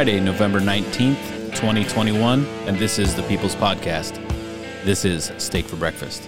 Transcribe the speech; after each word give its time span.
Friday, 0.00 0.18
November 0.18 0.60
19th, 0.60 1.54
2021, 1.54 2.46
and 2.66 2.78
this 2.78 2.98
is 2.98 3.14
the 3.14 3.22
People's 3.24 3.54
Podcast. 3.54 4.14
This 4.82 5.04
is 5.04 5.30
Steak 5.36 5.66
for 5.66 5.76
Breakfast. 5.76 6.26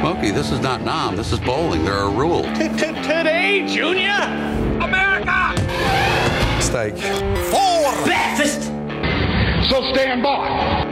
Smokey, 0.00 0.30
this 0.30 0.50
is 0.50 0.58
not 0.60 0.80
Nam. 0.80 1.14
This 1.14 1.30
is 1.30 1.40
bowling. 1.40 1.84
There 1.84 1.92
are 1.92 2.10
rules. 2.10 2.46
Today, 2.56 3.66
Junior! 3.68 4.22
America! 4.82 5.52
steak. 6.62 6.96
For 7.50 8.04
Breakfast! 8.06 8.62
So 9.68 9.92
stand 9.92 10.22
by. 10.22 10.87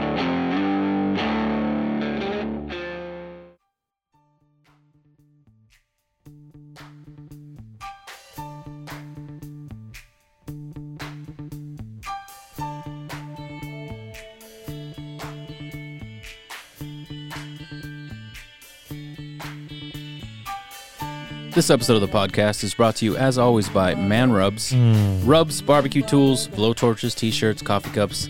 This 21.57 21.71
episode 21.71 21.95
of 21.95 22.01
the 22.01 22.07
podcast 22.07 22.63
is 22.63 22.75
brought 22.75 22.97
to 22.97 23.05
you, 23.05 23.17
as 23.17 23.39
always, 23.39 23.67
by 23.67 23.95
Man 23.95 24.31
Rubs. 24.31 24.73
Hmm. 24.73 25.25
Rubs, 25.25 25.59
barbecue 25.59 26.03
tools, 26.03 26.45
blow 26.49 26.71
torches, 26.71 27.15
t 27.15 27.31
shirts, 27.31 27.63
coffee 27.63 27.89
cups, 27.89 28.29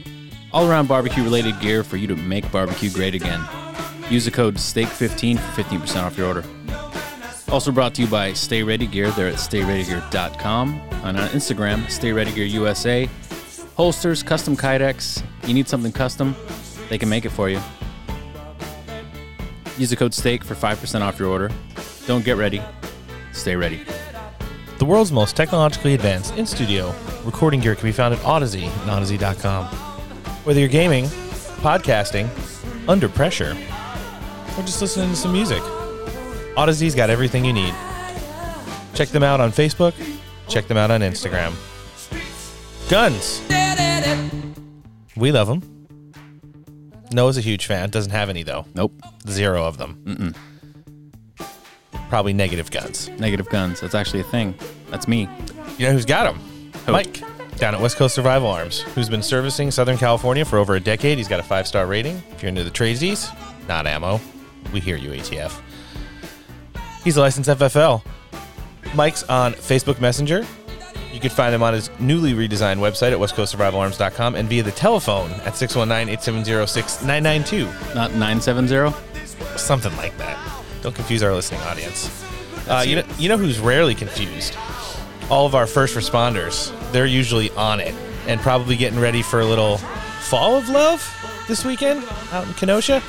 all 0.53 0.71
around 0.71 0.87
barbecue 0.87 1.21
related 1.25 1.59
gear 1.59 1.83
for 1.83 1.97
you 1.97 2.07
to 2.07 2.15
make 2.15 2.49
barbecue 2.53 2.89
great 2.89 3.13
again. 3.15 3.43
Use 4.09 4.23
the 4.23 4.31
code 4.31 4.55
STEAK15 4.55 5.39
for 5.39 5.61
15% 5.61 6.03
off 6.03 6.17
your 6.17 6.27
order. 6.27 6.45
Also 7.49 7.69
brought 7.69 7.93
to 7.95 8.01
you 8.01 8.07
by 8.07 8.31
Stay 8.31 8.63
Ready 8.63 8.87
Gear. 8.87 9.11
They're 9.11 9.27
at 9.27 9.35
stayreadygear.com 9.35 10.81
and 11.03 11.19
on 11.19 11.27
Instagram, 11.31 11.89
Stay 11.89 12.13
Ready 12.13 12.31
Gear 12.31 12.45
USA. 12.45 13.09
Holsters, 13.75 14.23
custom 14.23 14.55
kydex. 14.55 15.21
You 15.45 15.53
need 15.53 15.67
something 15.67 15.91
custom, 15.91 16.33
they 16.87 16.97
can 16.97 17.09
make 17.09 17.25
it 17.25 17.31
for 17.31 17.49
you. 17.49 17.59
Use 19.77 19.89
the 19.89 19.97
code 19.97 20.13
STEAK 20.13 20.45
for 20.45 20.55
5% 20.55 21.01
off 21.01 21.19
your 21.19 21.27
order. 21.27 21.51
Don't 22.05 22.23
get 22.23 22.37
ready, 22.37 22.61
stay 23.37 23.55
ready. 23.55 23.81
The 24.79 24.85
world's 24.85 25.11
most 25.11 25.35
technologically 25.35 25.93
advanced 25.93 26.35
in 26.37 26.45
studio 26.45 26.93
recording 27.23 27.59
gear 27.59 27.75
can 27.75 27.85
be 27.85 27.91
found 27.91 28.13
at 28.13 28.23
Odyssey 28.23 28.65
and 28.65 28.91
Odyssey.com. 28.91 29.65
Whether 30.43 30.59
you're 30.59 30.69
gaming, 30.69 31.05
podcasting, 31.61 32.29
under 32.87 33.09
pressure, 33.09 33.51
or 34.57 34.63
just 34.63 34.81
listening 34.81 35.09
to 35.09 35.15
some 35.15 35.33
music, 35.33 35.61
Odyssey's 36.55 36.95
got 36.95 37.09
everything 37.09 37.43
you 37.43 37.53
need. 37.53 37.73
Check 38.93 39.09
them 39.09 39.23
out 39.23 39.41
on 39.41 39.51
Facebook, 39.51 39.93
check 40.47 40.67
them 40.67 40.77
out 40.77 40.91
on 40.91 41.01
Instagram. 41.01 41.53
Guns! 42.89 43.41
We 45.15 45.31
love 45.31 45.47
them. 45.47 45.61
Noah's 47.11 47.37
a 47.37 47.41
huge 47.41 47.65
fan, 47.65 47.89
doesn't 47.89 48.11
have 48.11 48.29
any 48.29 48.43
though. 48.43 48.65
Nope. 48.75 48.93
Zero 49.27 49.63
of 49.65 49.77
them. 49.77 50.33
Probably 52.09 52.33
negative 52.33 52.71
guns. 52.71 53.09
Negative 53.19 53.47
guns. 53.49 53.81
That's 53.81 53.95
actually 53.95 54.21
a 54.21 54.25
thing. 54.25 54.55
That's 54.89 55.07
me. 55.07 55.27
You 55.77 55.87
know 55.87 55.93
who's 55.93 56.05
got 56.05 56.31
them? 56.31 56.39
Who? 56.85 56.93
Mike 56.93 57.21
down 57.57 57.73
at 57.73 57.81
West 57.81 57.97
Coast 57.97 58.13
Survival 58.15 58.47
Arms, 58.47 58.81
who's 58.81 59.09
been 59.09 59.23
servicing 59.23 59.71
Southern 59.71 59.97
California 59.97 60.45
for 60.45 60.57
over 60.57 60.75
a 60.75 60.79
decade. 60.79 61.17
He's 61.17 61.27
got 61.27 61.39
a 61.39 61.43
five 61.43 61.67
star 61.67 61.87
rating. 61.87 62.21
If 62.31 62.41
you're 62.41 62.49
into 62.49 62.63
the 62.63 62.71
tradesies, 62.71 63.29
not 63.67 63.87
ammo. 63.87 64.21
We 64.71 64.79
hear 64.79 64.95
you, 64.95 65.09
ATF. 65.11 65.59
He's 67.03 67.17
a 67.17 67.21
licensed 67.21 67.49
FFL. 67.49 68.03
Mike's 68.93 69.23
on 69.23 69.53
Facebook 69.53 69.99
Messenger. 69.99 70.45
You 71.13 71.19
can 71.19 71.29
find 71.29 71.53
him 71.55 71.63
on 71.63 71.73
his 71.73 71.89
newly 71.99 72.33
redesigned 72.33 72.77
website 72.77 73.11
at 73.11 73.17
westcoastsurvivalarms.com 73.17 74.35
and 74.35 74.47
via 74.47 74.61
the 74.61 74.71
telephone 74.71 75.31
at 75.31 75.53
619-870-6992. 75.53 77.95
Not 77.95 78.13
970? 78.13 78.95
Something 79.57 79.95
like 79.97 80.15
that. 80.17 80.56
Don't 80.81 80.95
confuse 80.95 81.23
our 81.23 81.33
listening 81.33 81.61
audience. 81.61 82.09
Uh, 82.67 82.83
you, 82.85 82.97
know, 82.97 83.03
you 83.17 83.29
know 83.29 83.37
who's 83.37 83.59
rarely 83.59 83.95
confused? 83.95 84.55
All 85.29 85.45
of 85.45 85.55
our 85.55 85.67
first 85.67 85.95
responders. 85.95 86.73
They're 86.91 87.05
usually 87.05 87.49
on 87.51 87.79
it 87.79 87.95
and 88.27 88.39
probably 88.41 88.75
getting 88.75 88.99
ready 88.99 89.21
for 89.21 89.39
a 89.39 89.45
little 89.45 89.77
fall 89.77 90.55
of 90.57 90.69
love 90.69 91.13
this 91.47 91.63
weekend 91.63 92.03
out 92.31 92.45
in 92.47 92.53
Kenosha. 92.53 93.01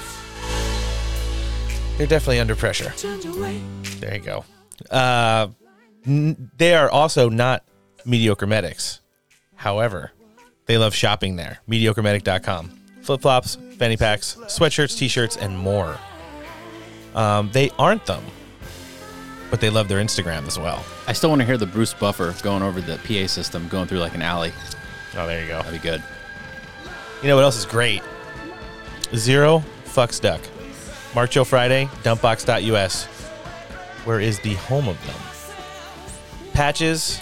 They're 1.97 2.07
definitely 2.07 2.39
under 2.39 2.55
pressure. 2.55 2.93
There 3.99 4.15
you 4.15 4.21
go. 4.21 4.45
Uh, 4.91 5.49
n- 6.07 6.51
they 6.57 6.75
are 6.75 6.89
also 6.89 7.29
not 7.29 7.65
mediocre 8.05 8.47
medics. 8.47 9.01
However, 9.57 10.13
they 10.67 10.79
love 10.79 10.95
shopping 10.95 11.35
there. 11.35 11.59
MediocreMedic.com. 11.69 12.71
Flip 13.03 13.21
flops, 13.21 13.57
fanny 13.77 13.97
packs, 13.97 14.37
sweatshirts, 14.43 14.97
t 14.97 15.09
shirts, 15.09 15.37
and 15.37 15.59
more. 15.59 15.99
Um, 17.19 17.51
they 17.53 17.71
aren't 17.81 18.07
them, 18.07 18.25
but 19.51 19.61
they 19.61 19.71
love 19.71 19.89
their 19.89 19.99
Instagram 19.99 20.47
as 20.47 20.57
well. 20.57 20.85
I 21.09 21.13
still 21.13 21.31
want 21.31 21.41
to 21.41 21.47
hear 21.47 21.59
the 21.59 21.67
Bruce 21.67 21.93
Buffer 21.93 22.33
going 22.43 22.63
over 22.63 22.81
the 22.81 22.97
PA 22.99 23.27
system, 23.27 23.67
going 23.67 23.89
through 23.89 23.99
like 23.99 24.15
an 24.15 24.23
alley. 24.23 24.53
Oh, 25.17 25.27
there 25.27 25.43
you 25.43 25.49
go. 25.49 25.57
That'd 25.61 25.73
be 25.73 25.79
good. 25.79 26.01
You 27.21 27.27
know 27.27 27.35
what 27.35 27.43
else 27.43 27.57
is 27.57 27.67
great? 27.67 28.03
Zero 29.17 29.65
fucks 29.85 30.21
duck. 30.21 30.41
Mark 31.13 31.31
Joe 31.31 31.43
Friday, 31.43 31.87
dumpbox.us, 32.05 33.07
where 34.05 34.21
is 34.21 34.39
the 34.41 34.55
home 34.55 34.87
of 34.87 35.05
them. 35.05 35.17
Patches, 36.53 37.21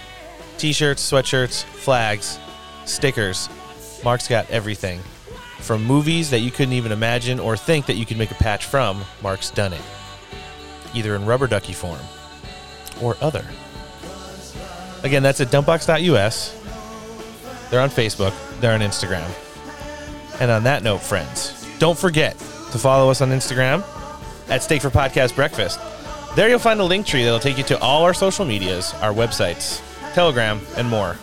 t 0.58 0.74
shirts, 0.74 1.10
sweatshirts, 1.10 1.64
flags, 1.64 2.38
stickers. 2.84 3.48
Mark's 4.04 4.28
got 4.28 4.50
everything. 4.50 5.00
From 5.66 5.84
movies 5.84 6.31
that 6.31 6.38
you 6.38 6.53
couldn't 6.53 6.75
even 6.75 6.93
imagine 6.93 7.41
or 7.41 7.56
think 7.56 7.87
that 7.87 7.97
you 7.97 8.06
could 8.06 8.16
make 8.19 8.31
a 8.31 8.37
patch 8.37 8.66
from, 8.66 9.03
Mark's 9.21 9.50
done 9.50 9.72
it. 9.72 9.81
Either 10.94 11.16
in 11.16 11.27
rubber 11.27 11.49
ducky 11.49 11.72
form 11.72 11.99
or 13.03 13.16
other. 13.21 13.44
Again, 15.03 15.25
that's 15.25 15.41
at 15.41 15.49
dumpbox.us. 15.49 16.53
They're 17.69 17.81
on 17.81 17.91
Facebook, 17.91 18.32
they're 18.60 18.75
on 18.75 18.81
Instagram. 18.81 19.28
And 20.41 20.53
on 20.53 20.62
that 20.62 20.84
note, 20.84 20.99
friends, 20.99 21.66
don't 21.81 21.99
forget 21.99 22.38
to 22.38 22.78
follow 22.78 23.10
us 23.10 23.21
on 23.21 23.31
Instagram 23.31 23.82
at 24.49 24.62
Steak 24.62 24.82
for 24.82 24.91
Podcast 24.91 25.34
Breakfast. 25.34 25.81
There 26.37 26.49
you'll 26.49 26.60
find 26.60 26.78
a 26.78 26.84
link 26.84 27.06
tree 27.06 27.25
that'll 27.25 27.41
take 27.41 27.59
you 27.59 27.65
to 27.65 27.78
all 27.81 28.05
our 28.05 28.15
social 28.15 28.44
medias, 28.44 28.94
our 29.03 29.12
websites, 29.12 29.82
Telegram, 30.15 30.60
and 30.76 30.88
more. 30.88 31.16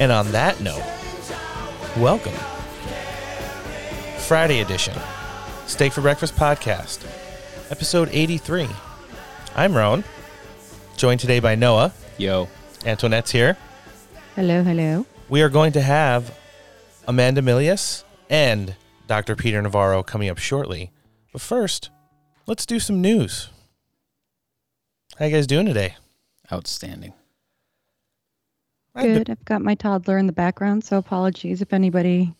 And 0.00 0.10
on 0.10 0.32
that 0.32 0.60
note, 0.60 0.82
welcome. 1.96 2.34
Friday 4.26 4.58
edition, 4.58 4.92
Steak 5.68 5.92
for 5.92 6.00
Breakfast 6.00 6.34
Podcast, 6.34 7.06
episode 7.70 8.08
83. 8.10 8.66
I'm 9.54 9.72
Roan, 9.72 10.02
joined 10.96 11.20
today 11.20 11.38
by 11.38 11.54
Noah. 11.54 11.92
Yo. 12.18 12.48
Antoinette's 12.84 13.30
here. 13.30 13.56
Hello, 14.34 14.64
hello. 14.64 15.06
We 15.28 15.42
are 15.42 15.48
going 15.48 15.70
to 15.74 15.80
have 15.80 16.36
Amanda 17.06 17.40
Milius 17.40 18.02
and 18.28 18.74
Dr. 19.06 19.36
Peter 19.36 19.62
Navarro 19.62 20.02
coming 20.02 20.28
up 20.28 20.38
shortly. 20.38 20.90
But 21.30 21.40
first, 21.40 21.90
let's 22.48 22.66
do 22.66 22.80
some 22.80 23.00
news. 23.00 23.50
How 25.20 25.26
you 25.26 25.36
guys 25.36 25.46
doing 25.46 25.66
today? 25.66 25.94
Outstanding. 26.52 27.12
Good. 28.96 29.30
I've 29.30 29.44
got 29.44 29.62
my 29.62 29.76
toddler 29.76 30.18
in 30.18 30.26
the 30.26 30.32
background, 30.32 30.82
so 30.82 30.98
apologies 30.98 31.62
if 31.62 31.72
anybody 31.72 32.34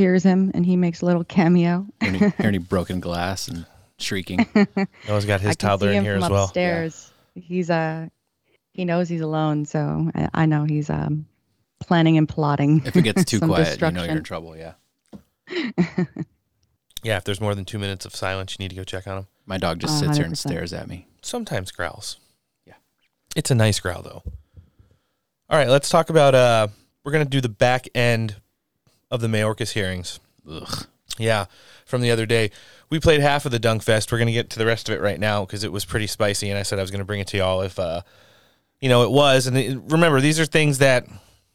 hears 0.00 0.22
him 0.22 0.50
and 0.54 0.64
he 0.64 0.76
makes 0.76 1.02
a 1.02 1.06
little 1.06 1.24
cameo. 1.24 1.86
Hear 2.00 2.08
any, 2.08 2.18
hear 2.18 2.34
any 2.40 2.58
broken 2.58 3.00
glass 3.00 3.48
and 3.48 3.66
shrieking. 3.98 4.46
Noah's 5.06 5.26
got 5.26 5.42
his 5.42 5.56
can 5.56 5.68
toddler 5.68 5.92
in 5.92 6.02
here 6.02 6.16
as 6.16 6.28
well. 6.28 6.44
upstairs. 6.44 7.12
He's 7.34 7.68
uh 7.68 8.08
he 8.72 8.86
knows 8.86 9.08
he's 9.08 9.20
alone, 9.20 9.66
so 9.66 10.10
I, 10.14 10.28
I 10.32 10.46
know 10.46 10.64
he's 10.64 10.88
um 10.88 11.26
planning 11.80 12.16
and 12.16 12.26
plotting. 12.28 12.82
If 12.86 12.96
it 12.96 13.02
gets 13.02 13.24
too 13.30 13.40
quiet, 13.40 13.80
you 13.80 13.90
know 13.90 14.02
you're 14.02 14.16
in 14.16 14.24
trouble. 14.24 14.56
Yeah. 14.56 14.72
Yeah, 17.02 17.16
if 17.16 17.24
there's 17.24 17.40
more 17.40 17.54
than 17.54 17.64
two 17.64 17.78
minutes 17.78 18.04
of 18.04 18.14
silence, 18.14 18.56
you 18.58 18.62
need 18.62 18.68
to 18.68 18.76
go 18.76 18.84
check 18.84 19.06
on 19.06 19.18
him. 19.18 19.26
My 19.46 19.56
dog 19.56 19.78
just 19.78 19.98
sits 19.98 20.18
here 20.18 20.26
and 20.26 20.36
stares 20.36 20.74
at 20.74 20.86
me. 20.86 21.06
Sometimes 21.22 21.70
growls. 21.72 22.18
Yeah. 22.66 22.74
It's 23.34 23.50
a 23.50 23.54
nice 23.54 23.80
growl 23.80 24.02
though. 24.02 24.22
All 25.48 25.58
right, 25.58 25.68
let's 25.68 25.88
talk 25.88 26.10
about 26.10 26.34
uh 26.34 26.68
we're 27.02 27.12
gonna 27.12 27.24
do 27.24 27.40
the 27.40 27.48
back 27.48 27.88
end 27.94 28.36
of 29.10 29.20
the 29.20 29.28
Mayorkas 29.28 29.72
hearings. 29.72 30.20
Ugh. 30.50 30.86
Yeah, 31.18 31.46
from 31.84 32.00
the 32.00 32.10
other 32.10 32.26
day. 32.26 32.50
We 32.88 32.98
played 32.98 33.20
half 33.20 33.44
of 33.44 33.52
the 33.52 33.58
Dunk 33.58 33.82
Fest. 33.82 34.10
We're 34.10 34.18
going 34.18 34.26
to 34.26 34.32
get 34.32 34.50
to 34.50 34.58
the 34.58 34.66
rest 34.66 34.88
of 34.88 34.94
it 34.94 35.00
right 35.00 35.20
now 35.20 35.44
because 35.44 35.64
it 35.64 35.70
was 35.72 35.84
pretty 35.84 36.06
spicy, 36.06 36.48
and 36.50 36.58
I 36.58 36.62
said 36.62 36.78
I 36.78 36.82
was 36.82 36.90
going 36.90 37.00
to 37.00 37.04
bring 37.04 37.20
it 37.20 37.26
to 37.28 37.36
y'all 37.36 37.60
if, 37.62 37.78
uh, 37.78 38.00
you 38.80 38.88
know, 38.88 39.04
it 39.04 39.10
was. 39.10 39.46
And 39.46 39.56
it, 39.56 39.78
remember, 39.88 40.20
these 40.20 40.40
are 40.40 40.46
things 40.46 40.78
that 40.78 41.06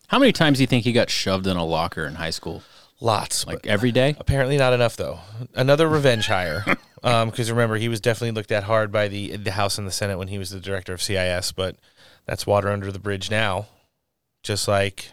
How 0.08 0.20
many 0.20 0.32
times 0.32 0.58
do 0.60 0.64
you 0.64 0.68
think 0.68 0.84
he 0.84 0.92
got 0.94 1.10
shoved 1.10 1.48
in 1.48 1.58
a 1.58 1.66
locker 1.66 2.06
in 2.06 2.16
high 2.16 2.30
school? 2.30 2.62
lots, 3.02 3.46
Like 3.46 3.68
every 3.68 3.92
day? 3.92 4.16
apparently 4.20 4.58
not 4.58 4.72
enough 4.72 4.96
though. 4.96 5.20
Another 5.54 5.88
revenge 5.88 6.28
hire, 6.28 6.64
because 7.02 7.52
remember 7.52 7.76
he 7.76 7.90
was 7.90 8.00
definitely 8.00 8.32
looked 8.32 8.52
at 8.54 8.64
hard 8.64 8.90
by 8.92 9.08
the 9.10 9.36
the 9.36 9.52
House 9.52 9.78
and 9.78 9.86
the 9.86 9.92
Senate 9.92 10.18
when 10.18 10.30
he 10.30 10.38
was 10.38 10.50
the 10.52 10.62
director 10.62 10.94
of 10.94 11.02
CIS, 11.02 11.52
but 11.52 11.76
that's 12.26 12.48
water 12.48 12.70
under 12.70 12.92
the 12.94 13.00
bridge 13.00 13.30
now. 13.30 13.68
Just 14.44 14.68
like 14.68 15.12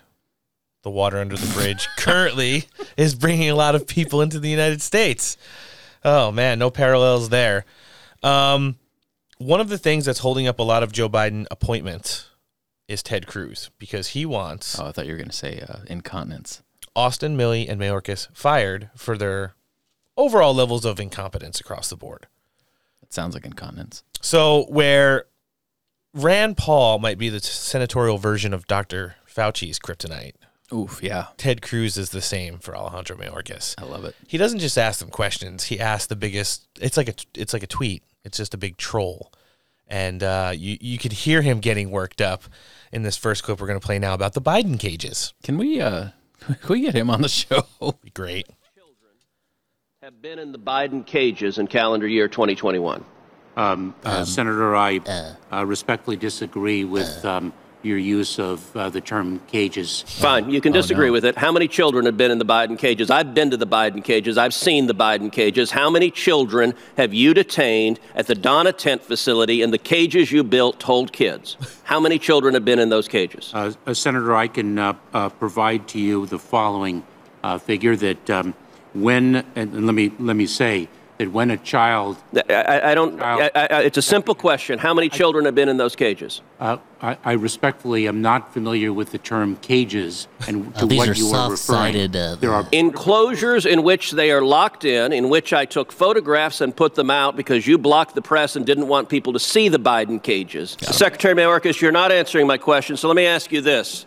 the 0.83 0.91
water 0.91 1.19
under 1.19 1.37
the 1.37 1.53
bridge 1.55 1.89
currently 1.97 2.65
is 2.97 3.15
bringing 3.15 3.51
a 3.51 3.55
lot 3.55 3.75
of 3.75 3.87
people 3.87 4.21
into 4.21 4.39
the 4.39 4.51
United 4.51 4.83
States. 4.83 5.37
Oh 6.05 6.31
man, 6.31 6.59
no 6.59 6.71
parallels 6.71 7.29
there. 7.29 7.65
Um, 8.23 8.77
one 9.39 9.61
of 9.61 9.69
the 9.69 9.79
things 9.79 10.05
that's 10.05 10.21
holding 10.21 10.47
up 10.47 10.59
a 10.59 10.63
lot 10.65 10.83
of 10.83 10.93
Joe 10.93 11.09
Biden 11.09 11.47
appointments 11.51 12.27
is 12.89 13.03
Ted 13.03 13.27
Cruz 13.27 13.71
because 13.79 14.09
he 14.09 14.27
wants 14.27 14.79
Oh, 14.79 14.87
I 14.87 14.93
thought 14.93 15.07
you 15.07 15.13
were 15.13 15.19
going 15.19 15.31
to 15.31 15.37
say 15.37 15.61
uh, 15.67 15.79
incontinence. 15.87 16.63
Austin, 16.95 17.37
Milley, 17.37 17.69
and 17.69 17.81
Mayorkas 17.81 18.29
fired 18.35 18.91
for 18.95 19.17
their 19.17 19.55
overall 20.17 20.55
levels 20.55 20.85
of 20.85 21.01
incompetence 21.01 21.61
across 21.61 21.89
the 21.89 21.97
board. 21.97 22.27
It 23.03 23.13
sounds 23.13 23.35
like 23.35 23.47
incontinence. 23.47 24.05
So, 24.21 24.67
where 24.69 25.25
Rand 26.15 26.57
Paul 26.59 26.99
might 26.99 27.19
be 27.19 27.29
the 27.29 27.41
senatorial 27.41 28.19
version 28.19 28.53
of 28.53 28.67
Dr. 28.67 29.17
Fauci's 29.27 29.79
kryptonite, 29.79 30.35
Oof, 30.73 31.01
yeah. 31.03 31.27
Ted 31.37 31.61
Cruz 31.61 31.99
is 31.99 32.11
the 32.11 32.23
same 32.23 32.59
for 32.59 32.75
Alejandro 32.75 33.17
Mayorkas. 33.17 33.75
I 33.79 33.85
love 33.85 34.05
it. 34.05 34.17
He 34.27 34.39
doesn't 34.39 34.61
just 34.61 34.79
ask 34.79 35.01
them 35.01 35.11
questions; 35.11 35.65
he 35.65 35.79
asks 35.79 36.07
the 36.07 36.17
biggest. 36.17 36.67
It's 36.81 36.97
like 36.97 37.09
a 37.09 37.15
it's 37.35 37.53
like 37.53 37.63
a 37.63 37.67
tweet. 37.67 38.03
It's 38.25 38.39
just 38.39 38.55
a 38.55 38.59
big 38.59 38.77
troll, 38.77 39.33
and 39.87 40.23
uh, 40.23 40.53
you 40.55 40.79
you 40.81 40.99
could 40.99 41.13
hear 41.13 41.43
him 41.43 41.61
getting 41.61 41.91
worked 41.91 42.21
up 42.21 42.45
in 42.93 43.03
this 43.03 43.17
first 43.17 43.43
clip 43.43 43.61
we're 43.61 43.67
going 43.67 43.81
to 43.81 43.85
play 43.85 43.99
now 43.99 44.15
about 44.15 44.33
the 44.35 44.41
Biden 44.41 44.79
cages. 44.79 45.35
Can 45.43 45.59
we 45.59 45.81
uh 45.81 46.09
can 46.47 46.69
we 46.69 46.81
get 46.81 46.95
him 46.95 47.11
on 47.11 47.23
the 47.23 47.29
show? 47.29 47.67
Be 48.03 48.11
great. 48.11 48.47
have 50.03 50.21
been 50.23 50.39
in 50.39 50.53
the 50.53 50.59
Biden 50.59 51.07
cages 51.07 51.59
in 51.59 51.67
calendar 51.67 52.07
year 52.07 52.29
2021? 52.29 53.05
Um, 53.55 53.95
uh, 54.03 54.25
Senator, 54.25 54.75
I 54.75 55.37
uh, 55.53 55.67
respectfully 55.67 56.17
disagree 56.17 56.85
with 56.85 57.23
um, 57.25 57.53
your 57.83 57.99
use 57.99 58.39
of 58.39 58.77
uh, 58.77 58.89
the 58.89 59.01
term 59.01 59.41
cages. 59.49 60.03
Fine, 60.03 60.51
you 60.51 60.61
can 60.61 60.73
disagree 60.73 61.11
with 61.11 61.25
it. 61.25 61.37
How 61.37 61.53
many 61.53 61.69
children 61.69 62.07
have 62.07 62.17
been 62.17 62.31
in 62.31 62.39
the 62.39 62.45
Biden 62.45 62.79
cages? 62.79 63.11
I've 63.11 63.35
been 63.35 63.51
to 63.51 63.57
the 63.57 63.67
Biden 63.67 64.03
cages. 64.03 64.39
I've 64.39 64.55
seen 64.55 64.87
the 64.87 64.95
Biden 64.95 65.31
cages. 65.33 65.71
How 65.71 65.91
many 65.91 66.11
children 66.11 66.75
have 66.97 67.13
you 67.13 67.35
detained 67.35 68.01
at 68.15 68.27
the 68.27 68.35
Donna 68.35 68.73
Tent 68.73 69.03
facility 69.03 69.63
in 69.63 69.71
the 69.71 69.79
cages 69.79 70.31
you 70.33 70.45
built 70.45 70.81
to 70.81 70.87
hold 70.87 71.13
kids? 71.13 71.57
How 71.85 72.01
many 72.01 72.19
children 72.19 72.55
have 72.55 72.65
been 72.65 72.79
in 72.79 72.89
those 72.89 73.09
cages? 73.09 73.51
Uh, 73.55 73.73
uh, 73.87 73.95
Senator, 73.95 74.35
I 74.35 74.49
can 74.49 74.79
uh, 74.79 74.95
uh, 75.13 75.29
provide 75.29 75.89
to 75.89 75.99
you 75.99 76.27
the 76.27 76.39
following 76.39 77.05
uh, 77.43 77.59
figure 77.59 77.97
that 77.97 78.31
um, 78.31 78.55
when, 78.95 79.37
and, 79.57 79.75
and 79.75 79.87
let 79.87 79.95
me 79.95 80.13
let 80.19 80.37
me 80.37 80.47
say 80.47 80.89
that 81.19 81.31
when 81.31 81.51
a 81.51 81.57
child, 81.57 82.17
I, 82.35 82.53
I, 82.53 82.91
I 82.91 82.95
don't. 82.95 83.21
I, 83.21 83.51
I, 83.55 83.83
it's 83.83 83.99
a 83.99 84.03
simple 84.03 84.35
question. 84.35 84.79
How 84.79 84.95
many 84.95 85.09
children 85.09 85.45
have 85.45 85.55
been 85.55 85.69
in 85.69 85.77
those 85.77 85.95
cages? 85.95 86.43
uh, 86.59 86.79
I, 87.01 87.19
I 87.25 87.33
respectfully 87.33 88.09
am 88.09 88.23
not 88.23 88.53
familiar 88.53 88.93
with 88.93 89.11
the 89.11 89.19
term 89.19 89.57
cages 89.57 90.29
and 90.47 90.75
to 90.77 90.85
Uh, 90.85 90.87
these 90.87 90.99
what 90.99 91.09
are 91.09 91.15
you 91.15 91.27
are 91.29 91.51
referring. 91.51 91.57
soft-sided, 91.57 92.17
uh, 92.17 92.37
there 92.37 92.53
are 92.53 92.67
Enclosures 92.73 93.67
in 93.67 93.83
which 93.83 94.13
they 94.13 94.31
are 94.31 94.43
locked 94.43 94.85
in, 94.85 95.13
in 95.13 95.29
which 95.29 95.53
I 95.53 95.65
took 95.65 95.93
photographs 95.93 96.61
and 96.61 96.75
put 96.75 96.95
them 96.95 97.11
out 97.11 97.37
because 97.37 97.67
you 97.67 97.79
blocked 97.79 98.15
the 98.15 98.23
press 98.23 98.57
and 98.57 98.65
didn't 98.65 98.89
want 98.89 99.09
people 99.09 99.33
to 99.33 99.41
see 99.41 99.69
the 99.69 99.81
Biden 99.81 100.23
cages. 100.23 100.77
Secretary 100.81 101.35
Mayorkas, 101.35 101.81
you're 101.81 101.93
not 101.93 102.13
answering 102.13 102.47
my 102.47 102.59
question, 102.59 102.97
so 102.97 103.09
let 103.09 103.17
me 103.17 103.27
ask 103.27 103.51
you 103.53 103.61
this. 103.61 104.07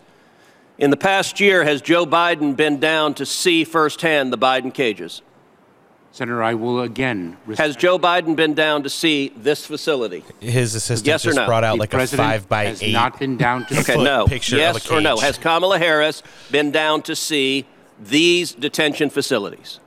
In 0.78 0.90
the 0.90 0.96
past 0.96 1.40
year, 1.40 1.64
has 1.64 1.80
Joe 1.80 2.04
Biden 2.04 2.54
been 2.56 2.78
down 2.80 3.14
to 3.14 3.24
see 3.24 3.64
firsthand 3.64 4.32
the 4.32 4.38
Biden 4.38 4.72
cages? 4.74 5.22
Senator, 6.16 6.42
I 6.42 6.54
will 6.54 6.80
again. 6.80 7.36
Has 7.58 7.76
Joe 7.76 7.98
Biden 7.98 8.36
been 8.36 8.54
down 8.54 8.82
to 8.84 8.88
see 8.88 9.34
this 9.36 9.66
facility? 9.66 10.24
His 10.40 10.74
assistant 10.74 11.06
Yes 11.06 11.26
or 11.26 11.28
just 11.28 11.36
no? 11.36 11.44
brought 11.44 11.62
out 11.62 11.74
the 11.74 11.80
like 11.80 11.92
a 11.92 12.06
five 12.06 12.48
by 12.48 12.64
has 12.64 12.82
eight. 12.82 12.94
not 12.94 13.18
been 13.18 13.36
down 13.36 13.66
to 13.66 13.74
Okay, 13.80 13.96
foot 13.96 14.02
no. 14.02 14.26
picture 14.26 14.56
of 14.56 14.60
yes 14.60 14.90
a 14.90 14.94
or 14.94 15.00
no? 15.02 15.18
Has 15.18 15.36
Kamala 15.36 15.78
Harris 15.78 16.22
been 16.50 16.70
down 16.70 17.02
to 17.02 17.14
see 17.14 17.66
these 18.00 18.52
detention 18.54 19.10
facilities? 19.10 19.78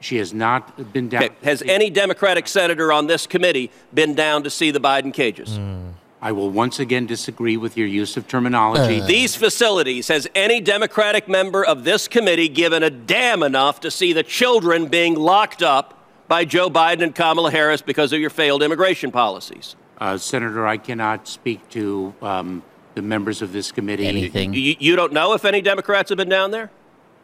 She 0.00 0.16
has 0.16 0.32
not 0.32 0.90
been 0.94 1.10
down. 1.10 1.24
Okay. 1.24 1.34
Has 1.42 1.60
any 1.60 1.90
Democratic 1.90 2.48
senator 2.48 2.90
on 2.90 3.06
this 3.06 3.26
committee 3.26 3.70
been 3.92 4.14
down 4.14 4.42
to 4.44 4.48
see 4.50 4.70
the 4.70 4.80
Biden 4.80 5.12
cages? 5.12 5.56
Hmm. 5.56 5.88
I 6.24 6.32
will 6.32 6.48
once 6.48 6.78
again 6.80 7.04
disagree 7.04 7.58
with 7.58 7.76
your 7.76 7.86
use 7.86 8.16
of 8.16 8.26
terminology. 8.26 8.98
These 9.00 9.36
facilities, 9.36 10.08
has 10.08 10.26
any 10.34 10.58
Democratic 10.62 11.28
member 11.28 11.62
of 11.62 11.84
this 11.84 12.08
committee 12.08 12.48
given 12.48 12.82
a 12.82 12.88
damn 12.88 13.42
enough 13.42 13.80
to 13.80 13.90
see 13.90 14.14
the 14.14 14.22
children 14.22 14.86
being 14.88 15.16
locked 15.16 15.62
up 15.62 16.00
by 16.26 16.46
Joe 16.46 16.70
Biden 16.70 17.02
and 17.02 17.14
Kamala 17.14 17.50
Harris 17.50 17.82
because 17.82 18.14
of 18.14 18.20
your 18.20 18.30
failed 18.30 18.62
immigration 18.62 19.10
policies? 19.12 19.76
Uh, 19.98 20.16
Senator, 20.16 20.66
I 20.66 20.78
cannot 20.78 21.28
speak 21.28 21.68
to 21.70 22.14
um, 22.22 22.62
the 22.94 23.02
members 23.02 23.42
of 23.42 23.52
this 23.52 23.70
committee. 23.70 24.06
Anything. 24.06 24.54
You, 24.54 24.76
you 24.78 24.96
don't 24.96 25.12
know 25.12 25.34
if 25.34 25.44
any 25.44 25.60
Democrats 25.60 26.08
have 26.08 26.16
been 26.16 26.30
down 26.30 26.52
there 26.52 26.70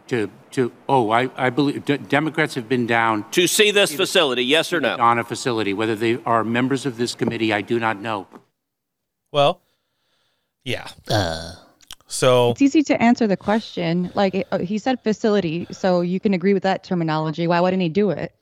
To, 0.09 0.31
to 0.51 0.73
oh, 0.91 1.09
I, 1.11 1.31
I 1.39 1.49
believe 1.49 1.87
D- 1.87 1.97
Democrats 1.97 2.55
have 2.55 2.69
been 2.69 2.87
down 2.87 3.31
to 3.31 3.47
see 3.47 3.71
this 3.71 3.95
facility, 3.95 4.45
yes 4.45 4.75
or 4.75 4.81
no? 4.81 4.99
on 4.99 5.19
a 5.19 5.25
facility. 5.25 5.73
Whether 5.73 5.97
they 5.97 6.19
are 6.27 6.45
members 6.45 6.85
of 6.85 6.99
this 6.99 7.15
committee, 7.15 7.51
I 7.51 7.63
do 7.63 7.81
not 7.81 7.99
know. 7.99 8.27
Well, 9.33 9.61
yeah. 10.65 10.89
Uh, 11.09 11.55
So 12.07 12.51
It's 12.51 12.63
easy 12.63 12.83
to 12.85 13.01
answer 13.01 13.29
the 13.29 13.37
question. 13.37 14.11
Like 14.15 14.47
uh, 14.51 14.59
he 14.59 14.79
said, 14.79 15.01
facility, 15.01 15.67
so 15.71 16.01
you 16.01 16.19
can 16.19 16.35
agree 16.35 16.53
with 16.53 16.65
that 16.65 16.83
terminology. 16.83 17.47
Why 17.47 17.61
wouldn't 17.61 17.83
he 17.83 17.89
do 17.89 18.11
it? 18.11 18.35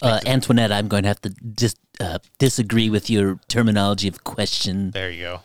uh, 0.00 0.20
Antoinette, 0.26 0.72
I'm 0.72 0.88
going 0.88 1.02
to 1.02 1.08
have 1.08 1.20
to 1.20 1.28
dis- 1.28 1.76
uh, 2.00 2.18
disagree 2.38 2.88
with 2.88 3.10
your 3.10 3.38
terminology 3.48 4.08
of 4.08 4.24
question. 4.24 4.90
there 4.92 5.10
you 5.10 5.40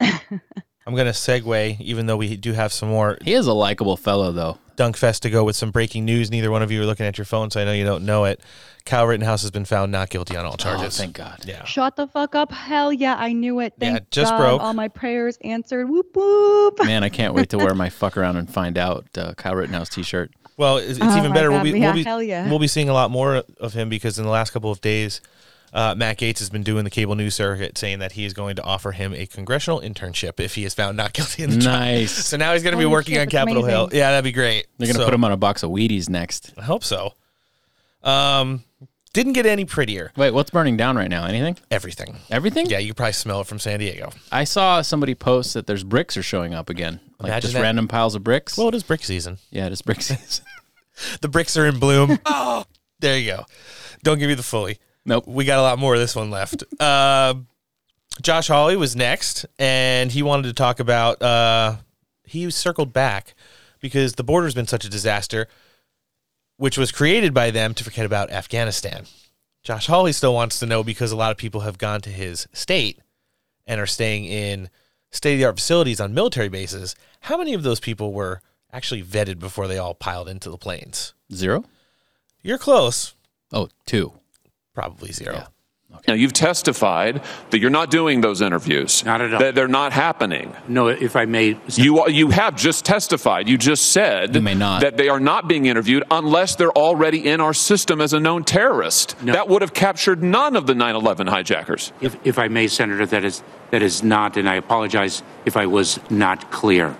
go. 0.00 0.08
I'm 0.86 0.94
gonna 0.94 1.10
segue, 1.10 1.80
even 1.80 2.06
though 2.06 2.16
we 2.16 2.36
do 2.36 2.52
have 2.52 2.72
some 2.72 2.88
more 2.88 3.18
He 3.22 3.32
is 3.34 3.46
a 3.46 3.52
likable 3.52 3.96
fellow 3.96 4.32
though. 4.32 4.58
Dunk 4.76 4.96
Fest 4.96 5.22
to 5.22 5.30
go 5.30 5.42
with 5.42 5.56
some 5.56 5.70
breaking 5.70 6.04
news. 6.04 6.30
Neither 6.30 6.50
one 6.50 6.62
of 6.62 6.70
you 6.70 6.82
are 6.82 6.84
looking 6.86 7.06
at 7.06 7.16
your 7.16 7.24
phone, 7.24 7.50
so 7.50 7.60
I 7.60 7.64
know 7.64 7.72
you 7.72 7.84
don't 7.84 8.04
know 8.04 8.24
it. 8.26 8.40
Kyle 8.84 9.06
Rittenhouse 9.06 9.40
has 9.42 9.50
been 9.50 9.64
found 9.64 9.90
not 9.90 10.10
guilty 10.10 10.36
on 10.36 10.44
all 10.44 10.52
Oh, 10.52 10.56
charges. 10.56 10.96
thank 10.98 11.14
God. 11.16 11.42
yeah. 11.46 11.64
Shut 11.64 11.96
the 11.96 12.06
fuck 12.06 12.34
up. 12.34 12.52
Hell 12.52 12.92
yeah, 12.92 13.16
I 13.18 13.32
knew 13.32 13.58
it. 13.60 13.72
Yeah, 13.78 13.98
just 14.10 14.32
God. 14.32 14.38
broke. 14.38 14.60
All 14.62 14.74
my 14.74 14.88
prayers 14.88 15.38
answered. 15.42 15.88
Whoop 15.88 16.14
whoop. 16.14 16.78
Man, 16.84 17.02
I 17.02 17.08
can't 17.08 17.32
wait 17.34 17.48
to 17.50 17.58
wear 17.58 17.74
my 17.74 17.88
fuck 17.88 18.16
around 18.18 18.36
and 18.36 18.48
find 18.52 18.76
out 18.78 19.06
uh, 19.16 19.32
Kyle 19.34 19.56
Rittenhouse 19.56 19.88
t-shirt. 19.88 20.30
Well, 20.58 20.76
it's, 20.76 20.98
it's 20.98 21.00
Oh 21.02 21.18
even 21.18 21.32
better. 21.32 21.48
God, 21.50 21.64
we'll 21.64 21.72
be, 21.72 21.80
yeah, 21.80 21.86
we'll 21.86 21.94
be, 21.94 22.04
hell 22.04 22.22
yeah. 22.22 22.48
we'll 22.48 22.58
be 22.58 22.68
seeing 22.68 22.88
a 22.88 22.92
lot 22.94 23.10
more 23.10 23.42
of 23.58 23.72
him 23.72 23.88
because 23.88 24.18
in 24.18 24.24
the 24.24 24.30
last 24.30 24.50
couple 24.52 24.70
of 24.70 24.80
days, 24.82 25.20
uh, 25.76 25.94
Matt 25.94 26.18
Gaetz 26.18 26.38
has 26.40 26.50
been 26.50 26.62
doing 26.64 26.82
the 26.84 26.90
cable 26.90 27.14
news 27.14 27.34
circuit 27.36 27.78
saying 27.78 28.00
that 28.00 28.12
he 28.12 28.24
is 28.24 28.32
going 28.32 28.56
to 28.56 28.62
offer 28.64 28.90
him 28.92 29.12
a 29.14 29.26
congressional 29.26 29.80
internship 29.80 30.40
if 30.40 30.54
he 30.56 30.64
is 30.64 30.74
found 30.74 30.96
not 30.96 31.12
guilty 31.12 31.42
in 31.44 31.50
the 31.50 31.58
trial. 31.60 31.78
Nice. 31.80 32.12
So 32.12 32.36
now 32.36 32.52
he's 32.54 32.62
going 32.64 32.72
to 32.72 32.78
be 32.78 32.86
working 32.86 33.14
on 33.16 33.26
that's 33.26 33.32
Capitol 33.32 33.64
Hill. 33.64 33.90
Yeah, 33.92 34.10
that'd 34.10 34.24
be 34.24 34.32
great. 34.32 34.66
They're 34.78 34.86
gonna 34.88 34.98
So- 34.98 35.04
put 35.04 35.14
him 35.14 35.22
on 35.24 35.30
a 35.32 35.36
box 35.36 35.62
of 35.62 35.70
Wheaties 35.70 36.08
next. 36.08 36.52
I 36.58 36.62
hope 36.62 36.82
so. 36.82 37.12
Um, 38.02 38.64
didn't 39.12 39.32
get 39.32 39.46
any 39.46 39.64
prettier. 39.64 40.12
Wait, 40.16 40.32
what's 40.32 40.50
burning 40.50 40.76
down 40.76 40.96
right 40.96 41.08
now? 41.10 41.24
Anything? 41.24 41.56
Everything. 41.70 42.16
Everything? 42.30 42.66
Yeah, 42.66 42.78
you 42.78 42.88
can 42.88 42.94
probably 42.94 43.12
smell 43.14 43.40
it 43.40 43.46
from 43.46 43.58
San 43.58 43.78
Diego. 43.80 44.10
I 44.30 44.44
saw 44.44 44.82
somebody 44.82 45.14
post 45.14 45.54
that 45.54 45.66
there's 45.66 45.84
bricks 45.84 46.16
are 46.16 46.22
showing 46.22 46.52
up 46.54 46.68
again. 46.70 47.00
Like 47.18 47.28
Imagine 47.30 47.40
just 47.42 47.54
that. 47.54 47.62
random 47.62 47.88
piles 47.88 48.14
of 48.14 48.22
bricks. 48.22 48.56
Well, 48.58 48.68
it 48.68 48.74
is 48.74 48.82
brick 48.82 49.02
season. 49.04 49.38
yeah, 49.50 49.68
just 49.68 49.84
bricks. 49.84 50.40
The 51.20 51.28
bricks 51.28 51.58
are 51.58 51.66
in 51.66 51.78
bloom. 51.78 52.18
oh, 52.26 52.64
there 53.00 53.18
you 53.18 53.30
go. 53.32 53.44
Don't 54.02 54.18
give 54.18 54.28
me 54.28 54.34
the 54.34 54.42
fully. 54.42 54.78
Nope. 55.06 55.26
We 55.26 55.44
got 55.44 55.58
a 55.58 55.62
lot 55.62 55.78
more 55.78 55.94
of 55.94 56.00
this 56.00 56.16
one 56.16 56.30
left. 56.30 56.64
Uh, 56.80 57.34
Josh 58.22 58.48
Hawley 58.48 58.76
was 58.76 58.96
next, 58.96 59.44
and 59.58 60.10
he 60.10 60.22
wanted 60.22 60.44
to 60.44 60.54
talk 60.54 60.80
about. 60.80 61.20
Uh, 61.20 61.76
he 62.24 62.50
circled 62.50 62.92
back 62.92 63.34
because 63.80 64.14
the 64.14 64.24
border's 64.24 64.54
been 64.54 64.66
such 64.66 64.84
a 64.84 64.90
disaster, 64.90 65.48
which 66.56 66.78
was 66.78 66.92
created 66.92 67.34
by 67.34 67.50
them 67.50 67.74
to 67.74 67.84
forget 67.84 68.06
about 68.06 68.30
Afghanistan. 68.30 69.04
Josh 69.62 69.86
Hawley 69.86 70.12
still 70.12 70.32
wants 70.32 70.58
to 70.60 70.66
know 70.66 70.82
because 70.82 71.12
a 71.12 71.16
lot 71.16 71.30
of 71.30 71.36
people 71.36 71.62
have 71.62 71.76
gone 71.76 72.00
to 72.02 72.10
his 72.10 72.46
state 72.52 73.00
and 73.66 73.80
are 73.80 73.86
staying 73.86 74.24
in 74.24 74.70
state 75.10 75.34
of 75.34 75.38
the 75.38 75.44
art 75.44 75.56
facilities 75.56 76.00
on 76.00 76.14
military 76.14 76.48
bases. 76.48 76.94
How 77.20 77.36
many 77.36 77.52
of 77.52 77.64
those 77.64 77.80
people 77.80 78.12
were 78.12 78.40
actually 78.72 79.02
vetted 79.02 79.38
before 79.38 79.66
they 79.66 79.78
all 79.78 79.94
piled 79.94 80.28
into 80.28 80.50
the 80.50 80.56
planes? 80.56 81.14
Zero? 81.32 81.64
You're 82.42 82.58
close. 82.58 83.14
Oh, 83.52 83.68
two. 83.86 84.12
Probably 84.76 85.10
zero. 85.10 85.32
Yeah. 85.34 85.46
Now, 86.06 86.12
you've 86.14 86.34
testified 86.34 87.22
that 87.50 87.60
you're 87.60 87.70
not 87.70 87.90
doing 87.90 88.20
those 88.20 88.42
interviews. 88.42 89.02
Not 89.06 89.22
at 89.22 89.32
all. 89.32 89.40
That 89.40 89.54
they're 89.54 89.66
not 89.68 89.94
happening. 89.94 90.54
No, 90.68 90.88
if 90.88 91.16
I 91.16 91.24
may. 91.24 91.56
You, 91.70 92.06
you 92.08 92.28
have 92.28 92.56
just 92.56 92.84
testified. 92.84 93.48
You 93.48 93.56
just 93.56 93.92
said 93.92 94.34
You 94.34 94.42
may 94.42 94.54
not. 94.54 94.82
that 94.82 94.98
they 94.98 95.08
are 95.08 95.18
not 95.18 95.48
being 95.48 95.64
interviewed 95.64 96.04
unless 96.10 96.56
they're 96.56 96.76
already 96.76 97.26
in 97.26 97.40
our 97.40 97.54
system 97.54 98.02
as 98.02 98.12
a 98.12 98.20
known 98.20 98.44
terrorist. 98.44 99.20
No. 99.22 99.32
That 99.32 99.48
would 99.48 99.62
have 99.62 99.72
captured 99.72 100.22
none 100.22 100.56
of 100.56 100.66
the 100.66 100.74
9 100.74 100.94
11 100.94 101.28
hijackers. 101.28 101.92
If, 102.02 102.18
if 102.26 102.38
I 102.38 102.48
may, 102.48 102.68
Senator, 102.68 103.06
that 103.06 103.24
is 103.24 103.42
that 103.70 103.80
is 103.80 104.02
not, 104.02 104.36
and 104.36 104.48
I 104.48 104.56
apologize 104.56 105.22
if 105.46 105.56
I 105.56 105.64
was 105.66 105.98
not 106.10 106.50
clear. 106.50 106.94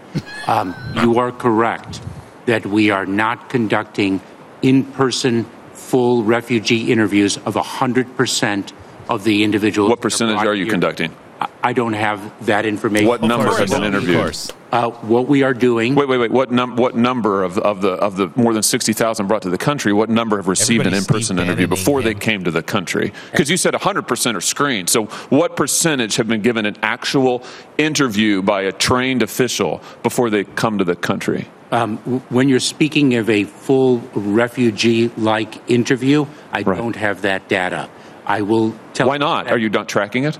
Um, 0.46 0.74
you 1.02 1.18
are 1.18 1.30
correct 1.30 2.00
that 2.46 2.64
we 2.64 2.90
are 2.90 3.04
not 3.04 3.50
conducting 3.50 4.20
in-person 4.62 5.44
full 5.86 6.24
refugee 6.24 6.90
interviews 6.92 7.36
of 7.38 7.54
100% 7.54 8.72
of 9.08 9.22
the 9.24 9.44
individuals. 9.44 9.88
What 9.90 10.00
percentage 10.00 10.34
brought 10.36 10.48
are 10.48 10.54
you 10.54 10.64
here. 10.64 10.72
conducting? 10.72 11.14
I- 11.40 11.48
I 11.62 11.72
don't 11.74 11.92
have 11.92 12.46
that 12.46 12.64
information. 12.64 13.08
What 13.08 13.22
number 13.22 13.46
course, 13.46 13.58
have 13.58 13.68
been 13.70 13.82
of 13.82 13.94
interviewed? 13.94 14.34
Uh, 14.72 14.90
what 14.90 15.28
we 15.28 15.42
are 15.42 15.52
doing. 15.52 15.94
Wait, 15.94 16.08
wait, 16.08 16.18
wait. 16.18 16.30
What, 16.30 16.50
num- 16.50 16.76
what 16.76 16.96
number 16.96 17.42
of, 17.44 17.58
of 17.58 17.82
the 17.82 17.90
of 17.90 18.16
the 18.16 18.30
more 18.36 18.54
than 18.54 18.62
sixty 18.62 18.92
thousand 18.92 19.26
brought 19.26 19.42
to 19.42 19.50
the 19.50 19.58
country? 19.58 19.92
What 19.92 20.08
number 20.08 20.36
have 20.38 20.48
received 20.48 20.86
Everybody's 20.86 21.06
an 21.08 21.14
in 21.14 21.20
person 21.20 21.38
interview 21.38 21.66
Bannoning 21.66 21.84
before 21.84 22.02
they 22.02 22.14
came 22.14 22.44
to 22.44 22.50
the 22.50 22.62
country? 22.62 23.12
Because 23.30 23.50
you 23.50 23.56
said 23.56 23.74
hundred 23.74 24.08
percent 24.08 24.36
are 24.36 24.40
screened. 24.40 24.88
So, 24.88 25.06
what 25.28 25.56
percentage 25.56 26.16
have 26.16 26.26
been 26.28 26.40
given 26.42 26.66
an 26.66 26.76
actual 26.82 27.42
interview 27.78 28.42
by 28.42 28.62
a 28.62 28.72
trained 28.72 29.22
official 29.22 29.82
before 30.02 30.30
they 30.30 30.44
come 30.44 30.78
to 30.78 30.84
the 30.84 30.96
country? 30.96 31.48
Um, 31.76 31.98
when 32.30 32.48
you're 32.48 32.60
speaking 32.60 33.14
of 33.16 33.28
a 33.28 33.44
full 33.44 33.98
refugee-like 34.14 35.70
interview, 35.70 36.26
I 36.52 36.62
Right. 36.62 36.76
don't 36.78 36.96
have 36.96 37.22
that 37.22 37.48
data. 37.48 37.88
I 38.26 38.42
will 38.42 38.74
tell. 38.94 39.06
You. 39.06 39.10
Why 39.10 39.18
not? 39.18 39.50
Are 39.50 39.58
you 39.58 39.68
not 39.68 39.88
tracking 39.88 40.24
it? 40.24 40.38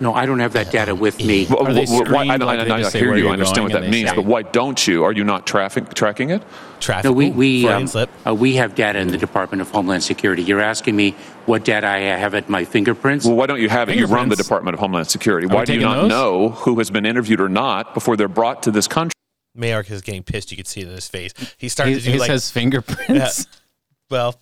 No, 0.00 0.14
I 0.14 0.26
don't 0.26 0.38
have 0.38 0.52
that 0.52 0.70
data 0.70 0.94
with 0.94 1.18
me. 1.18 1.46
Well, 1.50 1.66
Are 1.66 1.72
they 1.72 1.84
wh- 1.84 2.06
wh- 2.06 2.12
why- 2.12 2.26
I, 2.26 2.36
I, 2.36 2.54
I, 2.54 2.86
I 2.86 2.90
hear 2.90 3.16
you. 3.16 3.28
I 3.28 3.32
understand 3.32 3.64
what 3.64 3.72
that 3.72 3.90
means, 3.90 4.10
say- 4.10 4.14
but 4.16 4.26
why 4.26 4.42
don't 4.42 4.86
you? 4.86 5.02
Are 5.02 5.10
you 5.12 5.24
not 5.24 5.44
traffic, 5.44 5.92
tracking 5.92 6.30
it? 6.30 6.42
Traffic. 6.78 7.04
No, 7.06 7.12
we 7.12 7.30
we 7.32 7.66
um, 7.66 7.88
uh, 8.24 8.32
we 8.32 8.54
have 8.56 8.76
data 8.76 8.98
in 9.00 9.08
the 9.08 9.18
Department 9.18 9.60
of 9.60 9.70
Homeland 9.72 10.04
Security. 10.04 10.42
You're 10.42 10.60
asking 10.60 10.94
me 10.94 11.16
what 11.46 11.64
data 11.64 11.88
I 11.88 11.98
have 12.24 12.34
at 12.36 12.48
my 12.48 12.64
fingerprints. 12.64 13.24
Well, 13.26 13.34
why 13.34 13.46
don't 13.46 13.60
you 13.60 13.68
have 13.68 13.88
it? 13.88 13.96
You 13.96 14.06
run 14.06 14.28
the 14.28 14.36
Department 14.36 14.74
of 14.74 14.80
Homeland 14.80 15.08
Security. 15.08 15.46
we 15.48 15.54
Why 15.56 15.64
do 15.64 15.74
you 15.74 15.80
not 15.80 16.02
those? 16.02 16.08
know 16.10 16.50
who 16.50 16.78
has 16.78 16.90
been 16.90 17.04
interviewed 17.04 17.40
or 17.40 17.48
not 17.48 17.92
before 17.94 18.16
they're 18.16 18.28
brought 18.40 18.62
to 18.64 18.70
this 18.70 18.86
country? 18.86 19.17
Mayorkas 19.58 20.02
getting 20.04 20.22
pissed. 20.22 20.50
You 20.50 20.56
could 20.56 20.66
see 20.66 20.80
it 20.82 20.88
in 20.88 20.94
his 20.94 21.08
face. 21.08 21.32
He 21.58 21.68
started 21.68 21.94
He, 21.94 21.98
to 22.00 22.04
do 22.06 22.12
he 22.12 22.18
like, 22.18 22.28
says 22.28 22.50
fingerprints. 22.50 23.46
well, 24.10 24.34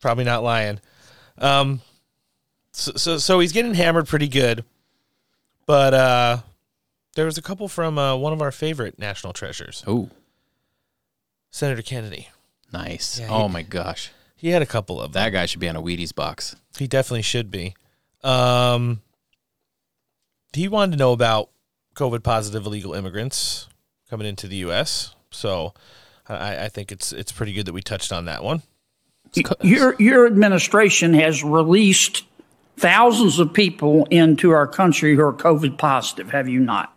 probably 0.00 0.24
not 0.24 0.42
lying. 0.42 0.80
Um, 1.38 1.80
so, 2.72 2.92
so 2.96 3.18
so 3.18 3.38
he's 3.40 3.52
getting 3.52 3.74
hammered 3.74 4.06
pretty 4.08 4.28
good, 4.28 4.64
but 5.66 5.94
uh, 5.94 6.38
there 7.14 7.24
was 7.26 7.38
a 7.38 7.42
couple 7.42 7.68
from 7.68 7.98
uh, 7.98 8.16
one 8.16 8.32
of 8.32 8.40
our 8.42 8.50
favorite 8.52 8.98
national 8.98 9.32
treasures, 9.32 9.84
Oh, 9.86 10.10
Senator 11.50 11.82
Kennedy. 11.82 12.28
nice. 12.72 13.18
Yeah, 13.20 13.28
oh 13.30 13.46
he- 13.48 13.52
my 13.52 13.62
gosh, 13.62 14.10
He 14.36 14.48
had 14.48 14.62
a 14.62 14.66
couple 14.66 15.00
of 15.00 15.12
them. 15.12 15.22
that 15.22 15.30
guy 15.30 15.46
should 15.46 15.60
be 15.60 15.68
on 15.68 15.76
a 15.76 15.82
Wheaties 15.82 16.14
box. 16.14 16.56
He 16.78 16.86
definitely 16.86 17.22
should 17.22 17.50
be. 17.50 17.74
Um, 18.22 19.00
he 20.52 20.66
wanted 20.68 20.92
to 20.92 20.98
know 20.98 21.12
about 21.12 21.50
COVID 21.94 22.22
positive 22.22 22.66
illegal 22.66 22.92
immigrants 22.94 23.68
coming 24.10 24.26
into 24.26 24.46
the 24.48 24.56
U.S. 24.56 25.14
So 25.30 25.74
I, 26.28 26.64
I 26.64 26.68
think 26.68 26.92
it's 26.92 27.12
it's 27.12 27.32
pretty 27.32 27.52
good 27.52 27.66
that 27.66 27.72
we 27.72 27.82
touched 27.82 28.12
on 28.12 28.24
that 28.26 28.42
one. 28.42 28.62
Your 29.62 29.96
your 29.98 30.26
administration 30.26 31.14
has 31.14 31.42
released 31.42 32.24
thousands 32.76 33.38
of 33.38 33.52
people 33.52 34.06
into 34.10 34.50
our 34.50 34.66
country 34.66 35.14
who 35.16 35.22
are 35.22 35.32
COVID 35.32 35.76
positive. 35.78 36.30
Have 36.30 36.48
you 36.48 36.60
not? 36.60 36.92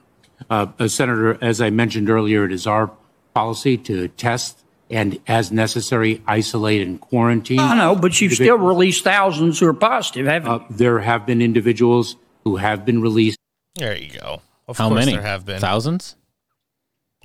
Uh, 0.50 0.68
uh, 0.80 0.88
Senator, 0.88 1.38
as 1.44 1.62
I 1.62 1.72
mentioned 1.72 2.10
earlier, 2.10 2.46
it 2.46 2.52
is 2.52 2.68
our 2.68 2.92
policy 3.34 3.76
to 3.78 4.08
test 4.10 4.60
and, 4.90 5.20
as 5.28 5.52
necessary, 5.52 6.22
isolate 6.28 6.82
and 6.82 7.02
quarantine. 7.02 7.60
I 7.60 7.76
know, 7.76 7.96
but 7.96 8.22
you've 8.22 8.34
still 8.34 8.58
released 8.58 9.04
thousands 9.04 9.60
who 9.60 9.68
are 9.68 9.74
positive, 9.74 10.28
haven't 10.28 10.50
Uh, 10.50 10.60
there 10.70 11.00
have 11.00 11.26
been 11.26 11.42
individuals 11.42 12.16
who 12.44 12.58
have 12.58 12.86
been 12.86 13.02
released. 13.02 13.38
There 13.76 13.98
you 13.98 14.12
go. 14.20 14.42
Of 14.68 14.78
How 14.78 14.90
course 14.90 15.00
many? 15.06 15.14
there 15.14 15.22
have 15.24 15.46
been. 15.46 15.60
thousands. 15.60 16.16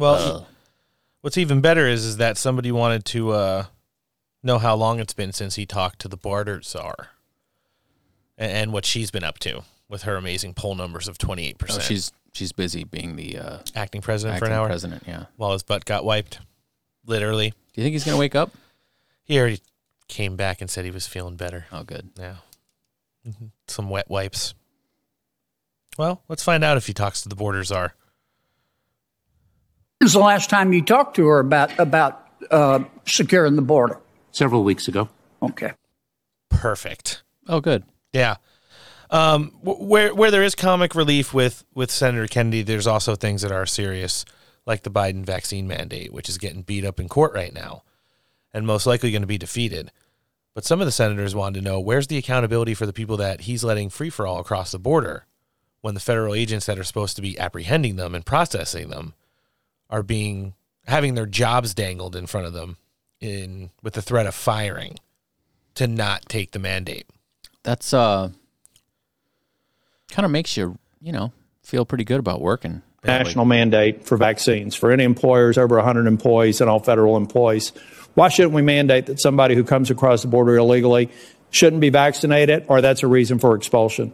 Well, 0.02 0.48
what's 1.20 1.38
even 1.38 1.60
better 1.60 1.86
is 1.86 2.04
is 2.04 2.16
that 2.18 2.36
somebody 2.36 2.72
wanted 2.72 3.04
to 3.06 3.30
uh, 3.30 3.64
know 4.42 4.58
how 4.58 4.74
long 4.74 4.98
it's 5.00 5.14
been 5.14 5.32
since 5.32 5.54
he 5.54 5.64
talked 5.66 6.00
to 6.00 6.08
the 6.08 6.16
border 6.16 6.60
czar, 6.62 7.08
and, 8.36 8.50
and 8.52 8.72
what 8.72 8.84
she's 8.84 9.10
been 9.10 9.24
up 9.24 9.38
to 9.40 9.62
with 9.88 10.02
her 10.02 10.16
amazing 10.16 10.54
poll 10.54 10.74
numbers 10.74 11.08
of 11.08 11.18
twenty 11.18 11.46
eight 11.46 11.58
percent. 11.58 11.82
she's 11.84 12.10
she's 12.32 12.50
busy 12.52 12.82
being 12.84 13.16
the 13.16 13.38
uh, 13.38 13.58
acting 13.74 14.00
president 14.02 14.38
for 14.38 14.46
acting 14.46 14.54
an 14.54 14.60
hour 14.60 14.66
president. 14.68 15.02
Yeah. 15.06 15.24
while 15.36 15.52
his 15.52 15.62
butt 15.62 15.84
got 15.84 16.04
wiped. 16.04 16.40
Literally, 17.06 17.50
Do 17.50 17.80
you 17.80 17.84
think 17.84 17.92
he's 17.94 18.04
gonna 18.04 18.16
wake 18.18 18.34
up? 18.34 18.50
he 19.24 19.38
already 19.38 19.60
came 20.08 20.36
back 20.36 20.60
and 20.60 20.68
said 20.70 20.84
he 20.84 20.90
was 20.90 21.06
feeling 21.06 21.36
better. 21.36 21.66
Oh, 21.72 21.82
good. 21.84 22.10
Yeah, 22.18 22.36
Mhm. 23.26 23.50
some 23.68 23.88
wet 23.88 24.08
wipes. 24.10 24.54
Well, 25.98 26.22
let's 26.28 26.42
find 26.42 26.64
out 26.64 26.76
if 26.76 26.86
he 26.86 26.92
talks 26.92 27.22
to 27.22 27.28
the 27.28 27.34
border 27.36 27.62
czar. 27.64 27.94
When's 30.02 30.14
the 30.14 30.18
last 30.18 30.50
time 30.50 30.72
you 30.72 30.82
talked 30.82 31.14
to 31.14 31.28
her 31.28 31.38
about 31.38 31.78
about 31.78 32.26
uh, 32.50 32.80
securing 33.06 33.54
the 33.54 33.62
border? 33.62 34.00
Several 34.32 34.64
weeks 34.64 34.88
ago. 34.88 35.08
Okay. 35.40 35.74
Perfect. 36.48 37.22
Oh, 37.46 37.60
good. 37.60 37.84
Yeah. 38.12 38.34
Um, 39.10 39.52
where 39.62 40.12
where 40.12 40.32
there 40.32 40.42
is 40.42 40.56
comic 40.56 40.96
relief 40.96 41.32
with 41.32 41.64
with 41.72 41.92
Senator 41.92 42.26
Kennedy, 42.26 42.62
there's 42.62 42.88
also 42.88 43.14
things 43.14 43.42
that 43.42 43.52
are 43.52 43.64
serious, 43.64 44.24
like 44.66 44.82
the 44.82 44.90
Biden 44.90 45.24
vaccine 45.24 45.68
mandate, 45.68 46.12
which 46.12 46.28
is 46.28 46.36
getting 46.36 46.62
beat 46.62 46.84
up 46.84 46.98
in 46.98 47.08
court 47.08 47.32
right 47.32 47.54
now, 47.54 47.84
and 48.52 48.66
most 48.66 48.88
likely 48.88 49.12
going 49.12 49.22
to 49.22 49.28
be 49.28 49.38
defeated. 49.38 49.92
But 50.52 50.64
some 50.64 50.80
of 50.80 50.86
the 50.86 50.90
senators 50.90 51.36
wanted 51.36 51.60
to 51.60 51.64
know 51.64 51.78
where's 51.78 52.08
the 52.08 52.18
accountability 52.18 52.74
for 52.74 52.86
the 52.86 52.92
people 52.92 53.18
that 53.18 53.42
he's 53.42 53.62
letting 53.62 53.88
free 53.88 54.10
for 54.10 54.26
all 54.26 54.40
across 54.40 54.72
the 54.72 54.80
border, 54.80 55.26
when 55.80 55.94
the 55.94 56.00
federal 56.00 56.34
agents 56.34 56.66
that 56.66 56.76
are 56.76 56.82
supposed 56.82 57.14
to 57.14 57.22
be 57.22 57.38
apprehending 57.38 57.94
them 57.94 58.16
and 58.16 58.26
processing 58.26 58.88
them 58.88 59.14
are 59.92 60.02
being 60.02 60.54
having 60.86 61.14
their 61.14 61.26
jobs 61.26 61.74
dangled 61.74 62.16
in 62.16 62.26
front 62.26 62.46
of 62.46 62.52
them 62.52 62.78
in 63.20 63.70
with 63.82 63.92
the 63.92 64.02
threat 64.02 64.26
of 64.26 64.34
firing 64.34 64.96
to 65.74 65.86
not 65.86 66.22
take 66.28 66.50
the 66.50 66.58
mandate. 66.58 67.06
That's 67.62 67.94
uh, 67.94 68.30
kind 70.10 70.24
of 70.24 70.32
makes 70.32 70.56
you 70.56 70.78
you 71.00 71.12
know 71.12 71.30
feel 71.62 71.84
pretty 71.84 72.04
good 72.04 72.18
about 72.18 72.40
working. 72.40 72.82
national 73.04 73.44
mandate 73.44 74.04
for 74.04 74.16
vaccines 74.16 74.74
for 74.74 74.90
any 74.90 75.04
employers 75.04 75.58
over 75.58 75.76
100 75.76 76.06
employees 76.06 76.60
and 76.60 76.68
all 76.68 76.80
federal 76.80 77.16
employees. 77.16 77.72
Why 78.14 78.28
shouldn't 78.28 78.54
we 78.54 78.62
mandate 78.62 79.06
that 79.06 79.20
somebody 79.20 79.54
who 79.54 79.64
comes 79.64 79.90
across 79.90 80.22
the 80.22 80.28
border 80.28 80.56
illegally 80.56 81.10
shouldn't 81.50 81.80
be 81.80 81.90
vaccinated 81.90 82.64
or 82.68 82.80
that's 82.80 83.02
a 83.02 83.06
reason 83.06 83.38
for 83.38 83.54
expulsion 83.54 84.12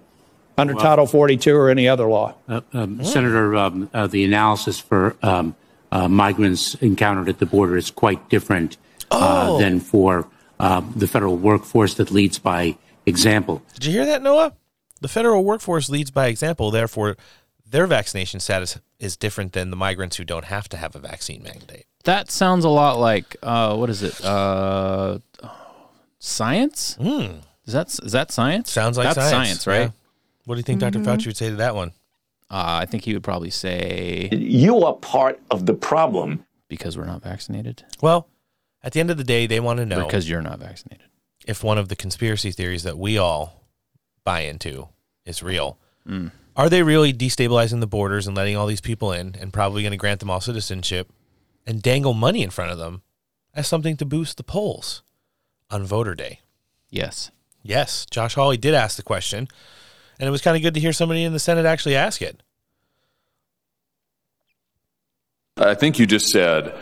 under 0.57 0.75
Title 0.75 1.07
42 1.07 1.55
or 1.55 1.69
any 1.69 1.89
other 1.89 2.07
law? 2.07 2.35
Uh, 2.49 2.61
um, 2.73 3.05
Senator, 3.05 3.57
um, 3.57 3.91
uh, 3.93 4.07
the 4.07 4.25
analysis 4.25 4.79
for 4.79 5.17
um, 5.23 5.57
uh, 5.93 6.09
migrants 6.09 6.75
encountered 6.77 7.29
at 7.29 7.39
the 7.39 7.47
border 7.47 7.77
is 7.77 7.91
quite 7.91 8.29
different 8.29 8.77
uh, 9.11 9.47
Oh. 9.51 9.59
than 9.59 9.81
for 9.81 10.29
uh, 10.61 10.83
the 10.97 11.07
federal 11.07 11.37
workforce 11.37 11.95
that 11.95 12.11
leads 12.11 12.39
by 12.39 12.77
example. 13.07 13.63
Did 13.75 13.85
you 13.87 13.93
hear 13.93 14.07
that, 14.07 14.23
Noah? 14.23 14.53
The 15.01 15.09
federal 15.09 15.45
workforce 15.45 15.89
leads 15.89 16.11
by 16.11 16.27
example. 16.27 16.71
Therefore, 16.71 17.17
their 17.65 17.87
vaccination 17.87 18.41
status 18.41 18.79
is 18.99 19.17
different 19.17 19.53
than 19.53 19.71
the 19.71 19.77
migrants 19.77 20.17
who 20.17 20.25
don't 20.25 20.47
have 20.47 20.69
to 20.71 20.77
have 20.77 20.97
a 20.97 20.99
vaccine 20.99 21.43
mandate. 21.43 21.87
That 22.05 22.31
sounds 22.31 22.65
a 22.65 22.69
lot 22.69 22.99
like 22.99 23.37
uh, 23.43 23.77
what 23.77 23.91
is 23.91 24.03
it? 24.03 24.23
Uh, 24.25 25.19
science? 26.19 26.97
Mm. 27.01 27.43
Is 27.67 27.73
that 27.75 27.89
is 28.03 28.13
that 28.13 28.31
science? 28.31 28.71
Sounds 28.71 28.97
like 28.97 29.05
science. 29.05 29.17
that's 29.17 29.31
science, 29.31 29.67
right? 29.67 29.81
yeah. 29.83 29.91
What 30.47 30.55
do 30.55 30.59
you 30.59 30.65
think 30.65 30.81
Dr. 30.81 31.01
Fauci 31.01 31.27
would 31.27 31.37
say 31.37 31.51
to 31.51 31.57
that 31.57 31.75
one? 31.75 31.93
Uh, 32.51 32.81
I 32.83 32.87
think 32.87 33.05
he 33.05 33.13
would 33.15 33.23
probably 33.23 33.51
say 33.51 34.29
You 34.33 34.83
are 34.85 34.95
part 34.95 35.39
of 35.51 35.67
the 35.67 35.75
problem. 35.75 36.45
because 36.69 36.97
we're 36.97 37.05
not 37.05 37.23
vaccinated. 37.23 37.85
Well, 38.01 38.29
at 38.83 38.93
the 38.93 39.01
end 39.01 39.11
of 39.11 39.17
the 39.19 39.25
day, 39.25 39.47
they 39.47 39.61
want 39.61 39.79
to 39.79 39.87
know 39.87 40.05
because 40.07 40.29
you're 40.29 40.43
not 40.43 40.59
vaccinated. 40.59 41.07
if 41.47 41.63
one 41.65 41.79
of 41.79 41.89
the 41.89 41.97
conspiracy 41.97 42.51
theories 42.51 42.83
that 42.85 42.97
we 42.99 43.19
all 43.19 43.65
buy 44.25 44.41
into 44.41 44.89
is 45.25 45.43
real. 45.43 45.79
Mm. 46.09 46.31
Are 46.57 46.69
they 46.69 46.83
really 46.83 47.13
destabilizing 47.13 47.81
the 47.81 47.87
borders 47.87 48.27
and 48.27 48.37
letting 48.37 48.57
all 48.57 48.67
these 48.67 48.81
people 48.81 49.13
in 49.13 49.35
and 49.41 49.53
probably 49.53 49.83
going 49.83 49.93
to 49.93 49.97
grant 49.99 50.21
them 50.21 50.31
all 50.31 50.41
citizenship 50.41 51.11
and 51.67 51.83
dangle 51.83 52.15
money 52.15 52.43
in 52.43 52.51
front 52.51 52.71
of 52.73 52.79
them 52.79 53.03
as 53.55 53.67
something 53.69 53.97
to 53.99 54.05
boost 54.05 54.37
the 54.39 54.43
polls 54.43 55.03
on 55.71 55.85
voter 55.85 56.15
day? 56.15 56.41
Yes. 56.91 57.31
Yes, 57.63 58.07
Josh 58.11 58.35
Hawley 58.35 58.57
did 58.57 58.75
ask 58.75 58.97
the 58.97 59.03
question, 59.03 59.49
and 60.19 60.27
it 60.27 60.31
was 60.31 60.43
kind 60.43 60.57
of 60.57 60.63
good 60.63 60.75
to 60.75 60.81
hear 60.81 60.93
somebody 60.93 61.25
in 61.25 61.33
the 61.33 61.39
Senate 61.39 61.67
actually 61.67 61.97
ask 61.97 62.23
it. 62.23 62.43
I 65.57 65.75
think 65.75 65.99
you 65.99 66.07
just 66.07 66.29
said 66.29 66.77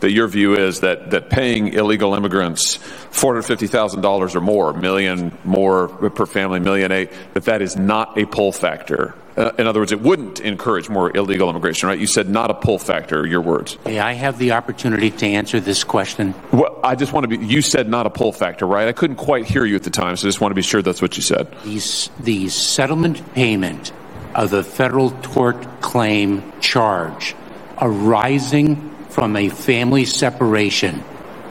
that 0.00 0.10
your 0.10 0.28
view 0.28 0.54
is 0.54 0.80
that, 0.80 1.10
that 1.10 1.30
paying 1.30 1.72
illegal 1.72 2.14
immigrants 2.14 2.78
$450,000 2.78 4.34
or 4.34 4.40
more, 4.40 4.72
million 4.72 5.36
more 5.44 5.88
per 5.88 6.26
family, 6.26 6.60
million 6.60 6.92
eight, 6.92 7.10
that 7.34 7.44
that 7.44 7.62
is 7.62 7.76
not 7.76 8.18
a 8.18 8.26
pull 8.26 8.52
factor. 8.52 9.14
Uh, 9.36 9.52
in 9.58 9.66
other 9.66 9.80
words, 9.80 9.92
it 9.92 10.00
wouldn't 10.00 10.40
encourage 10.40 10.88
more 10.88 11.14
illegal 11.14 11.50
immigration, 11.50 11.88
right? 11.88 11.98
You 11.98 12.06
said 12.06 12.28
not 12.28 12.50
a 12.50 12.54
pull 12.54 12.78
factor, 12.78 13.26
your 13.26 13.42
words. 13.42 13.76
May 13.84 13.98
I 13.98 14.14
have 14.14 14.38
the 14.38 14.52
opportunity 14.52 15.10
to 15.10 15.26
answer 15.26 15.60
this 15.60 15.84
question? 15.84 16.34
Well, 16.52 16.80
I 16.82 16.94
just 16.94 17.12
want 17.12 17.24
to 17.24 17.36
be, 17.36 17.44
you 17.44 17.60
said 17.60 17.88
not 17.88 18.06
a 18.06 18.10
pull 18.10 18.32
factor, 18.32 18.66
right? 18.66 18.88
I 18.88 18.92
couldn't 18.92 19.16
quite 19.16 19.44
hear 19.44 19.66
you 19.66 19.76
at 19.76 19.82
the 19.82 19.90
time, 19.90 20.16
so 20.16 20.26
I 20.26 20.28
just 20.28 20.40
want 20.40 20.52
to 20.52 20.56
be 20.56 20.62
sure 20.62 20.80
that's 20.80 21.02
what 21.02 21.16
you 21.18 21.22
said. 21.22 21.54
The, 21.64 22.10
the 22.20 22.48
settlement 22.48 23.34
payment 23.34 23.92
of 24.34 24.50
the 24.50 24.64
federal 24.64 25.10
tort 25.10 25.80
claim 25.82 26.52
charge 26.60 27.34
arising 27.78 28.94
from 29.10 29.36
a 29.36 29.48
family 29.50 30.04
separation 30.06 31.04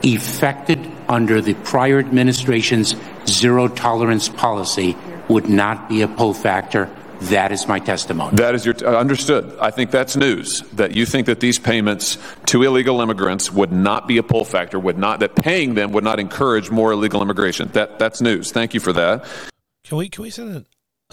effected 0.03 0.91
under 1.07 1.41
the 1.41 1.53
prior 1.53 1.99
administration's 1.99 2.95
zero 3.27 3.67
tolerance 3.67 4.29
policy 4.29 4.95
would 5.27 5.49
not 5.49 5.89
be 5.89 6.01
a 6.01 6.07
pull 6.07 6.33
factor. 6.33 6.89
That 7.23 7.51
is 7.51 7.67
my 7.67 7.79
testimony. 7.79 8.35
That 8.37 8.55
is 8.55 8.65
your 8.65 8.75
uh, 8.83 8.97
understood. 8.99 9.57
I 9.59 9.71
think 9.71 9.91
that's 9.91 10.15
news. 10.15 10.61
That 10.73 10.95
you 10.95 11.05
think 11.05 11.25
that 11.27 11.39
these 11.39 11.57
payments 11.59 12.17
to 12.47 12.63
illegal 12.63 13.01
immigrants 13.01 13.51
would 13.51 13.71
not 13.71 14.07
be 14.07 14.17
a 14.17 14.23
pull 14.23 14.45
factor. 14.45 14.79
Would 14.79 14.97
not 14.97 15.19
that 15.21 15.35
paying 15.35 15.73
them 15.75 15.91
would 15.93 16.03
not 16.03 16.19
encourage 16.19 16.69
more 16.69 16.91
illegal 16.91 17.21
immigration. 17.21 17.69
That 17.73 17.99
that's 17.99 18.21
news. 18.21 18.51
Thank 18.51 18.73
you 18.73 18.79
for 18.79 18.93
that. 18.93 19.25
Can 19.83 19.97
we 19.97 20.09
can 20.09 20.23
we 20.23 20.29
send 20.29 20.55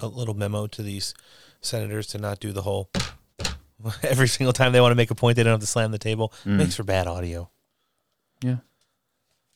a, 0.01 0.05
a 0.05 0.09
little 0.09 0.35
memo 0.35 0.67
to 0.69 0.83
these 0.83 1.15
senators 1.61 2.07
to 2.09 2.19
not 2.19 2.41
do 2.41 2.53
the 2.53 2.63
whole 2.63 2.91
every 4.03 4.29
single 4.29 4.53
time 4.53 4.73
they 4.73 4.81
want 4.81 4.93
to 4.93 4.97
make 4.97 5.11
a 5.11 5.15
point 5.15 5.37
they 5.37 5.43
don't 5.43 5.53
have 5.53 5.61
to 5.61 5.67
slam 5.67 5.93
the 5.93 5.99
table 5.99 6.33
Mm. 6.45 6.57
makes 6.57 6.75
for 6.77 6.83
bad 6.85 7.07
audio. 7.07 7.51
Yeah. 8.43 8.57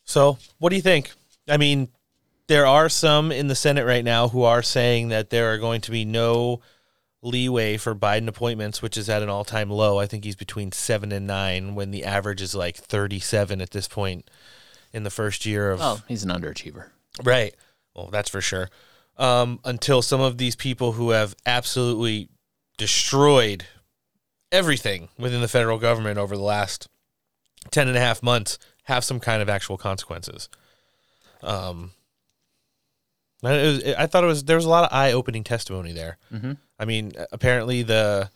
So, 0.05 0.39
what 0.59 0.71
do 0.71 0.77
you 0.77 0.83
think? 0.83 1.11
I 1.49 1.57
mean, 1.57 1.89
there 2.49 2.67
are 2.67 2.89
some 2.89 3.33
in 3.33 3.49
the 3.49 3.55
Senate 3.55 3.85
right 3.85 4.05
now 4.05 4.29
who 4.29 4.43
are 4.43 4.63
saying 4.63 5.09
that 5.09 5.31
there 5.31 5.53
are 5.53 5.59
going 5.59 5.81
to 5.83 5.91
be 5.91 6.05
no 6.05 6.61
leeway 7.23 7.77
for 7.77 7.95
Biden 7.95 8.29
appointments, 8.29 8.81
which 8.81 8.97
is 8.97 9.09
at 9.09 9.23
an 9.23 9.29
all 9.29 9.45
time 9.45 9.71
low. 9.71 9.99
I 9.99 10.07
think 10.07 10.25
he's 10.25 10.37
between 10.37 10.73
seven 10.73 11.13
and 11.13 11.27
nine 11.27 11.75
when 11.75 11.91
the 11.91 12.05
average 12.05 12.41
is 12.41 12.55
like 12.55 12.77
37 12.77 13.61
at 13.61 13.71
this 13.71 13.89
point 13.89 14.31
in 14.93 15.03
the 15.03 15.11
first 15.11 15.45
year 15.45 15.71
of. 15.71 15.81
Oh, 15.83 16.01
he's 16.07 16.23
an 16.23 16.31
underachiever. 16.31 16.91
Right. 17.23 17.55
Well, 17.95 18.09
that's 18.09 18.31
for 18.31 18.41
sure. 18.41 18.71
Um, 19.17 19.61
until 19.65 20.03
some 20.03 20.21
of 20.21 20.39
these 20.39 20.55
people 20.55 20.93
who 20.93 21.11
have 21.11 21.35
absolutely 21.47 22.29
destroyed 22.77 23.65
everything 24.53 25.09
within 25.19 25.41
the 25.41 25.49
federal 25.49 25.79
government 25.79 26.19
over 26.19 26.37
the 26.37 26.43
last 26.43 26.89
10 27.71 27.89
and 27.89 27.97
a 27.97 28.01
half 28.01 28.23
months 28.23 28.59
have 28.85 29.03
some 29.03 29.19
kind 29.19 29.43
of 29.43 29.49
actual 29.49 29.77
consequences. 29.79 30.49
Um, 31.43 31.93
was, 33.43 33.85
I 33.99 34.07
thought 34.07 34.25
it 34.25 34.29
was 34.29 34.45
there 34.45 34.57
was 34.57 34.65
a 34.65 34.69
lot 34.71 34.85
of 34.85 34.97
eye 34.97 35.13
opening 35.13 35.45
testimony 35.45 35.93
there. 35.93 36.19
Mhm. 36.33 36.57
I 36.79 36.85
mean, 36.85 37.13
apparently 37.33 37.83
the 37.83 38.31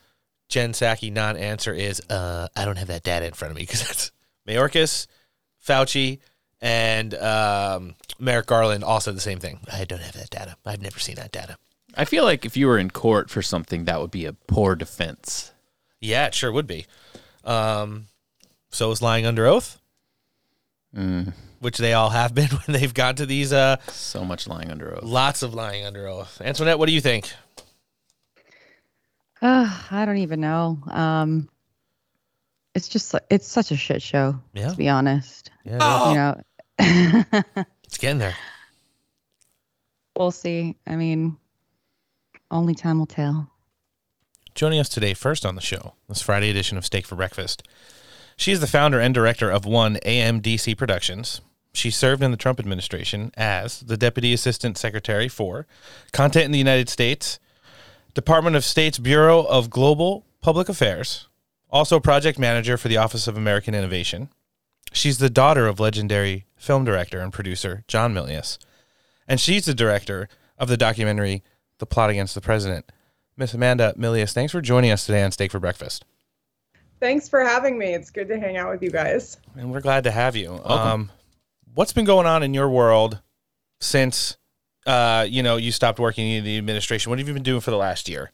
Jen 0.49 0.73
Psaki 0.73 1.12
non 1.12 1.37
answer 1.37 1.73
is 1.73 2.00
uh, 2.11 2.49
I 2.57 2.64
don't 2.64 2.76
have 2.78 2.88
that 2.88 3.02
data 3.02 3.26
in 3.26 3.33
front 3.33 3.50
of 3.52 3.57
me 3.57 3.62
because 3.62 3.80
that's 3.87 4.12
Mayorkas, 4.49 5.07
Fauci, 5.66 6.19
and 6.61 7.14
um, 7.14 7.95
Merrick 8.19 8.47
Garland 8.47 8.85
all 8.85 9.00
said 9.00 9.16
the 9.16 9.21
same 9.21 9.38
thing. 9.40 9.61
I 9.73 9.85
don't 9.85 10.00
have 10.02 10.14
that 10.14 10.30
data. 10.30 10.57
I've 10.66 10.83
never 10.83 10.99
seen 10.99 11.16
that 11.16 11.33
data. 11.33 11.57
I 11.97 12.04
feel 12.04 12.25
like 12.25 12.45
if 12.45 12.57
you 12.57 12.66
were 12.69 12.78
in 12.78 12.90
court 12.90 13.30
for 13.30 13.42
something, 13.42 13.85
that 13.87 14.00
would 14.00 14.11
be 14.12 14.25
a 14.26 14.33
poor 14.33 14.75
defense. 14.76 15.52
Yeah, 16.00 16.26
it 16.26 16.35
sure 16.35 16.52
would 16.52 16.66
be. 16.66 16.87
Um, 17.45 18.07
so 18.71 18.90
is 18.90 19.02
lying 19.02 19.26
under 19.26 19.47
oath, 19.47 19.78
Mm. 20.97 21.33
Which 21.61 21.79
they 21.79 21.93
all 21.93 22.11
have 22.11 22.35
been 22.35 22.49
when 22.67 22.79
they've 22.79 22.93
got 22.93 23.19
to 23.19 23.26
these. 23.26 23.52
Uh, 23.52 23.76
so 23.88 24.25
much 24.25 24.47
lying 24.49 24.71
under 24.71 24.95
oath. 24.97 25.05
Lots 25.05 25.43
of 25.43 25.55
lying 25.55 25.85
under 25.87 26.07
oath. 26.09 26.40
Antoinette, 26.45 26.79
what 26.79 26.87
do 26.87 26.93
you 26.93 27.00
think? 27.00 27.33
Uh, 29.40 29.81
I 29.90 30.05
don't 30.05 30.19
even 30.19 30.40
know. 30.40 30.79
Um, 30.88 31.49
it's 32.75 32.88
just 32.88 33.14
it's 33.31 33.46
such 33.46 33.70
a 33.70 33.77
shit 33.77 34.03
show. 34.03 34.38
Yeah. 34.53 34.70
To 34.70 34.77
be 34.77 34.88
honest. 34.88 35.51
Yeah, 35.64 36.09
You 36.11 36.14
know. 36.16 37.44
It's 37.85 37.99
getting 37.99 38.18
there. 38.18 38.37
we'll 40.16 40.31
see. 40.31 40.77
I 40.87 40.94
mean, 40.94 41.37
only 42.53 42.75
time 42.75 42.99
will 43.01 43.07
tell. 43.07 43.51
Joining 44.55 44.79
us 44.79 44.88
today, 44.88 45.12
first 45.14 45.44
on 45.44 45.57
the 45.57 45.61
show, 45.61 45.94
this 46.09 46.23
Friday 46.23 46.51
edition 46.51 46.79
of 46.79 46.85
Steak 46.87 47.05
for 47.07 47.16
Breakfast. 47.16 47.66
She 48.37 48.53
is 48.53 48.61
the 48.61 48.66
founder 48.68 49.01
and 49.01 49.12
director 49.12 49.51
of 49.51 49.64
One 49.64 49.96
AMDC 50.07 50.77
Productions. 50.79 51.40
She 51.72 51.90
served 51.90 52.22
in 52.22 52.30
the 52.30 52.37
Trump 52.37 52.59
administration 52.59 53.30
as 53.37 53.80
the 53.80 53.96
Deputy 53.96 54.33
Assistant 54.33 54.76
Secretary 54.76 55.28
for 55.28 55.66
Content 56.12 56.46
in 56.46 56.52
the 56.52 56.59
United 56.59 56.88
States, 56.88 57.38
Department 58.14 58.56
of 58.56 58.64
State's 58.64 58.98
Bureau 58.98 59.44
of 59.44 59.70
Global 59.70 60.24
Public 60.40 60.68
Affairs, 60.68 61.28
also 61.70 62.00
project 62.00 62.38
manager 62.38 62.76
for 62.76 62.88
the 62.88 62.96
Office 62.96 63.28
of 63.28 63.37
American 63.37 63.74
Innovation. 63.74 64.30
She's 64.92 65.18
the 65.18 65.30
daughter 65.30 65.66
of 65.66 65.78
legendary 65.78 66.46
film 66.56 66.85
director 66.85 67.20
and 67.20 67.33
producer 67.33 67.85
John 67.87 68.12
Milius, 68.12 68.59
and 69.28 69.40
she's 69.40 69.66
the 69.66 69.74
director 69.74 70.28
of 70.59 70.68
the 70.68 70.76
documentary 70.76 71.44
The 71.78 71.87
Plot 71.87 72.11
Against 72.11 72.35
the 72.35 72.40
President. 72.40 72.90
Miss 73.37 73.54
Amanda 73.54 73.94
Milius, 73.96 74.33
thanks 74.33 74.50
for 74.50 74.61
joining 74.61 74.90
us 74.90 75.06
today 75.06 75.22
on 75.22 75.30
Steak 75.30 75.52
for 75.52 75.61
Breakfast. 75.61 76.04
Thanks 76.98 77.28
for 77.28 77.40
having 77.40 77.78
me. 77.78 77.94
It's 77.94 78.11
good 78.11 78.28
to 78.28 78.38
hang 78.38 78.59
out 78.59 78.70
with 78.70 78.83
you 78.83 78.90
guys. 78.90 79.38
And 79.56 79.72
we're 79.72 79.80
glad 79.80 80.04
to 80.04 80.11
have 80.11 80.37
you. 80.37 80.61
Um, 80.64 81.11
what's 81.74 81.92
been 81.92 82.04
going 82.04 82.26
on 82.26 82.42
in 82.42 82.54
your 82.54 82.68
world 82.68 83.20
since 83.80 84.37
uh, 84.87 85.26
you 85.28 85.42
know 85.42 85.56
you 85.56 85.72
stopped 85.72 85.98
working 85.98 86.28
in 86.28 86.44
the 86.44 86.59
administration? 86.59 87.11
What 87.11 87.18
have 87.18 87.28
you 87.28 87.35
been 87.35 87.42
doing 87.42 87.61
for 87.61 87.70
the 87.70 87.76
last 87.76 88.09
year? 88.09 88.33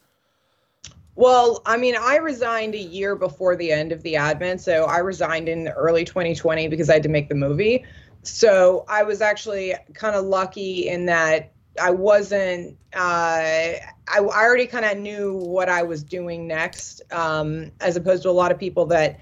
Well, 1.16 1.62
I 1.64 1.79
mean, 1.79 1.96
I 1.99 2.16
resigned 2.16 2.75
a 2.75 2.81
year 2.81 3.16
before 3.16 3.57
the 3.57 3.72
end 3.72 3.90
of 3.90 4.03
the 4.03 4.14
admin. 4.14 4.61
So 4.61 4.85
I 4.85 4.99
resigned 4.99 5.49
in 5.49 5.68
early 5.68 6.05
2020 6.05 6.68
because 6.68 6.90
I 6.90 6.94
had 6.94 7.03
to 7.05 7.09
make 7.09 7.31
the 7.31 7.35
movie. 7.35 7.85
So 8.22 8.85
I 8.87 9.03
was 9.03 9.22
actually 9.22 9.75
kind 9.94 10.14
of 10.14 10.27
lucky 10.27 10.88
in 10.88 11.07
that 11.07 11.53
I 11.81 11.90
wasn't, 11.90 12.77
uh, 12.94 12.99
I, 12.99 13.81
I 14.09 14.18
already 14.18 14.66
kind 14.66 14.85
of 14.85 14.99
knew 14.99 15.38
what 15.38 15.70
I 15.70 15.83
was 15.83 16.03
doing 16.03 16.46
next, 16.46 17.01
um, 17.12 17.72
as 17.81 17.96
opposed 17.96 18.22
to 18.25 18.31
a 18.31 18.33
lot 18.33 18.53
of 18.53 18.59
people 18.59 18.85
that, 18.87 19.18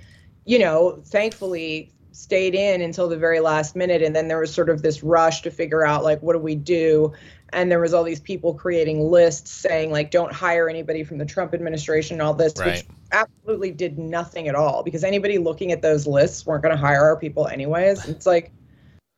you 0.47 0.59
know, 0.59 1.01
thankfully 1.05 1.93
stayed 2.15 2.55
in 2.55 2.81
until 2.81 3.09
the 3.09 3.17
very 3.17 3.41
last 3.41 3.77
minute. 3.77 4.01
And 4.03 4.15
then 4.15 4.29
there 4.29 4.39
was 4.39 4.55
sort 4.55 4.71
of 4.71 4.83
this 4.83 5.03
rush 5.03 5.43
to 5.43 5.51
figure 5.51 5.85
out, 5.85 6.05
like, 6.05 6.23
what 6.23 6.33
do 6.33 6.39
we 6.39 6.55
do? 6.55 7.13
and 7.55 7.71
there 7.71 7.81
was 7.81 7.95
all 7.95 8.03
these 8.03 8.21
people 8.21 8.53
creating 8.53 9.01
lists 9.01 9.51
saying 9.51 9.91
like 9.91 10.11
don't 10.11 10.33
hire 10.33 10.69
anybody 10.69 11.05
from 11.05 11.19
the 11.19 11.25
Trump 11.25 11.55
administration 11.55 12.17
and 12.17 12.23
all 12.23 12.35
this 12.35 12.53
Right. 12.59 12.75
which 12.75 12.85
absolutely 13.13 13.71
did 13.71 13.99
nothing 13.99 14.49
at 14.49 14.55
all 14.55 14.83
because 14.83 15.05
anybody 15.05 15.39
looking 15.39 15.71
at 15.73 15.81
those 15.81 16.07
lists 16.07 16.45
weren't 16.45 16.63
going 16.63 16.75
to 16.75 16.81
hire 16.81 17.03
our 17.05 17.17
people 17.17 17.47
anyways 17.47 18.07
it's 18.09 18.27
like 18.27 18.51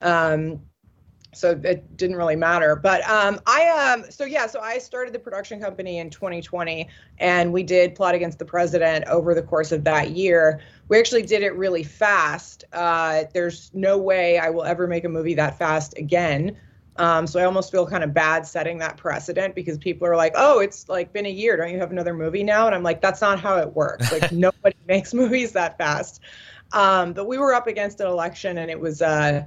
um 0.02 0.60
so 1.32 1.58
it 1.64 1.96
didn't 1.96 2.16
really 2.16 2.36
matter 2.36 2.76
but 2.76 3.08
um 3.08 3.40
i 3.46 3.68
um 3.94 4.04
so 4.10 4.24
yeah 4.24 4.46
so 4.46 4.60
i 4.60 4.76
started 4.78 5.14
the 5.14 5.18
production 5.18 5.60
company 5.60 5.98
in 5.98 6.10
2020 6.10 6.86
and 7.18 7.52
we 7.52 7.62
did 7.62 7.94
plot 7.94 8.14
against 8.14 8.38
the 8.38 8.44
president 8.44 9.04
over 9.06 9.34
the 9.34 9.42
course 9.42 9.72
of 9.72 9.82
that 9.84 10.10
year 10.10 10.60
we 10.88 10.98
actually 10.98 11.22
did 11.22 11.42
it 11.42 11.54
really 11.56 11.82
fast 11.82 12.64
uh 12.72 13.24
there's 13.34 13.70
no 13.74 13.98
way 13.98 14.38
i 14.38 14.50
will 14.50 14.64
ever 14.64 14.86
make 14.86 15.04
a 15.04 15.08
movie 15.08 15.34
that 15.34 15.58
fast 15.58 15.96
again 15.98 16.56
um, 16.98 17.26
so 17.26 17.40
I 17.40 17.44
almost 17.44 17.70
feel 17.70 17.86
kind 17.86 18.02
of 18.02 18.14
bad 18.14 18.46
setting 18.46 18.78
that 18.78 18.96
precedent 18.96 19.54
because 19.54 19.78
people 19.78 20.06
are 20.06 20.16
like, 20.16 20.32
"Oh, 20.34 20.60
it's 20.60 20.88
like 20.88 21.12
been 21.12 21.26
a 21.26 21.30
year. 21.30 21.56
Don't 21.56 21.70
you 21.70 21.78
have 21.78 21.90
another 21.90 22.14
movie 22.14 22.42
now?" 22.42 22.66
And 22.66 22.74
I'm 22.74 22.82
like, 22.82 23.00
"That's 23.00 23.20
not 23.20 23.40
how 23.40 23.58
it 23.58 23.74
works. 23.74 24.10
Like 24.16 24.32
nobody 24.32 24.76
makes 24.86 25.12
movies 25.12 25.52
that 25.52 25.76
fast." 25.78 26.20
Um, 26.72 27.12
but 27.12 27.26
we 27.26 27.38
were 27.38 27.54
up 27.54 27.66
against 27.66 28.00
an 28.00 28.06
election, 28.06 28.58
and 28.58 28.70
it 28.70 28.80
was, 28.80 29.02
uh, 29.02 29.44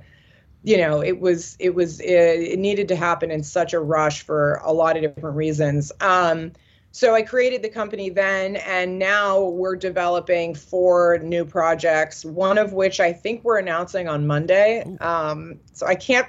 you 0.64 0.78
know, 0.78 1.02
it 1.02 1.20
was 1.20 1.56
it 1.60 1.74
was 1.74 2.00
it, 2.00 2.12
it 2.12 2.60
needed 2.60 2.88
to 2.90 2.96
happen 2.96 3.32
in 3.32 3.44
such 3.44 3.74
a 3.74 3.80
rush 3.80 4.22
for 4.22 4.62
a 4.64 4.72
lot 4.72 4.96
of 4.96 5.02
different 5.02 5.36
reasons. 5.36 5.92
Um, 6.02 6.52
so 6.92 7.14
I 7.14 7.22
created 7.22 7.62
the 7.62 7.70
company 7.70 8.10
then, 8.10 8.56
and 8.58 8.98
now 8.98 9.44
we're 9.44 9.76
developing 9.76 10.56
four 10.56 11.20
new 11.20 11.46
projects. 11.46 12.26
One 12.26 12.58
of 12.58 12.74
which 12.74 13.00
I 13.00 13.14
think 13.14 13.44
we're 13.44 13.60
announcing 13.60 14.08
on 14.08 14.26
Monday. 14.26 14.84
Um, 15.00 15.60
so 15.72 15.86
I 15.86 15.96
can't 15.96 16.28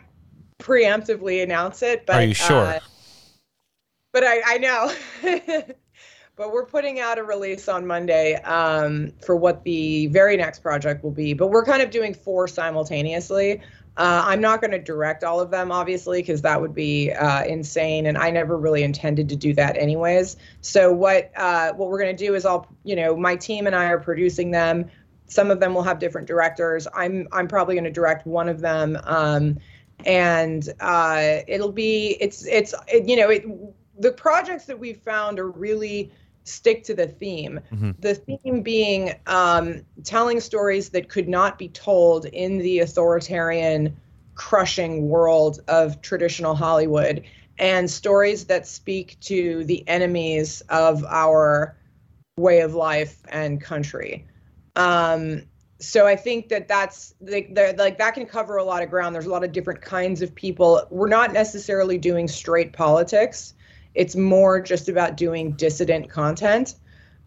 preemptively 0.59 1.43
announce 1.43 1.83
it, 1.83 2.05
but 2.05 2.17
Are 2.17 2.25
you 2.25 2.35
sure? 2.35 2.57
uh, 2.57 2.81
but 4.13 4.23
I, 4.25 4.43
I 4.45 4.59
know. 4.59 4.93
but 6.37 6.53
we're 6.53 6.67
putting 6.67 7.01
out 7.01 7.19
a 7.19 7.23
release 7.23 7.69
on 7.69 7.87
Monday 7.87 8.35
um, 8.43 9.13
for 9.25 9.37
what 9.37 9.65
the 9.65 10.07
very 10.09 10.37
next 10.37 10.61
project 10.61 11.03
will 11.03 11.11
be. 11.11 11.33
But 11.33 11.49
we're 11.49 11.65
kind 11.65 11.83
of 11.83 11.91
doing 11.91 12.13
four 12.15 12.49
simultaneously. 12.49 13.63
Uh, 14.01 14.25
I'm 14.27 14.41
not 14.41 14.63
going 14.63 14.71
to 14.71 14.79
direct 14.79 15.25
all 15.25 15.41
of 15.41 15.51
them, 15.51 15.71
obviously, 15.71 16.23
because 16.23 16.41
that 16.43 16.61
would 16.61 16.75
be 16.75 17.13
uh, 17.13 17.45
insane, 17.45 18.07
and 18.07 18.17
I 18.17 18.31
never 18.31 18.57
really 18.57 18.83
intended 18.83 19.29
to 19.29 19.37
do 19.37 19.53
that, 19.55 19.77
anyways. 19.77 20.39
So 20.63 20.91
what 20.91 21.31
uh, 21.37 21.75
what 21.75 21.91
we're 21.91 22.01
going 22.01 22.17
to 22.17 22.27
do 22.27 22.35
is, 22.35 22.47
I'll 22.47 22.67
you 22.83 22.97
know, 22.97 23.15
my 23.15 23.37
team 23.37 23.67
and 23.67 23.77
I 23.77 23.87
are 23.87 24.01
producing 24.01 24.51
them 24.51 24.91
some 25.31 25.51
of 25.51 25.61
them 25.61 25.75
will 25.75 25.85
have 25.85 25.99
different 25.99 26.27
directors. 26.27 26.89
I'm 26.95 27.29
I'm 27.33 27.47
probably 27.47 27.77
going 27.77 27.85
to 27.85 27.91
direct 27.91 28.27
one 28.27 28.49
of 28.49 28.61
them, 28.61 28.99
um, 29.05 29.59
and 30.05 30.69
uh, 30.81 31.39
it'll 31.47 31.73
be 31.73 32.17
it's 32.21 32.45
it's 32.47 32.75
it, 32.89 33.09
you 33.09 33.17
know 33.17 33.31
it, 33.31 33.45
the 33.99 34.13
projects 34.13 34.65
that 34.67 34.79
we've 34.79 34.99
found 34.99 35.39
are 35.39 35.51
really 35.51 36.11
stick 36.45 36.85
to 36.85 36.95
the 36.95 37.07
theme. 37.07 37.61
Mhm. 37.73 37.95
The 38.01 38.15
theme 38.15 38.63
being 38.63 39.15
um, 39.27 39.83
telling 40.05 40.41
stories 40.41 40.91
that 40.91 41.09
could 41.09 41.29
not 41.29 41.59
be 41.59 41.69
told 41.69 42.27
in 42.27 42.59
the 42.59 42.81
authoritarian, 42.81 43.97
crushing 44.35 45.09
world 45.09 45.61
of 45.69 46.01
traditional 46.01 46.55
Hollywood, 46.55 47.23
and 47.59 47.91
stories 47.91 48.47
that 48.47 48.67
speak 48.67 49.19
to 49.21 49.65
the 49.65 49.87
enemies 49.87 50.63
of 50.69 51.05
our 51.05 51.77
way 52.39 52.61
of 52.61 52.75
life 52.75 53.21
and 53.29 53.61
country. 53.61 54.27
Um, 54.77 55.43
so 55.79 56.07
I 56.07 56.17
think 56.17 56.49
that 56.49 56.69
that's 56.69 57.15
like, 57.21 57.51
like 57.77 57.99
that 57.99 58.15
can 58.15 58.27
cover 58.27 58.57
a 58.57 58.65
lot 58.65 58.83
of 58.83 58.91
ground. 58.91 59.15
There's 59.15 59.27
a 59.27 59.31
lot 59.31 59.45
of 59.45 59.53
different 59.53 59.81
kinds 59.81 60.23
of 60.23 60.35
people. 60.35 60.87
We're 60.91 61.09
not 61.09 61.33
necessarily 61.33 61.99
doing 61.99 62.29
straight 62.29 62.73
politics. 62.73 63.55
It's 63.95 64.17
more 64.17 64.61
just 64.61 64.89
about 64.89 65.17
doing 65.17 65.53
dissident 65.53 66.09
content. 66.09 66.75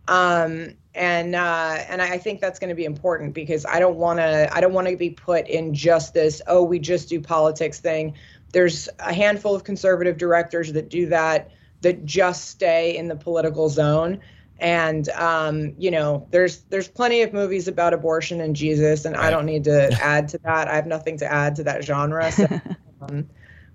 Um, 0.07 0.73
and 0.95 1.35
uh, 1.35 1.77
and 1.89 2.01
I 2.01 2.17
think 2.17 2.39
that's 2.39 2.59
going 2.59 2.69
to 2.69 2.75
be 2.75 2.85
important 2.85 3.33
because 3.33 3.65
I 3.65 3.79
don't 3.79 3.97
want 3.97 4.19
to 4.19 4.49
I 4.53 4.61
don't 4.61 4.73
want 4.73 4.87
to 4.87 4.97
be 4.97 5.09
put 5.09 5.47
in 5.47 5.73
just 5.73 6.13
this 6.13 6.41
oh 6.47 6.63
we 6.63 6.79
just 6.79 7.09
do 7.09 7.19
politics 7.19 7.79
thing. 7.79 8.15
There's 8.51 8.89
a 8.99 9.13
handful 9.13 9.55
of 9.55 9.63
conservative 9.63 10.17
directors 10.17 10.71
that 10.73 10.89
do 10.89 11.07
that 11.07 11.51
that 11.81 12.05
just 12.05 12.49
stay 12.49 12.95
in 12.95 13.07
the 13.07 13.15
political 13.15 13.69
zone 13.69 14.19
and 14.59 15.09
um, 15.09 15.73
you 15.77 15.91
know 15.91 16.27
there's 16.31 16.61
there's 16.69 16.87
plenty 16.87 17.21
of 17.21 17.33
movies 17.33 17.67
about 17.67 17.93
abortion 17.93 18.39
and 18.41 18.55
jesus 18.55 19.05
and 19.05 19.15
i 19.15 19.29
don't 19.29 19.45
need 19.45 19.65
to 19.65 19.91
add 20.01 20.27
to 20.29 20.37
that 20.39 20.67
i 20.67 20.75
have 20.75 20.87
nothing 20.87 21.17
to 21.17 21.31
add 21.31 21.55
to 21.55 21.63
that 21.63 21.83
genre 21.83 22.31
so 22.31 22.47
um, 23.01 23.27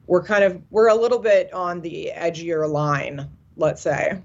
we're 0.09 0.23
kind 0.23 0.43
of 0.43 0.61
we're 0.71 0.89
a 0.89 0.95
little 0.95 1.21
bit 1.21 1.53
on 1.53 1.81
the 1.81 2.11
edgier 2.17 2.69
line 2.69 3.29
let's 3.57 3.81
say 3.83 4.21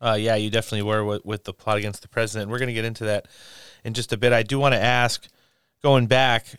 Uh, 0.00 0.16
yeah, 0.18 0.34
you 0.34 0.50
definitely 0.50 0.82
were 0.82 1.04
with, 1.04 1.24
with 1.24 1.44
the 1.44 1.52
plot 1.52 1.78
against 1.78 2.02
the 2.02 2.08
president. 2.08 2.50
We're 2.50 2.58
going 2.58 2.74
to 2.74 2.74
get 2.74 2.84
into 2.84 3.04
that 3.04 3.28
in 3.84 3.94
just 3.94 4.12
a 4.12 4.16
bit. 4.16 4.32
I 4.32 4.42
do 4.42 4.58
want 4.58 4.74
to 4.74 4.82
ask, 4.82 5.28
going 5.80 6.08
back, 6.08 6.58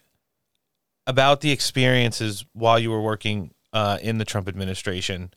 about 1.06 1.42
the 1.42 1.52
experiences 1.52 2.46
while 2.54 2.80
you 2.80 2.90
were 2.90 3.02
working 3.02 3.54
uh, 3.74 3.98
in 4.02 4.18
the 4.18 4.24
Trump 4.24 4.48
administration. 4.48 5.30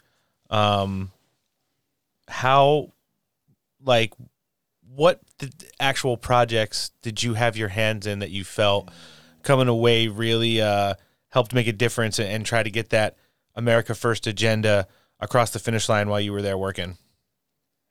Um, 0.51 1.11
how, 2.29 2.93
like, 3.83 4.15
what 4.95 5.21
the 5.39 5.51
actual 5.81 6.17
projects 6.17 6.93
did 7.03 7.25
you 7.25 7.35
have 7.35 7.57
your 7.57 7.71
hands 7.71 8.07
in 8.07 8.21
that 8.21 8.31
you 8.31 8.45
felt 8.45 8.89
coming 9.43 9.67
away 9.67 10.07
really 10.07 10.61
uh, 10.61 10.95
helped 11.37 11.53
make 11.53 11.67
a 11.67 11.73
difference 11.73 12.19
and, 12.19 12.31
and 12.31 12.47
try 12.47 12.63
to 12.63 12.71
get 12.71 12.89
that 12.89 13.15
America 13.55 13.95
First 13.95 14.27
agenda 14.27 14.89
across 15.21 15.51
the 15.51 15.59
finish 15.59 15.87
line 15.87 16.09
while 16.09 16.19
you 16.19 16.33
were 16.33 16.41
there 16.41 16.57
working? 16.57 16.97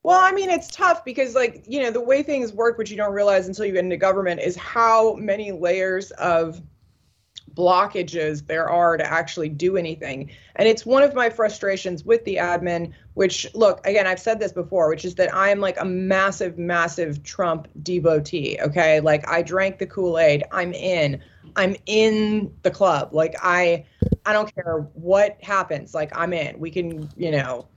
Well, 0.01 0.19
I 0.19 0.31
mean, 0.31 0.49
it's 0.49 0.67
tough 0.71 1.05
because, 1.05 1.35
like, 1.35 1.63
you 1.67 1.83
know, 1.83 1.91
the 1.91 2.01
way 2.01 2.23
things 2.23 2.51
work, 2.51 2.79
which 2.79 2.89
you 2.89 2.97
don't 2.97 3.13
realize 3.13 3.47
until 3.47 3.65
you 3.65 3.73
get 3.73 3.83
into 3.83 3.97
government, 3.97 4.41
is 4.41 4.55
how 4.55 5.13
many 5.13 5.51
layers 5.51 6.09
of 6.13 6.59
blockages 7.53 8.47
there 8.47 8.67
are 8.67 8.97
to 8.97 9.05
actually 9.05 9.49
do 9.49 9.77
anything. 9.77 10.31
And 10.55 10.67
it's 10.67 10.83
one 10.83 11.03
of 11.03 11.13
my 11.13 11.29
frustrations 11.29 12.03
with 12.03 12.25
the 12.25 12.37
admin, 12.37 12.93
which, 13.13 13.45
look, 13.53 13.85
again, 13.85 14.07
I've 14.07 14.19
said 14.19 14.39
this 14.39 14.53
before, 14.53 14.89
which 14.89 15.05
is 15.05 15.13
that 15.15 15.31
I'm 15.35 15.59
like 15.59 15.79
a 15.79 15.85
massive, 15.85 16.57
massive 16.57 17.21
Trump 17.21 17.67
devotee. 17.83 18.57
Okay. 18.59 19.01
Like, 19.01 19.27
I 19.27 19.43
drank 19.43 19.77
the 19.77 19.85
Kool 19.85 20.17
Aid. 20.17 20.43
I'm 20.51 20.73
in. 20.73 21.21
I'm 21.55 21.75
in 21.85 22.53
the 22.63 22.71
club. 22.71 23.13
Like, 23.13 23.35
I. 23.41 23.85
I 24.27 24.33
don't 24.33 24.51
care 24.55 24.87
what 24.95 25.37
happens. 25.43 25.93
Like 25.93 26.11
I'm 26.17 26.33
in. 26.33 26.59
We 26.59 26.71
can, 26.71 27.07
you 27.15 27.29
know, 27.29 27.67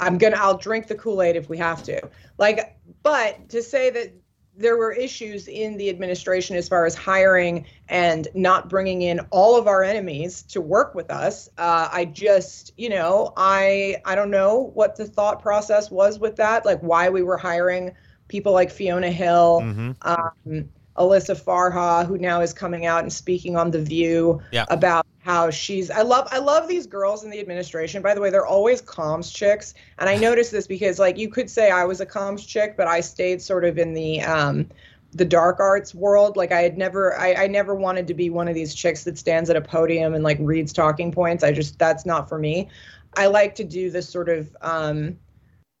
I'm 0.00 0.18
gonna 0.18 0.36
I'll 0.36 0.58
drink 0.58 0.88
the 0.88 0.96
Kool-Aid 0.96 1.36
if 1.36 1.48
we 1.48 1.58
have 1.58 1.84
to. 1.84 2.00
Like, 2.38 2.76
but 3.04 3.48
to 3.50 3.62
say 3.62 3.90
that 3.90 4.12
there 4.56 4.76
were 4.76 4.92
issues 4.92 5.46
in 5.46 5.76
the 5.76 5.88
administration 5.88 6.56
as 6.56 6.68
far 6.68 6.86
as 6.86 6.96
hiring 6.96 7.66
and 7.88 8.26
not 8.34 8.68
bringing 8.68 9.02
in 9.02 9.20
all 9.30 9.56
of 9.56 9.68
our 9.68 9.84
enemies 9.84 10.42
to 10.42 10.60
work 10.60 10.96
with 10.96 11.08
us, 11.08 11.48
uh, 11.56 11.88
I 11.92 12.04
just, 12.06 12.72
you 12.76 12.88
know, 12.88 13.32
I 13.36 13.98
I 14.04 14.16
don't 14.16 14.32
know 14.32 14.72
what 14.74 14.96
the 14.96 15.06
thought 15.06 15.40
process 15.40 15.88
was 15.88 16.18
with 16.18 16.34
that, 16.36 16.66
like 16.66 16.80
why 16.80 17.10
we 17.10 17.22
were 17.22 17.36
hiring 17.36 17.92
people 18.26 18.52
like 18.52 18.72
Fiona 18.72 19.10
Hill, 19.10 19.60
um, 20.02 20.68
Alyssa 20.98 21.40
Farah, 21.40 22.06
who 22.06 22.18
now 22.18 22.40
is 22.40 22.52
coming 22.52 22.86
out 22.86 23.02
and 23.02 23.12
speaking 23.12 23.56
on 23.56 23.70
the 23.70 23.80
View 23.80 24.40
Yeah. 24.52 24.64
about 24.68 25.06
how 25.18 25.50
she's 25.50 25.90
I 25.90 26.02
love 26.02 26.28
I 26.30 26.38
love 26.38 26.68
these 26.68 26.86
girls 26.86 27.24
in 27.24 27.30
the 27.30 27.40
administration. 27.40 28.00
By 28.00 28.14
the 28.14 28.20
way, 28.20 28.30
they're 28.30 28.46
always 28.46 28.80
comms 28.80 29.34
chicks. 29.34 29.74
And 29.98 30.08
I 30.08 30.16
noticed 30.16 30.52
this 30.52 30.68
because 30.68 30.98
like 31.00 31.18
you 31.18 31.28
could 31.28 31.50
say 31.50 31.70
I 31.70 31.84
was 31.84 32.00
a 32.00 32.06
comms 32.06 32.46
chick, 32.46 32.76
but 32.76 32.86
I 32.86 33.00
stayed 33.00 33.42
sort 33.42 33.64
of 33.64 33.76
in 33.76 33.92
the 33.92 34.22
um 34.22 34.68
the 35.12 35.24
dark 35.24 35.58
arts 35.58 35.94
world. 35.94 36.36
Like 36.36 36.52
I 36.52 36.62
had 36.62 36.78
never 36.78 37.18
I, 37.18 37.34
I 37.34 37.46
never 37.48 37.74
wanted 37.74 38.06
to 38.06 38.14
be 38.14 38.30
one 38.30 38.46
of 38.48 38.54
these 38.54 38.74
chicks 38.74 39.02
that 39.04 39.18
stands 39.18 39.50
at 39.50 39.56
a 39.56 39.60
podium 39.60 40.14
and 40.14 40.22
like 40.22 40.38
reads 40.40 40.72
talking 40.72 41.10
points. 41.10 41.42
I 41.42 41.52
just 41.52 41.78
that's 41.78 42.06
not 42.06 42.28
for 42.28 42.38
me. 42.38 42.68
I 43.16 43.26
like 43.26 43.54
to 43.56 43.64
do 43.64 43.90
this 43.90 44.08
sort 44.08 44.28
of 44.28 44.54
um 44.60 45.18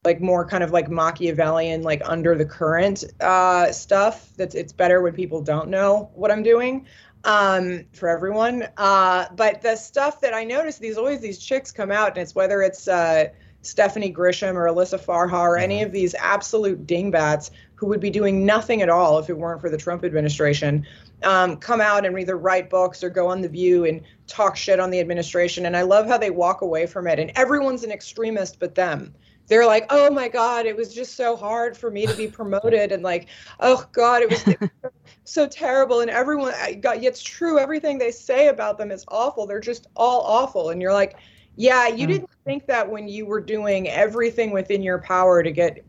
like 0.06 0.20
more 0.20 0.46
kind 0.46 0.62
of 0.62 0.70
like 0.70 0.88
Machiavellian, 0.88 1.82
like 1.82 2.00
under 2.04 2.36
the 2.36 2.44
current 2.44 3.02
uh, 3.20 3.72
stuff. 3.72 4.30
That's 4.36 4.54
it's 4.54 4.72
better 4.72 5.02
when 5.02 5.12
people 5.12 5.42
don't 5.42 5.68
know 5.68 6.10
what 6.14 6.30
I'm 6.30 6.44
doing 6.44 6.86
um, 7.24 7.84
for 7.92 8.08
everyone. 8.08 8.68
Uh, 8.76 9.26
but 9.34 9.60
the 9.60 9.74
stuff 9.74 10.20
that 10.20 10.32
I 10.32 10.44
notice, 10.44 10.78
these 10.78 10.96
always 10.96 11.20
these 11.20 11.38
chicks 11.38 11.72
come 11.72 11.90
out, 11.90 12.10
and 12.10 12.18
it's 12.18 12.36
whether 12.36 12.62
it's 12.62 12.86
uh, 12.86 13.26
Stephanie 13.62 14.14
Grisham 14.14 14.54
or 14.54 14.66
Alyssa 14.66 14.98
Farah 14.98 15.32
or 15.32 15.58
any 15.58 15.82
of 15.82 15.90
these 15.90 16.14
absolute 16.14 16.86
dingbats 16.86 17.50
who 17.74 17.88
would 17.88 18.00
be 18.00 18.10
doing 18.10 18.46
nothing 18.46 18.82
at 18.82 18.88
all 18.88 19.18
if 19.18 19.28
it 19.28 19.36
weren't 19.36 19.60
for 19.60 19.68
the 19.68 19.76
Trump 19.76 20.04
administration. 20.04 20.86
Um, 21.24 21.56
come 21.56 21.80
out 21.80 22.06
and 22.06 22.16
either 22.16 22.38
write 22.38 22.70
books 22.70 23.02
or 23.02 23.10
go 23.10 23.26
on 23.26 23.40
the 23.40 23.48
View 23.48 23.86
and 23.86 24.02
talk 24.28 24.56
shit 24.56 24.78
on 24.78 24.90
the 24.90 25.00
administration. 25.00 25.66
And 25.66 25.76
I 25.76 25.82
love 25.82 26.06
how 26.06 26.16
they 26.16 26.30
walk 26.30 26.60
away 26.60 26.86
from 26.86 27.08
it. 27.08 27.18
And 27.18 27.32
everyone's 27.34 27.82
an 27.82 27.90
extremist 27.90 28.60
but 28.60 28.76
them 28.76 29.12
they're 29.48 29.66
like, 29.66 29.86
oh 29.90 30.10
my 30.10 30.28
God, 30.28 30.66
it 30.66 30.76
was 30.76 30.94
just 30.94 31.14
so 31.14 31.36
hard 31.36 31.76
for 31.76 31.90
me 31.90 32.06
to 32.06 32.14
be 32.14 32.26
promoted. 32.26 32.92
And 32.92 33.02
like, 33.02 33.28
oh 33.60 33.84
God, 33.92 34.22
it 34.22 34.30
was, 34.30 34.70
so 35.24 35.46
terrible. 35.46 36.00
And 36.00 36.10
everyone, 36.10 36.54
I 36.54 36.74
got, 36.74 37.02
it's 37.02 37.22
true. 37.22 37.58
Everything 37.58 37.98
they 37.98 38.10
say 38.10 38.48
about 38.48 38.78
them 38.78 38.90
is 38.90 39.04
awful. 39.08 39.46
They're 39.46 39.60
just 39.60 39.86
all 39.96 40.22
awful. 40.22 40.70
And 40.70 40.80
you're 40.80 40.92
like, 40.92 41.16
yeah, 41.56 41.88
you 41.88 42.06
mm. 42.06 42.12
didn't 42.12 42.30
think 42.44 42.66
that 42.66 42.88
when 42.88 43.08
you 43.08 43.26
were 43.26 43.40
doing 43.40 43.88
everything 43.88 44.50
within 44.50 44.82
your 44.82 44.98
power 44.98 45.42
to 45.42 45.50
get 45.50 45.84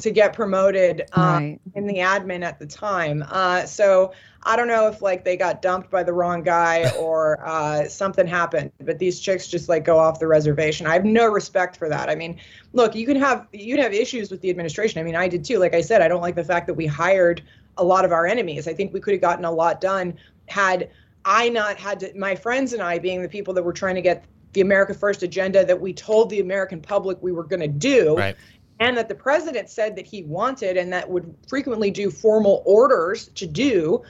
to 0.00 0.10
get 0.10 0.32
promoted 0.32 1.02
um, 1.12 1.22
Right. 1.22 1.60
in 1.74 1.86
the 1.86 1.96
admin 1.96 2.42
at 2.42 2.58
the 2.58 2.66
time. 2.66 3.24
Uh, 3.28 3.64
so 3.66 4.12
I 4.42 4.56
don't 4.56 4.68
know 4.68 4.86
if 4.86 5.02
like 5.02 5.24
they 5.24 5.36
got 5.36 5.60
dumped 5.60 5.90
by 5.90 6.02
the 6.02 6.12
wrong 6.12 6.42
guy 6.42 6.90
or 6.98 7.46
uh, 7.46 7.88
something 7.88 8.26
happened, 8.26 8.72
but 8.80 8.98
these 8.98 9.20
chicks 9.20 9.46
just 9.46 9.68
like 9.68 9.84
go 9.84 9.98
off 9.98 10.18
the 10.18 10.26
reservation. 10.26 10.86
I 10.86 10.94
have 10.94 11.04
no 11.04 11.26
respect 11.26 11.76
for 11.76 11.88
that. 11.88 12.08
I 12.08 12.14
mean, 12.14 12.38
look, 12.72 12.94
you 12.94 13.06
can 13.06 13.16
have 13.16 13.46
you'd 13.52 13.80
have 13.80 13.92
issues 13.92 14.30
with 14.30 14.40
the 14.40 14.50
administration. 14.50 15.00
I 15.00 15.02
mean, 15.04 15.16
I 15.16 15.28
did 15.28 15.44
too. 15.44 15.58
Like 15.58 15.74
I 15.74 15.80
said, 15.82 16.00
I 16.00 16.08
don't 16.08 16.22
like 16.22 16.36
the 16.36 16.44
fact 16.44 16.66
that 16.68 16.74
we 16.74 16.86
hired 16.86 17.42
a 17.76 17.84
lot 17.84 18.04
of 18.04 18.12
our 18.12 18.26
enemies. 18.26 18.66
I 18.66 18.72
think 18.74 18.92
we 18.92 19.00
could 19.00 19.12
have 19.12 19.20
gotten 19.20 19.44
a 19.44 19.52
lot 19.52 19.80
done 19.80 20.16
had 20.48 20.90
I 21.24 21.48
not 21.50 21.76
had 21.76 22.00
to, 22.00 22.12
my 22.18 22.34
friends 22.34 22.72
and 22.72 22.82
I 22.82 22.98
being 22.98 23.22
the 23.22 23.28
people 23.28 23.52
that 23.54 23.62
were 23.62 23.72
trying 23.72 23.94
to 23.94 24.02
get 24.02 24.24
the 24.52 24.62
America 24.62 24.94
First 24.94 25.22
agenda 25.22 25.64
that 25.64 25.80
we 25.80 25.92
told 25.92 26.30
the 26.30 26.40
American 26.40 26.80
public 26.80 27.18
we 27.22 27.30
were 27.30 27.44
going 27.44 27.60
to 27.60 27.68
do 27.68 28.16
Right. 28.16 28.36
And 28.80 28.96
that 28.96 29.08
the 29.08 29.14
president 29.14 29.68
said 29.68 29.94
that 29.94 30.06
he 30.06 30.22
wanted 30.22 30.76
and 30.76 30.92
that 30.92 31.08
would 31.08 31.32
frequently 31.46 31.90
do 31.90 32.10
formal 32.10 32.62
orders 32.66 33.28
to 33.28 33.46
do. 33.46 34.02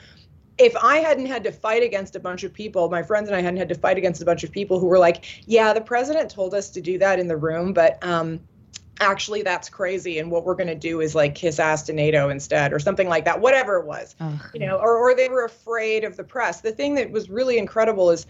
If 0.56 0.76
i 0.76 0.98
hadn't 0.98 1.24
had 1.24 1.42
to 1.44 1.52
fight 1.52 1.82
against 1.82 2.16
a 2.16 2.20
bunch 2.20 2.44
of 2.44 2.52
people 2.52 2.90
my 2.90 3.02
friends 3.02 3.28
and 3.28 3.36
i 3.36 3.40
hadn't 3.40 3.56
had 3.56 3.70
to 3.70 3.74
fight 3.74 3.96
against 3.96 4.20
a 4.20 4.26
bunch 4.26 4.44
of 4.44 4.52
people 4.52 4.78
who 4.78 4.86
were 4.86 4.98
like 4.98 5.24
yeah 5.46 5.72
the 5.72 5.80
president 5.80 6.30
told 6.30 6.52
us 6.52 6.68
to 6.70 6.82
do 6.82 6.98
that 6.98 7.18
in 7.18 7.28
the 7.28 7.36
room 7.36 7.72
but 7.72 8.02
um 8.04 8.38
actually 9.00 9.40
that's 9.40 9.70
crazy 9.70 10.18
and 10.18 10.30
what 10.30 10.44
we're 10.44 10.54
going 10.54 10.66
to 10.66 10.74
do 10.74 11.00
is 11.00 11.14
like 11.14 11.34
kiss 11.34 11.58
ass 11.58 11.84
to 11.84 11.94
nato 11.94 12.28
instead 12.28 12.74
or 12.74 12.78
something 12.78 13.08
like 13.08 13.24
that 13.24 13.40
whatever 13.40 13.78
it 13.78 13.86
was 13.86 14.14
you 14.52 14.66
know 14.66 14.76
or, 14.76 14.98
or 14.98 15.14
they 15.14 15.30
were 15.30 15.44
afraid 15.44 16.04
of 16.04 16.16
the 16.18 16.24
press. 16.24 16.60
The 16.60 16.72
thing 16.72 16.94
that 16.96 17.10
was 17.10 17.30
really 17.30 17.56
incredible 17.56 18.10
is 18.10 18.26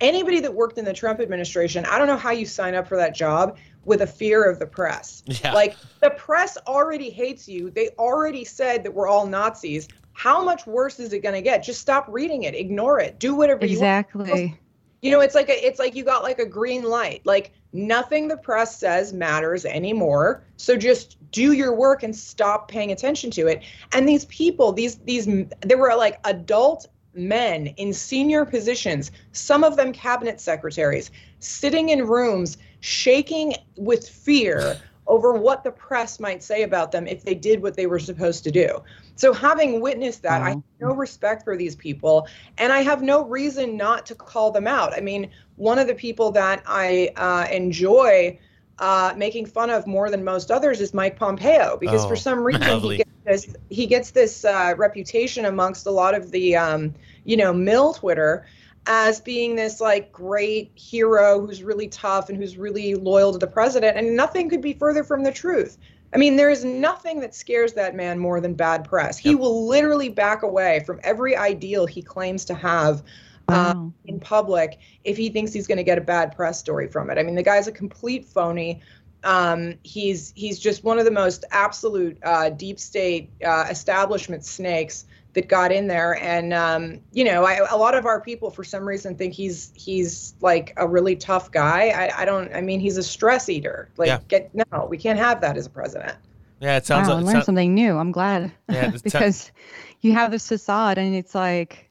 anybody 0.00 0.38
that 0.38 0.54
worked 0.54 0.78
in 0.78 0.84
the 0.84 0.92
trump 0.92 1.20
administration 1.20 1.84
i 1.86 1.98
don't 1.98 2.06
know 2.06 2.16
how 2.16 2.30
you 2.30 2.46
sign 2.46 2.76
up 2.76 2.86
for 2.86 2.96
that 2.96 3.14
job 3.14 3.56
with 3.84 4.02
a 4.02 4.06
fear 4.06 4.44
of 4.48 4.58
the 4.58 4.66
press 4.66 5.22
Yeah. 5.26 5.52
like 5.52 5.76
the 6.00 6.10
press 6.10 6.56
already 6.66 7.10
hates 7.10 7.48
you 7.48 7.70
they 7.70 7.88
already 7.98 8.44
said 8.44 8.84
that 8.84 8.92
we're 8.94 9.08
all 9.08 9.26
nazis 9.26 9.88
how 10.14 10.44
much 10.44 10.66
worse 10.66 11.00
is 11.00 11.12
it 11.12 11.20
going 11.20 11.34
to 11.34 11.42
get 11.42 11.62
just 11.62 11.80
stop 11.80 12.06
reading 12.08 12.42
it 12.44 12.54
ignore 12.54 13.00
it 13.00 13.18
do 13.18 13.34
whatever 13.34 13.64
you 13.66 13.72
Exactly. 13.72 14.58
you 15.02 15.10
know, 15.10 15.20
it's 15.20 15.34
like 15.34 15.48
a, 15.48 15.66
it's 15.66 15.80
like 15.80 15.96
you 15.96 16.04
got 16.04 16.22
like 16.22 16.38
a 16.38 16.46
green 16.46 16.84
light. 16.84 17.22
Like 17.24 17.50
nothing 17.72 18.28
the 18.28 18.36
press 18.36 18.78
says 18.78 19.12
matters 19.12 19.64
anymore. 19.64 20.44
So 20.58 20.76
just 20.76 21.16
do 21.32 21.50
your 21.52 21.74
work 21.74 22.04
and 22.04 22.14
stop 22.14 22.68
paying 22.68 22.92
attention 22.92 23.28
to 23.32 23.48
it. 23.48 23.62
And 23.92 24.08
these 24.08 24.26
people, 24.26 24.72
these 24.72 24.98
these 24.98 25.26
there 25.62 25.78
were 25.78 25.92
like 25.96 26.20
adult 26.24 26.86
men 27.14 27.66
in 27.78 27.92
senior 27.92 28.44
positions, 28.44 29.10
some 29.32 29.64
of 29.64 29.76
them 29.76 29.92
cabinet 29.92 30.40
secretaries, 30.40 31.10
sitting 31.40 31.88
in 31.88 32.06
rooms 32.06 32.56
shaking 32.82 33.54
with 33.76 34.08
fear 34.08 34.76
over 35.06 35.32
what 35.32 35.62
the 35.62 35.70
press 35.70 36.18
might 36.18 36.42
say 36.42 36.62
about 36.62 36.90
them 36.90 37.06
if 37.06 37.24
they 37.24 37.34
did 37.34 37.62
what 37.62 37.74
they 37.76 37.86
were 37.86 37.98
supposed 37.98 38.44
to 38.44 38.50
do. 38.50 38.82
So, 39.14 39.32
having 39.32 39.80
witnessed 39.80 40.22
that, 40.22 40.42
I 40.42 40.50
have 40.50 40.62
no 40.80 40.92
respect 40.92 41.44
for 41.44 41.56
these 41.56 41.76
people, 41.76 42.26
and 42.58 42.72
I 42.72 42.82
have 42.82 43.02
no 43.02 43.24
reason 43.24 43.76
not 43.76 44.04
to 44.06 44.14
call 44.14 44.50
them 44.50 44.66
out. 44.66 44.92
I 44.94 45.00
mean, 45.00 45.30
one 45.56 45.78
of 45.78 45.86
the 45.86 45.94
people 45.94 46.32
that 46.32 46.62
I 46.66 47.12
uh, 47.16 47.46
enjoy 47.52 48.38
uh, 48.78 49.14
making 49.16 49.46
fun 49.46 49.70
of 49.70 49.86
more 49.86 50.10
than 50.10 50.24
most 50.24 50.50
others 50.50 50.80
is 50.80 50.92
Mike 50.92 51.16
Pompeo, 51.16 51.76
because 51.76 52.04
Oh, 52.04 52.08
for 52.08 52.16
some 52.16 52.42
reason 52.42 52.62
lovely. 52.62 52.96
he 52.96 53.04
gets 53.04 53.46
this, 53.46 53.56
he 53.70 53.86
gets 53.86 54.10
this 54.10 54.44
uh, 54.44 54.74
reputation 54.76 55.44
amongst 55.44 55.86
a 55.86 55.90
lot 55.90 56.14
of 56.14 56.32
the, 56.32 56.56
um, 56.56 56.94
you 57.24 57.36
know, 57.36 57.52
mill 57.52 57.94
Twitter 57.94 58.44
as 58.86 59.20
being 59.20 59.54
this 59.54 59.80
like 59.80 60.12
great 60.12 60.72
hero 60.74 61.40
who's 61.40 61.62
really 61.62 61.88
tough 61.88 62.28
and 62.28 62.38
who's 62.38 62.56
really 62.56 62.94
loyal 62.94 63.32
to 63.32 63.38
the 63.38 63.46
president, 63.46 63.96
and 63.96 64.16
nothing 64.16 64.48
could 64.48 64.62
be 64.62 64.72
further 64.72 65.04
from 65.04 65.22
the 65.22 65.32
truth. 65.32 65.78
I 66.14 66.18
mean, 66.18 66.36
there 66.36 66.50
is 66.50 66.64
nothing 66.64 67.20
that 67.20 67.34
scares 67.34 67.72
that 67.74 67.94
man 67.94 68.18
more 68.18 68.40
than 68.40 68.54
bad 68.54 68.84
press. 68.84 69.16
He 69.16 69.34
will 69.34 69.66
literally 69.66 70.10
back 70.10 70.42
away 70.42 70.82
from 70.84 71.00
every 71.02 71.36
ideal 71.36 71.86
he 71.86 72.02
claims 72.02 72.44
to 72.46 72.54
have 72.54 73.02
uh, 73.48 73.74
in 74.04 74.20
public 74.20 74.78
if 75.04 75.16
he 75.16 75.30
thinks 75.30 75.52
he's 75.52 75.66
going 75.66 75.78
to 75.78 75.84
get 75.84 75.98
a 75.98 76.02
bad 76.02 76.34
press 76.36 76.58
story 76.58 76.86
from 76.88 77.10
it. 77.10 77.18
I 77.18 77.22
mean, 77.22 77.34
the 77.34 77.42
guy's 77.42 77.66
a 77.66 77.72
complete 77.72 78.26
phony. 78.26 78.82
Um, 79.24 79.74
he's 79.84 80.32
he's 80.34 80.58
just 80.58 80.84
one 80.84 80.98
of 80.98 81.04
the 81.04 81.10
most 81.10 81.44
absolute 81.50 82.18
uh, 82.24 82.50
deep 82.50 82.78
state 82.78 83.30
uh, 83.44 83.66
establishment 83.70 84.44
snakes 84.44 85.06
that 85.34 85.48
got 85.48 85.72
in 85.72 85.86
there, 85.86 86.18
and 86.22 86.52
um, 86.52 87.00
you 87.12 87.24
know, 87.24 87.44
I, 87.44 87.66
a 87.70 87.76
lot 87.76 87.94
of 87.94 88.04
our 88.06 88.20
people, 88.20 88.50
for 88.50 88.64
some 88.64 88.86
reason, 88.86 89.14
think 89.16 89.32
he's 89.32 89.72
he's 89.74 90.34
like 90.40 90.74
a 90.76 90.86
really 90.86 91.16
tough 91.16 91.50
guy. 91.50 91.88
I, 91.88 92.22
I 92.22 92.24
don't. 92.24 92.54
I 92.54 92.60
mean, 92.60 92.80
he's 92.80 92.96
a 92.98 93.02
stress 93.02 93.48
eater. 93.48 93.88
Like, 93.96 94.08
Yeah. 94.08 94.18
get 94.28 94.50
no, 94.54 94.86
we 94.90 94.98
can't 94.98 95.18
have 95.18 95.40
that 95.40 95.56
as 95.56 95.66
a 95.66 95.70
president. 95.70 96.16
Yeah, 96.60 96.76
it 96.76 96.86
sounds 96.86 97.08
wow, 97.08 97.14
I 97.14 97.16
like 97.16 97.22
it 97.22 97.26
learned 97.26 97.34
sound- 97.36 97.44
something 97.46 97.74
new. 97.74 97.96
I'm 97.96 98.12
glad 98.12 98.52
Yeah, 98.68 98.88
it 98.94 98.98
sou- 98.98 99.00
because 99.04 99.52
you 100.00 100.12
have 100.12 100.30
this 100.30 100.46
facade, 100.46 100.98
and 100.98 101.14
it's 101.14 101.34
like, 101.34 101.90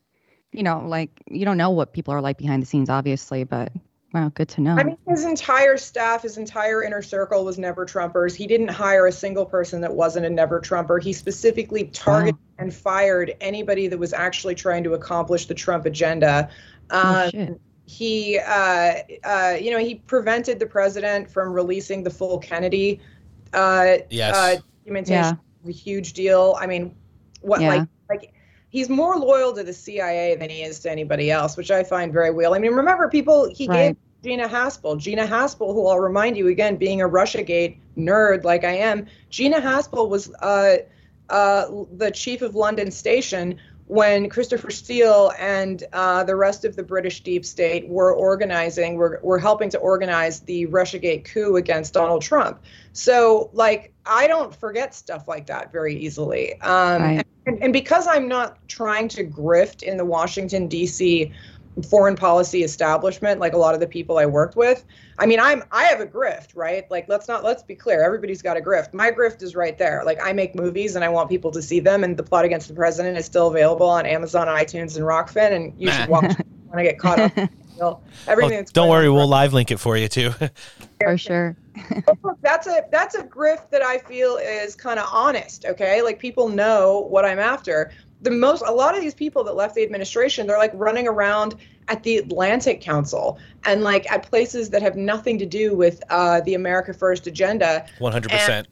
you 0.52 0.64
know, 0.64 0.84
like 0.88 1.10
you 1.30 1.44
don't 1.46 1.58
know 1.58 1.72
what 1.72 1.94
people 1.94 2.14
are 2.14 2.22
like 2.22 2.38
behind 2.38 2.62
the 2.62 2.68
scenes, 2.68 2.90
obviously, 2.90 3.44
but 3.44 3.72
wow, 4.14 4.30
good 4.34 4.50
to 4.50 4.62
know. 4.62 4.76
I 4.76 4.84
mean, 4.84 4.98
his 5.08 5.26
entire 5.26 5.78
staff, 5.78 6.24
his 6.24 6.38
entire 6.38 6.84
inner 6.84 7.02
circle 7.02 7.46
was 7.46 7.58
never 7.58 7.86
Trumpers. 7.86 8.36
He 8.36 8.48
didn't 8.48 8.70
hire 8.70 9.08
a 9.08 9.12
single 9.12 9.46
person 9.46 9.82
that 9.82 9.94
wasn't 9.94 10.26
a 10.26 10.30
never 10.30 10.60
Trumper. 10.60 11.00
He 11.00 11.14
specifically 11.14 11.86
targeted 11.86 12.38
and 12.58 12.74
fired 12.74 13.36
anybody 13.42 13.88
that 13.88 13.98
was 13.98 14.14
actually 14.14 14.56
trying 14.56 14.84
to 14.84 14.94
accomplish 14.94 15.46
the 15.46 15.54
Trump 15.54 15.86
agenda. 15.86 16.50
Oh, 16.90 17.24
Um, 17.26 17.30
shit. 17.32 17.62
he, 17.86 18.38
uh, 18.40 18.94
uh, 19.24 19.58
you 19.60 19.72
know, 19.72 19.80
he 19.80 19.96
prevented 19.96 20.60
the 20.60 20.66
president 20.66 21.30
from 21.30 21.54
releasing 21.54 22.04
the 22.04 22.10
full 22.10 22.38
Kennedy 22.40 23.00
uh, 23.54 23.98
Yes. 24.10 24.36
uh, 24.36 24.56
documentation. 24.84 25.38
Yeah. 25.64 25.70
A 25.70 25.72
huge 25.72 26.14
deal. 26.14 26.56
I 26.60 26.68
mean, 26.68 26.96
what 27.42 27.62
Yeah. 27.62 27.68
like 27.70 27.80
like 27.80 27.88
he's 28.72 28.90
more 28.90 29.18
loyal 29.18 29.54
to 29.54 29.64
the 29.64 29.74
CIA 29.74 30.36
than 30.36 30.50
he 30.50 30.64
is 30.64 30.80
to 30.80 30.92
anybody 30.92 31.30
else, 31.30 31.56
which 31.58 31.70
I 31.70 31.84
find 31.84 32.12
very 32.12 32.32
weird. 32.32 32.54
I 32.54 32.60
mean, 32.60 32.72
remember 32.74 33.08
people 33.10 33.50
he 33.54 33.68
Right. 33.68 33.88
gave 33.90 33.98
Gina 34.24 34.48
Haspel. 34.48 34.98
Gina 34.98 35.26
Haspel, 35.28 35.74
who 35.74 35.88
I'll 35.88 36.00
remind 36.00 36.38
you 36.38 36.48
again, 36.48 36.78
being 36.78 37.02
a 37.02 37.10
Russiagate 37.10 37.78
nerd 37.98 38.44
like 38.44 38.64
I 38.64 38.74
am, 38.74 39.06
Gina 39.30 39.60
Haspel 39.60 40.10
was 40.10 40.34
uh, 40.36 40.78
uh, 41.30 41.66
the 41.98 42.12
chief 42.12 42.42
of 42.42 42.56
London 42.56 42.92
Station 42.92 43.58
when 43.92 44.30
Christopher 44.30 44.72
Steele 44.72 45.34
and 45.38 45.84
uh, 45.92 46.24
the 46.24 46.38
rest 46.38 46.64
of 46.64 46.78
the 46.78 46.84
British 46.84 47.24
deep 47.24 47.46
state 47.46 47.90
were 47.90 48.14
organizing, 48.14 48.96
were, 48.96 49.20
were 49.22 49.38
helping 49.38 49.70
to 49.70 49.78
organize 49.80 50.40
the 50.40 50.66
Russiagate 50.68 51.26
coup 51.26 51.58
against 51.58 51.94
Donald 51.94 52.22
Trump. 52.22 52.64
So, 52.94 53.50
like, 53.52 53.94
I 54.06 54.28
don't 54.28 54.56
forget 54.56 54.96
stuff 54.96 55.28
like 55.28 55.46
that 55.48 55.74
very 55.74 55.94
easily. 55.94 56.54
Um, 56.62 57.02
Right. 57.02 57.26
and, 57.46 57.62
and 57.62 57.74
because 57.74 58.08
I'm 58.08 58.30
not 58.30 58.66
trying 58.70 59.10
to 59.10 59.26
grift 59.26 59.84
in 59.84 59.98
the 59.98 60.06
Washington, 60.06 60.70
D.C. 60.70 61.34
foreign 61.90 62.16
policy 62.16 62.64
establishment 62.64 63.40
like 63.40 63.54
a 63.54 63.58
lot 63.58 63.74
of 63.74 63.80
the 63.80 63.88
people 63.88 64.18
I 64.18 64.26
worked 64.26 64.56
with. 64.56 64.84
I 65.20 65.26
mean, 65.26 65.40
I'm 65.40 65.64
I 65.72 65.84
have 65.86 66.02
a 66.02 66.06
grift, 66.06 66.50
right? 66.56 66.90
Like 66.92 67.08
let's 67.08 67.28
not 67.28 67.44
let's 67.44 67.64
be 67.64 67.76
clear. 67.76 68.04
Everybody's 68.04 68.42
got 68.42 68.58
a 68.58 68.62
grift. 68.62 68.94
My 68.94 69.12
grift 69.12 69.42
is 69.42 69.56
right 69.56 69.78
there. 69.78 70.04
Like 70.06 70.20
I 70.22 70.34
make 70.34 70.56
movies 70.56 70.96
and 70.96 71.06
I 71.06 71.10
want 71.10 71.30
people 71.30 71.52
to 71.52 71.62
see 71.62 71.80
them 71.80 72.04
and 72.04 72.18
The 72.18 72.24
Plot 72.24 72.46
Against 72.46 72.68
the 72.68 72.74
President 72.74 73.18
is 73.18 73.26
still 73.26 73.48
available 73.48 73.88
on 73.88 74.06
Amazon, 74.06 74.48
iTunes 74.48 74.98
and 74.98 75.06
Rokfin 75.06 75.52
and 75.54 75.74
you 75.82 75.92
should 75.92 76.10
watch 76.10 76.36
when 76.68 76.80
I 76.80 76.84
get 76.84 77.00
caught 77.00 77.20
up. 77.20 77.32
You 77.78 77.98
Everything 78.28 78.58
Oh, 78.58 78.60
that's 78.60 78.72
don't 78.72 78.90
worry, 78.90 79.10
we'll 79.10 79.28
live 79.28 79.54
link 79.54 79.72
it 79.72 79.78
for 79.78 79.98
you 79.98 80.08
too. 80.08 80.32
For 81.02 81.18
sure. 81.18 81.58
Oh, 82.24 82.38
that's 82.42 82.68
a 82.68 82.84
that's 82.92 83.16
a 83.16 83.24
grift 83.24 83.70
that 83.72 83.82
I 83.82 83.98
feel 83.98 84.36
is 84.36 84.76
kind 84.76 85.00
of 85.00 85.08
honest. 85.12 85.66
Okay, 85.66 86.02
like 86.02 86.20
people 86.20 86.50
know 86.50 87.08
what 87.10 87.26
I'm 87.26 87.40
after. 87.40 87.92
The 88.22 88.32
most 88.32 88.64
a 88.66 88.72
lot 88.72 88.96
of 88.96 89.02
these 89.02 89.16
people 89.16 89.44
that 89.46 89.56
left 89.56 89.76
the 89.76 89.84
administration, 89.84 90.48
they're 90.48 90.58
like 90.58 90.72
running 90.76 91.08
around 91.08 91.56
at 91.88 92.04
the 92.04 92.18
Atlantic 92.18 92.80
Council 92.80 93.40
and 93.66 93.84
like 93.84 94.10
at 94.12 94.24
places 94.24 94.70
that 94.70 94.82
have 94.82 94.96
nothing 94.96 95.40
to 95.40 95.46
do 95.46 95.76
with 95.76 96.04
uh, 96.10 96.42
the 96.42 96.54
America 96.54 96.94
First 96.94 97.28
agenda. 97.28 97.86
One 98.00 98.12
hundred 98.12 98.32
percent. 98.32 98.68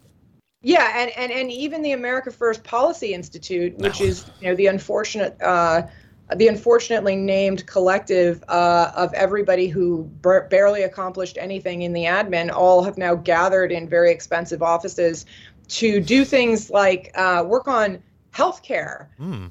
Yeah, 0.62 0.92
and, 0.96 1.12
and 1.18 1.32
and 1.32 1.52
even 1.52 1.82
the 1.82 1.94
America 1.94 2.32
First 2.32 2.64
Policy 2.64 3.14
Institute, 3.14 3.78
which 3.78 4.02
is 4.02 4.26
you 4.42 4.50
know 4.50 4.56
the 4.56 4.68
unfortunate 4.68 5.42
uh, 5.42 5.88
the 6.36 6.48
unfortunately 6.48 7.16
named 7.16 7.66
collective 7.66 8.44
uh, 8.50 8.92
of 8.96 9.14
everybody 9.14 9.68
who 9.68 10.04
bar- 10.22 10.48
barely 10.50 10.84
accomplished 10.84 11.38
anything 11.40 11.84
in 11.84 11.94
the 11.94 12.04
admin, 12.04 12.52
all 12.52 12.84
have 12.84 12.98
now 12.98 13.16
gathered 13.16 13.72
in 13.72 13.90
very 13.90 14.12
expensive 14.12 14.62
offices 14.62 15.26
to 15.70 16.02
do 16.02 16.26
things 16.26 16.70
like 16.70 17.12
uh, 17.16 17.44
work 17.48 17.68
on 17.68 18.04
healthcare 18.34 19.08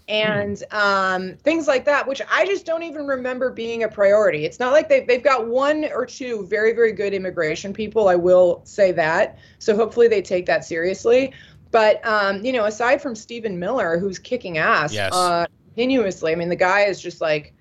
and 0.09 0.63
um, 0.71 1.37
things 1.43 1.67
like 1.67 1.85
that, 1.85 2.07
which 2.07 2.23
I 2.31 2.47
just 2.47 2.65
don't 2.65 2.83
even 2.83 3.07
remember 3.07 3.51
being 3.51 3.83
a 3.83 3.89
priority. 3.89 4.45
It's 4.45 4.59
not 4.61 4.73
like 4.73 4.89
they've, 4.89 5.07
they've 5.07 5.23
got 5.23 5.49
one 5.49 5.85
or 5.93 6.07
two 6.07 6.47
very, 6.47 6.73
very 6.73 6.93
good 6.93 7.13
immigration 7.13 7.73
people. 7.73 8.09
I 8.09 8.15
will 8.15 8.61
say 8.65 8.93
that. 8.93 9.39
So 9.59 9.75
hopefully 9.75 10.09
they 10.09 10.23
take 10.23 10.47
that 10.47 10.65
seriously. 10.65 11.33
But, 11.71 12.05
um, 12.07 12.45
you 12.45 12.53
know, 12.53 12.65
aside 12.65 13.03
from 13.03 13.15
Stephen 13.15 13.59
Miller, 13.59 13.99
who's 13.99 14.19
kicking 14.19 14.59
ass 14.59 14.93
Yes. 14.93 15.13
uh, 15.13 15.47
continuously, 15.75 16.33
I 16.33 16.35
mean, 16.37 16.49
the 16.49 16.57
guy 16.57 16.83
is 16.83 17.01
just 17.01 17.21
like, 17.21 17.53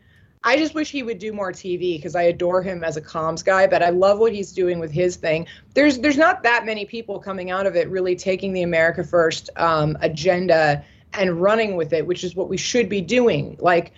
I 0.43 0.55
just 0.55 0.75
wish 0.75 0.91
he 0.91 1.03
would 1.03 1.19
do 1.19 1.33
more 1.33 1.51
TV 1.51 1.97
because 1.97 2.15
I 2.15 2.23
adore 2.23 2.61
him 2.61 2.83
as 2.83 2.95
a 2.95 3.01
comms 3.01 3.43
guy, 3.43 3.67
but 3.67 3.83
I 3.83 3.89
love 3.89 4.19
what 4.19 4.31
he's 4.31 4.53
doing 4.53 4.79
with 4.79 4.91
his 4.91 5.17
thing. 5.17 5.47
There's 5.73 5.99
there's 5.99 6.15
not 6.15 6.43
that 6.43 6.65
many 6.65 6.85
people 6.85 7.19
coming 7.19 7.51
out 7.51 7.65
of 7.65 7.75
it 7.75 7.89
really 7.89 8.15
taking 8.15 8.53
the 8.53 8.61
America 8.61 9.03
First 9.03 9.49
um, 9.57 9.97
agenda 9.99 10.85
and 11.13 11.41
running 11.41 11.75
with 11.75 11.93
it, 11.93 12.05
which 12.05 12.23
is 12.23 12.35
what 12.35 12.49
we 12.49 12.57
should 12.57 12.89
be 12.89 13.01
doing. 13.01 13.57
Like 13.59 13.93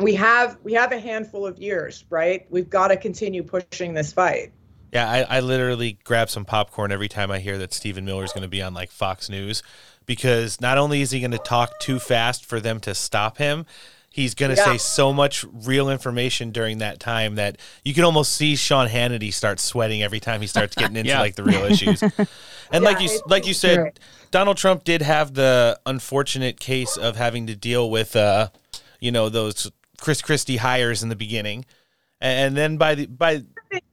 we 0.00 0.14
have 0.14 0.58
we 0.62 0.72
have 0.74 0.92
a 0.92 0.98
handful 0.98 1.46
of 1.46 1.58
years, 1.58 2.04
right? 2.10 2.46
We've 2.50 2.70
got 2.70 2.88
to 2.88 2.96
continue 2.96 3.42
pushing 3.42 3.94
this 3.94 4.12
fight. 4.12 4.52
Yeah, 4.92 5.08
I, 5.08 5.36
I 5.36 5.40
literally 5.40 5.98
grab 6.04 6.30
some 6.30 6.44
popcorn 6.44 6.90
every 6.90 7.08
time 7.08 7.30
I 7.30 7.38
hear 7.38 7.58
that 7.58 7.72
Stephen 7.72 8.04
Miller 8.04 8.24
is 8.24 8.32
going 8.32 8.42
to 8.42 8.48
be 8.48 8.60
on 8.60 8.74
like 8.74 8.90
Fox 8.90 9.28
News 9.28 9.62
because 10.04 10.60
not 10.60 10.78
only 10.78 11.00
is 11.00 11.12
he 11.12 11.20
going 11.20 11.30
to 11.30 11.38
talk 11.38 11.78
too 11.78 12.00
fast 12.00 12.44
for 12.44 12.58
them 12.58 12.80
to 12.80 12.94
stop 12.94 13.38
him, 13.38 13.66
he's 14.10 14.34
going 14.34 14.50
to 14.54 14.56
Yeah. 14.56 14.64
say 14.72 14.78
so 14.78 15.12
much 15.12 15.44
real 15.64 15.88
information 15.88 16.50
during 16.50 16.78
that 16.78 17.00
time 17.00 17.36
that 17.36 17.56
you 17.84 17.94
can 17.94 18.04
almost 18.04 18.32
see 18.32 18.56
Sean 18.56 18.88
Hannity 18.88 19.32
start 19.32 19.60
sweating 19.60 20.02
every 20.02 20.20
time 20.20 20.40
he 20.40 20.46
starts 20.46 20.74
getting 20.74 20.96
into 20.96 21.08
Yeah. 21.10 21.20
like 21.20 21.36
the 21.36 21.44
real 21.44 21.64
issues. 21.64 22.02
And 22.72 22.84
like 22.84 22.98
you 23.00 23.06
it's 23.06 23.22
like 23.26 23.46
you 23.46 23.54
said, 23.54 23.76
true. 23.76 23.90
Donald 24.30 24.56
Trump 24.56 24.84
did 24.84 25.02
have 25.02 25.34
the 25.34 25.78
unfortunate 25.86 26.60
case 26.60 26.96
of 26.96 27.16
having 27.16 27.46
to 27.46 27.56
deal 27.56 27.90
with 27.90 28.14
uh, 28.16 28.48
you 29.00 29.10
know, 29.12 29.28
those 29.28 29.70
Chris 30.00 30.20
Christie 30.22 30.56
hires 30.58 31.02
in 31.02 31.08
the 31.08 31.16
beginning. 31.16 31.64
And 32.20 32.56
then 32.56 32.76
by 32.76 32.94
the 32.96 33.06
by 33.06 33.42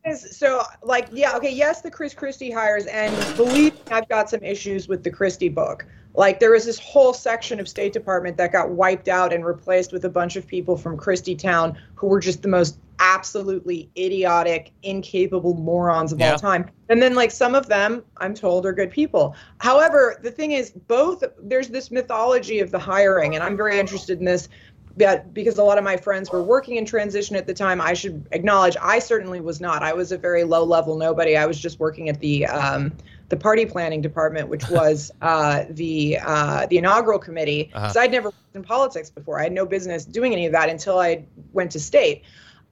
is, 0.05 0.37
so 0.37 0.63
like, 0.83 1.07
yeah, 1.11 1.35
okay, 1.37 1.51
yes, 1.51 1.81
the 1.81 1.91
Chris 1.91 2.13
Christie 2.13 2.51
hires, 2.51 2.85
and 2.87 3.15
believe 3.37 3.73
me, 3.75 3.81
I've 3.91 4.07
got 4.09 4.29
some 4.29 4.43
issues 4.43 4.87
with 4.87 5.03
the 5.03 5.11
Christie 5.11 5.49
book. 5.49 5.85
Like, 6.17 6.39
there 6.39 6.49
was 6.49 6.65
this 6.65 6.79
whole 6.79 7.13
section 7.13 7.59
of 7.59 7.69
State 7.69 7.93
Department 7.93 8.37
that 8.37 8.51
got 8.51 8.71
wiped 8.71 9.07
out 9.07 9.31
and 9.31 9.45
replaced 9.45 9.93
with 9.93 10.03
a 10.03 10.09
bunch 10.09 10.35
of 10.35 10.47
people 10.47 10.75
from 10.75 10.97
Christie 10.97 11.35
Town 11.35 11.77
who 11.93 12.07
were 12.07 12.19
just 12.19 12.41
the 12.41 12.47
most 12.47 12.79
absolutely 12.99 13.87
idiotic, 13.95 14.71
incapable 14.81 15.53
morons 15.53 16.11
of 16.11 16.19
Yeah. 16.19 16.31
all 16.31 16.39
time. 16.39 16.65
And 16.89 16.99
then, 16.99 17.13
like, 17.13 17.29
some 17.29 17.53
of 17.53 17.67
them, 17.67 18.03
I'm 18.17 18.33
told, 18.33 18.65
are 18.65 18.73
good 18.73 18.89
people. 18.89 19.35
However, 19.59 20.19
the 20.23 20.31
thing 20.31 20.53
is, 20.53 20.71
both 20.71 21.23
there's 21.39 21.67
this 21.67 21.91
mythology 21.91 22.61
of 22.61 22.71
the 22.71 22.79
hiring, 22.79 23.35
and 23.35 23.43
I'm 23.43 23.55
very 23.55 23.79
interested 23.79 24.17
in 24.17 24.25
this 24.25 24.49
but 24.97 25.31
because 25.31 25.59
a 25.59 25.63
lot 25.63 25.77
of 25.77 25.83
my 25.83 25.95
friends 25.95 26.31
were 26.31 26.41
working 26.41 26.77
in 26.77 26.85
transition 26.85 27.35
at 27.35 27.45
the 27.45 27.53
time, 27.53 27.79
I 27.79 27.93
should 27.93 28.27
acknowledge 28.31 28.75
I 28.81 28.97
certainly 28.97 29.39
was 29.39 29.61
not. 29.61 29.83
I 29.83 29.93
was 29.93 30.11
a 30.11 30.17
very 30.17 30.43
low 30.43 30.63
level 30.63 30.97
nobody. 30.97 31.37
I 31.37 31.45
was 31.45 31.59
just 31.59 31.79
working 31.79 32.09
at 32.09 32.19
the 32.19 32.47
um, 32.47 32.91
the 33.29 33.37
party 33.37 33.65
planning 33.65 34.01
department, 34.01 34.49
which 34.49 34.67
was 34.69 35.11
uh, 35.21 35.65
the 35.69 36.19
uh, 36.21 36.65
the 36.67 36.77
inaugural 36.77 37.19
committee. 37.19 37.71
Uh-huh. 37.73 37.99
I'd 37.99 38.11
never 38.11 38.29
worked 38.29 38.55
in 38.55 38.63
politics 38.63 39.09
before. 39.09 39.39
I 39.39 39.43
had 39.43 39.53
no 39.53 39.65
business 39.65 40.05
doing 40.05 40.33
any 40.33 40.45
of 40.45 40.51
that 40.53 40.69
until 40.69 40.99
I 40.99 41.25
went 41.53 41.71
to 41.71 41.79
state. 41.79 42.23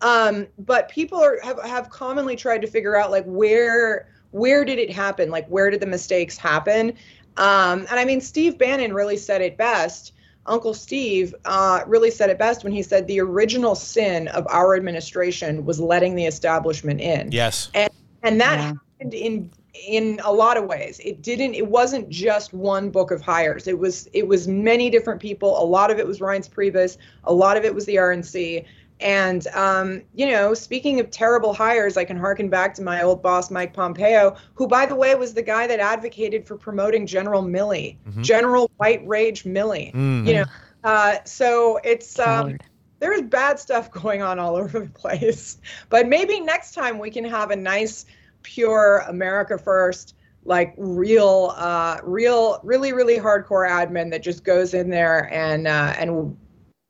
Um, 0.02 0.48
but 0.60 0.90
people 0.90 1.20
are 1.20 1.40
have, 1.42 1.62
have 1.64 1.90
commonly 1.90 2.36
tried 2.36 2.62
to 2.62 2.68
figure 2.68 2.96
out 2.96 3.12
like 3.12 3.26
where 3.26 4.10
where 4.32 4.66
did 4.66 4.80
it 4.80 4.92
happen? 4.92 5.30
Like 5.30 5.48
where 5.48 5.70
did 5.70 5.80
the 5.80 5.88
mistakes 5.88 6.38
happen? 6.38 6.94
Um, 7.38 7.86
and 7.90 8.00
I 8.00 8.06
mean, 8.06 8.22
Steve 8.22 8.58
Bannon 8.58 8.94
really 8.94 9.18
said 9.18 9.42
it 9.42 9.58
best. 9.58 10.14
Uncle 10.48 10.74
Steve 10.74 11.34
uh, 11.46 11.82
really 11.88 12.12
said 12.12 12.30
it 12.30 12.38
best 12.38 12.64
when 12.64 12.72
he 12.72 12.84
said 12.84 13.08
the 13.08 13.20
original 13.20 13.74
sin 13.74 14.28
of 14.30 14.46
our 14.48 14.76
administration 14.76 15.66
was 15.66 15.80
letting 15.80 16.16
the 16.16 16.26
establishment 16.26 17.02
in. 17.02 17.32
Yes. 17.32 17.70
And 17.74 17.90
and 18.24 18.42
that 18.42 18.60
happened 18.60 19.14
in 19.14 19.50
in 19.88 20.20
a 20.24 20.32
lot 20.32 20.58
of 20.58 20.66
ways. 20.66 21.00
It 21.04 21.22
didn't. 21.22 21.54
It 21.54 21.68
wasn't 21.68 22.10
just 22.10 22.54
one 22.54 22.90
book 22.90 23.12
of 23.12 23.22
hires. 23.22 23.68
It 23.68 23.78
was 23.78 24.08
it 24.14 24.28
was 24.28 24.48
many 24.48 24.90
different 24.90 25.22
people. 25.22 25.62
A 25.62 25.66
lot 25.66 25.92
of 25.92 26.00
it 26.00 26.08
was 26.08 26.20
Reince 26.20 26.50
Priebus. 26.50 26.98
A 27.26 27.34
lot 27.34 27.58
of 27.58 27.66
it 27.66 27.74
was 27.74 27.86
the 27.86 27.96
RNC. 27.96 28.66
And 29.02 29.46
um, 29.48 30.04
you 30.14 30.28
know, 30.28 30.54
speaking 30.54 31.02
of 31.02 31.12
terrible 31.12 31.54
hires, 31.54 31.98
I 31.98 32.06
can 32.06 32.16
harken 32.18 32.50
back 32.50 32.74
to 32.76 32.82
my 32.82 33.02
old 33.04 33.22
boss, 33.22 33.52
Mike 33.52 33.74
Pompeo, 33.74 34.38
who, 34.54 34.68
by 34.68 34.86
the 34.86 34.96
way, 34.96 35.14
was 35.16 35.34
the 35.34 35.42
guy 35.42 35.68
that 35.68 35.80
advocated 35.82 36.48
for 36.48 36.56
promoting 36.56 37.06
General 37.06 37.44
Milley, 37.44 37.98
Mhm. 38.08 38.24
General 38.24 38.72
White 38.78 39.06
Rage 39.06 39.44
Milley. 39.44 39.94
Mm. 39.94 40.26
You 40.26 40.34
know, 40.36 40.46
uh, 40.86 41.18
so 41.26 41.78
it's 41.84 42.18
um, 42.20 42.58
there's 43.00 43.22
bad 43.24 43.60
stuff 43.60 43.92
going 44.04 44.22
on 44.22 44.40
all 44.40 44.56
over 44.56 44.80
the 44.80 44.90
place. 44.90 45.58
But 45.90 46.08
maybe 46.08 46.40
next 46.40 46.74
time 46.74 46.98
we 46.98 47.12
can 47.12 47.26
have 47.26 47.52
a 47.52 47.56
nice, 47.58 48.06
pure 48.46 49.04
America 49.08 49.58
first, 49.58 50.16
like 50.46 50.74
real, 50.78 51.54
uh, 51.58 51.98
real, 52.04 52.60
really, 52.64 52.94
really 52.94 53.18
hardcore 53.18 53.68
admin 53.68 54.12
that 54.12 54.22
just 54.24 54.44
goes 54.44 54.74
in 54.74 54.90
there 54.90 55.34
and 55.34 55.68
uh, 55.68 55.96
and 55.98 56.38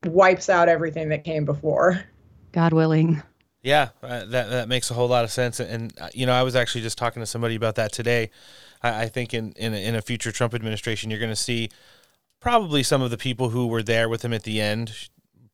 wipes 0.06 0.50
out 0.50 0.70
everything 0.70 1.10
that 1.10 1.24
came 1.24 1.46
before. 1.46 2.04
God 2.52 2.74
willing. 2.74 3.24
Yeah, 3.64 3.90
uh, 4.04 4.26
that 4.26 4.50
that 4.50 4.68
makes 4.68 4.92
a 4.92 4.94
whole 4.94 5.08
lot 5.08 5.24
of 5.24 5.32
sense. 5.32 5.60
And 5.60 5.92
uh, 6.00 6.10
you 6.14 6.26
know, 6.26 6.34
I 6.34 6.44
was 6.44 6.56
actually 6.56 6.82
just 6.82 6.98
talking 6.98 7.22
to 7.22 7.26
somebody 7.26 7.56
about 7.56 7.76
that 7.76 7.92
today. 7.92 8.30
I, 8.84 9.04
I 9.04 9.08
think 9.08 9.34
in 9.34 9.54
in 9.54 9.74
a, 9.74 9.78
in 9.78 9.96
a 9.96 10.02
future 10.02 10.32
Trump 10.32 10.54
administration, 10.54 11.10
you're 11.10 11.20
going 11.20 11.32
to 11.32 11.36
see 11.36 11.70
probably 12.40 12.84
some 12.84 13.02
of 13.02 13.10
the 13.10 13.18
people 13.18 13.50
who 13.50 13.66
were 13.68 13.82
there 13.82 14.08
with 14.08 14.24
him 14.24 14.34
at 14.34 14.44
the 14.44 14.62
end, 14.62 14.92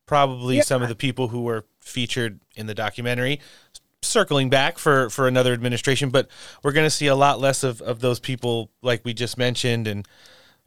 probably 0.06 0.58
Yeah. 0.58 0.64
some 0.64 0.82
of 0.82 0.90
the 0.90 0.96
people 0.96 1.30
who 1.30 1.44
were 1.44 1.66
featured 1.80 2.42
in 2.56 2.66
the 2.66 2.74
documentary, 2.76 3.40
circling 4.02 4.50
back 4.50 4.78
for 4.78 5.10
for 5.10 5.28
another 5.28 5.54
administration. 5.54 6.10
But 6.10 6.28
we're 6.64 6.72
going 6.72 6.86
to 6.86 6.92
see 6.92 7.08
a 7.08 7.16
lot 7.16 7.40
less 7.40 7.64
of 7.64 7.82
of 7.82 8.00
those 8.00 8.20
people, 8.20 8.72
like 8.82 9.04
we 9.06 9.14
just 9.14 9.38
mentioned, 9.38 9.88
and 9.88 10.08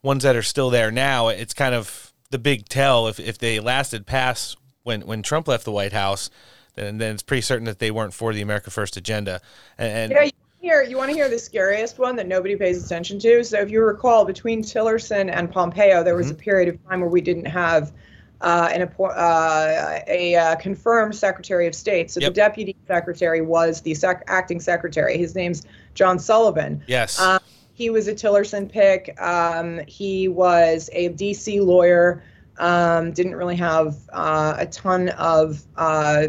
ones 0.03 0.23
that 0.23 0.37
are 0.37 0.43
still 0.43 0.71
there 0.71 0.91
now. 0.91 1.29
It's 1.29 1.55
kind 1.55 1.75
of 1.75 2.13
the 2.31 2.39
big 2.39 2.69
tell 2.69 3.09
if 3.09 3.19
if 3.19 3.39
they 3.39 3.61
lasted 3.61 4.07
past 4.07 4.57
when 4.83 5.03
when 5.03 5.23
Trump 5.23 5.49
left 5.49 5.65
the 5.65 5.73
White 5.73 5.93
House, 5.93 6.31
then 6.75 6.99
then 6.99 7.15
it's 7.15 7.23
pretty 7.23 7.43
certain 7.43 7.65
that 7.65 7.79
they 7.79 7.91
weren't 7.91 8.15
for 8.15 8.33
the 8.33 8.43
America 8.43 8.71
First 8.71 8.97
agenda. 8.97 9.41
And, 9.79 9.93
and 9.93 10.13
yeah, 10.13 10.25
you 10.25 10.31
hear 10.61 10.83
you 10.83 10.97
want 10.97 11.11
to 11.11 11.17
hear 11.17 11.29
the 11.29 11.39
scariest 11.39 11.99
one 11.99 12.17
that 12.17 12.29
nobody 12.29 12.57
pays 12.57 12.85
attention 12.85 13.19
to. 13.21 13.45
So 13.45 13.61
if 13.61 13.71
you 13.71 13.83
recall, 13.83 14.25
between 14.25 14.63
Tillerson 14.63 15.31
and 15.33 15.51
Pompeo, 15.51 16.03
there 16.05 16.15
was 16.15 16.27
mm-hmm. 16.27 16.41
a 16.41 16.43
period 16.43 16.69
of 16.69 16.89
time 16.89 17.01
where 17.01 17.11
we 17.11 17.21
didn't 17.21 17.47
have 17.47 17.93
uh, 18.41 18.69
an 18.73 18.83
uh, 18.83 20.01
a 20.07 20.35
uh, 20.35 20.57
confirmed 20.57 21.15
Secretary 21.15 21.67
of 21.67 21.75
State. 21.75 22.11
So 22.11 22.21
Yep. 22.21 22.31
the 22.31 22.35
deputy 22.35 22.77
secretary 22.87 23.41
was 23.41 23.81
the 23.81 23.95
sec- 23.95 24.25
acting 24.27 24.61
secretary. 24.61 25.17
His 25.17 25.35
name's 25.35 25.65
John 25.95 26.19
Sullivan. 26.19 26.83
Yes. 26.87 27.19
Uh, 27.19 27.39
he 27.73 27.91
was 27.91 28.07
a 28.07 28.15
Tillerson 28.15 28.71
pick. 28.71 29.21
Um, 29.21 29.81
he 29.87 30.29
was 30.29 30.91
a 30.93 31.11
DC 31.11 31.65
lawyer. 31.65 32.23
Um, 32.59 33.13
didn't 33.13 33.35
really 33.35 33.57
have 33.57 33.97
uh, 34.13 34.55
a 34.59 34.67
ton 34.67 35.09
of 35.11 35.65
uh, 35.77 36.29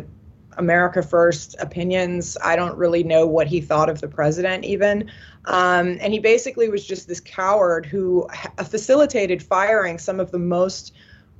America 0.57 1.03
First 1.03 1.55
opinions. 1.59 2.35
I 2.43 2.55
don't 2.55 2.75
really 2.77 3.03
know 3.03 3.27
what 3.27 3.47
he 3.47 3.61
thought 3.61 3.89
of 3.89 4.01
the 4.01 4.07
president, 4.07 4.65
even. 4.65 5.11
Um, 5.45 5.97
and 6.01 6.13
he 6.13 6.19
basically 6.19 6.69
was 6.69 6.85
just 6.85 7.07
this 7.07 7.19
coward 7.19 7.85
who 7.85 8.27
ha- 8.33 8.51
facilitated 8.63 9.43
firing 9.43 9.99
some 9.99 10.19
of 10.19 10.31
the 10.31 10.39
most 10.39 10.93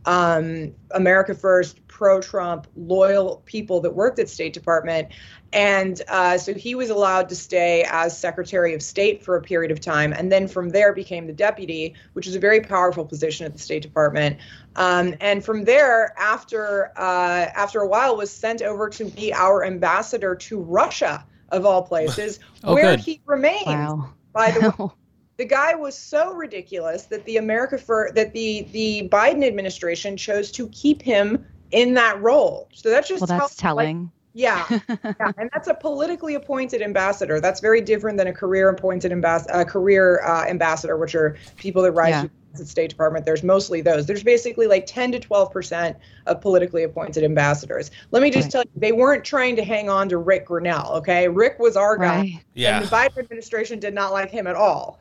um, 0.05 0.73
America 0.91 1.33
First, 1.33 1.85
pro 1.87 2.21
Trump, 2.21 2.67
loyal 2.75 3.41
people 3.45 3.79
that 3.81 3.93
worked 3.95 4.19
at 4.19 4.29
State 4.29 4.53
Department. 4.53 5.09
And 5.53 6.01
uh, 6.09 6.37
so 6.37 6.53
he 6.53 6.75
was 6.75 6.89
allowed 6.89 7.29
to 7.29 7.35
stay 7.35 7.85
as 7.89 8.17
Secretary 8.17 8.73
of 8.73 8.81
State 8.81 9.23
for 9.23 9.37
a 9.37 9.41
period 9.41 9.71
of 9.71 9.79
time, 9.79 10.11
and 10.11 10.29
then 10.29 10.49
from 10.49 10.69
there 10.69 10.91
became 10.91 11.27
the 11.27 11.33
deputy, 11.33 11.95
which 12.13 12.27
is 12.27 12.35
a 12.35 12.39
very 12.39 12.59
powerful 12.59 13.05
position 13.05 13.45
at 13.45 13.53
the 13.53 13.59
State 13.59 13.81
Department. 13.81 14.37
Um, 14.75 15.15
and 15.21 15.45
from 15.45 15.63
there, 15.63 16.13
after 16.19 16.91
uh, 16.97 17.51
after 17.55 17.79
a 17.79 17.87
while, 17.87 18.17
was 18.17 18.29
sent 18.31 18.61
over 18.61 18.89
to 18.89 19.05
be 19.05 19.33
our 19.33 19.63
ambassador 19.63 20.35
to 20.35 20.59
Russia, 20.59 21.25
of 21.49 21.65
all 21.65 21.83
places, 21.83 22.39
Oh, 22.63 22.73
where 22.73 22.95
good. 22.95 22.99
he 22.99 23.21
remains. 23.25 23.65
Wow. 23.65 24.09
By 24.33 24.51
the 24.51 24.59
way, 24.77 24.89
the 25.37 25.45
guy 25.45 25.75
was 25.75 25.97
so 25.97 26.33
ridiculous 26.33 27.03
that 27.03 27.25
the 27.25 27.37
America 27.37 27.77
for 27.77 28.11
that 28.15 28.33
the 28.33 28.67
the 28.71 29.09
Biden 29.11 29.45
administration 29.45 30.15
chose 30.17 30.51
to 30.53 30.67
keep 30.69 31.01
him 31.01 31.45
in 31.71 31.93
that 31.95 32.21
role. 32.21 32.69
So 32.73 32.89
that's 32.89 33.07
just 33.07 33.21
Well, 33.21 33.27
that's 33.39 33.59
how, 33.59 33.75
like, 33.75 33.85
telling. 33.87 34.11
yeah, 34.33 34.65
yeah, 34.89 35.31
and 35.37 35.49
that's 35.53 35.67
a 35.67 35.73
politically 35.73 36.35
appointed 36.35 36.81
ambassador. 36.81 37.41
That's 37.41 37.59
very 37.59 37.81
different 37.81 38.17
than 38.17 38.27
a 38.27 38.33
career 38.33 38.69
appointed 38.69 39.11
ambas- 39.11 39.47
uh, 39.49 39.63
career 39.65 40.21
uh, 40.23 40.45
ambassador, 40.45 40.97
which 40.97 41.15
are 41.15 41.35
people 41.57 41.81
that 41.83 41.91
rise 41.91 42.11
Yeah. 42.11 42.21
to 42.23 42.29
the 42.57 42.65
State 42.65 42.89
Department. 42.89 43.25
There's 43.25 43.43
mostly 43.43 43.81
those. 43.81 44.05
There's 44.05 44.23
basically 44.23 44.67
like 44.67 44.85
10 44.85 45.11
to 45.13 45.19
12 45.19 45.51
percent 45.51 45.97
of 46.27 46.39
politically 46.39 46.83
appointed 46.83 47.25
ambassadors. 47.25 47.91
Let 48.11 48.23
me 48.23 48.29
just 48.29 48.45
Right. 48.45 48.51
tell 48.51 48.61
you, 48.63 48.69
they 48.77 48.91
weren't 48.93 49.25
trying 49.25 49.57
to 49.57 49.63
hang 49.65 49.89
on 49.89 50.07
to 50.09 50.17
Rick 50.17 50.45
Grinnell. 50.45 50.93
Okay, 50.93 51.27
Rick 51.27 51.59
was 51.59 51.75
our 51.75 51.97
guy, 51.97 52.19
Right. 52.19 52.39
Yeah. 52.53 52.77
and 52.77 52.85
the 52.85 52.89
Biden 52.95 53.17
administration 53.17 53.79
did 53.79 53.93
not 53.93 54.13
like 54.13 54.29
him 54.31 54.47
at 54.47 54.55
all. 54.55 54.99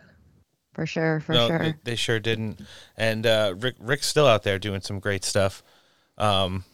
For 0.75 0.87
sure, 0.87 1.21
for 1.21 1.33
no, 1.33 1.49
sure. 1.49 1.59
They, 1.59 1.75
they 1.85 1.97
sure 1.97 2.19
didn't. 2.21 2.61
And 2.97 3.27
uh, 3.27 3.55
Rick 3.59 3.77
Rick's 3.79 4.07
still 4.07 4.27
out 4.27 4.43
there 4.43 4.59
doing 4.59 4.81
some 4.81 4.99
great 5.01 5.25
stuff. 5.25 5.63
Um, 6.19 6.65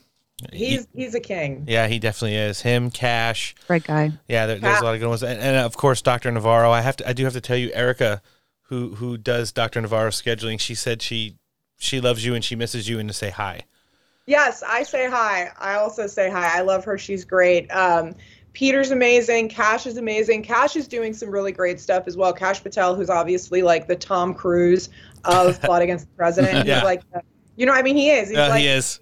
he- 0.53 0.67
He's 0.71 0.89
he's 0.95 1.15
a 1.15 1.21
king. 1.21 1.65
yeah, 1.69 1.87
he 1.87 1.99
definitely 1.99 2.37
is. 2.37 2.63
Him, 2.63 2.91
Kash. 2.91 3.55
Great 3.69 3.85
guy. 3.85 4.11
Yeah, 4.27 4.47
there, 4.47 4.59
there's 4.59 4.81
a 4.81 4.85
lot 4.85 4.95
of 4.95 5.01
good 5.01 5.09
ones, 5.09 5.23
and, 5.23 5.39
and 5.39 5.57
of 5.59 5.77
course, 5.77 6.01
Dr. 6.01 6.31
Navarro. 6.31 6.71
I 6.71 6.81
have 6.81 6.97
to, 6.97 7.09
I 7.09 7.13
do 7.13 7.25
have 7.25 7.35
to 7.35 7.43
tell 7.43 7.59
you, 7.59 7.71
Erica, 7.75 8.23
who 8.63 8.95
who 8.95 9.19
does 9.19 9.53
Dr. 9.53 9.81
Navarro 9.83 10.11
scheduling, 10.11 10.59
she 10.59 10.75
said 10.75 11.03
she 11.03 11.37
she 11.77 12.01
loves 12.01 12.25
you 12.25 12.35
and 12.35 12.43
she 12.45 12.57
misses 12.57 12.89
you 12.89 12.99
and 12.99 13.09
to 13.11 13.15
say 13.15 13.29
hi. 13.31 13.61
Yes, 14.27 14.63
I 14.63 14.83
say 14.85 15.09
hi. 15.11 15.51
I 15.59 15.75
also 15.75 16.07
say 16.07 16.31
hi. 16.31 16.57
I 16.59 16.63
love 16.63 16.85
her. 16.85 16.97
She's 16.97 17.25
great. 17.25 17.69
Um, 17.71 18.15
Peter's 18.53 18.91
amazing. 18.91 19.49
Kash 19.49 19.87
is 19.87 19.97
amazing. 19.97 20.43
Kash 20.43 20.77
is 20.77 20.89
doing 20.89 21.13
some 21.13 21.31
really 21.31 21.53
great 21.53 21.79
stuff 21.81 22.05
as 22.07 22.17
well. 22.17 22.33
Kash 22.33 22.63
Patel, 22.63 22.95
who's 22.95 23.11
obviously 23.11 23.63
like 23.63 23.87
the 23.87 23.97
Tom 23.97 24.35
Cruise 24.35 24.89
of 25.25 25.61
Plot 25.63 25.83
Against 25.83 26.07
the 26.09 26.15
President. 26.17 26.67
Yeah. 26.67 26.77
He's 26.77 26.85
like, 26.85 27.03
you 27.57 27.67
know, 27.67 27.73
I 27.73 27.83
mean, 27.83 27.97
he 27.97 28.11
is. 28.11 28.29
He's 28.31 28.39
Uh, 28.39 28.49
like, 28.49 28.61
he 28.61 28.67
is. 28.69 29.01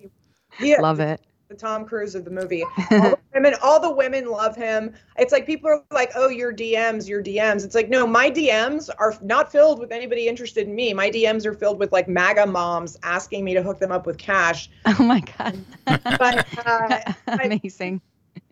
he 0.59 0.73
is. 0.73 0.81
Love 0.81 1.01
it. 1.01 1.21
The 1.49 1.55
Tom 1.55 1.87
Cruise 1.87 2.15
of 2.15 2.27
the 2.27 2.31
movie. 2.31 2.63
All 2.91 3.01
the 3.01 3.19
women, 3.35 3.55
all 3.63 3.81
the 3.81 3.91
women 3.91 4.27
love 4.27 4.55
him. 4.55 4.93
It's 5.17 5.33
like 5.33 5.47
people 5.47 5.71
are 5.71 5.83
like, 5.91 6.11
"Oh, 6.15 6.29
your 6.29 6.53
DMs, 6.53 7.09
your 7.09 7.23
DMs." 7.23 7.65
It's 7.65 7.75
like, 7.75 7.89
no, 7.89 8.07
my 8.07 8.31
DMs 8.31 8.91
are 8.99 9.15
not 9.23 9.51
filled 9.51 9.79
with 9.79 9.91
anybody 9.91 10.29
interested 10.29 10.67
in 10.69 10.75
me. 10.75 10.93
My 10.93 11.09
DMs 11.11 11.47
are 11.47 11.55
filled 11.55 11.79
with 11.79 11.91
like 11.91 12.07
MAGA 12.07 12.47
moms 12.49 12.99
asking 13.03 13.47
me 13.47 13.55
to 13.55 13.63
hook 13.63 13.79
them 13.79 13.91
up 13.93 14.05
with 14.05 14.19
Kash. 14.19 14.69
Oh 14.85 15.03
my 15.03 15.21
god. 15.39 15.59
But 15.87 16.47
uh, 16.67 17.13
Amazing. 17.29 18.03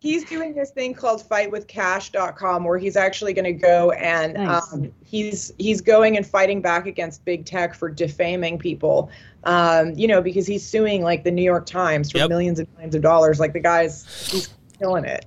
He's 0.06 0.24
doing 0.24 0.54
this 0.54 0.70
thing 0.70 0.94
called 0.94 1.22
fightwithkash.com 1.28 2.64
where 2.64 2.78
he's 2.78 2.96
actually 2.96 3.32
going 3.32 3.44
to 3.44 3.52
go 3.52 3.90
and 3.92 4.34
Nice. 4.34 4.72
um, 4.72 4.92
he's 5.04 5.52
he's 5.58 5.80
going 5.80 6.16
and 6.16 6.26
fighting 6.26 6.60
back 6.60 6.86
against 6.86 7.24
big 7.24 7.44
tech 7.44 7.74
for 7.74 7.88
defaming 7.88 8.58
people 8.58 9.10
um, 9.44 9.92
you 9.94 10.06
know 10.08 10.20
because 10.22 10.46
he's 10.46 10.64
suing 10.66 11.02
like 11.02 11.24
the 11.24 11.30
new 11.30 11.42
york 11.42 11.66
times 11.66 12.10
for 12.10 12.18
Yep. 12.18 12.28
millions 12.28 12.58
and 12.58 12.68
millions 12.74 12.94
of 12.94 13.02
dollars 13.02 13.38
like 13.40 13.52
the 13.52 13.60
guy's 13.60 14.04
he's 14.30 14.48
killing 14.78 15.04
it 15.04 15.24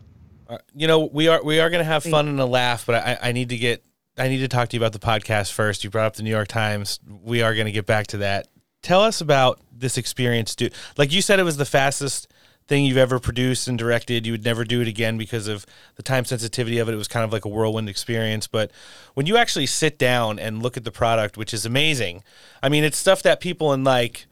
Uh, 0.50 0.58
you 0.76 0.88
know, 0.88 1.06
we 1.12 1.28
are 1.28 1.44
we 1.44 1.60
are 1.60 1.70
gonna 1.70 1.84
have 1.84 2.04
fun 2.04 2.28
and 2.28 2.40
a 2.40 2.46
laugh, 2.46 2.86
but 2.88 2.96
I, 2.96 3.18
I 3.30 3.32
need 3.34 3.50
to 3.50 3.58
get 3.58 3.84
I 4.18 4.28
need 4.28 4.40
to 4.40 4.48
talk 4.48 4.70
to 4.70 4.76
you 4.78 4.82
about 4.84 4.94
the 4.94 5.00
podcast 5.00 5.52
first. 5.54 5.84
You 5.84 5.90
brought 5.92 6.06
up 6.08 6.16
the 6.16 6.24
New 6.24 6.30
York 6.32 6.48
Times. 6.48 7.00
We 7.24 7.42
are 7.44 7.54
gonna 7.56 7.72
get 7.72 7.86
back 7.86 8.08
to 8.08 8.18
that. 8.18 8.48
Tell 8.82 9.02
us 9.02 9.22
about 9.22 9.60
this 9.72 9.98
experience, 9.98 10.56
dude. 10.56 10.74
Like 10.98 11.12
you 11.14 11.22
said, 11.22 11.40
it 11.40 11.44
was 11.44 11.58
the 11.58 11.66
fastest 11.66 12.28
thing 12.70 12.86
you've 12.86 12.98
ever 12.98 13.20
produced 13.20 13.68
and 13.68 13.78
directed. 13.78 14.26
You 14.26 14.32
would 14.32 14.46
never 14.46 14.64
do 14.64 14.80
it 14.80 14.88
again 14.88 15.18
because 15.18 15.48
of 15.48 15.66
the 15.96 16.04
time 16.04 16.24
sensitivity 16.24 16.78
of 16.78 16.88
it. 16.88 16.94
It 16.94 16.98
was 16.98 17.08
kind 17.08 17.26
of 17.26 17.34
like 17.34 17.44
a 17.44 17.50
whirlwind 17.50 17.90
experience. 17.90 18.48
But 18.48 18.72
when 19.16 19.26
you 19.26 19.36
actually 19.36 19.66
sit 19.66 19.98
down 19.98 20.38
and 20.38 20.62
look 20.62 20.78
at 20.78 20.84
the 20.84 20.92
product, 20.92 21.36
which 21.36 21.54
is 21.54 21.66
amazing, 21.66 22.24
I 22.62 22.70
mean, 22.70 22.84
it's 22.84 22.98
stuff 22.98 23.24
that 23.24 23.42
people 23.42 23.74
in 23.74 23.84
like 23.84 24.28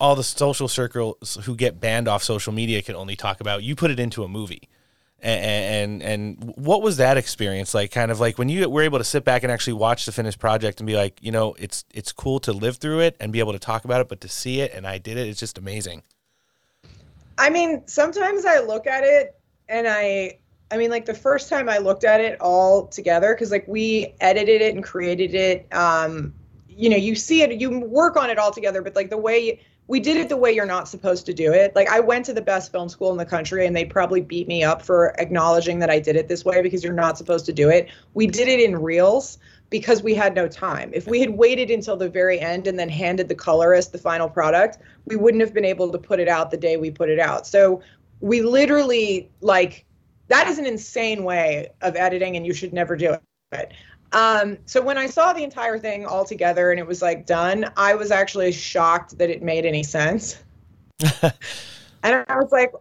all 0.00 0.16
the 0.16 0.24
social 0.24 0.66
circles 0.66 1.38
who 1.44 1.54
get 1.54 1.78
banned 1.78 2.08
off 2.08 2.22
social 2.22 2.52
media 2.52 2.80
can 2.82 2.96
only 2.96 3.16
talk 3.16 3.40
about. 3.40 3.62
You 3.62 3.76
put 3.76 3.90
it 3.90 4.00
into 4.00 4.24
a 4.24 4.28
movie. 4.28 4.68
And, 5.20 6.00
and 6.00 6.02
and 6.02 6.52
what 6.56 6.80
was 6.80 6.98
that 6.98 7.16
experience 7.16 7.74
like? 7.74 7.90
Kind 7.90 8.12
of 8.12 8.20
like 8.20 8.38
when 8.38 8.48
you 8.48 8.70
were 8.70 8.82
able 8.82 8.98
to 8.98 9.04
sit 9.04 9.24
back 9.24 9.42
and 9.42 9.50
actually 9.50 9.72
watch 9.72 10.06
the 10.06 10.12
finished 10.12 10.38
project 10.38 10.78
and 10.78 10.86
be 10.86 10.94
like, 10.94 11.18
you 11.20 11.32
know, 11.32 11.54
it's 11.58 11.84
it's 11.92 12.12
cool 12.12 12.38
to 12.40 12.52
live 12.52 12.76
through 12.76 13.00
it 13.00 13.16
and 13.18 13.32
be 13.32 13.40
able 13.40 13.52
to 13.52 13.58
talk 13.58 13.84
about 13.84 14.00
it, 14.00 14.08
but 14.08 14.20
to 14.20 14.28
see 14.28 14.60
it 14.60 14.72
and 14.72 14.86
I 14.86 14.98
did 14.98 15.16
it, 15.18 15.26
it's 15.26 15.40
just 15.40 15.58
amazing. 15.58 16.04
I 17.38 17.50
mean, 17.50 17.86
sometimes 17.86 18.44
I 18.44 18.60
look 18.60 18.86
at 18.86 19.04
it 19.04 19.34
and 19.68 19.86
I 19.88 20.38
I 20.70 20.76
mean, 20.76 20.90
like 20.90 21.06
the 21.06 21.14
first 21.14 21.48
time 21.48 21.68
I 21.68 21.78
looked 21.78 22.04
at 22.04 22.20
it 22.20 22.38
all 22.40 22.88
together, 22.88 23.34
because 23.34 23.50
like 23.50 23.66
we 23.66 24.14
edited 24.20 24.60
it 24.60 24.74
and 24.74 24.84
created 24.84 25.34
it. 25.34 25.66
Um, 25.72 26.34
you 26.68 26.90
know, 26.90 26.96
you 26.96 27.14
see 27.14 27.42
it, 27.42 27.58
you 27.58 27.80
work 27.80 28.16
on 28.16 28.28
it 28.28 28.38
all 28.38 28.52
together, 28.52 28.82
but 28.82 28.94
like 28.94 29.08
the 29.08 29.16
way 29.16 29.60
we 29.88 29.98
did 29.98 30.18
it 30.18 30.28
the 30.28 30.36
way 30.36 30.52
you're 30.52 30.66
not 30.66 30.86
supposed 30.86 31.24
to 31.24 31.32
do 31.32 31.50
it. 31.50 31.74
Like 31.74 31.88
I 31.88 31.98
went 31.98 32.26
to 32.26 32.34
the 32.34 32.42
best 32.42 32.70
film 32.70 32.90
school 32.90 33.10
in 33.10 33.16
the 33.16 33.24
country 33.24 33.66
and 33.66 33.74
they 33.74 33.86
probably 33.86 34.20
beat 34.20 34.46
me 34.46 34.62
up 34.62 34.82
for 34.82 35.14
acknowledging 35.18 35.78
that 35.78 35.88
I 35.88 35.98
did 35.98 36.14
it 36.14 36.28
this 36.28 36.44
way 36.44 36.60
because 36.60 36.84
you're 36.84 36.92
not 36.92 37.16
supposed 37.16 37.46
to 37.46 37.54
do 37.54 37.70
it. 37.70 37.88
We 38.12 38.26
did 38.26 38.48
it 38.48 38.60
in 38.60 38.76
reels 38.76 39.38
because 39.70 40.02
we 40.02 40.14
had 40.14 40.34
no 40.34 40.48
time. 40.48 40.90
If 40.94 41.06
we 41.06 41.20
had 41.20 41.30
waited 41.30 41.70
until 41.70 41.96
the 41.96 42.08
very 42.08 42.40
end 42.40 42.66
and 42.66 42.78
then 42.78 42.88
handed 42.88 43.28
the 43.28 43.34
colorist 43.34 43.92
the 43.92 43.98
final 43.98 44.28
product, 44.28 44.78
we 45.04 45.16
wouldn't 45.16 45.42
have 45.42 45.52
been 45.52 45.64
able 45.64 45.90
to 45.92 45.98
put 45.98 46.20
it 46.20 46.28
out 46.28 46.50
the 46.50 46.56
day 46.56 46.76
we 46.76 46.90
put 46.90 47.10
it 47.10 47.18
out. 47.18 47.46
So 47.46 47.82
we 48.20 48.42
literally 48.42 49.30
like 49.40 49.84
that 50.28 50.46
is 50.46 50.58
an 50.58 50.66
insane 50.66 51.24
way 51.24 51.70
of 51.82 51.96
editing 51.96 52.36
and 52.36 52.46
you 52.46 52.52
should 52.52 52.72
never 52.72 52.96
do 52.96 53.16
it. 53.52 53.72
Um, 54.12 54.56
so 54.64 54.80
when 54.80 54.96
I 54.96 55.06
saw 55.06 55.32
the 55.32 55.42
entire 55.42 55.78
thing 55.78 56.06
all 56.06 56.24
together 56.24 56.70
and 56.70 56.80
it 56.80 56.86
was 56.86 57.02
like 57.02 57.26
done, 57.26 57.70
I 57.76 57.94
was 57.94 58.10
actually 58.10 58.52
shocked 58.52 59.18
that 59.18 59.30
it 59.30 59.42
made 59.42 59.66
any 59.66 59.82
sense. 59.82 60.42
and 61.22 61.34
I 62.02 62.36
was 62.36 62.50
like, 62.52 62.72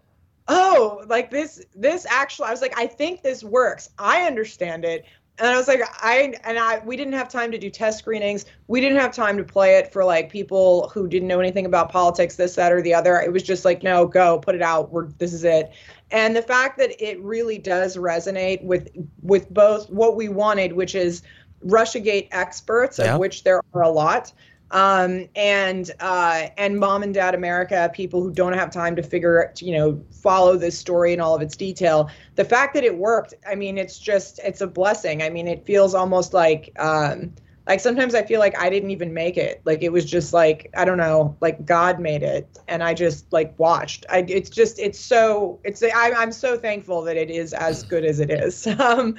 oh, 0.47 1.03
like 1.07 1.29
this, 1.29 1.65
this 1.75 2.05
actually, 2.09 2.47
I 2.47 2.51
was 2.51 2.61
like, 2.61 2.77
I 2.77 2.87
think 2.87 3.23
this 3.23 3.43
works. 3.43 3.89
I 3.99 4.23
understand 4.23 4.85
it. 4.85 5.05
And 5.39 5.47
I 5.47 5.57
was 5.57 5.67
like, 5.67 5.81
I, 6.01 6.33
and 6.43 6.57
I, 6.57 6.79
we 6.79 6.97
didn't 6.97 7.13
have 7.13 7.29
time 7.29 7.51
to 7.51 7.57
do 7.57 7.69
test 7.69 7.99
screenings. 7.99 8.45
We 8.67 8.81
didn't 8.81 8.97
have 8.97 9.13
time 9.13 9.37
to 9.37 9.43
play 9.43 9.75
it 9.75 9.93
for 9.93 10.03
like 10.03 10.31
people 10.31 10.89
who 10.89 11.07
didn't 11.07 11.27
know 11.27 11.39
anything 11.39 11.65
about 11.65 11.91
politics, 11.91 12.35
this, 12.35 12.55
that, 12.55 12.71
or 12.71 12.81
the 12.81 12.93
other. 12.93 13.19
It 13.19 13.31
was 13.31 13.43
just 13.43 13.63
like, 13.63 13.83
no, 13.83 14.07
go 14.07 14.39
put 14.39 14.55
it 14.55 14.61
out. 14.61 14.91
We're, 14.91 15.07
this 15.19 15.33
is 15.33 15.43
it 15.43 15.71
and 16.11 16.35
the 16.35 16.41
fact 16.41 16.77
that 16.77 17.01
it 17.03 17.21
really 17.21 17.57
does 17.57 17.97
resonate 17.97 18.63
with 18.63 18.89
with 19.21 19.49
both 19.53 19.89
what 19.89 20.15
we 20.15 20.29
wanted 20.29 20.73
which 20.73 20.95
is 20.95 21.21
russiagate 21.65 22.27
experts 22.31 22.99
Yeah. 22.99 23.13
of 23.13 23.19
which 23.19 23.43
there 23.43 23.61
are 23.73 23.81
a 23.81 23.89
lot 23.89 24.31
um, 24.71 25.27
and 25.35 25.91
uh, 25.99 26.47
and 26.57 26.79
mom 26.79 27.03
and 27.03 27.13
dad 27.13 27.33
america 27.35 27.89
people 27.93 28.21
who 28.21 28.31
don't 28.31 28.53
have 28.53 28.69
time 28.71 28.95
to 28.95 29.03
figure 29.03 29.53
you 29.59 29.73
know 29.77 30.03
follow 30.11 30.57
this 30.57 30.77
story 30.77 31.13
in 31.13 31.19
all 31.19 31.35
of 31.35 31.41
its 31.41 31.55
detail 31.55 32.09
the 32.35 32.45
fact 32.45 32.73
that 32.73 32.83
it 32.83 32.97
worked 32.97 33.33
i 33.49 33.55
mean 33.55 33.77
it's 33.77 33.97
just 33.99 34.39
it's 34.43 34.61
a 34.61 34.67
blessing. 34.67 35.21
I 35.23 35.29
mean 35.29 35.47
it 35.47 35.65
feels 35.65 35.93
almost 35.95 36.33
like 36.33 36.71
um, 36.79 37.33
like 37.67 37.79
sometimes 37.79 38.15
i 38.15 38.23
feel 38.23 38.39
like 38.39 38.57
i 38.57 38.69
didn't 38.69 38.91
even 38.91 39.13
make 39.13 39.37
it. 39.37 39.61
Like 39.65 39.83
it 39.83 39.91
was 39.91 40.05
just 40.05 40.33
like 40.33 40.69
i 40.75 40.85
don't 40.85 40.97
know 40.97 41.35
like 41.41 41.65
god 41.65 41.99
made 41.99 42.23
it 42.23 42.57
and 42.67 42.83
i 42.83 42.93
just 42.93 43.31
like 43.33 43.57
watched. 43.59 44.05
I 44.09 44.19
it's 44.27 44.49
just 44.49 44.79
it's 44.79 44.99
so 44.99 45.59
it's 45.63 45.83
I, 45.83 46.13
i'm 46.17 46.31
so 46.31 46.57
thankful 46.57 47.01
that 47.03 47.17
it 47.17 47.29
is 47.29 47.53
as 47.53 47.83
good 47.83 48.05
as 48.05 48.19
it 48.19 48.31
is. 48.31 48.67
Um 48.79 49.15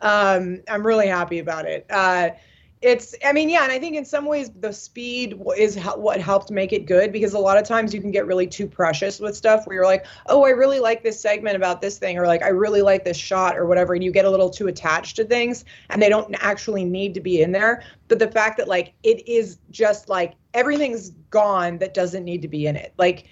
um 0.00 0.62
i'm 0.68 0.84
really 0.86 1.06
happy 1.06 1.38
about 1.38 1.66
it. 1.66 1.86
Uh 1.90 2.30
it's 2.82 3.14
i 3.24 3.32
mean 3.32 3.48
yeah 3.48 3.62
and 3.62 3.72
i 3.72 3.78
think 3.78 3.96
in 3.96 4.04
some 4.04 4.24
ways 4.24 4.50
the 4.60 4.72
speed 4.72 5.40
is 5.56 5.76
what 5.96 6.20
helped 6.20 6.50
make 6.50 6.72
it 6.72 6.86
good 6.86 7.12
because 7.12 7.32
a 7.32 7.38
lot 7.38 7.56
of 7.56 7.64
times 7.64 7.94
you 7.94 8.00
can 8.00 8.10
get 8.10 8.26
really 8.26 8.46
too 8.46 8.66
precious 8.66 9.20
with 9.20 9.36
stuff 9.36 9.66
where 9.66 9.76
you're 9.76 9.86
like 9.86 10.04
oh 10.26 10.44
i 10.44 10.50
really 10.50 10.80
like 10.80 11.02
this 11.02 11.20
segment 11.20 11.56
about 11.56 11.80
this 11.80 11.98
thing 11.98 12.18
or 12.18 12.26
like 12.26 12.42
i 12.42 12.48
really 12.48 12.82
like 12.82 13.04
this 13.04 13.16
shot 13.16 13.56
or 13.56 13.66
whatever 13.66 13.94
and 13.94 14.02
you 14.02 14.10
get 14.10 14.24
a 14.24 14.30
little 14.30 14.50
too 14.50 14.68
attached 14.68 15.16
to 15.16 15.24
things 15.24 15.64
and 15.90 16.02
they 16.02 16.08
don't 16.08 16.34
actually 16.40 16.84
need 16.84 17.14
to 17.14 17.20
be 17.20 17.42
in 17.42 17.52
there. 17.52 17.82
But 18.08 18.18
the 18.18 18.30
fact 18.30 18.56
that 18.58 18.68
like 18.68 18.94
it 19.02 19.26
is 19.28 19.58
just 19.70 20.08
like 20.08 20.34
everything's 20.54 21.10
gone 21.30 21.78
that 21.78 21.94
doesn't 21.94 22.24
need 22.24 22.42
to 22.42 22.48
be 22.48 22.66
in 22.66 22.76
it. 22.76 22.92
Like 22.98 23.28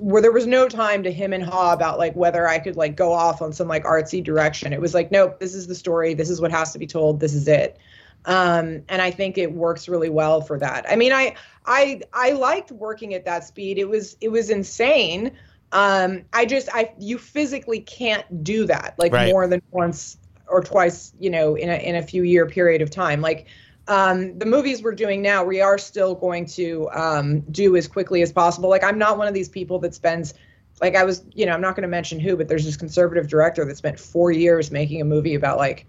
where 0.00 0.22
there 0.22 0.32
was 0.32 0.46
no 0.46 0.68
time 0.68 1.02
to 1.02 1.12
him 1.12 1.32
and 1.32 1.42
ha 1.42 1.72
about 1.72 1.98
like 1.98 2.14
whether 2.14 2.46
i 2.46 2.56
could 2.56 2.76
like 2.76 2.94
go 2.94 3.12
off 3.12 3.42
on 3.42 3.52
some 3.52 3.68
like 3.68 3.84
artsy 3.84 4.22
direction. 4.22 4.72
It 4.72 4.80
was 4.80 4.94
like 4.94 5.10
nope 5.10 5.40
this 5.40 5.54
is 5.54 5.66
the 5.66 5.74
story. 5.74 6.14
This 6.14 6.30
is 6.30 6.40
what 6.40 6.50
has 6.50 6.72
to 6.72 6.78
be 6.78 6.86
told. 6.86 7.20
This 7.20 7.34
is 7.34 7.48
it 7.48 7.78
um, 8.24 8.82
and 8.88 9.00
I 9.00 9.10
think 9.10 9.38
it 9.38 9.52
works 9.52 9.88
really 9.88 10.10
well 10.10 10.40
for 10.40 10.58
that. 10.58 10.86
I 10.88 10.96
mean, 10.96 11.12
I 11.12 11.34
I 11.66 12.02
I 12.12 12.32
liked 12.32 12.72
working 12.72 13.14
at 13.14 13.24
that 13.24 13.44
speed. 13.44 13.78
It 13.78 13.88
was 13.88 14.16
it 14.20 14.28
was 14.28 14.50
insane. 14.50 15.32
Um, 15.72 16.24
I 16.32 16.46
just 16.46 16.68
I 16.74 16.92
you 16.98 17.18
physically 17.18 17.80
can't 17.80 18.42
do 18.44 18.66
that 18.66 18.94
like 18.98 19.12
Right. 19.12 19.28
more 19.32 19.46
than 19.46 19.60
once 19.70 20.16
or 20.48 20.62
twice, 20.62 21.12
you 21.18 21.30
know, 21.30 21.54
in 21.56 21.68
a 21.68 21.76
in 21.76 21.96
a 21.96 22.02
few 22.02 22.22
year 22.22 22.46
period 22.46 22.82
of 22.82 22.90
time. 22.90 23.20
Like 23.20 23.46
um, 23.86 24.38
the 24.38 24.46
movies 24.46 24.82
we're 24.82 24.94
doing 24.94 25.22
now, 25.22 25.44
we 25.44 25.60
are 25.60 25.78
still 25.78 26.14
going 26.14 26.46
to 26.46 26.88
um, 26.92 27.40
do 27.50 27.76
as 27.76 27.88
quickly 27.88 28.22
as 28.22 28.32
possible. 28.32 28.68
Like 28.68 28.84
I'm 28.84 28.98
not 28.98 29.18
one 29.18 29.28
of 29.28 29.34
these 29.34 29.48
people 29.48 29.78
that 29.80 29.94
spends 29.94 30.34
like 30.80 30.94
I 30.96 31.04
was, 31.04 31.24
you 31.32 31.46
know, 31.46 31.52
I'm 31.52 31.60
not 31.60 31.74
going 31.74 31.82
to 31.82 31.88
mention 31.88 32.20
who, 32.20 32.36
but 32.36 32.48
there's 32.48 32.64
this 32.64 32.76
conservative 32.76 33.28
director 33.28 33.64
that 33.64 33.76
spent 33.76 33.98
four 33.98 34.30
years 34.30 34.70
making 34.70 35.00
a 35.00 35.04
movie 35.04 35.34
about 35.34 35.56
like 35.58 35.86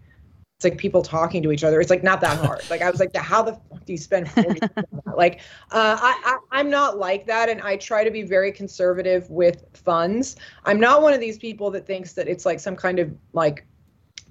it's 0.59 0.65
like 0.65 0.77
people 0.77 1.01
talking 1.01 1.41
to 1.41 1.53
each 1.53 1.63
other. 1.63 1.79
It's 1.79 1.89
like 1.89 2.03
not 2.03 2.19
that 2.19 2.37
hard. 2.37 2.69
like 2.69 2.81
I 2.81 2.91
was 2.91 2.99
like, 2.99 3.15
how 3.15 3.41
the 3.41 3.53
fuck 3.53 3.85
do 3.85 3.93
you 3.93 3.97
spend 3.97 4.29
40 4.29 4.49
on 4.49 4.69
that? 4.75 4.85
Like 5.15 5.39
uh, 5.71 5.97
I, 6.01 6.21
I 6.51 6.59
I'm 6.59 6.69
not 6.69 6.97
like 6.97 7.25
that, 7.27 7.47
and 7.49 7.61
I 7.61 7.77
try 7.77 8.03
to 8.03 8.11
be 8.11 8.23
very 8.23 8.51
conservative 8.51 9.29
with 9.29 9.63
funds. 9.73 10.35
I'm 10.65 10.77
not 10.79 11.01
one 11.01 11.13
of 11.13 11.19
these 11.21 11.37
people 11.37 11.71
that 11.71 11.85
thinks 11.87 12.11
that 12.13 12.27
it's 12.27 12.45
like 12.45 12.59
some 12.59 12.75
kind 12.75 12.99
of 12.99 13.13
like 13.31 13.65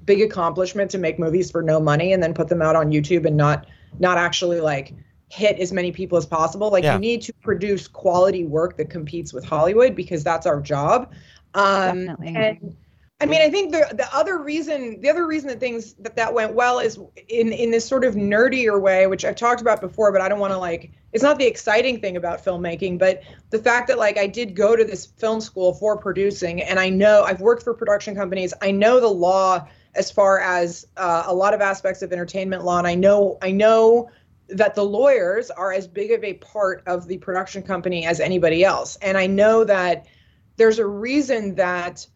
big 0.04 0.20
accomplishment 0.22 0.90
to 0.90 0.98
make 0.98 1.18
movies 1.18 1.50
for 1.50 1.62
no 1.62 1.80
money 1.80 2.12
and 2.12 2.22
then 2.22 2.32
put 2.34 2.48
them 2.48 2.60
out 2.62 2.76
on 2.76 2.90
YouTube 2.90 3.26
and 3.26 3.36
not 3.36 3.66
not 3.98 4.18
actually 4.18 4.60
like 4.60 4.92
hit 5.30 5.58
as 5.58 5.72
many 5.72 5.92
people 5.92 6.16
as 6.18 6.26
possible. 6.26 6.70
Like 6.70 6.84
Yeah. 6.84 6.94
you 6.94 7.00
need 7.00 7.22
to 7.22 7.32
produce 7.42 7.88
quality 7.88 8.44
work 8.44 8.76
that 8.76 8.90
competes 8.90 9.32
with 9.32 9.44
Hollywood 9.46 9.94
because 9.96 10.22
that's 10.24 10.46
our 10.46 10.60
job. 10.60 11.12
Um, 11.54 12.06
Definitely. 12.06 12.36
and 12.36 12.76
I 13.20 13.26
mean, 13.26 13.42
I 13.42 13.50
think 13.50 13.72
the 13.72 13.84
the 13.94 14.06
other 14.14 14.38
reason 14.38 15.00
the 15.00 15.10
other 15.10 15.26
reason 15.26 15.48
that 15.48 15.58
things 15.58 15.94
that 15.94 16.14
that 16.14 16.32
went 16.32 16.54
well 16.54 16.78
is 16.78 17.00
in 17.28 17.52
in 17.52 17.72
this 17.72 17.84
sort 17.84 18.04
of 18.04 18.14
nerdier 18.14 18.80
way, 18.80 19.08
which 19.08 19.24
I've 19.24 19.34
talked 19.34 19.60
about 19.60 19.80
before, 19.80 20.12
but 20.12 20.20
I 20.20 20.28
don't 20.28 20.38
want 20.38 20.52
to 20.52 20.58
like. 20.58 20.92
It's 21.12 21.24
not 21.24 21.36
the 21.36 21.46
exciting 21.46 22.00
thing 22.00 22.16
about 22.16 22.44
filmmaking, 22.44 22.98
but 22.98 23.22
the 23.50 23.58
fact 23.58 23.88
that 23.88 23.98
like 23.98 24.18
I 24.18 24.28
did 24.28 24.54
go 24.54 24.76
to 24.76 24.84
this 24.84 25.06
film 25.06 25.40
school 25.40 25.74
for 25.74 25.96
producing, 25.96 26.62
and 26.62 26.78
I 26.78 26.90
know 26.90 27.24
I've 27.24 27.40
worked 27.40 27.64
for 27.64 27.74
production 27.74 28.14
companies. 28.14 28.54
I 28.62 28.70
know 28.70 29.00
the 29.00 29.08
law 29.08 29.66
as 29.96 30.12
far 30.12 30.38
as 30.38 30.86
uh, 30.96 31.24
a 31.26 31.34
lot 31.34 31.54
of 31.54 31.60
aspects 31.60 32.02
of 32.02 32.12
entertainment 32.12 32.64
law, 32.64 32.78
and 32.78 32.86
I 32.86 32.94
know 32.94 33.36
I 33.42 33.50
know 33.50 34.10
that 34.50 34.76
the 34.76 34.84
lawyers 34.84 35.50
are 35.50 35.72
as 35.72 35.88
big 35.88 36.12
of 36.12 36.22
a 36.22 36.34
part 36.34 36.84
of 36.86 37.08
the 37.08 37.18
production 37.18 37.64
company 37.64 38.06
as 38.06 38.20
anybody 38.20 38.62
else, 38.62 38.94
and 39.02 39.18
I 39.18 39.26
know 39.26 39.64
that 39.64 40.06
there's 40.56 40.78
a 40.78 40.86
reason 40.86 41.56
that 41.56 42.06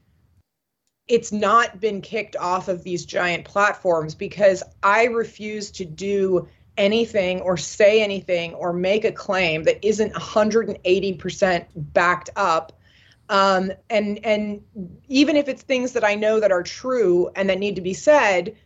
it's 1.08 1.32
not 1.32 1.80
been 1.80 2.00
kicked 2.00 2.36
off 2.36 2.68
of 2.68 2.82
these 2.84 3.04
giant 3.04 3.44
platforms 3.44 4.14
because 4.14 4.62
I 4.82 5.04
refuse 5.04 5.70
to 5.72 5.84
do 5.84 6.48
anything 6.76 7.40
or 7.40 7.56
say 7.56 8.02
anything 8.02 8.54
or 8.54 8.72
make 8.72 9.04
a 9.04 9.12
claim 9.12 9.64
that 9.64 9.84
isn't 9.84 10.14
180% 10.14 11.66
backed 11.76 12.30
up. 12.36 12.72
Um, 13.28 13.72
and 13.88 14.24
and 14.24 14.62
even 15.08 15.36
if 15.36 15.48
it's 15.48 15.62
things 15.62 15.92
that 15.92 16.04
I 16.04 16.14
know 16.14 16.40
that 16.40 16.52
are 16.52 16.62
true 16.62 17.30
and 17.34 17.48
that 17.48 17.58
need 17.58 17.76
to 17.76 17.82
be 17.82 17.94
said, 17.94 18.56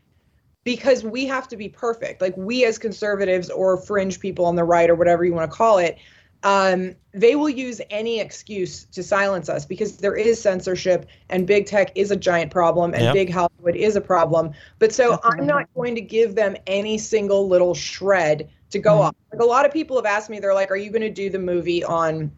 because 0.64 1.04
we 1.04 1.26
have 1.26 1.46
to 1.48 1.56
be 1.56 1.68
perfect. 1.68 2.20
Like 2.20 2.36
we 2.36 2.64
as 2.64 2.76
conservatives 2.76 3.50
or 3.50 3.76
fringe 3.76 4.18
people 4.18 4.46
on 4.46 4.56
the 4.56 4.64
right 4.64 4.90
or 4.90 4.96
whatever 4.96 5.24
you 5.24 5.32
want 5.32 5.48
to 5.50 5.56
call 5.56 5.78
it, 5.78 5.98
um, 6.42 6.94
they 7.12 7.34
will 7.34 7.48
use 7.48 7.80
any 7.90 8.20
excuse 8.20 8.84
to 8.84 9.02
silence 9.02 9.48
us 9.48 9.64
because 9.64 9.96
there 9.96 10.14
is 10.14 10.40
censorship 10.40 11.06
and 11.30 11.46
big 11.46 11.66
tech 11.66 11.90
is 11.94 12.10
a 12.10 12.16
giant 12.16 12.50
problem 12.50 12.94
and 12.94 13.04
Yep. 13.04 13.14
big 13.14 13.30
Hollywood 13.32 13.76
is 13.76 13.96
a 13.96 14.00
problem. 14.00 14.52
But 14.78 14.92
so 14.92 15.18
I'm 15.24 15.46
not 15.46 15.66
going 15.74 15.94
to 15.94 16.00
give 16.00 16.34
them 16.34 16.56
any 16.66 16.98
single 16.98 17.48
little 17.48 17.74
shred 17.74 18.48
to 18.70 18.78
go 18.78 19.00
off. 19.02 19.14
Like 19.32 19.40
a 19.40 19.44
lot 19.44 19.64
of 19.64 19.72
people 19.72 19.96
have 19.96 20.06
asked 20.06 20.30
me, 20.30 20.38
they're 20.38 20.54
like, 20.54 20.70
"Are 20.70 20.76
you 20.76 20.90
going 20.90 21.02
to 21.02 21.10
do 21.10 21.30
the 21.30 21.38
movie 21.38 21.82
on 21.82 22.30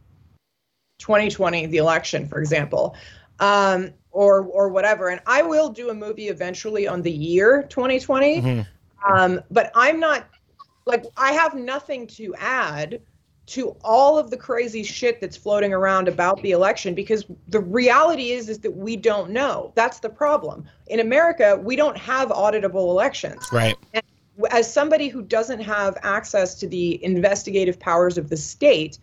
2020, 1.01 1.66
the 1.66 1.78
election, 1.78 2.26
for 2.26 2.38
example?" 2.38 2.94
Um, 3.40 3.92
or 4.11 4.44
or 4.46 4.68
whatever. 4.68 5.09
And 5.09 5.20
I 5.26 5.42
will 5.42 5.68
do 5.68 5.90
a 5.90 5.94
movie 5.94 6.28
eventually 6.28 6.88
on 6.88 7.03
the 7.03 7.12
year 7.12 7.64
2020. 7.68 8.66
Um, 9.09 9.40
but 9.51 9.70
I'm 9.74 10.01
not 10.01 10.28
like 10.86 11.05
I 11.16 11.32
have 11.32 11.55
nothing 11.55 12.07
to 12.09 12.34
add 12.36 13.01
to 13.49 13.74
all 13.82 14.18
of 14.18 14.30
the 14.30 14.36
crazy 14.36 14.82
shit 14.82 15.20
that's 15.20 15.36
floating 15.36 15.72
around 15.72 16.07
about 16.07 16.42
the 16.42 16.51
election 16.51 16.94
because 16.94 17.24
the 17.49 17.61
reality 17.61 18.32
is 18.32 18.51
is 18.51 18.59
that 18.59 18.76
we 18.76 18.94
don't 18.94 19.30
know. 19.30 19.72
That's 19.74 20.01
the 20.01 20.11
problem. 20.11 20.68
In 20.88 21.01
America, 21.01 21.59
we 21.62 21.74
don't 21.74 21.96
have 21.96 22.28
auditable 22.28 22.90
elections. 22.90 23.42
Right. 23.51 23.74
And 23.94 24.03
as 24.51 24.70
somebody 24.70 25.09
who 25.09 25.22
doesn't 25.22 25.61
have 25.61 25.96
access 26.03 26.55
to 26.57 26.68
the 26.68 27.03
investigative 27.03 27.80
powers 27.80 28.18
of 28.18 28.28
the 28.28 28.36
state, 28.36 28.99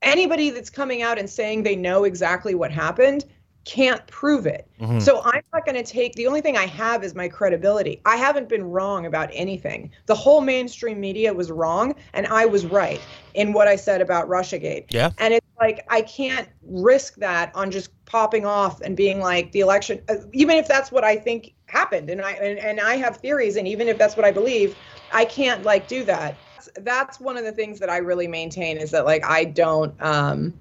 anybody 0.00 0.50
that's 0.50 0.70
coming 0.70 1.02
out 1.02 1.18
and 1.18 1.28
saying 1.28 1.64
they 1.64 1.76
know 1.76 2.04
exactly 2.04 2.54
what 2.54 2.70
happened 2.70 3.24
can't 3.64 4.04
prove 4.06 4.46
it. 4.46 4.68
Mhm. 4.80 5.00
So 5.00 5.20
I'm 5.24 5.42
not 5.52 5.64
going 5.64 5.76
to 5.76 5.84
take 5.84 6.14
the 6.14 6.26
only 6.26 6.40
thing 6.40 6.56
I 6.56 6.66
have 6.66 7.04
is 7.04 7.14
my 7.14 7.28
credibility. 7.28 8.00
I 8.04 8.16
haven't 8.16 8.48
been 8.48 8.64
wrong 8.64 9.06
about 9.06 9.30
anything. 9.32 9.90
The 10.06 10.14
whole 10.14 10.40
mainstream 10.40 11.00
media 11.00 11.32
was 11.32 11.50
wrong 11.50 11.94
and 12.12 12.26
I 12.26 12.46
was 12.46 12.66
right 12.66 13.06
in 13.34 13.52
what 13.52 13.68
I 13.68 13.76
said 13.76 14.00
about 14.00 14.28
Russiagate. 14.28 14.86
Yeah. 14.90 15.10
And 15.18 15.34
it's 15.34 15.46
like 15.60 15.84
I 15.88 16.02
can't 16.02 16.48
risk 16.62 17.16
that 17.16 17.54
on 17.54 17.70
just 17.70 17.90
popping 18.04 18.44
off 18.44 18.80
and 18.80 18.96
being 18.96 19.20
like 19.20 19.52
the 19.52 19.60
election 19.60 20.02
uh, 20.08 20.16
even 20.32 20.56
if 20.56 20.66
that's 20.66 20.90
what 20.90 21.04
I 21.04 21.16
think 21.16 21.54
happened 21.66 22.10
and 22.10 22.20
I 22.20 22.32
and, 22.32 22.58
and 22.58 22.80
I 22.80 22.96
have 22.96 23.16
theories 23.18 23.56
and 23.56 23.66
even 23.68 23.88
if 23.88 23.96
that's 23.96 24.16
what 24.16 24.26
I 24.26 24.32
believe, 24.32 24.76
I 25.12 25.24
can't 25.24 25.62
like 25.62 25.86
do 25.86 26.04
that. 26.04 26.40
That's, 26.56 26.68
that's 26.80 27.20
one 27.20 27.36
of 27.36 27.44
the 27.44 27.52
things 27.52 27.78
that 27.78 27.88
I 27.88 27.98
really 27.98 28.26
maintain 28.26 28.76
is 28.76 28.90
that 28.90 29.04
like 29.04 29.24
I 29.24 29.44
don't 29.44 29.94
um 30.02 30.54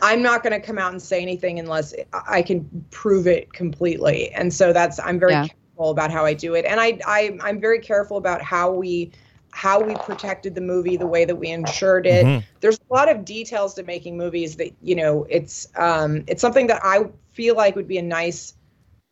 I'm 0.00 0.22
not 0.22 0.42
going 0.42 0.52
to 0.52 0.64
come 0.64 0.78
out 0.78 0.92
and 0.92 1.00
say 1.00 1.22
anything 1.22 1.58
unless 1.58 1.94
I 2.28 2.42
can 2.42 2.86
prove 2.90 3.26
it 3.26 3.52
completely. 3.52 4.30
And 4.32 4.52
so 4.52 4.72
that's 4.72 4.98
I'm 5.00 5.18
very 5.18 5.32
Yeah. 5.32 5.42
careful 5.48 5.90
about 5.90 6.10
how 6.10 6.24
I 6.24 6.34
do 6.34 6.54
it. 6.54 6.64
And 6.66 6.80
I, 6.80 6.98
I 7.06 7.38
I'm 7.42 7.60
very 7.60 7.78
careful 7.78 8.16
about 8.18 8.42
how 8.42 8.70
we 8.72 9.12
how 9.52 9.80
we 9.80 9.96
protected 9.96 10.54
the 10.54 10.60
movie, 10.60 10.96
the 10.98 11.06
way 11.06 11.24
that 11.24 11.36
we 11.36 11.48
ensured 11.50 12.06
it. 12.06 12.26
Mhm. 12.26 12.44
There's 12.60 12.78
a 12.90 12.94
lot 12.94 13.08
of 13.10 13.24
details 13.24 13.72
to 13.74 13.82
making 13.84 14.16
movies 14.18 14.56
that 14.56 14.72
you 14.82 14.94
know 14.96 15.26
it's 15.30 15.66
um 15.76 16.24
it's 16.26 16.42
something 16.42 16.66
that 16.66 16.80
I 16.84 17.06
feel 17.32 17.56
like 17.56 17.74
would 17.76 17.88
be 17.88 17.98
a 17.98 18.02
nice 18.02 18.54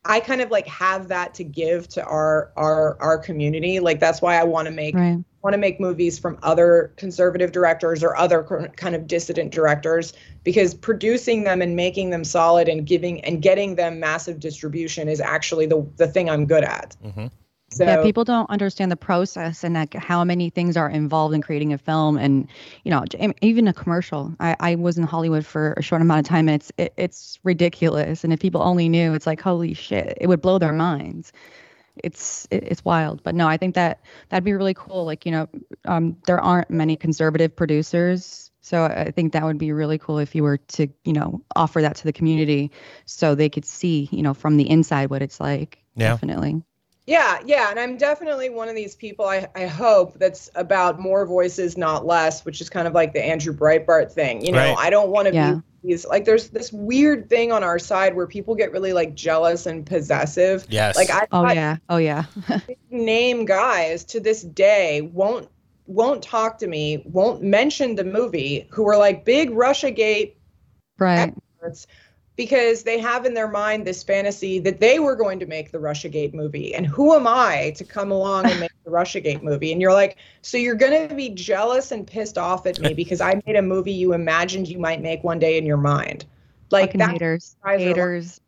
I 0.05 0.21
kind 0.21 0.41
of 0.43 0.51
like 0.51 0.67
have 0.67 1.09
that 1.09 1.35
to 1.35 1.45
give 1.45 1.89
to 1.91 2.05
our 2.05 2.53
our 2.57 2.97
our 3.01 3.19
community. 3.19 3.81
Like 3.81 4.01
that's 4.01 4.21
why 4.23 4.37
I 4.39 4.45
want 4.45 4.67
to 4.67 4.73
make 4.73 4.95
Right. 4.95 5.25
Want 5.45 5.53
to 5.53 5.59
make 5.59 5.79
movies 5.79 6.19
from 6.19 6.39
other 6.43 6.93
conservative 6.97 7.53
directors 7.53 8.03
or 8.03 8.17
other 8.17 8.43
kind 8.77 8.95
of 8.95 9.07
dissident 9.07 9.53
directors 9.53 10.15
because 10.43 10.75
producing 10.75 11.45
them 11.45 11.61
and 11.61 11.77
making 11.77 12.11
them 12.11 12.25
solid 12.25 12.67
and 12.67 12.87
giving 12.87 13.23
and 13.25 13.43
getting 13.43 13.77
them 13.77 14.01
massive 14.01 14.41
distribution 14.41 15.07
is 15.07 15.21
actually 15.21 15.67
the 15.67 15.87
the 15.97 16.09
thing 16.09 16.31
I'm 16.31 16.47
good 16.47 16.65
at. 16.65 16.97
Mm-hmm. 17.05 17.27
So 17.71 17.85
yeah, 17.85 18.03
people 18.03 18.25
don't 18.25 18.49
understand 18.51 18.93
the 18.93 18.97
process 18.97 19.65
and 19.65 19.75
like 19.75 19.95
how 19.95 20.23
many 20.23 20.49
things 20.49 20.77
are 20.77 20.89
involved 20.89 21.35
in 21.35 21.43
creating 21.43 21.73
a 21.73 21.79
film, 21.79 22.17
and 22.17 22.49
you 22.85 22.91
know, 22.91 23.05
even 23.43 23.67
a 23.67 23.73
commercial. 23.73 24.35
I, 24.39 24.57
I 24.61 24.75
was 24.77 24.97
in 24.97 25.05
Hollywood 25.05 25.45
for 25.45 25.73
a 25.73 25.83
short 25.83 26.01
amount 26.01 26.21
of 26.21 26.27
time, 26.27 26.49
and 26.49 26.55
it's 26.55 26.73
it, 26.79 26.95
it's 26.97 27.41
ridiculous. 27.43 28.23
And 28.23 28.33
if 28.33 28.41
people 28.41 28.63
only 28.63 28.89
knew, 28.89 29.13
it's 29.13 29.27
like 29.27 29.41
holy 29.41 29.75
shit, 29.75 30.17
it 30.21 30.29
would 30.29 30.41
blow 30.41 30.59
their 30.59 30.73
minds. 30.73 31.33
It's 32.03 32.49
it's 32.51 32.85
wild, 32.85 33.23
but 33.23 33.35
no, 33.35 33.47
I 33.47 33.57
think 33.57 33.75
that 33.77 34.01
that'd 34.29 34.45
be 34.45 34.53
really 34.53 34.75
cool. 34.75 35.05
Like 35.05 35.25
you 35.25 35.33
know, 35.33 35.49
um, 35.85 36.17
there 36.27 36.41
aren't 36.41 36.71
many 36.71 36.97
conservative 36.97 37.55
producers, 37.55 38.51
so 38.61 38.85
I 38.85 39.11
think 39.13 39.33
that 39.33 39.45
would 39.45 39.59
be 39.59 39.71
really 39.73 39.99
cool 39.99 40.19
if 40.19 40.35
you 40.35 40.43
were 40.43 40.57
to 40.59 40.89
you 41.05 41.13
know 41.13 41.41
offer 41.55 41.81
that 41.81 41.95
to 41.97 42.05
the 42.05 42.13
community, 42.13 42.71
so 43.05 43.35
they 43.35 43.49
could 43.49 43.65
see 43.65 44.09
you 44.11 44.23
know 44.23 44.35
from 44.35 44.57
the 44.57 44.69
inside 44.69 45.11
what 45.11 45.23
it's 45.23 45.39
like. 45.39 45.79
Yeah. 45.95 46.11
Definitely. 46.11 46.63
Yeah, 47.07 47.41
yeah, 47.45 47.71
and 47.71 47.79
I'm 47.79 47.99
definitely 47.99 48.49
one 48.49 48.69
of 48.69 48.75
these 48.75 48.95
people. 48.95 49.27
I, 49.27 49.47
I 49.55 49.67
hope 49.67 50.19
that's 50.19 50.49
about 50.55 50.99
more 50.99 51.27
voices, 51.27 51.77
not 51.77 52.07
less, 52.07 52.45
which 52.47 52.63
is 52.63 52.71
kind 52.71 52.89
of 52.89 52.95
like 52.95 53.13
the 53.13 53.23
Andrew 53.23 53.55
Breitbart 53.55 54.11
thing. 54.11 54.45
You 54.45 54.53
know, 54.53 54.59
Right. 54.59 54.77
I 54.79 54.89
don't 54.91 55.11
want 55.11 55.29
to 55.29 55.35
Yeah. 55.35 55.55
be 55.55 55.61
these 55.83 56.07
like. 56.07 56.25
There's 56.25 56.49
this 56.49 56.73
weird 56.73 57.29
thing 57.29 57.53
on 57.53 57.63
our 57.63 57.79
side 57.79 58.17
where 58.17 58.27
people 58.27 58.55
get 58.55 58.73
really 58.73 58.95
like 58.95 59.15
jealous 59.15 59.67
and 59.67 59.85
possessive. 59.85 60.65
Yes. 60.71 60.97
Like 60.97 61.11
I, 61.11 61.27
Oh 61.31 61.45
I 61.45 61.53
yeah. 61.53 61.77
Oh 61.91 61.99
yeah. 61.99 62.25
name 62.91 63.45
guys 63.45 64.05
to 64.05 64.21
this 64.21 64.41
day 64.43 65.03
won't 65.03 65.49
won't 65.87 66.23
talk 66.23 66.57
to 66.59 66.67
me, 66.67 67.03
won't 67.05 67.43
mention 67.43 67.97
the 67.97 68.05
movie, 68.05 68.67
who 68.71 68.89
are 68.89 68.97
like 68.97 69.27
big 69.27 69.51
Russiagate 69.51 70.37
right. 70.99 71.35
experts 71.61 71.87
because 72.37 72.83
they 72.83 72.99
have 72.99 73.25
in 73.25 73.35
their 73.35 73.49
mind 73.49 73.87
this 73.87 74.03
fantasy 74.03 74.59
that 74.61 74.81
they 74.81 74.99
were 74.99 75.15
going 75.15 75.39
to 75.39 75.47
make 75.47 75.71
the 75.71 75.79
Russiagate 75.79 76.35
movie. 76.35 76.75
And 76.75 76.87
who 76.87 77.15
am 77.15 77.27
I 77.27 77.73
to 77.77 77.85
come 77.85 78.11
along 78.11 78.51
and 78.51 78.61
make 78.61 78.73
the 78.85 78.91
Russiagate 78.93 79.43
movie? 79.43 79.71
And 79.73 79.81
you're 79.81 79.93
like, 79.93 80.17
so 80.43 80.57
you're 80.57 80.75
going 80.75 81.09
to 81.09 81.15
be 81.15 81.31
jealous 81.31 81.93
and 81.93 82.07
pissed 82.07 82.37
off 82.39 82.67
at 82.67 82.81
me 82.81 82.93
because 82.95 83.21
I 83.21 83.41
made 83.47 83.57
a 83.57 83.63
movie 83.63 83.93
you 83.93 84.13
imagined 84.13 84.69
you 84.69 84.79
might 84.79 85.01
make 85.01 85.23
one 85.23 85.39
day 85.39 85.57
in 85.59 85.65
your 85.65 85.77
mind. 85.77 86.25
Like 86.71 86.91
Fucking 86.91 86.99
that 86.99 87.11
haters. 87.11 87.57
Haters. 87.65 88.41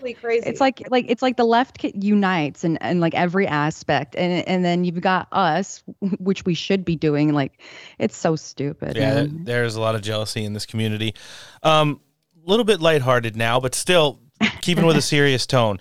really 0.00 0.14
crazy. 0.14 0.48
It's 0.48 0.60
like 0.60 0.82
like 0.90 1.04
it's 1.08 1.20
like 1.20 1.36
the 1.36 1.44
left 1.44 1.84
unites 1.84 2.64
and 2.64 2.80
and 2.80 3.00
like 3.00 3.14
every 3.14 3.46
aspect, 3.46 4.16
and 4.16 4.48
and 4.48 4.64
then 4.64 4.84
you've 4.84 5.02
got 5.02 5.28
us, 5.30 5.82
which 6.18 6.46
we 6.46 6.54
should 6.54 6.86
be 6.86 6.96
doing. 6.96 7.34
Like, 7.34 7.60
it's 7.98 8.16
so 8.16 8.36
stupid. 8.36 8.96
Yeah, 8.96 9.14
there- 9.14 9.24
man. 9.24 9.44
there's 9.44 9.76
a 9.76 9.80
lot 9.82 9.94
of 9.94 10.00
jealousy 10.00 10.44
in 10.44 10.54
this 10.54 10.64
community. 10.64 11.14
Um, 11.62 12.00
a 12.00 12.13
little 12.44 12.64
bit 12.64 12.80
lighthearted 12.80 13.36
now, 13.36 13.60
but 13.60 13.74
still 13.74 14.20
keeping 14.60 14.86
with 14.86 14.96
a 14.96 15.02
serious 15.14 15.46
tone. 15.46 15.80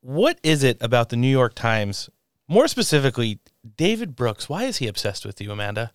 What 0.00 0.38
is 0.42 0.62
it 0.62 0.78
about 0.80 1.08
the 1.08 1.16
New 1.16 1.30
York 1.30 1.54
Times, 1.54 2.08
more 2.46 2.68
specifically 2.68 3.40
David 3.76 4.16
Brooks? 4.16 4.48
Why 4.48 4.64
is 4.64 4.78
he 4.78 4.86
obsessed 4.86 5.26
with 5.26 5.40
you, 5.40 5.52
Amanda? 5.52 5.92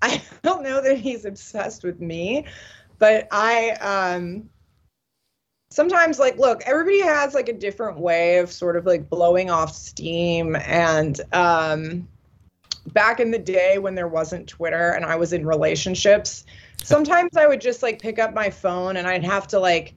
I 0.00 0.22
don't 0.42 0.62
know 0.62 0.80
that 0.80 0.98
he's 0.98 1.24
obsessed 1.24 1.84
with 1.84 2.00
me, 2.00 2.46
but 2.98 3.28
I 3.30 3.70
um 3.80 4.48
sometimes 5.70 6.18
like 6.18 6.38
look, 6.38 6.62
everybody 6.66 7.00
has 7.00 7.34
like 7.34 7.48
a 7.48 7.52
different 7.52 7.98
way 7.98 8.38
of 8.38 8.50
sort 8.50 8.76
of 8.76 8.86
like 8.86 9.10
blowing 9.10 9.50
off 9.50 9.74
steam 9.74 10.56
and 10.56 11.20
um 11.32 12.08
back 12.92 13.20
in 13.20 13.30
the 13.30 13.38
day 13.38 13.78
when 13.78 13.94
there 13.94 14.08
wasn't 14.08 14.48
Twitter 14.48 14.92
and 14.92 15.04
I 15.04 15.16
was 15.16 15.32
in 15.32 15.46
relationships, 15.46 16.46
sometimes 16.82 17.36
I 17.36 17.46
would 17.46 17.60
just 17.60 17.82
like 17.82 18.00
pick 18.00 18.18
up 18.18 18.34
my 18.34 18.50
phone 18.50 18.96
and 18.96 19.06
I'd 19.06 19.24
have 19.24 19.46
to 19.48 19.60
like 19.60 19.94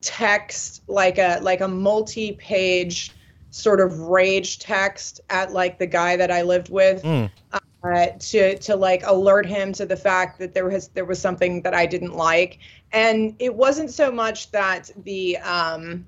text 0.00 0.82
like 0.88 1.18
a 1.18 1.38
like 1.42 1.60
a 1.60 1.68
multi-page 1.68 3.12
sort 3.50 3.80
of 3.80 4.00
rage 4.00 4.58
text 4.58 5.20
at 5.30 5.52
like 5.52 5.78
the 5.78 5.86
guy 5.86 6.16
that 6.16 6.30
I 6.30 6.42
lived 6.42 6.70
with 6.70 7.04
uh, 7.84 8.06
to 8.18 8.58
to 8.58 8.76
like 8.76 9.02
alert 9.04 9.46
him 9.46 9.72
to 9.72 9.86
the 9.86 9.96
fact 9.96 10.38
that 10.38 10.54
there 10.54 10.68
was 10.68 10.88
there 10.88 11.04
was 11.04 11.20
something 11.20 11.62
that 11.62 11.74
I 11.74 11.86
didn't 11.86 12.14
like, 12.14 12.58
and 12.92 13.34
it 13.38 13.54
wasn't 13.54 13.90
so 13.90 14.10
much 14.10 14.50
that 14.52 14.90
the 15.04 15.36
um, 15.38 16.06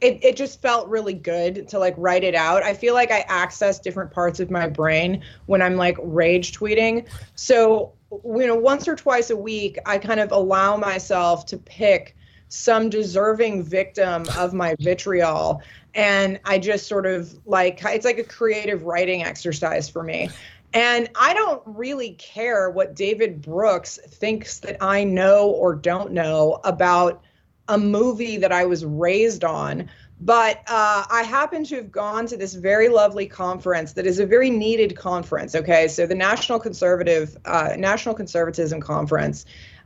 it 0.00 0.22
it 0.22 0.36
just 0.36 0.62
felt 0.62 0.88
really 0.88 1.14
good 1.14 1.68
to 1.68 1.78
like 1.78 1.94
write 1.96 2.22
it 2.22 2.34
out. 2.34 2.62
I 2.62 2.74
feel 2.74 2.94
like 2.94 3.10
I 3.10 3.24
access 3.28 3.80
different 3.80 4.12
parts 4.12 4.38
of 4.40 4.50
my 4.50 4.68
brain 4.68 5.22
when 5.46 5.60
I'm 5.60 5.76
like 5.76 5.96
rage 6.00 6.52
tweeting. 6.52 7.08
So 7.34 7.92
you 8.10 8.46
know, 8.46 8.54
once 8.54 8.86
or 8.88 8.96
twice 8.96 9.30
a 9.30 9.36
week, 9.36 9.78
I 9.86 9.98
kind 9.98 10.20
of 10.20 10.32
allow 10.32 10.76
myself 10.76 11.46
to 11.46 11.56
pick 11.56 12.16
some 12.48 12.88
deserving 12.88 13.62
victim 13.62 14.24
of 14.36 14.54
my 14.54 14.76
vitriol. 14.80 15.62
And 15.94 16.38
i 16.44 16.58
just 16.58 16.86
sort 16.86 17.06
of 17.06 17.34
like 17.46 17.82
it's 17.84 18.04
like 18.04 18.18
a 18.18 18.24
creative 18.24 18.84
writing 18.84 19.22
exercise 19.22 19.88
for 19.88 20.02
me. 20.02 20.30
And 20.72 21.08
i 21.16 21.32
don't 21.32 21.62
really 21.64 22.12
care 22.12 22.68
what 22.70 22.94
david 22.94 23.40
brooks 23.40 23.98
thinks 24.08 24.58
that 24.60 24.76
i 24.82 25.04
know 25.04 25.48
or 25.48 25.74
don't 25.74 26.12
know 26.12 26.60
about 26.64 27.22
a 27.68 27.78
movie 27.78 28.36
that 28.36 28.52
i 28.52 28.66
was 28.66 28.84
raised 28.84 29.42
on 29.42 29.88
but 30.20 30.58
uh, 30.66 31.04
I 31.10 31.22
happen 31.22 31.64
to 31.64 31.76
have 31.76 31.92
gone 31.92 32.26
to 32.26 32.36
this 32.36 32.54
very 32.54 32.88
lovely 32.88 33.26
conference 33.26 33.92
that 33.94 34.06
is 34.06 34.18
a 34.18 34.26
very 34.26 34.50
needed 34.50 34.96
conference. 34.96 35.54
Okay, 35.54 35.88
so 35.88 36.06
the 36.06 36.14
National 36.14 36.58
Conservative 36.58 37.36
uh, 37.44 37.74
National 37.76 38.14
Conservatism 38.14 38.80
Conference, 38.80 39.44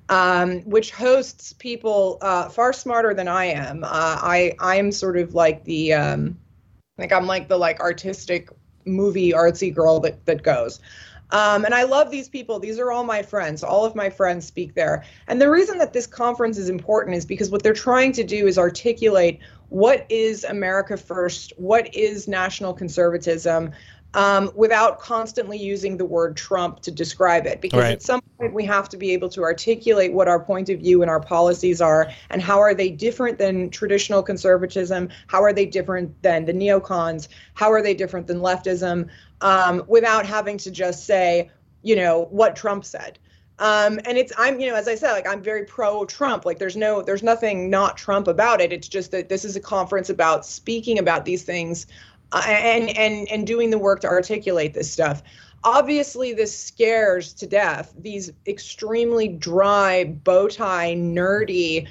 um, 0.09 0.61
which 0.61 0.93
hosts 0.93 1.53
people 1.55 2.19
uh, 2.21 2.49
far 2.49 2.73
smarter 2.73 3.13
than 3.13 3.27
I 3.27 3.47
am. 3.47 3.83
Uh, 3.83 3.89
I 3.91 4.55
I'm 4.61 4.93
sort 4.93 5.19
of 5.19 5.35
like 5.35 5.65
the 5.65 5.95
um, 5.95 6.39
like 6.97 7.13
I'm 7.13 7.27
like 7.27 7.49
the 7.49 7.59
like 7.59 7.81
artistic 7.81 8.51
movie 8.85 9.33
artsy 9.33 9.75
girl 9.75 9.99
that 10.01 10.25
that 10.27 10.43
goes. 10.43 10.81
Um, 11.33 11.65
and 11.65 11.75
I 11.75 11.85
love 11.85 12.11
these 12.11 12.29
people. 12.29 12.59
These 12.59 12.79
are 12.79 12.91
all 12.91 13.05
my 13.05 13.23
friends. 13.23 13.63
All 13.63 13.85
of 13.85 13.95
my 13.95 14.11
friends 14.11 14.47
speak 14.47 14.75
there. 14.75 15.05
And 15.29 15.41
the 15.41 15.49
reason 15.49 15.79
that 15.79 15.93
this 15.93 16.07
conference 16.07 16.59
is 16.59 16.69
important 16.69 17.17
is 17.17 17.25
because 17.25 17.51
what 17.51 17.63
they're 17.63 17.73
trying 17.73 18.13
to 18.13 18.25
do 18.25 18.49
is 18.49 18.59
articulate 18.59 19.39
what 19.71 20.05
is 20.09 20.45
America 20.45 20.97
first, 20.97 21.53
what 21.57 21.95
is 21.95 22.29
national 22.29 22.75
conservatism, 22.75 23.73
um, 24.15 24.51
without 24.57 24.99
constantly 24.99 25.57
using 25.57 25.97
the 25.97 26.05
word 26.05 26.37
Trump 26.37 26.81
to 26.81 26.91
describe 26.91 27.47
it. 27.47 27.61
Because 27.61 27.81
Right. 27.81 27.93
at 27.93 28.03
some 28.03 28.21
point 28.39 28.53
we 28.53 28.65
have 28.65 28.89
to 28.89 28.97
be 28.97 29.13
able 29.13 29.29
to 29.29 29.43
articulate 29.43 30.13
what 30.13 30.27
our 30.27 30.41
point 30.41 30.69
of 30.69 30.81
view 30.81 31.03
and 31.03 31.11
our 31.11 31.21
policies 31.21 31.81
are, 31.81 32.11
and 32.31 32.43
how 32.43 32.59
are 32.59 32.75
they 32.75 32.91
different 32.91 33.39
than 33.39 33.71
traditional 33.71 34.23
conservatism? 34.23 35.09
How 35.29 35.43
are 35.43 35.53
they 35.53 35.67
different 35.67 36.21
than 36.23 36.45
the 36.45 36.53
neocons? 36.53 37.29
How 37.55 37.71
are 37.71 37.83
they 37.83 37.95
different 37.95 38.27
than 38.27 38.41
leftism? 38.41 39.09
Um, 39.41 39.85
without 39.87 40.27
having 40.27 40.59
to 40.59 40.71
just 40.73 41.07
say, 41.07 41.51
you 41.83 41.95
know, 41.95 42.27
what 42.31 42.57
Trump 42.57 42.85
said. 42.85 43.19
Um, 43.61 44.01
and 44.07 44.19
it's 44.19 44.33
I'm 44.39 44.59
you 44.59 44.69
know 44.69 44.75
as 44.75 44.89
I 44.89 44.95
said 44.95 45.13
like 45.13 45.29
I'm 45.29 45.43
very 45.43 45.65
pro 45.65 46.05
Trump 46.07 46.47
like 46.47 46.59
there's 46.59 46.77
no 46.77 47.03
there's 47.03 47.23
nothing 47.23 47.69
not 47.69 47.99
Trump 47.99 48.27
about 48.27 48.61
it 48.61 48.73
it's 48.73 48.89
just 48.89 49.11
that 49.11 49.29
this 49.29 49.45
is 49.45 49.55
a 49.55 49.61
conference 49.61 50.09
about 50.09 50.47
speaking 50.47 50.99
about 50.99 51.27
these 51.27 51.43
things 51.43 51.87
uh, 52.33 52.43
and 52.47 52.97
and 52.97 53.29
and 53.29 53.47
doing 53.47 53.71
the 53.71 53.79
work 53.79 54.01
to 54.01 54.09
articulate 54.09 54.75
this 54.75 54.91
stuff. 54.91 55.23
Obviously, 55.63 56.33
this 56.33 56.59
scares 56.59 57.35
to 57.35 57.47
death 57.47 57.93
these 57.99 58.31
extremely 58.47 59.29
dry, 59.29 60.05
bow 60.05 60.49
tie, 60.49 60.95
nerdy, 60.95 61.87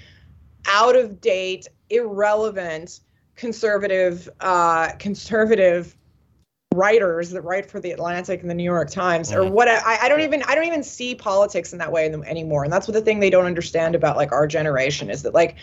out 0.68 0.96
of 0.96 1.22
date, 1.22 1.68
irrelevant, 1.90 3.02
conservative, 3.36 4.28
uh, 4.40 4.92
conservative 4.98 5.96
writers 6.76 7.32
that 7.32 7.42
write 7.42 7.66
for 7.66 7.80
the 7.80 7.90
Atlantic 7.92 8.42
and 8.42 8.50
the 8.50 8.54
New 8.54 8.64
York 8.64 8.92
Times 8.92 9.34
or 9.34 9.40
mm-hmm. 9.40 9.54
what 9.54 9.68
I, 9.68 9.98
I 10.04 10.08
don't 10.08 10.22
even 10.22 10.44
I 10.44 10.54
don't 10.54 10.66
even 10.66 10.84
see 10.84 11.16
politics 11.16 11.74
in 11.74 11.80
that 11.80 11.92
way 11.92 12.14
anymore 12.28 12.64
and 12.64 12.72
that's 12.72 12.88
what 12.88 12.94
the 12.94 13.02
thing 13.02 13.20
they 13.20 13.32
don't 13.32 13.46
understand 13.46 13.96
about 13.96 14.18
like 14.18 14.32
our 14.32 14.46
generation 14.46 15.10
is 15.10 15.24
that 15.24 15.34
like 15.34 15.56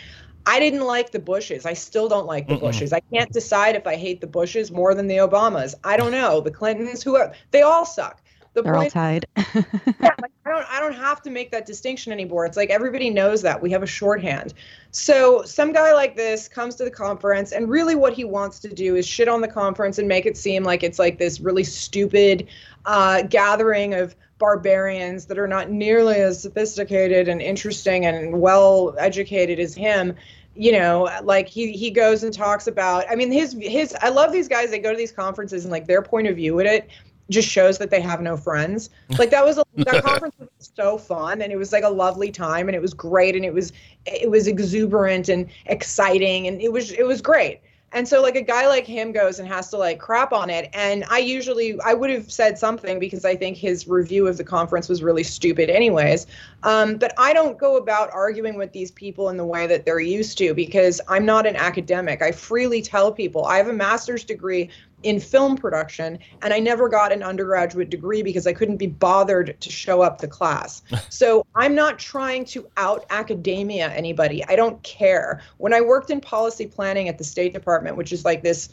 I 0.45 0.59
didn't 0.59 0.85
like 0.85 1.11
the 1.11 1.19
Bushes. 1.19 1.65
I 1.65 1.73
still 1.73 2.07
don't 2.07 2.25
like 2.25 2.47
the 2.47 2.55
Mm-mm. 2.55 2.61
Bushes. 2.61 2.93
I 2.93 3.01
can't 3.13 3.29
decide 3.33 3.75
if 3.75 3.85
I 3.85 3.95
hate 3.97 4.21
the 4.21 4.27
Bushes 4.27 4.71
more 4.71 4.95
than 4.95 5.07
the 5.07 5.17
Obamas. 5.17 5.75
I 5.83 5.97
don't 5.97 6.11
know. 6.11 6.39
The 6.39 6.51
Clintons, 6.51 7.03
who 7.03 7.17
are 7.17 7.33
they 7.51 7.63
all 7.63 7.85
suck. 7.85 8.21
The 8.57 8.63
They're 8.63 8.75
all 8.75 8.89
tied. 8.89 9.27
yeah, 9.37 9.53
like, 10.01 10.31
I 10.43 10.49
don't 10.49 10.65
I 10.67 10.79
don't 10.79 10.95
have 10.95 11.21
to 11.21 11.29
make 11.29 11.51
that 11.51 11.67
distinction 11.67 12.11
anymore. 12.11 12.47
It's 12.47 12.57
like 12.57 12.71
everybody 12.71 13.11
knows 13.11 13.43
that. 13.43 13.61
We 13.61 13.69
have 13.69 13.83
a 13.83 13.87
shorthand. 13.87 14.55
So 14.89 15.43
some 15.43 15.73
guy 15.73 15.93
like 15.93 16.15
this 16.15 16.47
comes 16.47 16.73
to 16.77 16.83
the 16.83 16.89
conference 16.89 17.51
and 17.51 17.69
really 17.69 17.93
what 17.93 18.13
he 18.13 18.23
wants 18.23 18.57
to 18.61 18.69
do 18.69 18.95
is 18.95 19.07
shit 19.07 19.27
on 19.27 19.41
the 19.41 19.47
conference 19.47 19.99
and 19.99 20.07
make 20.07 20.25
it 20.25 20.35
seem 20.35 20.63
like 20.63 20.81
it's 20.81 20.97
like 20.97 21.19
this 21.19 21.39
really 21.39 21.63
stupid 21.63 22.47
uh, 22.87 23.21
gathering 23.21 23.93
of 23.93 24.15
barbarians 24.39 25.27
that 25.27 25.37
are 25.37 25.47
not 25.47 25.69
nearly 25.69 26.15
as 26.15 26.41
sophisticated 26.41 27.27
and 27.27 27.43
interesting 27.43 28.07
and 28.07 28.41
well 28.41 28.95
educated 28.97 29.59
as 29.59 29.75
him 29.75 30.15
you 30.55 30.71
know 30.71 31.07
like 31.23 31.47
he 31.47 31.71
he 31.73 31.91
goes 31.91 32.23
and 32.23 32.33
talks 32.33 32.67
about 32.67 33.05
i 33.09 33.15
mean 33.15 33.31
his 33.31 33.55
his 33.61 33.95
i 34.01 34.09
love 34.09 34.31
these 34.31 34.47
guys 34.47 34.71
they 34.71 34.79
go 34.79 34.91
to 34.91 34.97
these 34.97 35.11
conferences 35.11 35.63
and 35.65 35.71
like 35.71 35.85
their 35.85 36.01
point 36.01 36.27
of 36.27 36.35
view 36.35 36.59
at 36.59 36.65
it 36.65 36.89
just 37.29 37.47
shows 37.47 37.77
that 37.77 37.89
they 37.89 38.01
have 38.01 38.21
no 38.21 38.37
friends. 38.37 38.89
Like 39.17 39.29
that 39.31 39.45
was 39.45 39.57
a, 39.57 39.63
that 39.75 40.03
conference 40.05 40.35
was 40.39 40.71
so 40.75 40.97
fun 40.97 41.41
and 41.41 41.51
it 41.51 41.57
was 41.57 41.71
like 41.71 41.83
a 41.83 41.89
lovely 41.89 42.31
time 42.31 42.67
and 42.69 42.75
it 42.75 42.81
was 42.81 42.93
great 42.93 43.35
and 43.35 43.45
it 43.45 43.53
was 43.53 43.73
it 44.05 44.29
was 44.29 44.47
exuberant 44.47 45.29
and 45.29 45.49
exciting 45.65 46.47
and 46.47 46.61
it 46.61 46.71
was 46.71 46.91
it 46.91 47.05
was 47.05 47.21
great. 47.21 47.61
And 47.93 48.05
so 48.05 48.21
like 48.21 48.35
a 48.35 48.41
guy 48.41 48.67
like 48.67 48.85
him 48.85 49.13
goes 49.13 49.39
and 49.39 49.47
has 49.47 49.69
to 49.69 49.77
like 49.77 49.97
crap 49.97 50.33
on 50.33 50.49
it 50.49 50.69
and 50.73 51.05
i 51.09 51.19
usually 51.19 51.79
i 51.85 51.93
would 51.93 52.09
have 52.09 52.29
said 52.29 52.57
something 52.57 52.99
because 52.99 53.23
i 53.23 53.33
think 53.33 53.55
his 53.55 53.87
review 53.87 54.27
of 54.27 54.37
the 54.37 54.43
conference 54.43 54.89
was 54.89 55.01
really 55.01 55.23
stupid 55.23 55.69
anyways. 55.69 56.27
Um, 56.63 56.97
but 56.97 57.13
i 57.17 57.31
don't 57.31 57.57
go 57.57 57.77
about 57.77 58.11
arguing 58.11 58.57
with 58.57 58.73
these 58.73 58.91
people 58.91 59.29
in 59.29 59.37
the 59.37 59.45
way 59.45 59.67
that 59.67 59.85
they're 59.85 60.01
used 60.01 60.37
to 60.39 60.53
because 60.53 60.99
i'm 61.07 61.25
not 61.25 61.47
an 61.47 61.55
academic. 61.55 62.21
I 62.21 62.31
freely 62.33 62.81
tell 62.81 63.09
people 63.11 63.45
i 63.45 63.55
have 63.55 63.69
a 63.69 63.73
master's 63.73 64.25
degree 64.25 64.69
in 65.03 65.19
film 65.19 65.55
production 65.55 66.17
and 66.41 66.53
I 66.53 66.59
never 66.59 66.89
got 66.89 67.11
an 67.11 67.21
undergraduate 67.21 67.89
degree 67.89 68.23
because 68.23 68.47
I 68.47 68.53
couldn't 68.53 68.77
be 68.77 68.87
bothered 68.87 69.59
to 69.59 69.69
show 69.69 70.01
up 70.01 70.17
to 70.19 70.27
class. 70.27 70.81
so 71.09 71.45
I'm 71.55 71.75
not 71.75 71.99
trying 71.99 72.45
to 72.45 72.67
out 72.77 73.05
academia 73.09 73.89
anybody. 73.91 74.43
I 74.45 74.55
don't 74.55 74.81
care. 74.83 75.41
When 75.57 75.73
I 75.73 75.81
worked 75.81 76.09
in 76.09 76.19
policy 76.19 76.65
planning 76.65 77.09
at 77.09 77.17
the 77.17 77.23
State 77.23 77.53
Department, 77.53 77.95
which 77.95 78.11
is 78.11 78.25
like 78.25 78.43
this 78.43 78.69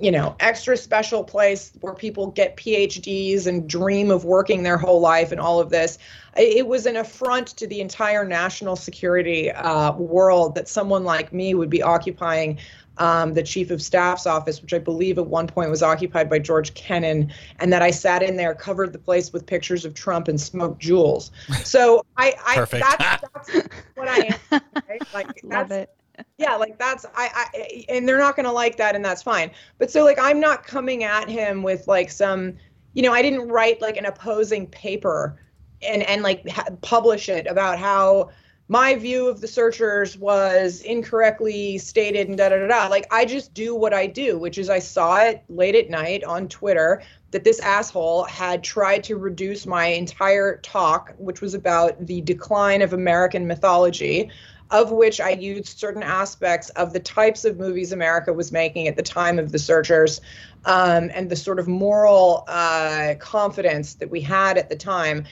you 0.00 0.10
know, 0.10 0.34
extra 0.40 0.74
special 0.74 1.22
place 1.22 1.72
where 1.80 1.92
people 1.92 2.28
get 2.28 2.56
PhDs 2.56 3.46
and 3.46 3.68
dream 3.68 4.10
of 4.10 4.24
working 4.24 4.62
their 4.62 4.78
whole 4.78 5.00
life 5.00 5.32
and 5.32 5.40
all 5.40 5.60
of 5.60 5.68
this. 5.68 5.98
It 6.34 6.66
was 6.66 6.86
an 6.86 6.96
affront 6.96 7.48
to 7.58 7.66
the 7.66 7.82
entire 7.82 8.24
national 8.24 8.76
security 8.76 9.50
uh, 9.50 9.92
world 9.92 10.54
that 10.54 10.66
someone 10.66 11.04
like 11.04 11.34
me 11.34 11.54
would 11.54 11.68
be 11.68 11.82
occupying 11.82 12.58
um, 12.98 13.32
the 13.34 13.42
chief 13.42 13.70
of 13.70 13.80
staff's 13.82 14.26
office, 14.26 14.60
which 14.60 14.74
I 14.74 14.78
believe 14.78 15.18
at 15.18 15.26
one 15.26 15.46
point 15.46 15.70
was 15.70 15.82
occupied 15.82 16.28
by 16.28 16.38
George 16.38 16.74
Kennan, 16.74 17.32
and 17.60 17.72
that 17.72 17.82
I 17.82 17.90
sat 17.90 18.22
in 18.22 18.36
there, 18.36 18.54
covered 18.54 18.92
the 18.92 18.98
place 18.98 19.32
with 19.32 19.46
pictures 19.46 19.84
of 19.84 19.94
Trump 19.94 20.28
and 20.28 20.40
smoked 20.40 20.82
Juuls. 20.82 21.30
So 21.64 22.04
I, 22.16 22.34
I 22.46 22.54
Perfect. 22.56 22.84
that's, 22.98 23.24
that's 23.34 23.68
what 23.94 24.08
I 24.08 24.38
am. 24.50 24.60
Right? 24.88 25.02
Like 25.14 25.40
Love 25.42 25.70
it. 25.70 25.90
yeah 26.36 26.54
like 26.56 26.78
that's 26.78 27.06
I, 27.16 27.48
I 27.54 27.84
and 27.88 28.06
they're 28.06 28.18
not 28.18 28.36
going 28.36 28.44
to 28.46 28.52
like 28.52 28.76
that 28.76 28.94
and 28.94 29.04
that's 29.04 29.22
fine 29.22 29.50
but 29.78 29.90
so 29.90 30.04
like 30.04 30.18
i'm 30.20 30.38
not 30.38 30.64
coming 30.66 31.04
at 31.04 31.28
him 31.28 31.62
with 31.62 31.88
like 31.88 32.10
some 32.10 32.54
you 32.92 33.02
know 33.02 33.12
i 33.12 33.22
didn't 33.22 33.48
write 33.48 33.80
like 33.80 33.96
an 33.96 34.04
opposing 34.06 34.66
paper 34.66 35.40
and 35.82 36.02
and 36.04 36.22
like 36.22 36.46
ha- 36.48 36.68
publish 36.82 37.28
it 37.30 37.46
about 37.46 37.78
how 37.78 38.30
my 38.72 38.94
view 38.94 39.28
of 39.28 39.42
the 39.42 39.46
searchers 39.46 40.16
was 40.16 40.80
incorrectly 40.80 41.76
stated 41.76 42.28
and 42.28 42.38
da 42.38 42.48
da 42.48 42.56
da 42.56 42.66
da. 42.68 42.86
Like 42.88 43.06
i 43.10 43.22
just 43.26 43.52
do 43.52 43.74
what 43.74 43.92
i 43.92 44.06
do 44.06 44.38
which 44.38 44.56
is 44.56 44.70
i 44.70 44.78
saw 44.78 45.18
it 45.18 45.44
late 45.50 45.74
at 45.74 45.90
night 45.90 46.24
on 46.24 46.48
twitter 46.48 47.02
that 47.32 47.44
this 47.44 47.60
asshole 47.60 48.24
had 48.24 48.64
tried 48.64 49.04
to 49.04 49.18
reduce 49.18 49.66
my 49.66 49.88
entire 49.88 50.56
talk 50.62 51.12
which 51.18 51.42
was 51.42 51.52
about 51.52 52.06
the 52.06 52.22
decline 52.22 52.80
of 52.80 52.94
american 52.94 53.46
mythology 53.46 54.30
of 54.72 54.90
which 54.90 55.20
I 55.20 55.30
used 55.30 55.78
certain 55.78 56.02
aspects 56.02 56.70
of 56.70 56.94
the 56.94 56.98
types 56.98 57.44
of 57.44 57.58
movies 57.58 57.92
America 57.92 58.32
was 58.32 58.50
making 58.50 58.88
at 58.88 58.96
the 58.96 59.02
time 59.02 59.38
of 59.38 59.52
the 59.52 59.58
searchers 59.58 60.22
um, 60.64 61.10
and 61.14 61.30
the 61.30 61.36
sort 61.36 61.58
of 61.58 61.68
moral 61.68 62.44
uh, 62.48 63.14
confidence 63.18 63.94
that 63.94 64.10
we 64.10 64.20
had 64.22 64.56
at 64.56 64.70
the 64.70 64.76
time 64.76 65.24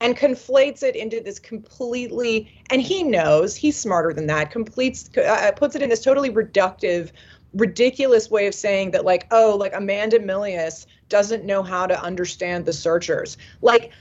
and 0.00 0.16
conflates 0.16 0.82
it 0.82 0.96
into 0.96 1.20
this 1.20 1.38
completely, 1.38 2.50
and 2.70 2.80
he 2.80 3.02
knows 3.02 3.54
he's 3.54 3.76
smarter 3.76 4.14
than 4.14 4.26
that, 4.28 4.50
completes, 4.50 5.10
uh, 5.18 5.52
puts 5.54 5.76
it 5.76 5.82
in 5.82 5.90
this 5.90 6.02
totally 6.02 6.30
reductive, 6.30 7.10
ridiculous 7.52 8.30
way 8.30 8.46
of 8.46 8.54
saying 8.54 8.92
that, 8.92 9.04
like, 9.04 9.26
oh, 9.30 9.56
like 9.58 9.74
Amanda 9.74 10.18
Milius 10.18 10.86
doesn't 11.10 11.44
know 11.44 11.62
how 11.62 11.86
to 11.86 12.02
understand 12.02 12.64
the 12.64 12.72
searchers. 12.72 13.36
Like, 13.60 13.92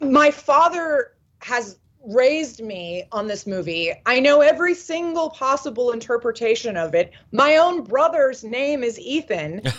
my 0.00 0.30
father 0.30 1.14
has 1.40 1.78
raised 2.04 2.62
me 2.62 3.04
on 3.12 3.26
this 3.26 3.46
movie. 3.46 3.92
I 4.06 4.20
know 4.20 4.40
every 4.40 4.74
single 4.74 5.30
possible 5.30 5.92
interpretation 5.92 6.76
of 6.76 6.94
it. 6.94 7.12
My 7.32 7.56
own 7.56 7.84
brother's 7.84 8.42
name 8.44 8.82
is 8.82 8.98
Ethan. 8.98 9.62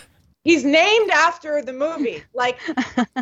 He's 0.44 0.66
named 0.66 1.12
after 1.12 1.62
the 1.62 1.74
movie. 1.74 2.24
Like, 2.34 2.60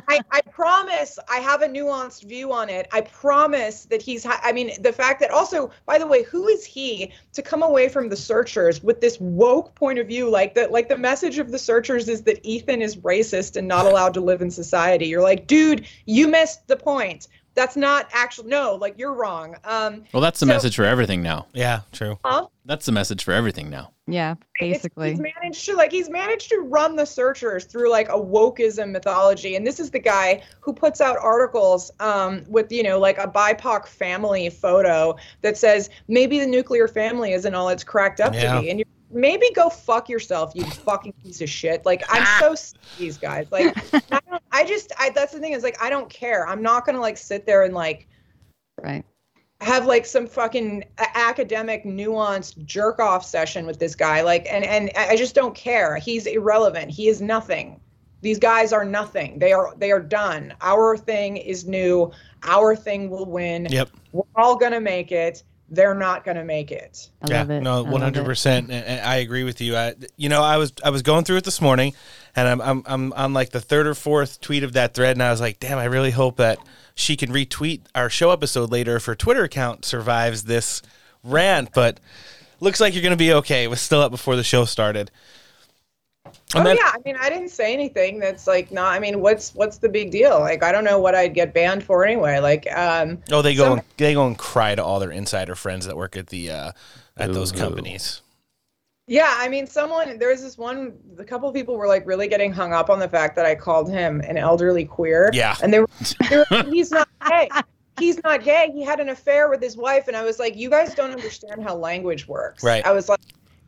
I, 0.07 0.21
I 0.31 0.41
promise 0.49 1.19
I 1.29 1.39
have 1.39 1.61
a 1.61 1.67
nuanced 1.67 2.23
view 2.23 2.53
on 2.53 2.69
it. 2.69 2.87
I 2.93 3.01
promise 3.01 3.83
that 3.85 4.01
he's, 4.01 4.23
ha- 4.23 4.39
I 4.41 4.53
mean, 4.53 4.71
the 4.81 4.93
fact 4.93 5.19
that 5.19 5.31
also, 5.31 5.71
by 5.85 5.97
the 5.97 6.07
way, 6.07 6.23
who 6.23 6.47
is 6.47 6.63
he 6.63 7.11
to 7.33 7.41
come 7.41 7.61
away 7.61 7.89
from 7.89 8.07
the 8.07 8.15
searchers 8.15 8.81
with 8.81 9.01
this 9.01 9.19
woke 9.19 9.75
point 9.75 9.99
of 9.99 10.07
view? 10.07 10.29
Like, 10.29 10.55
that, 10.55 10.71
like 10.71 10.87
the 10.87 10.97
message 10.97 11.37
of 11.37 11.51
the 11.51 11.59
searchers 11.59 12.07
is 12.07 12.23
that 12.23 12.39
Ethan 12.43 12.81
is 12.81 12.95
racist 12.97 13.57
and 13.57 13.67
not 13.67 13.85
allowed 13.85 14.13
to 14.13 14.21
live 14.21 14.41
in 14.41 14.51
society. 14.51 15.07
You're 15.07 15.23
like, 15.23 15.47
dude, 15.47 15.85
you 16.05 16.29
missed 16.29 16.65
the 16.67 16.77
point. 16.77 17.27
That's 17.59 17.75
not 17.75 18.07
actual. 18.13 18.45
No, 18.45 18.75
like 18.75 18.97
you're 18.97 19.13
wrong. 19.13 19.53
Um, 19.65 20.05
Well, 20.13 20.21
that's 20.21 20.39
the 20.39 20.45
so- 20.45 20.53
message 20.53 20.77
for 20.77 20.85
everything 20.85 21.21
now. 21.21 21.47
Yeah, 21.51 21.81
true. 21.91 22.17
Huh? 22.23 22.47
That's 22.63 22.85
the 22.85 22.93
message 22.93 23.25
for 23.25 23.33
everything 23.33 23.69
now. 23.69 23.91
Yeah, 24.07 24.35
basically. 24.61 25.09
He's 25.09 25.19
managed 25.19 25.65
to 25.65 25.75
like 25.75 25.91
he's 25.91 26.09
managed 26.09 26.49
to 26.51 26.59
run 26.59 26.95
the 26.95 27.05
searchers 27.05 27.65
through 27.65 27.91
like 27.91 28.07
a 28.07 28.13
wokeism 28.13 28.91
mythology, 28.91 29.57
and 29.57 29.67
this 29.67 29.77
is 29.77 29.91
the 29.91 29.99
guy 29.99 30.41
who 30.61 30.71
puts 30.71 31.01
out 31.01 31.17
articles 31.21 31.91
um, 31.99 32.43
with 32.47 32.71
you 32.71 32.81
know 32.81 32.97
like 32.97 33.17
a 33.17 33.27
BIPOC 33.27 33.87
family 33.87 34.49
photo 34.49 35.17
that 35.41 35.57
says 35.57 35.89
maybe 36.07 36.39
the 36.39 36.47
nuclear 36.47 36.87
family 36.87 37.33
isn't 37.33 37.53
all 37.53 37.67
it's 37.67 37.83
cracked 37.83 38.21
up 38.21 38.33
Yeah. 38.33 38.55
to 38.55 38.61
be, 38.61 38.69
and 38.69 38.79
you 38.79 38.85
maybe 39.11 39.49
go 39.55 39.69
fuck 39.69 40.09
yourself, 40.09 40.51
you 40.55 40.63
fucking 40.65 41.13
piece 41.23 41.41
of 41.41 41.49
shit. 41.49 41.85
Like 41.85 42.03
I'm 42.09 42.25
so 42.41 42.51
ah. 42.51 42.55
sick 42.55 42.79
of 42.81 42.97
these 42.97 43.17
guys. 43.17 43.47
Like 43.51 43.75
I, 44.11 44.19
don't, 44.29 44.43
I 44.51 44.63
just 44.65 44.91
I 44.99 45.09
that's 45.09 45.33
the 45.33 45.39
thing 45.39 45.53
is 45.53 45.63
like 45.63 45.81
I 45.81 45.89
don't 45.89 46.09
care. 46.09 46.47
I'm 46.47 46.61
not 46.61 46.85
gonna 46.85 46.99
like 47.01 47.17
sit 47.17 47.45
there 47.45 47.63
and 47.63 47.73
like 47.73 48.07
Right. 48.81 49.03
have 49.61 49.85
like 49.85 50.05
some 50.05 50.25
fucking 50.25 50.85
academic 51.15 51.83
nuanced 51.83 52.63
jerk 52.65 52.99
off 52.99 53.25
session 53.25 53.65
with 53.65 53.77
this 53.77 53.93
guy 53.93 54.21
like 54.21 54.47
and 54.49 54.63
and 54.63 54.89
i 54.95 55.17
just 55.17 55.35
don't 55.35 55.53
care 55.53 55.97
he's 55.97 56.25
irrelevant 56.27 56.89
he 56.89 57.09
is 57.09 57.21
nothing 57.21 57.77
these 58.21 58.39
guys 58.39 58.71
are 58.71 58.85
nothing 58.85 59.37
they 59.37 59.51
are 59.51 59.73
they 59.75 59.91
are 59.91 59.99
done 59.99 60.53
our 60.61 60.95
thing 60.95 61.35
is 61.35 61.67
new 61.67 62.09
our 62.43 62.73
thing 62.73 63.09
will 63.09 63.25
win 63.25 63.67
Yep. 63.69 63.89
we're 64.13 64.23
all 64.37 64.55
gonna 64.55 64.79
make 64.79 65.11
it 65.11 65.43
they're 65.71 65.95
not 65.95 66.23
gonna 66.23 66.43
make 66.43 66.71
it 66.71 67.09
yeah, 67.27 67.43
no, 67.43 67.83
one 67.83 68.01
hundred 68.01 68.25
percent. 68.25 68.71
I 68.71 69.17
agree 69.17 69.43
with 69.43 69.61
you. 69.61 69.75
I, 69.75 69.95
you 70.15 70.29
know, 70.29 70.41
I 70.41 70.57
was 70.57 70.73
I 70.83 70.89
was 70.89 71.01
going 71.01 71.25
through 71.25 71.37
it 71.37 71.43
this 71.43 71.61
morning, 71.61 71.93
and 72.35 72.47
I'm 72.47 72.61
I'm 72.61 72.83
I'm 72.85 73.13
on 73.13 73.33
like 73.33 73.49
the 73.49 73.59
third 73.59 73.87
or 73.87 73.93
fourth 73.93 74.39
tweet 74.41 74.63
of 74.63 74.73
that 74.73 74.93
thread, 74.93 75.15
and 75.15 75.23
I 75.23 75.31
was 75.31 75.41
like, 75.41 75.59
damn, 75.59 75.77
I 75.77 75.85
really 75.85 76.11
hope 76.11 76.37
that 76.37 76.59
she 76.95 77.15
can 77.15 77.31
retweet 77.31 77.81
our 77.93 78.09
show 78.09 78.31
episode 78.31 78.71
later 78.71 78.95
if 78.95 79.05
her 79.05 79.15
Twitter 79.15 79.43
account 79.43 79.85
survives 79.85 80.43
this 80.43 80.81
rant. 81.23 81.71
But 81.73 81.99
looks 82.59 82.79
like 82.79 82.93
you're 82.93 83.03
gonna 83.03 83.15
be 83.15 83.33
okay. 83.33 83.63
It 83.63 83.69
was 83.69 83.81
still 83.81 84.01
up 84.01 84.11
before 84.11 84.35
the 84.35 84.43
show 84.43 84.65
started. 84.65 85.11
Oh 86.55 86.67
yeah 86.71 86.91
i 86.93 86.97
mean 87.05 87.15
i 87.19 87.29
didn't 87.29 87.49
say 87.49 87.73
anything 87.73 88.19
that's 88.19 88.47
like 88.47 88.71
not 88.71 88.93
i 88.93 88.99
mean 88.99 89.21
what's 89.21 89.53
what's 89.53 89.77
the 89.77 89.89
big 89.89 90.09
deal 90.09 90.39
like 90.39 90.63
i 90.63 90.71
don't 90.71 90.83
know 90.83 90.99
what 90.99 91.13
i'd 91.13 91.33
get 91.33 91.53
banned 91.53 91.83
for 91.83 92.03
anyway 92.05 92.39
like 92.39 92.65
um 92.75 93.17
Oh, 93.31 93.41
they 93.41 93.53
go 93.55 93.63
some- 93.65 93.73
and, 93.79 93.83
they 93.97 94.13
go 94.13 94.25
and 94.25 94.37
cry 94.37 94.73
to 94.75 94.83
all 94.83 94.99
their 94.99 95.11
insider 95.11 95.55
friends 95.55 95.85
that 95.85 95.95
work 95.95 96.17
at 96.17 96.27
the 96.27 96.49
uh, 96.51 96.71
at 97.17 97.33
those 97.33 97.51
companies. 97.51 98.21
Yeah, 99.07 99.33
I 99.37 99.49
mean, 99.49 99.65
someone 99.67 100.19
there 100.19 100.29
was 100.29 100.41
this 100.43 100.57
one. 100.57 100.93
A 101.17 101.23
couple 101.23 101.49
of 101.49 101.55
people 101.55 101.75
were 101.75 101.87
like 101.87 102.05
really 102.05 102.27
getting 102.27 102.53
hung 102.53 102.73
up 102.73 102.89
on 102.91 102.99
the 102.99 103.09
fact 103.09 103.35
that 103.37 103.45
I 103.45 103.55
called 103.55 103.89
him 103.89 104.21
an 104.21 104.37
elderly 104.37 104.85
queer. 104.85 105.31
Yeah. 105.33 105.55
and 105.63 105.73
they 105.73 105.79
were, 105.79 105.89
they 106.29 106.37
were 106.37 106.63
he's 106.69 106.91
not 106.91 107.09
gay. 107.27 107.49
He's 107.99 108.23
not 108.23 108.43
gay. 108.43 108.69
He 108.73 108.83
had 108.83 108.99
an 108.99 109.09
affair 109.09 109.49
with 109.49 109.61
his 109.61 109.75
wife, 109.75 110.07
and 110.07 110.15
I 110.15 110.23
was 110.23 110.37
like, 110.39 110.55
you 110.55 110.69
guys 110.69 110.93
don't 110.95 111.11
understand 111.11 111.63
how 111.63 111.75
language 111.75 112.27
works. 112.27 112.63
Right. 112.63 112.85
I 112.85 112.91
was 112.91 113.09
like, 113.09 113.19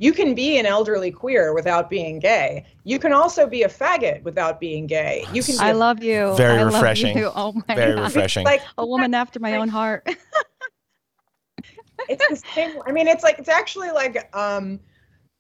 you 0.02 0.14
can 0.14 0.34
be 0.34 0.58
an 0.58 0.66
elderly 0.66 1.12
queer 1.12 1.54
without 1.54 1.88
being 1.88 2.18
gay. 2.18 2.66
You 2.86 2.98
can 2.98 3.14
also 3.14 3.46
be 3.46 3.62
a 3.62 3.70
faggot 3.70 4.24
without 4.24 4.60
being 4.60 4.88
gay. 4.88 5.28
You 5.32 5.44
can. 5.44 5.58
Be 5.58 5.60
I 5.60 5.70
a- 5.70 5.76
love 5.76 6.04
you. 6.04 6.36
Very 6.36 6.58
I 6.58 6.64
love 6.64 6.74
refreshing. 6.74 7.16
you. 7.16 7.32
Oh 7.36 7.54
my 7.68 7.76
Very 7.76 7.94
God. 7.94 8.02
refreshing. 8.06 8.44
Like 8.44 8.64
a 8.80 8.86
woman 8.86 9.14
after 9.14 9.40
my 9.40 9.58
own 9.58 9.68
heart. 9.68 10.04
it's 12.10 12.28
the 12.30 12.36
same. 12.56 12.80
I 12.88 12.92
mean, 12.92 13.08
it's 13.08 13.24
like 13.24 13.38
it's 13.38 13.48
actually 13.48 13.92
like 13.92 14.28
um, 14.36 14.80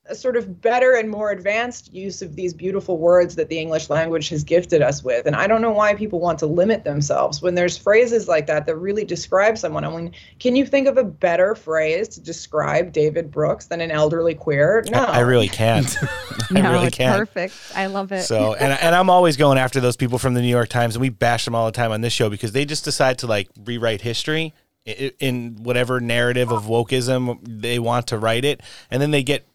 a 0.07 0.15
sort 0.15 0.35
of 0.35 0.61
better 0.61 0.93
and 0.93 1.09
more 1.09 1.29
advanced 1.29 1.93
use 1.93 2.23
of 2.23 2.35
these 2.35 2.53
beautiful 2.53 2.97
words 2.97 3.35
that 3.35 3.49
the 3.49 3.59
English 3.59 3.89
language 3.89 4.29
has 4.29 4.43
gifted 4.43 4.81
us 4.81 5.03
with. 5.03 5.27
And 5.27 5.35
I 5.35 5.45
don't 5.45 5.61
know 5.61 5.71
why 5.71 5.93
people 5.93 6.19
want 6.19 6.39
to 6.39 6.47
limit 6.47 6.83
themselves 6.83 7.41
when 7.41 7.53
there's 7.53 7.77
phrases 7.77 8.27
like 8.27 8.47
that 8.47 8.65
that 8.65 8.75
really 8.77 9.05
describe 9.05 9.59
someone. 9.59 9.85
I 9.85 9.95
mean, 9.95 10.11
can 10.39 10.55
you 10.55 10.65
think 10.65 10.87
of 10.87 10.97
a 10.97 11.03
better 11.03 11.53
phrase 11.53 12.07
to 12.09 12.21
describe 12.21 12.91
David 12.91 13.29
Brooks 13.29 13.67
than 13.67 13.79
an 13.79 13.91
elderly 13.91 14.33
queer? 14.33 14.83
No. 14.89 15.05
I, 15.05 15.17
I 15.17 15.19
really 15.19 15.47
can't. 15.47 15.95
I 16.49 16.61
no, 16.61 16.71
really 16.71 16.87
it's 16.87 16.97
can't. 16.97 17.19
perfect. 17.19 17.55
I 17.75 17.85
love 17.85 18.11
it. 18.11 18.23
So, 18.23 18.55
and 18.55 18.73
and 18.73 18.95
I'm 18.95 19.09
always 19.09 19.37
going 19.37 19.59
after 19.59 19.79
those 19.79 19.95
people 19.95 20.17
from 20.17 20.33
the 20.33 20.41
New 20.41 20.47
York 20.47 20.69
Times, 20.69 20.95
and 20.95 21.01
we 21.01 21.09
bash 21.09 21.45
them 21.45 21.53
all 21.53 21.67
the 21.67 21.71
time 21.71 21.91
on 21.91 22.01
this 22.01 22.11
show 22.11 22.29
because 22.29 22.53
they 22.53 22.65
just 22.65 22.83
decide 22.83 23.19
to 23.19 23.27
like 23.27 23.49
rewrite 23.65 24.01
history 24.01 24.53
in 24.85 25.57
whatever 25.61 25.99
narrative 25.99 26.51
of 26.51 26.63
wokeism 26.63 27.39
they 27.45 27.77
want 27.77 28.07
to 28.07 28.17
write 28.17 28.43
it, 28.43 28.61
and 28.89 29.01
then 29.01 29.11
they 29.11 29.21
get, 29.21 29.45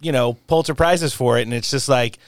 you 0.00 0.12
know, 0.12 0.34
Pulitzer 0.46 0.74
prizes 0.74 1.12
for 1.12 1.38
it, 1.38 1.42
and 1.42 1.52
it's 1.54 1.70
just 1.70 1.88
like 1.88 2.18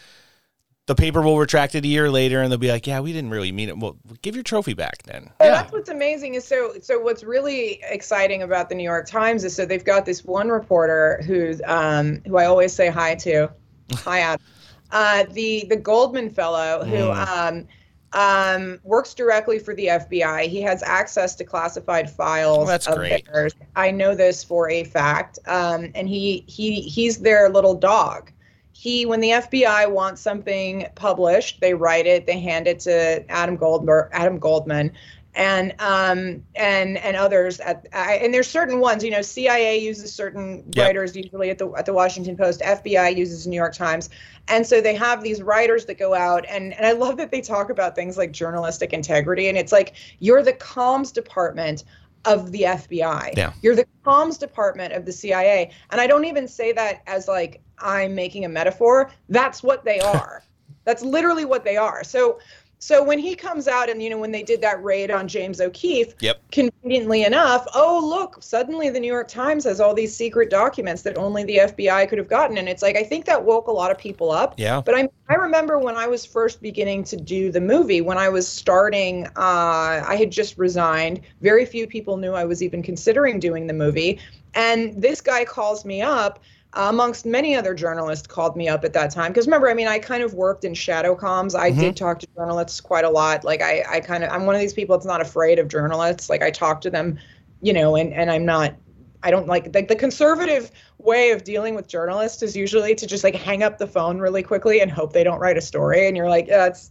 the 0.86 0.94
paper 0.94 1.22
will 1.22 1.38
retract 1.38 1.74
it 1.74 1.84
a 1.84 1.88
year 1.88 2.10
later, 2.10 2.42
and 2.42 2.50
they'll 2.50 2.58
be 2.58 2.70
like, 2.70 2.86
"Yeah, 2.86 3.00
we 3.00 3.12
didn't 3.12 3.30
really 3.30 3.52
mean 3.52 3.68
it." 3.68 3.78
Well, 3.78 3.96
give 4.20 4.34
your 4.34 4.42
trophy 4.44 4.74
back 4.74 5.02
then. 5.04 5.30
Well, 5.40 5.52
that's 5.52 5.72
what's 5.72 5.88
amazing 5.88 6.34
is 6.34 6.44
so 6.44 6.74
so 6.82 6.98
what's 6.98 7.22
really 7.22 7.80
exciting 7.88 8.42
about 8.42 8.68
the 8.68 8.74
New 8.74 8.82
York 8.82 9.06
Times 9.06 9.44
is 9.44 9.54
so 9.54 9.64
they've 9.64 9.84
got 9.84 10.04
this 10.04 10.24
one 10.24 10.48
reporter 10.48 11.22
who's 11.24 11.60
um 11.66 12.20
who 12.26 12.36
I 12.36 12.46
always 12.46 12.72
say 12.72 12.88
hi 12.88 13.14
to. 13.16 13.48
Hi 13.94 14.20
Adam. 14.20 14.44
Uh 14.90 15.24
the 15.30 15.66
the 15.68 15.76
Goldman 15.76 16.30
fellow 16.30 16.84
who 16.84 16.96
Mm. 16.96 17.26
um 17.28 17.68
um 18.14 18.78
works 18.84 19.14
directly 19.14 19.58
for 19.58 19.74
the 19.74 19.86
FBI. 19.86 20.48
He 20.48 20.60
has 20.62 20.82
access 20.82 21.34
to 21.36 21.44
classified 21.44 22.10
files 22.10 22.68
that's 22.68 22.86
of 22.86 22.96
great. 22.96 23.26
theirs. 23.32 23.54
I 23.74 23.90
know 23.90 24.14
this 24.14 24.44
for 24.44 24.70
a 24.70 24.84
fact. 24.84 25.38
Um 25.46 25.90
and 25.94 26.08
he 26.08 26.44
he 26.46 26.82
he's 26.82 27.18
their 27.18 27.48
little 27.48 27.74
dog 27.74 28.32
he 28.72 29.06
when 29.06 29.20
the 29.20 29.30
FBI 29.30 29.90
wants 29.90 30.20
something 30.20 30.86
published, 30.94 31.60
they 31.60 31.74
write 31.74 32.06
it, 32.06 32.26
they 32.26 32.40
hand 32.40 32.66
it 32.66 32.80
to 32.80 33.24
Adam 33.30 33.56
Goldberg, 33.56 34.08
Adam 34.12 34.38
Goldman, 34.38 34.92
and 35.34 35.74
um 35.78 36.42
and 36.54 36.98
and 36.98 37.16
others 37.16 37.58
at 37.60 37.86
I, 37.92 38.14
and 38.16 38.34
there's 38.34 38.48
certain 38.48 38.80
ones, 38.80 39.02
you 39.02 39.10
know, 39.10 39.22
CIA 39.22 39.78
uses 39.78 40.12
certain 40.12 40.64
Yep. 40.74 40.86
writers 40.86 41.16
usually 41.16 41.50
at 41.50 41.58
the 41.58 41.70
at 41.72 41.86
the 41.86 41.92
Washington 41.92 42.36
Post, 42.36 42.60
FBI 42.60 43.16
uses 43.16 43.46
New 43.46 43.56
York 43.56 43.74
Times, 43.74 44.10
and 44.48 44.66
so 44.66 44.80
they 44.80 44.94
have 44.94 45.22
these 45.22 45.42
writers 45.42 45.86
that 45.86 45.98
go 45.98 46.14
out 46.14 46.44
and 46.48 46.74
and 46.74 46.84
I 46.84 46.92
love 46.92 47.16
that 47.16 47.30
they 47.30 47.40
talk 47.40 47.70
about 47.70 47.94
things 47.94 48.16
like 48.18 48.32
journalistic 48.32 48.92
integrity, 48.92 49.48
and 49.48 49.56
it's 49.56 49.72
like 49.72 49.94
you're 50.18 50.42
the 50.42 50.52
comms 50.52 51.12
department 51.12 51.84
of 52.24 52.52
the 52.52 52.62
FBI. 52.62 53.36
Yeah. 53.36 53.52
You're 53.62 53.74
the 53.74 53.86
comms 54.04 54.38
department 54.38 54.92
of 54.92 55.04
the 55.04 55.12
CIA. 55.12 55.70
And 55.90 56.00
I 56.00 56.06
don't 56.06 56.24
even 56.24 56.46
say 56.46 56.72
that 56.72 57.02
as 57.06 57.28
like 57.28 57.60
I'm 57.78 58.14
making 58.14 58.44
a 58.44 58.48
metaphor. 58.48 59.10
That's 59.28 59.62
what 59.62 59.84
they 59.84 60.00
are. 60.14 60.42
That's 60.84 61.02
literally 61.02 61.44
what 61.44 61.64
they 61.64 61.76
are. 61.76 62.04
So 62.04 62.38
so 62.82 63.00
when 63.00 63.20
he 63.20 63.36
comes 63.36 63.68
out 63.68 63.88
and 63.88 64.02
you 64.02 64.10
know 64.10 64.18
when 64.18 64.32
they 64.32 64.42
did 64.42 64.60
that 64.60 64.82
raid 64.82 65.12
on 65.12 65.28
James 65.28 65.60
O'Keefe, 65.60 66.14
Yep. 66.20 66.40
conveniently 66.50 67.22
enough, 67.22 67.64
oh 67.76 68.04
look, 68.04 68.42
suddenly 68.42 68.90
the 68.90 68.98
New 68.98 69.06
York 69.06 69.28
Times 69.28 69.62
has 69.64 69.80
all 69.80 69.94
these 69.94 70.14
secret 70.14 70.50
documents 70.50 71.02
that 71.02 71.16
only 71.16 71.44
the 71.44 71.58
FBI 71.58 72.08
could 72.08 72.18
have 72.18 72.28
gotten 72.28 72.58
and 72.58 72.68
it's 72.68 72.82
like 72.82 72.96
I 72.96 73.04
think 73.04 73.24
that 73.26 73.44
woke 73.44 73.68
a 73.68 73.70
lot 73.70 73.92
of 73.92 73.98
people 73.98 74.32
up. 74.32 74.54
Yeah. 74.56 74.80
But 74.84 74.96
I 74.96 75.08
I 75.28 75.34
remember 75.34 75.78
when 75.78 75.96
I 75.96 76.08
was 76.08 76.26
first 76.26 76.60
beginning 76.60 77.04
to 77.04 77.16
do 77.16 77.52
the 77.52 77.60
movie, 77.60 78.00
when 78.00 78.18
I 78.18 78.28
was 78.28 78.48
starting, 78.48 79.26
uh, 79.28 80.02
I 80.06 80.16
had 80.18 80.32
just 80.32 80.58
resigned. 80.58 81.20
Very 81.40 81.64
few 81.64 81.86
people 81.86 82.16
knew 82.16 82.32
I 82.32 82.44
was 82.44 82.64
even 82.64 82.82
considering 82.82 83.38
doing 83.38 83.68
the 83.68 83.72
movie. 83.74 84.18
And 84.54 85.00
this 85.00 85.20
guy 85.20 85.44
calls 85.44 85.84
me 85.84 86.02
up, 86.02 86.40
amongst 86.74 87.26
many 87.26 87.54
other 87.54 87.74
journalists 87.74 88.26
called 88.26 88.56
me 88.56 88.68
up 88.68 88.84
at 88.84 88.92
that 88.94 89.10
time. 89.10 89.32
Because 89.32 89.46
remember, 89.46 89.68
I 89.68 89.74
mean, 89.74 89.88
I 89.88 89.98
kind 89.98 90.22
of 90.22 90.34
worked 90.34 90.64
in 90.64 90.74
shadow 90.74 91.14
comms. 91.14 91.58
I 91.58 91.70
Mhm. 91.70 91.78
did 91.78 91.96
talk 91.96 92.18
to 92.20 92.26
journalists 92.36 92.80
quite 92.80 93.04
a 93.04 93.10
lot. 93.10 93.44
Like 93.44 93.62
I, 93.62 93.84
I 93.88 94.00
kind 94.00 94.24
of, 94.24 94.30
I'm 94.30 94.46
one 94.46 94.54
of 94.54 94.60
these 94.60 94.72
people 94.72 94.96
that's 94.96 95.06
not 95.06 95.20
afraid 95.20 95.58
of 95.58 95.68
journalists. 95.68 96.30
Like 96.30 96.42
I 96.42 96.50
talk 96.50 96.80
to 96.82 96.90
them, 96.90 97.18
you 97.60 97.72
know, 97.72 97.96
and, 97.96 98.12
and 98.14 98.30
I'm 98.30 98.44
not 98.46 98.74
I 99.22 99.30
don't 99.30 99.46
like 99.46 99.72
like 99.74 99.88
the 99.88 99.96
conservative 99.96 100.70
way 100.98 101.30
of 101.30 101.44
dealing 101.44 101.74
with 101.74 101.86
journalists 101.86 102.42
is 102.42 102.56
usually 102.56 102.94
to 102.96 103.06
just 103.06 103.22
like 103.22 103.34
hang 103.34 103.62
up 103.62 103.78
the 103.78 103.86
phone 103.86 104.18
really 104.18 104.42
quickly 104.42 104.80
and 104.80 104.90
hope 104.90 105.12
they 105.12 105.22
don't 105.24 105.38
write 105.38 105.56
a 105.56 105.60
story 105.60 106.08
and 106.08 106.16
you're 106.16 106.28
like 106.28 106.48
yeah 106.48 106.66
it's 106.66 106.90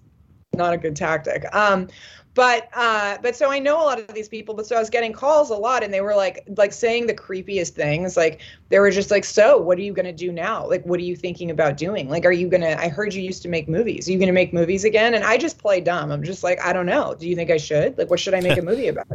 not 0.54 0.74
a 0.74 0.78
good 0.78 0.96
tactic 0.96 1.44
um 1.54 1.88
but 2.34 2.70
uh 2.74 3.18
but 3.22 3.36
so 3.36 3.52
i 3.52 3.60
know 3.60 3.82
a 3.82 3.86
lot 3.86 4.00
of 4.00 4.14
these 4.14 4.30
people 4.30 4.56
but 4.56 4.66
so 4.66 4.76
i 4.76 4.80
was 4.80 4.90
getting 4.90 5.12
calls 5.12 5.50
a 5.50 5.56
lot 5.56 5.84
and 5.84 5.94
they 5.94 6.02
were 6.02 6.16
like 6.16 6.48
like 6.56 6.72
saying 6.72 7.06
the 7.08 7.14
creepiest 7.14 7.72
things 7.72 8.16
like 8.16 8.40
they 8.70 8.80
were 8.80 8.92
just 8.92 9.12
like 9.12 9.26
so 9.26 9.58
what 9.58 9.78
are 9.78 9.82
you 9.82 9.94
going 9.94 10.06
to 10.06 10.12
do 10.12 10.32
now? 10.32 10.68
Like 10.68 10.84
what 10.86 11.00
are 11.00 11.04
you 11.04 11.16
thinking 11.16 11.52
about 11.52 11.78
doing? 11.78 12.10
Like 12.10 12.26
are 12.26 12.32
you 12.32 12.48
going 12.48 12.62
to 12.62 12.80
i 12.80 12.88
heard 12.88 13.14
you 13.14 13.22
used 13.22 13.42
to 13.44 13.50
make 13.50 13.68
movies. 13.68 14.08
Are 14.08 14.12
you 14.12 14.18
going 14.18 14.28
to 14.28 14.34
make 14.34 14.54
movies 14.54 14.84
again? 14.84 15.14
And 15.14 15.24
i 15.24 15.38
just 15.38 15.58
play 15.58 15.82
dumb. 15.82 16.12
I'm 16.12 16.24
just 16.24 16.44
like 16.44 16.60
i 16.62 16.74
don't 16.74 16.86
know. 16.86 17.16
Do 17.18 17.28
you 17.28 17.36
think 17.36 17.50
i 17.50 17.58
should? 17.58 17.98
Like 17.98 18.10
what 18.10 18.20
should 18.20 18.34
i 18.34 18.42
make 18.42 18.58
a 18.58 18.62
movie 18.72 18.88
about? 18.88 19.08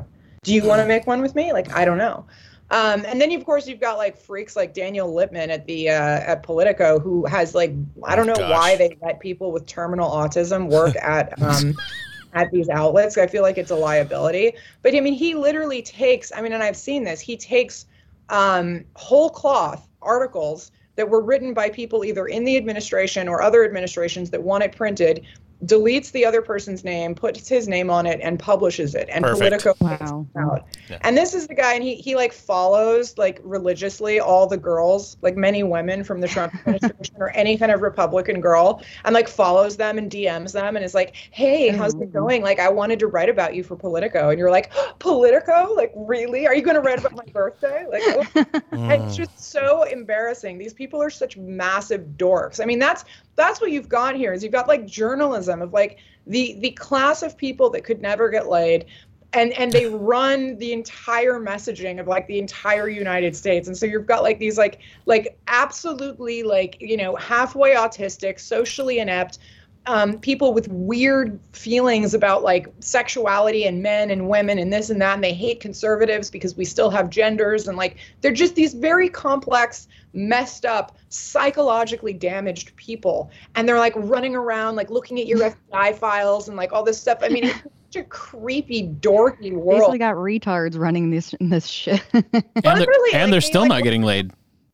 Do 0.42 0.54
you 0.54 0.64
want 0.64 0.80
to 0.80 0.86
make 0.86 1.06
one 1.06 1.22
with 1.22 1.34
me? 1.34 1.52
Like 1.52 1.74
i 1.74 1.84
don't 1.84 1.98
know. 1.98 2.26
Um, 2.68 3.04
and 3.06 3.20
then 3.20 3.30
of 3.32 3.44
course 3.44 3.68
you've 3.68 3.80
got 3.80 3.96
like 3.96 4.16
freaks 4.16 4.56
like 4.56 4.74
Daniel 4.74 5.12
Lippman 5.14 5.50
at 5.50 5.66
the 5.66 5.90
uh, 5.90 5.92
at 6.32 6.42
Politico 6.42 6.98
who 6.98 7.24
has 7.26 7.54
like 7.54 7.72
I 8.04 8.16
don't 8.16 8.26
know 8.26 8.50
why 8.50 8.76
they 8.76 8.96
let 9.02 9.20
people 9.20 9.52
with 9.52 9.66
terminal 9.66 10.10
autism 10.10 10.68
work 10.68 10.96
at 10.96 11.40
um, 11.40 11.76
at 12.36 12.50
these 12.50 12.68
outlets. 12.68 13.16
I 13.16 13.26
feel 13.26 13.42
like 13.42 13.56
it's 13.58 13.70
a 13.70 13.76
liability. 13.76 14.52
But 14.82 14.94
I 14.94 15.00
mean, 15.00 15.14
he 15.14 15.34
literally 15.34 15.82
takes. 15.82 16.30
I 16.36 16.42
mean, 16.42 16.52
and 16.52 16.62
I've 16.62 16.76
seen 16.76 17.02
this. 17.02 17.18
He 17.18 17.36
takes 17.36 17.86
um, 18.28 18.84
whole 18.94 19.30
cloth 19.30 19.88
articles 20.02 20.70
that 20.96 21.08
were 21.08 21.22
written 21.22 21.54
by 21.54 21.70
people 21.70 22.04
either 22.04 22.26
in 22.26 22.44
the 22.44 22.56
administration 22.56 23.26
or 23.26 23.42
other 23.42 23.64
administrations 23.64 24.30
that 24.30 24.42
want 24.42 24.62
it 24.62 24.76
printed 24.76 25.24
deletes 25.64 26.12
the 26.12 26.24
other 26.24 26.42
person's 26.42 26.84
name, 26.84 27.14
puts 27.14 27.48
his 27.48 27.66
name 27.66 27.90
on 27.90 28.06
it, 28.06 28.20
and 28.22 28.38
publishes 28.38 28.94
it. 28.94 29.08
And 29.10 29.24
Perfect. 29.24 29.62
Politico 29.62 29.74
wow. 29.80 30.26
out. 30.38 30.66
And 31.00 31.16
this 31.16 31.34
is 31.34 31.46
the 31.46 31.54
guy, 31.54 31.74
and 31.74 31.82
he 31.82 31.94
he 31.94 32.14
like 32.14 32.32
follows 32.32 33.16
like 33.16 33.40
religiously 33.42 34.20
all 34.20 34.46
the 34.46 34.56
girls, 34.56 35.16
like 35.22 35.36
many 35.36 35.62
women 35.62 36.04
from 36.04 36.20
the 36.20 36.28
Trump 36.28 36.54
administration 36.66 37.16
or 37.18 37.30
any 37.30 37.56
kind 37.56 37.72
of 37.72 37.80
Republican 37.80 38.40
girl, 38.40 38.82
and 39.04 39.14
like 39.14 39.28
follows 39.28 39.76
them 39.76 39.98
and 39.98 40.10
DMs 40.10 40.52
them 40.52 40.76
and 40.76 40.84
is 40.84 40.94
like, 40.94 41.16
"Hey, 41.30 41.68
how's 41.68 41.94
it 41.94 42.02
oh. 42.02 42.06
going? 42.06 42.42
Like, 42.42 42.58
I 42.58 42.68
wanted 42.68 42.98
to 43.00 43.06
write 43.06 43.28
about 43.28 43.54
you 43.54 43.62
for 43.62 43.76
Politico." 43.76 44.30
And 44.30 44.38
you're 44.38 44.50
like, 44.50 44.72
"Politico? 44.98 45.72
Like, 45.74 45.92
really? 45.96 46.46
Are 46.46 46.54
you 46.54 46.62
going 46.62 46.76
to 46.76 46.82
write 46.82 46.98
about 46.98 47.14
my 47.14 47.24
birthday?" 47.32 47.86
Like, 47.90 48.02
what? 48.16 48.62
Oh. 48.72 48.76
And 48.86 49.02
it's 49.04 49.16
just 49.16 49.38
so 49.40 49.82
embarrassing. 49.84 50.58
These 50.58 50.74
people 50.74 51.02
are 51.02 51.10
such 51.10 51.36
massive 51.36 52.02
dorks. 52.16 52.60
I 52.60 52.66
mean, 52.66 52.78
that's 52.78 53.04
that's 53.36 53.60
what 53.60 53.70
you've 53.70 53.88
got 53.88 54.16
here 54.16 54.32
is 54.32 54.42
you've 54.42 54.52
got 54.52 54.66
like 54.66 54.86
journalism 54.86 55.62
of 55.62 55.72
like 55.72 55.98
the 56.26 56.56
the 56.60 56.70
class 56.72 57.22
of 57.22 57.36
people 57.36 57.70
that 57.70 57.84
could 57.84 58.00
never 58.00 58.28
get 58.28 58.48
laid 58.48 58.86
and 59.32 59.52
and 59.52 59.70
they 59.70 59.86
run 59.94 60.56
the 60.58 60.72
entire 60.72 61.38
messaging 61.38 62.00
of 62.00 62.06
like 62.06 62.26
the 62.26 62.38
entire 62.38 62.88
United 62.88 63.36
States. 63.36 63.68
And 63.68 63.76
so 63.76 63.86
you've 63.86 64.06
got 64.06 64.22
like 64.22 64.38
these 64.38 64.58
like 64.58 64.80
like 65.04 65.38
absolutely 65.46 66.42
like, 66.42 66.78
you 66.80 66.96
know, 66.96 67.14
halfway 67.16 67.74
autistic, 67.74 68.40
socially 68.40 68.98
inept 68.98 69.38
um, 69.86 70.18
people 70.18 70.52
with 70.52 70.68
weird 70.68 71.38
feelings 71.52 72.12
about 72.12 72.42
like 72.42 72.66
sexuality 72.80 73.64
and 73.64 73.82
men 73.82 74.10
and 74.10 74.28
women 74.28 74.58
and 74.58 74.72
this 74.72 74.90
and 74.90 75.00
that, 75.00 75.14
and 75.14 75.24
they 75.24 75.32
hate 75.32 75.60
conservatives 75.60 76.28
because 76.30 76.56
we 76.56 76.64
still 76.64 76.90
have 76.90 77.08
genders 77.08 77.68
and 77.68 77.76
like 77.76 77.96
they're 78.20 78.32
just 78.32 78.56
these 78.56 78.74
very 78.74 79.08
complex, 79.08 79.86
messed 80.12 80.64
up, 80.64 80.96
psychologically 81.08 82.12
damaged 82.12 82.74
people, 82.76 83.30
and 83.54 83.68
they're 83.68 83.78
like 83.78 83.92
running 83.96 84.34
around 84.34 84.74
like 84.74 84.90
looking 84.90 85.20
at 85.20 85.26
your 85.26 85.38
FBI 85.72 85.94
files 85.96 86.48
and 86.48 86.56
like 86.56 86.72
all 86.72 86.82
this 86.82 87.00
stuff. 87.00 87.18
I 87.22 87.28
mean, 87.28 87.44
it's 87.44 87.58
such 87.92 88.02
a 88.02 88.04
creepy, 88.04 88.88
dorky 88.88 89.52
world. 89.52 89.80
Basically 89.80 89.98
got 89.98 90.16
retards 90.16 90.76
running 90.76 91.10
this 91.10 91.32
this 91.40 91.66
shit. 91.66 92.02
And 92.12 92.24
they're, 92.32 92.74
Literally, 92.74 93.10
and 93.12 93.22
like, 93.22 93.30
they're 93.30 93.40
still 93.40 93.62
like, 93.62 93.68
not 93.68 93.82
getting 93.84 94.02
laid. 94.02 94.32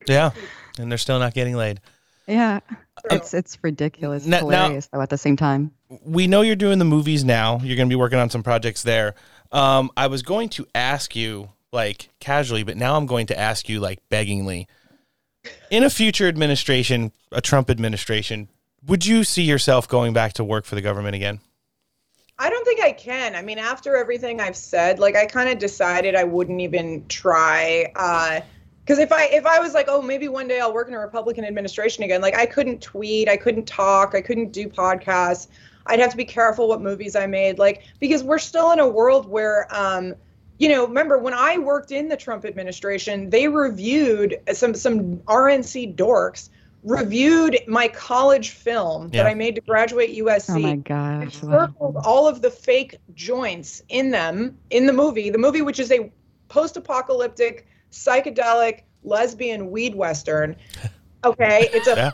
Yeah, 0.09 0.31
and 0.79 0.91
they're 0.91 0.99
still 0.99 1.19
not 1.19 1.35
getting 1.35 1.55
laid. 1.55 1.81
yeah. 2.27 2.61
It's 3.11 3.35
it's 3.35 3.59
ridiculous. 3.63 4.25
Now- 4.27 4.41
now- 4.41 4.63
hilarious 4.63 4.89
though 4.93 5.01
at 5.01 5.11
the 5.11 5.19
same 5.19 5.37
time. 5.37 5.73
we 6.05 6.27
know 6.27 6.41
you're 6.41 6.57
doing 6.57 6.79
the 6.79 6.85
movies 6.85 7.25
now. 7.25 7.59
You're 7.63 7.77
going 7.77 7.89
to 7.89 7.93
be 7.93 7.99
working 7.99 8.19
on 8.19 8.31
some 8.31 8.43
projects 8.43 8.83
there. 8.83 9.15
Um, 9.51 9.91
I 9.97 10.07
was 10.07 10.23
going 10.23 10.49
to 10.51 10.67
ask 10.75 11.15
you 11.15 11.51
like 11.73 12.09
casually, 12.21 12.63
but 12.63 12.77
now 12.77 12.97
I'm 12.97 13.07
going 13.07 13.27
to 13.27 13.39
ask 13.39 13.69
you 13.69 13.81
like 13.81 13.99
beggingly. 14.11 14.67
in 15.71 15.83
a 15.83 15.91
future 15.91 16.29
administration, 16.29 17.13
a 17.33 17.41
Trump 17.41 17.69
administration, 17.71 18.49
would 18.87 19.05
you 19.05 19.25
see 19.25 19.43
yourself 19.43 19.89
going 19.89 20.13
back 20.13 20.35
to 20.35 20.45
work 20.45 20.65
for 20.65 20.75
the 20.75 20.81
government 20.83 21.15
again? 21.17 21.41
I 22.39 22.51
don't 22.51 22.65
think 22.65 22.81
I 22.81 22.93
can. 22.93 23.35
I 23.37 23.43
mean, 23.43 23.59
after 23.59 23.97
everything 23.97 24.41
I've 24.41 24.57
said, 24.57 24.99
like 24.99 25.15
I 25.17 25.27
kind 25.27 25.49
of 25.49 25.59
decided 25.59 26.15
I 26.15 26.25
wouldn't 26.25 26.61
even 26.61 27.07
try. 27.09 27.93
Uh, 27.95 28.41
because 28.85 28.99
if 28.99 29.13
I 29.13 29.27
if 29.27 29.47
I 29.47 29.59
was 29.61 29.75
like, 29.75 29.87
oh, 29.89 30.03
maybe 30.03 30.29
one 30.29 30.49
day 30.49 30.61
I'll 30.61 30.73
work 30.73 30.89
in 30.89 30.95
a 30.95 30.99
Republican 30.99 31.45
administration 31.45 32.05
again, 32.05 32.21
like 32.21 32.35
I 32.37 32.47
couldn't 32.47 32.83
tweet, 32.83 33.29
I 33.29 33.37
couldn't 33.37 33.67
talk, 33.67 34.15
I 34.15 34.21
couldn't 34.21 34.53
do 34.53 34.69
podcasts. 34.69 35.49
I'd 35.87 35.99
have 36.01 36.11
to 36.11 36.17
be 36.17 36.25
careful 36.25 36.69
what 36.69 36.81
movies 36.81 37.17
I 37.17 37.27
made, 37.27 37.59
like 37.59 37.83
because 38.01 38.23
we're 38.23 38.39
still 38.39 38.73
in 38.73 38.79
a 38.79 38.87
world 38.89 39.29
where, 39.29 39.67
um, 39.75 40.15
you 40.59 40.69
know, 40.69 40.87
remember 40.87 41.19
when 41.19 41.35
I 41.35 41.59
worked 41.59 41.91
in 41.91 42.09
the 42.09 42.17
Trump 42.17 42.45
administration, 42.45 43.31
they 43.31 43.49
reviewed 43.49 44.39
some 44.53 44.75
some 44.75 45.17
RNC 45.21 45.97
dorks 45.97 46.51
reviewed 46.85 47.59
my 47.69 47.87
college 47.89 48.51
film 48.51 49.09
Yeah. 49.13 49.23
that 49.23 49.31
I 49.31 49.35
made 49.35 49.55
to 49.55 49.61
graduate 49.61 50.11
USC 50.17 50.57
Oh 50.57 50.59
my 50.59 50.77
gosh. 50.77 51.41
circled 51.41 51.97
all 52.05 52.27
of 52.27 52.43
the 52.43 52.51
fake 52.51 52.99
joints 53.15 53.83
in 53.89 54.11
them 54.11 54.59
in 54.71 54.87
the 54.87 54.93
movie. 54.93 55.31
The 55.31 55.39
movie, 55.39 55.63
which 55.63 55.79
is 55.79 55.93
a 55.93 56.11
post-apocalyptic, 56.49 57.67
psychedelic, 57.93 58.81
lesbian 59.05 59.71
weed 59.71 59.95
western. 59.95 60.57
Okay, 61.25 61.69
it's 61.73 61.87
a 61.87 61.95
Yeah. 61.97 62.11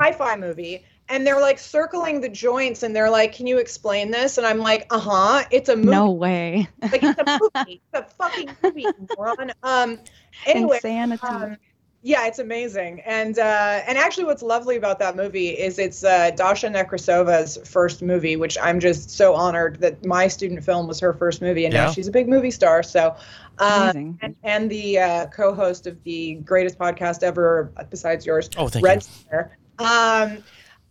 sci-fi 0.00 0.36
movie. 0.36 0.84
And 1.08 1.26
they're 1.26 1.40
like 1.40 1.58
circling 1.58 2.20
the 2.20 2.28
joints 2.28 2.84
and 2.84 2.94
they're 2.94 3.10
like, 3.10 3.32
Can 3.32 3.46
you 3.48 3.58
explain 3.58 4.10
this? 4.12 4.38
And 4.38 4.46
I'm 4.46 4.58
like, 4.58 4.86
uh-huh, 4.90 5.44
it's 5.50 5.68
a 5.68 5.74
movie. 5.76 5.90
No 5.90 6.10
way. 6.12 6.68
Like 6.82 7.02
it's 7.02 7.18
a 7.18 7.24
movie. 7.40 7.82
it's 7.92 7.94
a 7.94 8.02
fucking 8.14 8.56
movie, 8.62 8.82
you 8.82 9.08
moron. 9.16 9.50
Um 9.64 9.98
anyway. 10.46 10.76
Insanity. 10.76 11.22
um, 11.26 11.56
yeah, 12.02 12.26
it's 12.26 12.38
amazing. 12.38 13.00
And 13.00 13.38
uh, 13.38 13.80
and 13.86 13.98
actually, 13.98 14.24
what's 14.24 14.42
lovely 14.42 14.76
about 14.76 14.98
that 15.00 15.16
movie 15.16 15.48
is 15.48 15.78
it's 15.78 16.02
uh, 16.04 16.30
Dasha 16.30 16.68
Nekrasova's 16.68 17.58
first 17.68 18.02
movie, 18.02 18.36
which 18.36 18.56
I'm 18.62 18.80
just 18.80 19.10
so 19.10 19.34
honored 19.34 19.80
that 19.80 20.04
my 20.04 20.26
student 20.28 20.64
film 20.64 20.86
was 20.86 20.98
her 21.00 21.12
first 21.12 21.42
movie, 21.42 21.64
and 21.66 21.74
Yeah. 21.74 21.84
now 21.84 21.90
she's 21.92 22.08
a 22.08 22.12
big 22.12 22.28
movie 22.28 22.50
star. 22.50 22.82
So, 22.82 23.16
uh, 23.58 23.92
Amazing. 23.92 24.18
and, 24.22 24.36
and 24.42 24.70
the 24.70 24.98
uh, 24.98 25.26
co-host 25.26 25.86
of 25.86 26.02
the 26.04 26.34
greatest 26.36 26.78
podcast 26.78 27.22
ever 27.22 27.72
besides 27.90 28.24
yours, 28.24 28.48
Oh, 28.56 28.68
thank 28.68 28.82
Red 28.84 28.96
you. 28.96 29.00
Scare. 29.02 29.58
Um, 29.78 30.38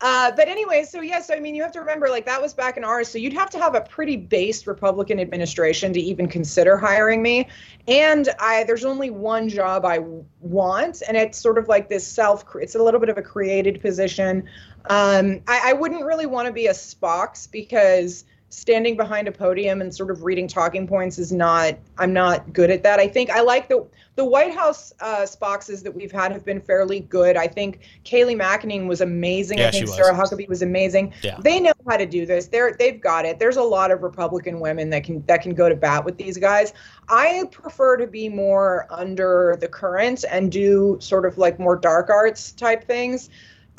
uh, 0.02 0.32
but 0.36 0.48
anyway, 0.48 0.84
so 0.84 1.02
yes, 1.02 1.30
I 1.30 1.40
mean, 1.40 1.56
you 1.56 1.62
have 1.62 1.72
to 1.74 1.80
remember, 1.80 2.10
like 2.10 2.26
that 2.26 2.42
was 2.42 2.54
back 2.54 2.78
in 2.78 2.84
ours, 2.84 3.10
so 3.10 3.18
you'd 3.18 3.34
have 3.34 3.50
to 3.50 3.60
have 3.60 3.76
a 3.76 3.82
pretty 3.82 4.16
based 4.16 4.66
Republican 4.66 5.20
administration 5.20 5.92
to 5.94 6.00
even 6.00 6.28
consider 6.28 6.78
hiring 6.78 7.22
me. 7.22 7.48
And 7.88 8.30
I, 8.40 8.64
there's 8.64 8.86
only 8.86 9.10
one 9.10 9.50
job 9.50 9.86
I 9.86 10.00
want, 10.40 11.04
and 11.08 11.18
it's 11.18 11.38
sort 11.38 11.58
of 11.58 11.68
like 11.68 11.90
this 11.90 12.08
self. 12.08 12.46
It's 12.62 12.76
a 12.76 12.84
little 12.84 13.00
bit 13.00 13.10
of 13.10 13.18
a 13.18 13.22
created 13.22 13.82
position. 13.82 14.48
Um, 14.90 15.42
I, 15.48 15.72
I 15.72 15.74
wouldn't 15.74 16.06
really 16.06 16.26
want 16.26 16.48
to 16.48 16.54
be 16.54 16.68
a 16.68 16.74
Spox 16.74 17.52
because 17.52 18.24
standing 18.50 18.98
behind 18.98 19.28
a 19.28 19.32
podium 19.32 19.82
and 19.82 19.94
sort 19.94 20.10
of 20.10 20.24
reading 20.24 20.48
talking 20.48 20.88
points 20.88 21.20
is 21.20 21.32
not. 21.32 21.78
I'm 21.98 22.14
not 22.14 22.52
good 22.52 22.70
at 22.72 22.84
that. 22.84 23.00
I 23.00 23.08
think 23.08 23.30
I 23.30 23.42
like 23.42 23.70
the 23.70 23.88
the 24.16 24.26
White 24.26 24.54
House 24.54 24.92
uh, 25.00 25.22
Spoxes 25.22 25.82
that 25.84 25.94
we've 25.94 26.12
had 26.12 26.32
have 26.32 26.44
been 26.44 26.60
fairly 26.60 27.00
good. 27.02 27.38
I 27.38 27.48
think 27.48 27.80
Kayleigh 28.04 28.38
McEnany 28.38 28.86
was 28.86 29.02
amazing. 29.02 29.60
Yeah, 29.60 29.68
I 29.68 29.72
think. 29.72 29.88
Sarah 29.88 30.14
Huckabee 30.14 30.50
was 30.50 30.62
amazing. 30.62 31.14
Yeah. 31.22 31.38
They 31.42 31.60
know 31.60 31.72
how 31.88 31.98
to 31.98 32.06
do 32.06 32.26
this. 32.26 32.48
They're 32.48 32.76
they've 32.78 33.00
got 33.00 33.26
it. 33.26 33.40
There's 33.40 33.58
a 33.58 33.64
lot 33.64 33.92
of 33.92 34.04
Republican 34.04 34.60
women 34.60 34.90
that 34.90 35.04
can 35.04 35.24
that 35.28 35.42
can 35.42 35.54
go 35.54 35.70
to 35.70 35.76
bat 35.76 36.04
with 36.04 36.18
these 36.18 36.38
guys. 36.38 36.74
I 37.08 37.46
prefer 37.52 37.98
to 37.98 38.08
be 38.08 38.30
more 38.30 38.88
under 38.90 39.58
the 39.60 39.68
current 39.68 40.26
and 40.30 40.52
do 40.52 40.98
sort 41.00 41.26
of 41.26 41.38
like 41.38 41.60
more 41.60 41.76
dark 41.76 42.10
arts 42.10 42.52
type 42.52 42.86
things. 42.86 43.30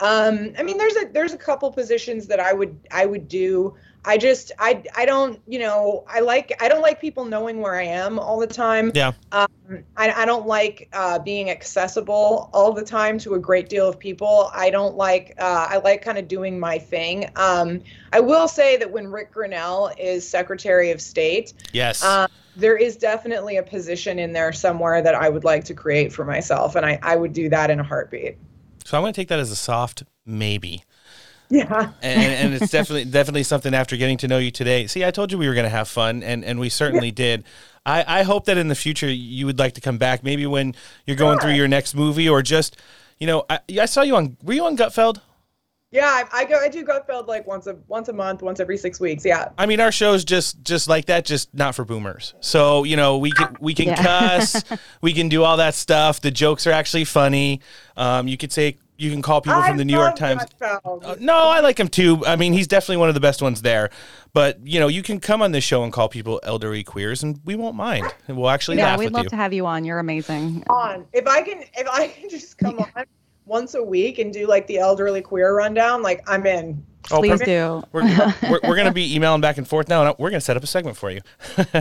Um, 0.00 0.52
I 0.58 0.62
mean, 0.62 0.78
there's 0.78 0.96
a 0.96 1.10
there's 1.12 1.34
a 1.34 1.38
couple 1.38 1.70
positions 1.70 2.26
that 2.28 2.40
I 2.40 2.52
would 2.52 2.78
I 2.90 3.06
would 3.06 3.28
do. 3.28 3.76
I 4.04 4.18
just 4.18 4.52
I 4.58 4.82
I 4.96 5.04
don't 5.04 5.40
you 5.46 5.58
know 5.58 6.04
I 6.08 6.20
like 6.20 6.56
I 6.62 6.68
don't 6.68 6.82
like 6.82 7.00
people 7.00 7.24
knowing 7.24 7.60
where 7.60 7.74
I 7.74 7.84
am 7.84 8.18
all 8.18 8.38
the 8.38 8.46
time. 8.46 8.92
Yeah. 8.94 9.12
Um, 9.32 9.48
I, 9.96 10.10
I 10.10 10.24
don't 10.24 10.46
like 10.46 10.88
uh, 10.92 11.18
being 11.18 11.50
accessible 11.50 12.50
all 12.52 12.72
the 12.72 12.82
time 12.84 13.18
to 13.20 13.34
a 13.34 13.38
great 13.38 13.68
deal 13.68 13.88
of 13.88 13.98
people. 13.98 14.50
I 14.52 14.70
don't 14.70 14.96
like, 14.96 15.34
uh, 15.38 15.68
I 15.70 15.76
like 15.78 16.02
kind 16.02 16.18
of 16.18 16.26
doing 16.26 16.58
my 16.58 16.78
thing. 16.78 17.30
Um, 17.36 17.82
I 18.12 18.20
will 18.20 18.48
say 18.48 18.76
that 18.78 18.90
when 18.90 19.06
Rick 19.06 19.32
Grinnell 19.32 19.92
is 19.98 20.28
Secretary 20.28 20.90
of 20.90 21.00
State, 21.00 21.52
Yes. 21.72 22.02
uh, 22.02 22.26
there 22.56 22.76
is 22.76 22.96
definitely 22.96 23.58
a 23.58 23.62
position 23.62 24.18
in 24.18 24.32
there 24.32 24.52
somewhere 24.52 25.02
that 25.02 25.14
I 25.14 25.28
would 25.28 25.44
like 25.44 25.64
to 25.64 25.74
create 25.74 26.12
for 26.12 26.24
myself. 26.24 26.74
And 26.74 26.84
I, 26.84 26.98
I 27.02 27.14
would 27.14 27.32
do 27.32 27.48
that 27.50 27.70
in 27.70 27.78
a 27.78 27.84
heartbeat. 27.84 28.36
So 28.84 28.96
I'm 28.96 29.02
going 29.02 29.12
to 29.12 29.20
take 29.20 29.28
that 29.28 29.38
as 29.38 29.52
a 29.52 29.56
soft 29.56 30.02
maybe. 30.26 30.84
Yeah. 31.50 31.92
and, 32.02 32.54
and 32.54 32.54
it's 32.54 32.70
definitely 32.72 33.04
definitely 33.10 33.42
something 33.42 33.74
after 33.74 33.96
getting 33.96 34.16
to 34.18 34.28
know 34.28 34.38
you 34.38 34.50
today. 34.50 34.86
See, 34.86 35.04
I 35.04 35.10
told 35.10 35.32
you 35.32 35.38
we 35.38 35.48
were 35.48 35.54
going 35.54 35.64
to 35.64 35.70
have 35.70 35.88
fun, 35.88 36.22
and, 36.22 36.44
and 36.44 36.58
we 36.60 36.68
certainly 36.68 37.10
did. 37.10 37.44
I, 37.84 38.20
I 38.20 38.22
hope 38.22 38.44
that 38.46 38.56
in 38.56 38.68
the 38.68 38.74
future 38.74 39.10
you 39.10 39.46
would 39.46 39.58
like 39.58 39.74
to 39.74 39.80
come 39.80 39.98
back, 39.98 40.22
maybe 40.22 40.46
when 40.46 40.74
you're 41.06 41.16
going 41.16 41.38
through 41.38 41.52
your 41.54 41.68
next 41.68 41.94
movie, 41.94 42.28
or 42.28 42.42
just, 42.42 42.76
you 43.18 43.26
know, 43.26 43.44
I, 43.50 43.58
I 43.80 43.86
saw 43.86 44.02
you 44.02 44.16
on. 44.16 44.36
Were 44.42 44.52
you 44.52 44.64
on 44.64 44.76
Gutfeld? 44.76 45.20
Yeah, 45.92 46.04
I, 46.06 46.42
I 46.42 46.44
go, 46.44 46.56
I 46.56 46.68
do 46.68 46.84
Gutfeld 46.84 47.26
like 47.26 47.48
once 47.48 47.66
a, 47.66 47.76
once 47.88 48.08
a 48.08 48.12
month, 48.12 48.42
once 48.42 48.60
every 48.60 48.76
six 48.76 49.00
weeks. 49.00 49.24
Yeah. 49.24 49.48
I 49.58 49.66
mean, 49.66 49.80
our 49.80 49.90
show's 49.90 50.24
just 50.24 50.62
just 50.62 50.88
like 50.88 51.06
that, 51.06 51.24
just 51.24 51.52
not 51.52 51.74
for 51.74 51.84
boomers. 51.84 52.34
So 52.38 52.84
you 52.84 52.96
know, 52.96 53.18
we 53.18 53.32
can 53.32 53.56
we 53.58 53.74
can 53.74 53.88
Yeah. 53.88 54.02
cuss, 54.02 54.62
we 55.02 55.12
can 55.12 55.28
do 55.28 55.42
all 55.42 55.56
that 55.56 55.74
stuff. 55.74 56.20
The 56.20 56.30
jokes 56.30 56.64
are 56.68 56.72
actually 56.72 57.06
funny. 57.06 57.60
Um, 57.96 58.28
you 58.28 58.36
could 58.36 58.52
say 58.52 58.76
you 59.00 59.10
can 59.10 59.22
call 59.22 59.40
people 59.40 59.62
from 59.62 59.78
the 59.78 59.84
New 59.84 59.94
York 59.96 60.16
Times. 60.16 60.42
Uh, 60.60 61.16
no, 61.18 61.34
I 61.34 61.60
like 61.60 61.80
him 61.80 61.88
too. 61.88 62.24
I 62.26 62.36
mean, 62.36 62.52
he's 62.52 62.66
definitely 62.66 62.98
one 62.98 63.08
of 63.08 63.14
the 63.14 63.20
best 63.20 63.40
ones 63.40 63.62
there. 63.62 63.90
But 64.32 64.64
you 64.64 64.78
know, 64.78 64.88
you 64.88 65.02
can 65.02 65.18
come 65.18 65.42
on 65.42 65.52
this 65.52 65.64
show 65.64 65.82
and 65.82 65.92
call 65.92 66.08
people 66.08 66.40
elderly 66.42 66.84
queers, 66.84 67.22
and 67.22 67.40
we 67.44 67.56
won't 67.56 67.74
mind. 67.74 68.06
And 68.28 68.36
we'll 68.36 68.50
actually 68.50 68.76
yeah, 68.76 68.90
laugh 68.90 68.98
we'd 68.98 69.06
with 69.06 69.14
love 69.14 69.24
you. 69.24 69.30
to 69.30 69.36
have 69.36 69.52
you 69.52 69.66
on. 69.66 69.84
You're 69.84 69.98
amazing. 69.98 70.64
on. 70.68 71.06
If 71.12 71.26
I 71.26 71.42
can, 71.42 71.64
if 71.74 71.88
I 71.88 72.08
can 72.20 72.28
just 72.28 72.58
come 72.58 72.78
on 72.78 73.04
once 73.46 73.74
a 73.74 73.82
week 73.82 74.18
and 74.18 74.32
do 74.32 74.46
like 74.46 74.66
the 74.66 74.78
elderly 74.78 75.22
queer 75.22 75.54
rundown, 75.54 76.02
like 76.02 76.22
I'm 76.28 76.46
in. 76.46 76.84
Oh, 77.10 77.18
Please 77.18 77.40
perfect. 77.40 77.46
do. 77.46 77.82
We're, 77.92 78.02
we're, 78.02 78.60
we're 78.62 78.76
going 78.76 78.86
to 78.86 78.92
be 78.92 79.14
emailing 79.14 79.40
back 79.40 79.58
and 79.58 79.66
forth 79.66 79.88
now, 79.88 80.04
and 80.04 80.14
we're 80.18 80.30
going 80.30 80.38
to 80.38 80.44
set 80.44 80.56
up 80.56 80.62
a 80.62 80.66
segment 80.66 80.96
for 80.96 81.10
you. 81.10 81.20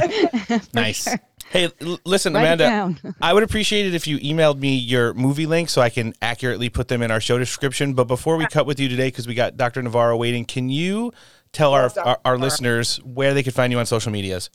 nice. 0.74 1.08
Hey, 1.50 1.70
l- 1.82 2.00
listen, 2.06 2.34
Write 2.34 2.62
Amanda. 2.62 3.16
I 3.22 3.34
would 3.34 3.44
appreciate 3.44 3.86
it 3.86 3.96
if 3.96 4.08
you 4.08 4.20
emailed 4.20 4.60
me 4.60 4.76
your 4.76 5.14
movie 5.14 5.46
links 5.46 5.74
so 5.74 5.82
I 5.82 5.90
can 5.90 6.14
accurately 6.22 6.70
put 6.70 6.88
them 6.88 7.02
in 7.02 7.12
our 7.12 7.20
show 7.20 7.38
description. 7.38 7.94
But 7.94 8.06
before 8.06 8.38
we 8.38 8.46
cut 8.46 8.66
with 8.66 8.80
you 8.80 8.88
today, 8.88 9.08
because 9.08 9.28
we 9.28 9.34
got 9.34 9.58
Dr. 9.58 9.82
Navarro 9.82 10.16
waiting, 10.16 10.46
can 10.46 10.70
you 10.70 11.12
tell 11.52 11.74
our, 11.74 11.92
our, 12.04 12.20
our 12.24 12.38
listeners 12.38 12.98
where 13.04 13.34
they 13.34 13.44
could 13.44 13.54
find 13.56 13.74
you 13.74 13.80
on 13.80 13.86
social 13.86 14.12
medias? 14.12 14.50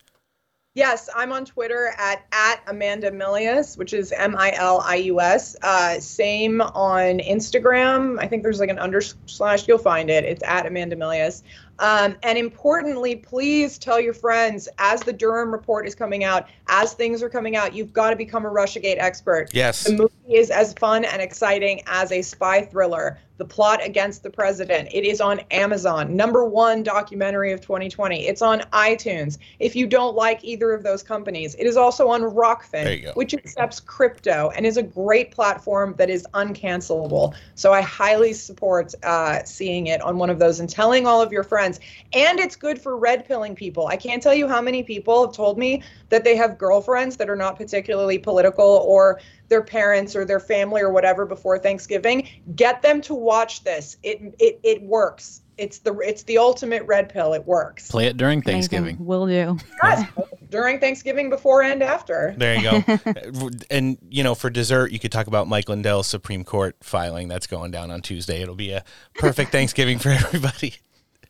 Yes, 0.77 1.09
I'm 1.15 1.31
on 1.31 1.45
Twitter 1.45 1.93
at 1.99 2.25
at 2.33 2.61
Amanda 2.67 3.13
Milius, 3.13 3.79
which 3.79 3.93
is 3.93 4.11
M 4.11 4.35
I 4.37 4.51
L 4.57 4.81
I 4.85 4.97
U 4.97 5.21
S. 5.21 5.55
Uh, 5.63 6.01
same 6.01 6.61
on 6.61 7.21
Instagram. 7.21 8.19
I 8.19 8.27
think 8.27 8.43
there's 8.43 8.59
like 8.59 8.71
an 8.71 8.81
under 8.81 9.01
slash. 9.01 9.69
You'll 9.69 9.79
find 9.79 10.11
it. 10.11 10.25
It's 10.25 10.43
at 10.43 10.67
Amanda 10.67 10.97
Milius. 10.97 11.45
Um, 11.79 12.17
and 12.23 12.39
importantly, 12.39 13.17
please 13.17 13.79
tell 13.79 14.01
your 14.01 14.15
friends 14.15 14.69
as 14.79 15.01
the 15.01 15.13
Durham 15.13 15.51
report 15.51 15.87
is 15.87 15.95
coming 15.95 16.25
out, 16.25 16.49
as 16.69 16.95
things 16.95 17.23
are 17.23 17.29
coming 17.29 17.57
out, 17.57 17.75
you've 17.75 17.93
got 17.93 18.11
to 18.11 18.17
become 18.17 18.47
a 18.47 18.51
Russiagate 18.51 18.97
expert. 18.99 19.49
Yes. 19.53 19.85
The 19.85 19.93
movie 19.93 20.13
is 20.35 20.51
as 20.51 20.73
fun 20.75 21.05
and 21.05 21.21
exciting 21.21 21.83
as 21.87 22.13
a 22.13 22.23
spy 22.23 22.63
thriller. 22.63 23.19
The 23.37 23.45
Plot 23.45 23.85
Against 23.85 24.23
the 24.23 24.31
President. 24.31 24.89
It 24.93 25.05
is 25.05 25.21
on 25.21 25.41
Amazon, 25.51 26.15
number 26.15 26.45
one 26.45 26.85
documentary 26.85 27.51
of 27.51 27.61
2020. 27.61 28.29
It's 28.29 28.43
on 28.43 28.61
iTunes. 28.73 29.39
If 29.59 29.75
you 29.75 29.89
don't 29.89 30.15
like 30.15 30.45
either 30.45 30.73
of 30.73 30.85
those 30.85 31.03
companies, 31.03 31.57
it 31.57 31.67
is 31.67 31.77
also 31.77 32.07
on 32.07 32.23
Rokfin, 32.23 32.85
There 32.85 32.93
you 32.95 33.03
go. 33.07 33.13
which 33.15 33.35
accepts 33.35 33.81
crypto 33.81 34.53
and 34.55 34.65
is 34.65 34.77
a 34.77 34.85
great 34.85 35.33
platform 35.33 35.97
that 35.99 36.11
is 36.11 36.25
uncancelable. 36.35 37.35
So 37.57 37.73
I 37.73 37.81
highly 37.81 38.35
support 38.35 38.95
uh, 39.03 39.43
seeing 39.43 39.89
it 39.89 40.01
on 40.01 40.17
one 40.17 40.31
of 40.31 40.39
those 40.39 40.61
and 40.61 40.71
telling 40.71 41.05
all 41.05 41.21
of 41.21 41.33
your 41.33 41.43
friends. 41.43 41.64
And 42.13 42.39
it's 42.39 42.57
good 42.57 42.81
for 42.81 42.97
red 42.97 43.27
pilling 43.27 43.55
people. 43.55 43.87
I 43.87 43.97
can't 43.97 44.23
tell 44.23 44.35
you 44.35 44.49
how 44.49 44.61
many 44.61 44.83
people 44.83 45.27
have 45.27 45.35
told 45.35 45.59
me 45.59 45.83
that 46.09 46.25
they 46.25 46.37
have 46.37 46.59
girlfriends 46.59 47.17
that 47.17 47.29
are 47.31 47.37
not 47.37 47.57
particularly 47.57 48.19
political 48.19 48.65
or 48.65 49.21
their 49.49 49.63
parents 49.63 50.17
or 50.17 50.25
their 50.25 50.41
family 50.41 50.81
or 50.81 50.91
whatever 50.91 51.27
before 51.27 51.59
Thanksgiving. 51.59 52.29
Get 52.55 52.83
them 52.83 53.01
to 53.03 53.15
watch 53.15 53.65
this. 53.65 53.97
It 54.03 54.35
it 54.39 54.61
it 54.63 54.83
works. 54.83 55.43
It's 55.57 55.79
the 55.79 55.97
it's 55.99 56.25
the 56.25 56.39
ultimate 56.39 56.85
red 56.85 57.09
pill. 57.09 57.33
It 57.33 57.47
works. 57.47 57.91
Play 57.91 58.07
it 58.07 58.17
during 58.17 58.39
Amazing. 58.39 58.53
Thanksgiving. 58.53 59.05
Will 59.05 59.27
do. 59.27 59.59
Yes, 59.83 60.09
during 60.55 60.79
Thanksgiving, 60.79 61.31
before 61.31 61.65
and 61.65 61.83
after. 61.83 62.33
There 62.39 62.55
you 62.55 62.63
go. 62.63 63.51
and, 63.71 63.99
you 64.09 64.23
know, 64.23 64.37
for 64.37 64.51
dessert, 64.51 64.93
you 64.93 65.01
could 65.01 65.11
talk 65.11 65.27
about 65.27 65.49
Mike 65.49 65.69
Lindell's 65.69 66.07
Supreme 66.07 66.45
Court 66.45 66.77
filing 66.81 67.27
that's 67.27 67.49
going 67.49 67.73
down 67.73 67.91
on 67.91 68.03
Tuesday. 68.03 68.41
It'll 68.41 68.55
be 68.55 68.71
a 68.71 68.85
perfect 69.17 69.51
Thanksgiving 69.51 69.99
for 69.99 70.11
everybody. 70.11 70.77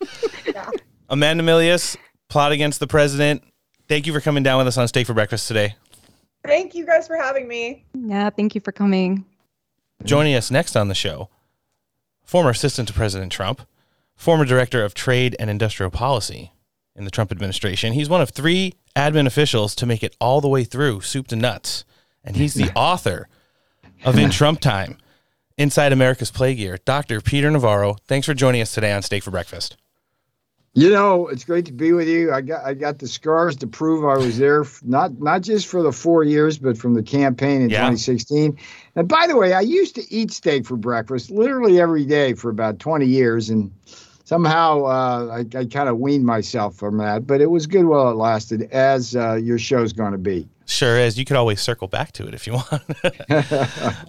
Amanda 1.09 1.42
Milius, 1.44 1.96
Plot 2.28 2.52
Against 2.52 2.80
the 2.80 2.86
President. 2.86 3.42
Thank 3.88 4.07
you 4.07 4.12
for 4.12 4.20
coming 4.20 4.42
down 4.42 4.59
with 4.59 4.66
us 4.66 4.78
on 4.78 4.88
Steak 4.88 5.07
for 5.07 5.14
Breakfast 5.14 5.48
today. 5.48 5.76
Thank 6.44 6.74
you 6.74 6.86
guys 6.86 7.07
for 7.07 7.16
having 7.16 7.48
me. 7.48 7.84
Yeah, 7.94 8.30
thank 8.30 8.55
you 8.55 8.61
for 8.61 8.72
coming. 8.72 9.24
Joining 10.05 10.34
us 10.34 10.50
next 10.50 10.76
on 10.76 10.88
the 10.88 10.94
show, 10.94 11.30
former 12.24 12.50
assistant 12.50 12.88
to 12.88 12.94
President 12.94 13.32
Trump, 13.32 13.62
former 14.16 14.44
director 14.44 14.84
of 14.84 14.94
trade 14.94 15.36
and 15.38 15.48
industrial 15.48 15.90
policy 15.90 16.52
in 16.96 17.05
the 17.05 17.11
Trump 17.11 17.32
administration. 17.32 17.92
He's 17.92 18.09
one 18.09 18.20
of 18.20 18.30
three 18.30 18.74
admin 18.94 19.26
officials 19.26 19.74
to 19.76 19.86
make 19.86 20.02
it 20.02 20.16
all 20.20 20.40
the 20.40 20.48
way 20.48 20.64
through, 20.64 21.00
soup 21.00 21.28
to 21.28 21.36
nuts. 21.36 21.84
And 22.22 22.36
he's 22.36 22.55
the 22.55 22.70
author 22.76 23.28
of 24.05 24.18
In 24.18 24.30
Trump 24.30 24.61
Time 24.61 24.98
Inside 25.57 25.92
America's 25.92 26.30
Plague 26.30 26.59
Year. 26.59 26.78
Dr. 26.84 27.20
Peter 27.20 27.50
Navarro, 27.50 27.96
thanks 28.07 28.26
for 28.26 28.34
joining 28.34 28.61
us 28.61 28.74
today 28.74 28.92
on 28.92 29.02
Steak 29.02 29.22
for 29.22 29.30
Breakfast. 29.30 29.76
You 30.76 30.90
know, 30.90 31.28
it's 31.28 31.44
great 31.44 31.66
to 31.66 31.72
be 31.72 31.92
with 31.92 32.08
you. 32.08 32.32
I 32.32 32.40
got 32.40 32.64
I 32.64 32.74
got 32.74 32.98
the 32.98 33.06
scars 33.06 33.54
to 33.58 33.66
prove 33.68 34.04
I 34.04 34.16
was 34.16 34.38
there, 34.38 34.64
not 34.82 35.20
not 35.20 35.42
just 35.42 35.68
for 35.68 35.82
the 35.82 35.92
four 35.92 36.24
years, 36.24 36.58
but 36.58 36.76
from 36.76 36.94
the 36.94 37.02
campaign 37.02 37.62
in 37.62 37.70
Yeah. 37.70 37.82
2016. 37.82 38.58
And 38.96 39.06
by 39.08 39.28
the 39.28 39.36
way, 39.36 39.52
I 39.52 39.60
used 39.60 39.94
to 39.94 40.12
eat 40.12 40.32
steak 40.32 40.66
for 40.66 40.76
breakfast 40.76 41.30
literally 41.30 41.80
every 41.80 42.04
day 42.04 42.34
for 42.34 42.50
about 42.50 42.80
20 42.80 43.06
years, 43.06 43.50
and 43.50 43.70
somehow 44.24 44.84
uh, 44.84 45.44
I, 45.54 45.58
I 45.58 45.64
kind 45.66 45.88
of 45.88 45.98
weaned 45.98 46.26
myself 46.26 46.74
from 46.74 46.98
that. 46.98 47.24
But 47.24 47.40
it 47.40 47.50
was 47.50 47.68
good 47.68 47.84
while 47.84 48.10
it 48.10 48.16
lasted, 48.16 48.62
as 48.72 49.14
uh, 49.14 49.34
your 49.34 49.58
show's 49.58 49.92
going 49.92 50.12
to 50.12 50.18
be. 50.18 50.48
Sure 50.74 50.98
is. 50.98 51.16
You 51.16 51.24
could 51.24 51.36
always 51.36 51.60
circle 51.60 51.86
back 51.86 52.10
to 52.12 52.26
it 52.26 52.34
if 52.34 52.46
you 52.46 52.54
want. 52.54 52.82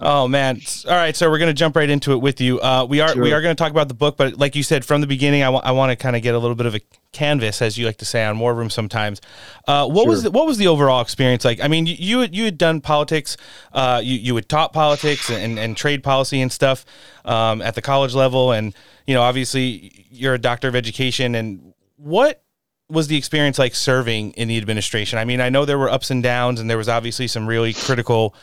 oh 0.00 0.26
man! 0.26 0.60
All 0.86 0.94
right, 0.94 1.14
so 1.14 1.30
we're 1.30 1.38
gonna 1.38 1.54
jump 1.54 1.76
right 1.76 1.88
into 1.88 2.12
it 2.12 2.16
with 2.16 2.40
you. 2.40 2.60
Uh, 2.60 2.84
we 2.88 3.00
are 3.00 3.14
we 3.16 3.32
are 3.32 3.40
gonna 3.40 3.54
talk 3.54 3.70
about 3.70 3.86
the 3.86 3.94
book, 3.94 4.16
but 4.16 4.36
like 4.36 4.56
you 4.56 4.64
said 4.64 4.84
from 4.84 5.00
the 5.00 5.06
beginning, 5.06 5.44
I 5.44 5.48
want 5.48 5.90
to 5.90 5.96
kind 5.96 6.16
of 6.16 6.22
get 6.22 6.34
a 6.34 6.38
little 6.38 6.56
bit 6.56 6.66
of 6.66 6.74
a 6.74 6.80
canvas, 7.12 7.62
as 7.62 7.78
you 7.78 7.86
like 7.86 7.98
to 7.98 8.04
say 8.04 8.24
on 8.24 8.38
War 8.38 8.52
Room 8.52 8.68
sometimes. 8.68 9.20
Uh, 9.68 9.86
what 9.86 10.08
was 10.08 10.24
the, 10.24 10.30
what 10.30 10.46
was 10.46 10.58
the 10.58 10.66
overall 10.66 11.00
experience 11.00 11.44
like? 11.44 11.60
I 11.62 11.68
mean, 11.68 11.86
you 11.86 11.94
you 11.98 12.20
had, 12.20 12.34
you 12.34 12.44
had 12.44 12.58
done 12.58 12.80
politics, 12.80 13.36
uh, 13.72 14.00
you 14.02 14.16
you 14.16 14.34
had 14.34 14.48
taught 14.48 14.72
politics 14.72 15.30
and, 15.30 15.58
and 15.58 15.76
trade 15.76 16.02
policy 16.02 16.40
and 16.40 16.50
stuff 16.50 16.84
um, 17.24 17.62
at 17.62 17.76
the 17.76 17.82
college 17.82 18.14
level, 18.14 18.50
and 18.50 18.74
you 19.06 19.14
know 19.14 19.22
obviously 19.22 20.06
you're 20.10 20.34
a 20.34 20.38
doctor 20.38 20.66
of 20.66 20.74
education. 20.74 21.34
And 21.36 21.74
what 21.96 22.42
was 22.88 23.08
the 23.08 23.16
experience 23.16 23.58
like 23.58 23.74
serving 23.74 24.32
in 24.32 24.48
the 24.48 24.56
administration? 24.56 25.18
I 25.18 25.24
mean, 25.24 25.40
I 25.40 25.48
know 25.48 25.64
there 25.64 25.78
were 25.78 25.90
ups 25.90 26.10
and 26.10 26.22
downs, 26.22 26.60
and 26.60 26.70
there 26.70 26.78
was 26.78 26.88
obviously 26.88 27.26
some 27.26 27.46
really 27.46 27.72
critical, 27.72 28.34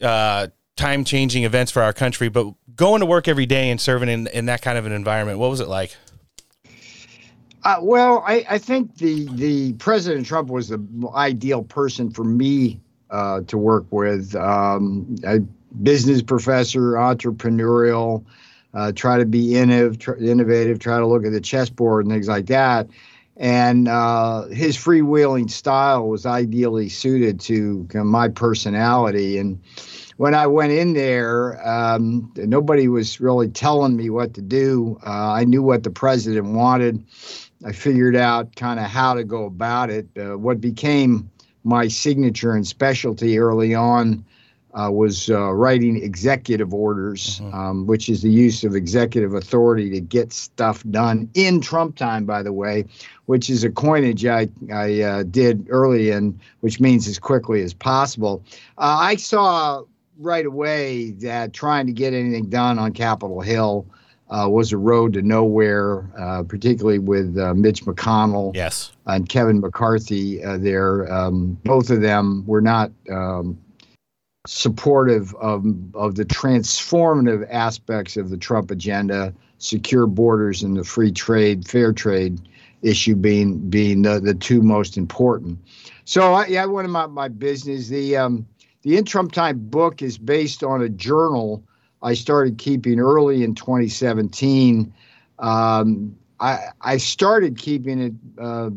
uh, 0.00 0.48
time 0.76 1.04
changing 1.04 1.44
events 1.44 1.72
for 1.72 1.82
our 1.82 1.92
country. 1.92 2.28
But 2.28 2.52
going 2.74 3.00
to 3.00 3.06
work 3.06 3.28
every 3.28 3.46
day 3.46 3.70
and 3.70 3.80
serving 3.80 4.08
in, 4.08 4.26
in 4.28 4.46
that 4.46 4.62
kind 4.62 4.78
of 4.78 4.86
an 4.86 4.92
environment, 4.92 5.38
what 5.38 5.50
was 5.50 5.60
it 5.60 5.68
like? 5.68 5.96
Uh, 7.64 7.78
well, 7.82 8.22
I, 8.26 8.46
I 8.48 8.58
think 8.58 8.96
the 8.96 9.28
the 9.32 9.72
President 9.74 10.24
Trump 10.26 10.48
was 10.48 10.68
the 10.68 10.80
ideal 11.14 11.64
person 11.64 12.10
for 12.10 12.22
me 12.22 12.80
uh, 13.10 13.40
to 13.48 13.58
work 13.58 13.86
with. 13.90 14.34
Um, 14.36 15.16
a 15.24 15.40
business 15.82 16.22
professor, 16.22 16.92
entrepreneurial, 16.92 18.24
uh, 18.72 18.92
try 18.92 19.18
to 19.18 19.26
be 19.26 19.56
innovative, 19.56 20.22
innovative, 20.22 20.78
try 20.78 20.98
to 20.98 21.06
look 21.06 21.24
at 21.24 21.32
the 21.32 21.40
chessboard 21.40 22.06
and 22.06 22.14
things 22.14 22.28
like 22.28 22.46
that. 22.46 22.86
And 23.36 23.86
uh, 23.86 24.46
his 24.46 24.76
freewheeling 24.76 25.50
style 25.50 26.08
was 26.08 26.24
ideally 26.24 26.88
suited 26.88 27.38
to 27.40 27.86
of 27.94 28.06
my 28.06 28.28
personality. 28.28 29.36
And 29.38 29.60
when 30.16 30.34
I 30.34 30.46
went 30.46 30.72
in 30.72 30.94
there, 30.94 31.60
um, 31.66 32.32
nobody 32.36 32.88
was 32.88 33.20
really 33.20 33.48
telling 33.48 33.96
me 33.96 34.08
what 34.08 34.32
to 34.34 34.42
do. 34.42 34.98
Uh, 35.06 35.32
I 35.32 35.44
knew 35.44 35.62
what 35.62 35.82
the 35.82 35.90
president 35.90 36.46
wanted. 36.46 37.04
I 37.64 37.72
figured 37.72 38.16
out 38.16 38.56
kind 38.56 38.80
of 38.80 38.86
how 38.86 39.14
to 39.14 39.24
go 39.24 39.44
about 39.44 39.90
it. 39.90 40.06
Uh, 40.18 40.38
what 40.38 40.60
became 40.60 41.30
my 41.64 41.88
signature 41.88 42.52
and 42.52 42.66
specialty 42.66 43.38
early 43.38 43.74
on 43.74 44.24
uh, 44.76 44.90
was 44.90 45.30
uh, 45.30 45.52
writing 45.52 46.02
executive 46.02 46.74
orders, 46.74 47.40
um, 47.52 47.86
which 47.86 48.08
is 48.08 48.20
the 48.22 48.30
use 48.30 48.62
of 48.62 48.74
executive 48.74 49.34
authority 49.34 49.90
to 49.90 50.00
get 50.00 50.32
stuff 50.32 50.84
done 50.90 51.30
in 51.34 51.60
Trump 51.60 51.96
time, 51.96 52.26
by 52.26 52.42
the 52.42 52.52
way, 52.52 52.84
which 53.26 53.50
is 53.50 53.64
a 53.64 53.70
coinage 53.70 54.24
I, 54.24 54.48
I 54.72 55.00
uh, 55.00 55.22
did 55.24 55.66
early 55.68 56.10
in, 56.10 56.40
which 56.60 56.80
means 56.80 57.06
as 57.06 57.18
quickly 57.18 57.62
as 57.62 57.74
possible. 57.74 58.42
Uh, 58.78 58.96
I 59.00 59.16
saw 59.16 59.82
right 60.18 60.46
away 60.46 61.10
that 61.10 61.52
trying 61.52 61.86
to 61.86 61.92
get 61.92 62.14
anything 62.14 62.48
done 62.48 62.78
on 62.78 62.92
Capitol 62.92 63.40
Hill 63.40 63.86
uh, 64.28 64.48
was 64.50 64.72
a 64.72 64.78
road 64.78 65.12
to 65.12 65.22
nowhere, 65.22 66.10
uh, 66.18 66.42
particularly 66.42 66.98
with 66.98 67.38
uh, 67.38 67.54
Mitch 67.54 67.84
McConnell 67.84 68.54
yes. 68.54 68.92
and 69.06 69.28
Kevin 69.28 69.60
McCarthy 69.60 70.42
uh, 70.42 70.56
there. 70.58 71.12
Um, 71.12 71.58
both 71.64 71.90
of 71.90 72.00
them 72.00 72.44
were 72.46 72.60
not 72.60 72.90
um, 73.10 73.58
supportive 74.46 75.34
of, 75.36 75.64
of 75.94 76.16
the 76.16 76.24
transformative 76.24 77.46
aspects 77.50 78.16
of 78.16 78.30
the 78.30 78.36
Trump 78.36 78.70
agenda, 78.70 79.32
secure 79.58 80.06
borders 80.06 80.62
and 80.62 80.76
the 80.76 80.84
free 80.84 81.12
trade, 81.12 81.68
fair 81.68 81.92
trade 81.92 82.40
issue 82.82 83.14
being 83.14 83.58
being 83.70 84.02
the, 84.02 84.20
the 84.20 84.34
two 84.34 84.62
most 84.62 84.96
important. 84.96 85.58
So 86.04 86.34
I, 86.34 86.46
yeah, 86.46 86.64
went 86.66 86.86
in 86.86 86.92
my, 86.92 87.06
my 87.06 87.28
business. 87.28 87.88
The 87.88 88.16
um, 88.16 88.46
the 88.82 88.96
In 88.96 89.04
Trump 89.04 89.32
Time 89.32 89.58
book 89.58 90.02
is 90.02 90.18
based 90.18 90.62
on 90.62 90.82
a 90.82 90.88
journal 90.88 91.64
I 92.02 92.14
started 92.14 92.58
keeping 92.58 93.00
early 93.00 93.42
in 93.42 93.54
2017. 93.54 94.92
Um, 95.38 96.16
I 96.40 96.68
I 96.80 96.96
started 96.98 97.58
keeping 97.58 98.00
it 98.00 98.12
uh, 98.38 98.70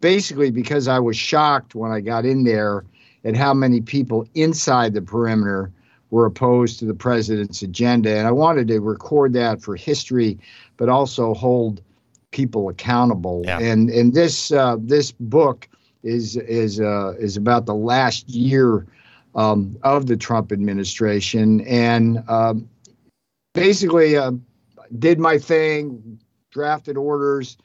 basically 0.00 0.50
because 0.50 0.88
I 0.88 0.98
was 0.98 1.16
shocked 1.16 1.74
when 1.74 1.90
I 1.90 2.00
got 2.00 2.24
in 2.24 2.44
there 2.44 2.84
at 3.24 3.36
how 3.36 3.54
many 3.54 3.80
people 3.80 4.26
inside 4.34 4.94
the 4.94 5.02
perimeter 5.02 5.72
were 6.10 6.26
opposed 6.26 6.78
to 6.78 6.84
the 6.84 6.94
president's 6.94 7.62
agenda, 7.62 8.16
and 8.16 8.26
I 8.26 8.30
wanted 8.30 8.68
to 8.68 8.80
record 8.80 9.32
that 9.32 9.60
for 9.60 9.74
history, 9.74 10.38
but 10.76 10.88
also 10.88 11.34
hold 11.34 11.82
people 12.34 12.68
accountable. 12.68 13.44
And 13.60 13.88
and 13.90 14.12
this 14.12 14.50
uh, 14.50 14.76
this 14.80 15.12
book 15.12 15.68
is 16.02 16.36
is 16.36 16.80
uh, 16.80 17.14
is 17.18 17.36
about 17.36 17.64
the 17.64 17.74
last 17.74 18.28
year 18.28 18.86
um, 19.36 19.78
of 19.84 20.06
the 20.06 20.16
Trump 20.16 20.50
administration, 20.50 21.60
and 21.62 22.22
um, 22.28 22.68
basically 23.54 24.16
uh, 24.16 24.32
did 24.98 25.18
my 25.18 25.38
thing, 25.38 26.18
drafted 26.50 26.96
orders. 26.96 27.56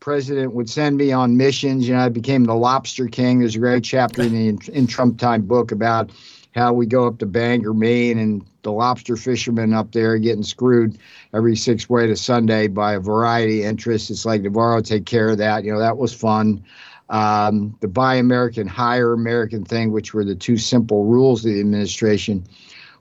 President 0.00 0.54
would 0.54 0.68
send 0.68 0.96
me 0.96 1.12
on 1.12 1.36
missions. 1.36 1.86
You 1.86 1.94
know, 1.94 2.00
I 2.00 2.08
became 2.08 2.44
the 2.44 2.54
Lobster 2.54 3.06
King. 3.06 3.40
There's 3.40 3.56
a 3.56 3.58
great 3.58 3.84
chapter 3.84 4.22
in 4.22 4.32
the 4.32 4.48
in, 4.48 4.58
in 4.72 4.86
Trump 4.86 5.18
Time 5.18 5.42
book 5.42 5.72
about 5.72 6.10
how 6.54 6.72
we 6.72 6.86
go 6.86 7.06
up 7.06 7.18
to 7.18 7.26
Bangor, 7.26 7.74
Maine, 7.74 8.18
and 8.18 8.44
the 8.62 8.72
lobster 8.72 9.16
fishermen 9.16 9.72
up 9.72 9.92
there 9.92 10.18
getting 10.18 10.42
screwed 10.42 10.98
every 11.32 11.56
six 11.56 11.88
way 11.88 12.06
to 12.06 12.16
Sunday 12.16 12.66
by 12.66 12.94
a 12.94 13.00
variety 13.00 13.62
of 13.62 13.68
interests. 13.68 14.10
It's 14.10 14.26
like 14.26 14.42
Navarro 14.42 14.82
take 14.82 15.06
care 15.06 15.28
of 15.28 15.38
that. 15.38 15.64
You 15.64 15.72
know, 15.72 15.78
that 15.78 15.96
was 15.96 16.12
fun. 16.12 16.62
Um, 17.08 17.76
the 17.80 17.88
Buy 17.88 18.16
American, 18.16 18.66
Hire 18.66 19.12
American 19.12 19.64
thing, 19.64 19.90
which 19.92 20.14
were 20.14 20.24
the 20.24 20.34
two 20.34 20.56
simple 20.56 21.04
rules 21.06 21.44
of 21.44 21.52
the 21.52 21.60
administration, 21.60 22.44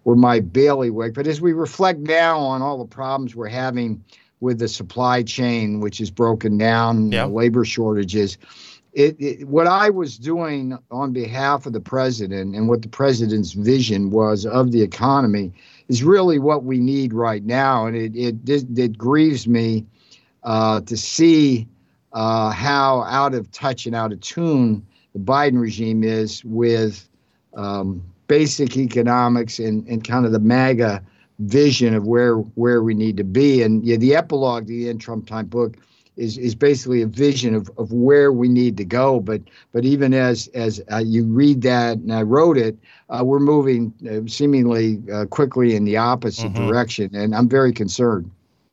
were 0.03 0.15
my 0.15 0.39
bailiwick. 0.39 1.13
But 1.13 1.27
as 1.27 1.41
we 1.41 1.53
reflect 1.53 1.99
now 1.99 2.39
on 2.39 2.61
all 2.61 2.77
the 2.77 2.85
problems 2.85 3.35
we're 3.35 3.49
having 3.49 4.03
with 4.39 4.59
the 4.59 4.67
supply 4.67 5.21
chain, 5.21 5.79
which 5.79 5.99
is 6.01 6.09
broken 6.09 6.57
down, 6.57 7.09
the 7.27 7.27
labor 7.27 7.65
shortages, 7.65 8.37
it, 8.99 9.15
it, 9.17 9.47
what 9.47 9.65
I 9.65 9.89
was 9.89 10.17
doing 10.17 10.77
on 10.91 11.13
behalf 11.13 11.65
of 11.65 11.71
the 11.71 11.79
president 11.79 12.53
and 12.53 12.67
what 12.67 12.81
the 12.81 12.89
president's 12.89 13.53
vision 13.53 14.09
was 14.09 14.45
of 14.45 14.73
the 14.73 14.81
economy 14.81 15.53
is 15.87 16.03
really 16.03 16.37
what 16.37 16.65
we 16.65 16.79
need 16.79 17.13
right 17.13 17.45
now. 17.45 17.85
And 17.85 17.95
it, 17.95 18.13
it, 18.13 18.77
it, 18.77 18.97
grieves 18.97 19.47
me 19.47 19.85
uh, 20.43 20.81
to 20.81 20.97
see 20.97 21.65
uh, 22.11 22.49
how 22.49 23.03
out 23.03 23.33
of 23.33 23.49
touch 23.51 23.85
and 23.85 23.95
out 23.95 24.11
of 24.11 24.19
tune 24.19 24.85
the 25.13 25.19
Biden 25.19 25.61
regime 25.61 26.03
is 26.03 26.43
with 26.43 27.07
um, 27.55 28.03
basic 28.27 28.75
economics 28.75 29.59
and, 29.59 29.87
and 29.87 30.03
kind 30.03 30.25
of 30.25 30.33
the 30.33 30.39
MAGA 30.39 31.01
vision 31.39 31.95
of 31.95 32.05
where 32.05 32.35
where 32.35 32.83
we 32.83 32.93
need 32.93 33.15
to 33.15 33.23
be. 33.23 33.63
And 33.63 33.81
yeah, 33.85 33.95
the 33.95 34.13
epilogue, 34.13 34.67
the 34.67 34.89
end 34.89 34.99
Trump 34.99 35.25
time 35.25 35.45
book, 35.45 35.77
is 36.19 36.37
is 36.37 36.53
basically 36.55 37.01
a 37.01 37.07
vision 37.07 37.55
of, 37.55 37.71
of 37.77 37.91
where 37.91 38.31
we 38.31 38.47
need 38.47 38.77
to 38.77 38.85
go. 38.85 39.19
But 39.19 39.41
but 39.71 39.85
even 39.85 40.13
as 40.13 40.47
as 40.53 40.81
uh, 40.91 40.97
you 40.97 41.23
read 41.25 41.61
that 41.63 41.97
and 41.97 42.13
I 42.13 42.21
wrote 42.21 42.57
it, 42.57 42.77
uh, 43.09 43.23
we're 43.23 43.39
moving 43.39 43.93
uh, 44.09 44.27
seemingly 44.29 45.01
uh, 45.11 45.25
quickly 45.25 45.75
in 45.75 45.85
the 45.85 45.97
opposite 45.97 46.51
Mhm. 46.53 46.67
direction, 46.67 47.15
and 47.15 47.33
I'm 47.33 47.49
very 47.49 47.73
concerned. 47.73 48.29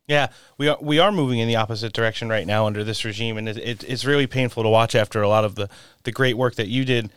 Yeah, 0.09 0.29
we 0.59 0.69
are 0.69 0.79
we 0.81 0.99
are 0.99 1.11
moving 1.11 1.39
in 1.39 1.49
the 1.49 1.57
opposite 1.57 1.93
direction 1.93 2.29
right 2.29 2.47
now 2.47 2.67
under 2.67 2.85
this 2.85 3.05
regime, 3.05 3.39
and 3.39 3.49
it, 3.49 3.57
it, 3.59 3.85
it's 3.89 4.05
really 4.05 4.27
painful 4.27 4.63
to 4.63 4.69
watch 4.69 4.95
after 4.95 5.23
a 5.23 5.29
lot 5.29 5.45
of 5.45 5.55
the 5.55 5.69
the 6.05 6.13
great 6.13 6.37
work 6.37 6.55
that 6.57 6.69
you 6.69 6.85
did 6.85 7.11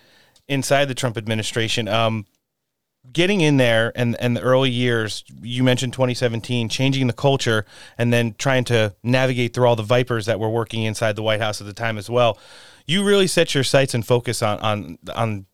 inside 0.48 0.86
the 0.86 0.96
Trump 0.96 1.18
administration. 1.18 1.88
Um, 1.88 2.26
getting 3.12 3.42
in 3.42 3.58
there 3.58 3.92
and 3.96 4.16
and 4.20 4.36
the 4.38 4.42
early 4.42 4.70
years, 4.70 5.24
you 5.42 5.64
mentioned 5.64 5.94
2017, 5.94 6.70
changing 6.70 7.08
the 7.08 7.14
culture, 7.14 7.66
and 7.98 8.12
then 8.14 8.36
trying 8.38 8.64
to 8.66 8.94
navigate 9.04 9.54
through 9.54 9.68
all 9.68 9.76
the 9.76 9.84
vipers 9.84 10.26
that 10.26 10.40
were 10.40 10.50
working 10.50 10.84
inside 10.84 11.16
the 11.16 11.24
White 11.24 11.42
House 11.42 11.62
at 11.62 11.68
the 11.68 11.74
time 11.74 11.98
as 11.98 12.10
well. 12.10 12.38
You 12.86 13.04
really 13.04 13.28
set 13.28 13.54
your 13.54 13.64
sights 13.64 13.94
and 13.94 14.06
focus 14.06 14.42
on 14.42 14.60
on 14.60 14.98
on 15.14 15.46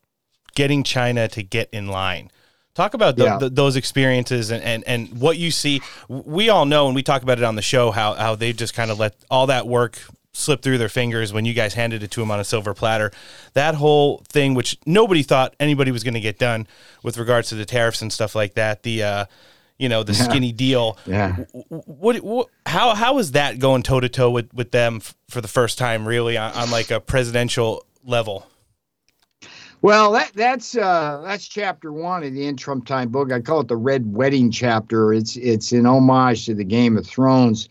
getting 0.56 0.84
China 0.84 1.28
to 1.28 1.44
get 1.44 1.70
in 1.72 1.88
line 1.88 2.32
Talk 2.76 2.94
about 2.94 3.16
the, 3.16 3.24
Yeah. 3.24 3.38
the, 3.38 3.50
those 3.50 3.78
experiences 3.78 4.52
and, 4.52 4.62
and, 4.62 4.84
and 4.86 5.20
what 5.22 5.38
you 5.38 5.50
see. 5.50 5.82
We 6.10 6.50
all 6.50 6.66
know, 6.66 6.88
and 6.88 6.96
we 6.96 7.04
talk 7.04 7.24
about 7.24 7.38
it 7.38 7.46
on 7.46 7.56
the 7.56 7.62
show, 7.62 7.90
how, 7.92 8.16
how 8.16 8.36
they 8.36 8.52
just 8.52 8.74
kind 8.74 8.92
of 8.92 9.00
let 9.00 9.16
all 9.32 9.48
that 9.48 9.66
work 9.66 9.98
slip 10.36 10.62
through 10.62 10.78
their 10.78 10.90
fingers 10.90 11.32
when 11.32 11.46
you 11.46 11.54
guys 11.54 11.74
handed 11.74 12.04
it 12.04 12.12
to 12.12 12.20
them 12.20 12.30
on 12.30 12.40
a 12.40 12.44
silver 12.44 12.74
platter. 12.74 13.12
That 13.54 13.76
whole 13.76 14.22
thing, 14.30 14.54
which 14.54 14.78
nobody 14.86 15.24
thought 15.24 15.56
anybody 15.60 15.92
was 15.92 16.04
going 16.04 16.14
to 16.16 16.20
get 16.20 16.38
done 16.38 16.68
with 17.04 17.18
regards 17.18 17.50
to 17.50 17.56
the 17.56 17.66
tariffs 17.66 18.02
and 18.02 18.12
stuff 18.12 18.36
like 18.36 18.56
that. 18.56 18.84
The, 18.84 19.04
uh, 19.04 19.26
you 19.78 19.90
know, 19.90 20.04
the 20.04 20.14
Yeah. 20.14 20.24
skinny 20.24 20.52
deal. 20.52 20.98
Yeah. 21.06 21.36
What, 21.70 22.18
what, 22.18 22.48
how, 22.66 22.96
how 22.96 23.18
is 23.20 23.32
that 23.32 23.60
going 23.60 23.84
toe 23.84 24.00
to 24.00 24.10
toe 24.10 24.30
with, 24.30 24.54
with 24.54 24.72
them 24.72 24.98
f- 24.98 25.16
for 25.30 25.42
the 25.42 25.48
first 25.48 25.78
time, 25.78 26.08
really, 26.08 26.38
on, 26.38 26.52
on 26.54 26.70
like 26.72 26.92
a 26.92 27.00
presidential 27.00 27.86
level? 28.04 28.46
Well, 29.82 30.14
that 30.14 30.32
that's 30.34 30.76
uh, 30.76 31.22
that's 31.26 31.48
chapter 31.48 31.92
one 31.92 32.24
of 32.24 32.34
the 32.34 32.48
In 32.48 32.58
Trump 32.58 32.88
Time 32.88 33.10
book. 33.10 33.32
I 33.32 33.40
call 33.40 33.60
it 33.60 33.68
the 33.68 33.76
Red 33.76 34.12
Wedding 34.16 34.50
chapter. 34.50 35.14
It's 35.14 35.36
it's 35.38 35.74
an 35.74 35.86
homage 35.86 36.46
to 36.46 36.56
the 36.56 36.64
Game 36.64 36.98
of 36.98 37.06
Thrones, 37.06 37.70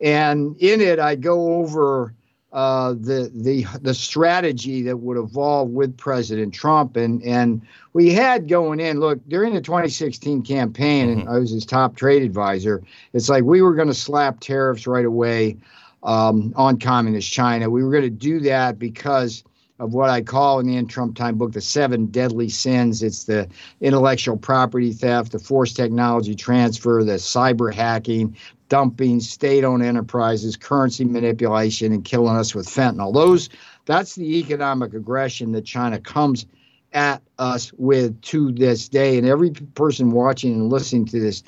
and 0.00 0.56
in 0.58 0.80
it 0.80 0.98
I 0.98 1.14
go 1.14 1.54
over 1.54 2.14
uh, 2.56 2.92
the 2.92 3.30
the 3.34 3.66
the 3.82 3.92
strategy 3.92 4.80
that 4.82 4.96
would 4.96 5.18
evolve 5.18 5.68
with 5.68 5.96
President 5.96 6.54
Trump, 6.54 6.96
and 6.96 7.22
and 7.22 7.60
we 7.92 8.12
had 8.14 8.48
going 8.48 8.80
in. 8.80 8.98
Look, 8.98 9.20
during 9.28 9.52
the 9.52 9.60
2016 9.60 10.42
campaign, 10.42 11.10
and 11.10 11.28
I 11.28 11.38
was 11.38 11.50
his 11.50 11.66
top 11.66 11.96
trade 11.96 12.22
advisor. 12.22 12.82
It's 13.12 13.28
like 13.28 13.44
we 13.44 13.60
were 13.60 13.74
going 13.74 13.88
to 13.88 13.94
slap 13.94 14.40
tariffs 14.40 14.86
right 14.86 15.04
away 15.04 15.58
um, 16.02 16.54
on 16.56 16.78
communist 16.78 17.30
China. 17.30 17.68
We 17.68 17.84
were 17.84 17.90
going 17.90 18.04
to 18.04 18.10
do 18.10 18.40
that 18.40 18.78
because 18.78 19.44
of 19.78 19.92
what 19.92 20.08
I 20.08 20.22
call 20.22 20.58
in 20.58 20.66
the 20.66 20.76
In 20.76 20.86
Trump 20.86 21.16
Time 21.16 21.36
book 21.36 21.52
the 21.52 21.60
seven 21.60 22.06
deadly 22.06 22.48
sins. 22.48 23.02
It's 23.02 23.24
the 23.24 23.48
intellectual 23.80 24.36
property 24.36 24.92
theft, 24.92 25.32
the 25.32 25.38
forced 25.38 25.76
technology 25.76 26.34
transfer, 26.34 27.04
the 27.04 27.14
cyber 27.14 27.72
hacking, 27.72 28.36
dumping, 28.68 29.20
state-owned 29.20 29.84
enterprises, 29.84 30.56
currency 30.56 31.04
manipulation, 31.04 31.92
and 31.92 32.04
killing 32.04 32.36
us 32.36 32.54
with 32.54 32.66
fentanyl. 32.66 33.14
Those 33.14 33.48
that's 33.86 34.16
the 34.16 34.38
economic 34.38 34.94
aggression 34.94 35.52
that 35.52 35.64
China 35.64 36.00
comes 36.00 36.46
at 36.92 37.22
us 37.38 37.72
with 37.74 38.20
to 38.22 38.52
this 38.52 38.88
day. 38.88 39.18
And 39.18 39.26
every 39.26 39.50
person 39.50 40.10
watching 40.10 40.54
and 40.54 40.70
listening 40.70 41.04
to 41.06 41.20
this 41.20 41.42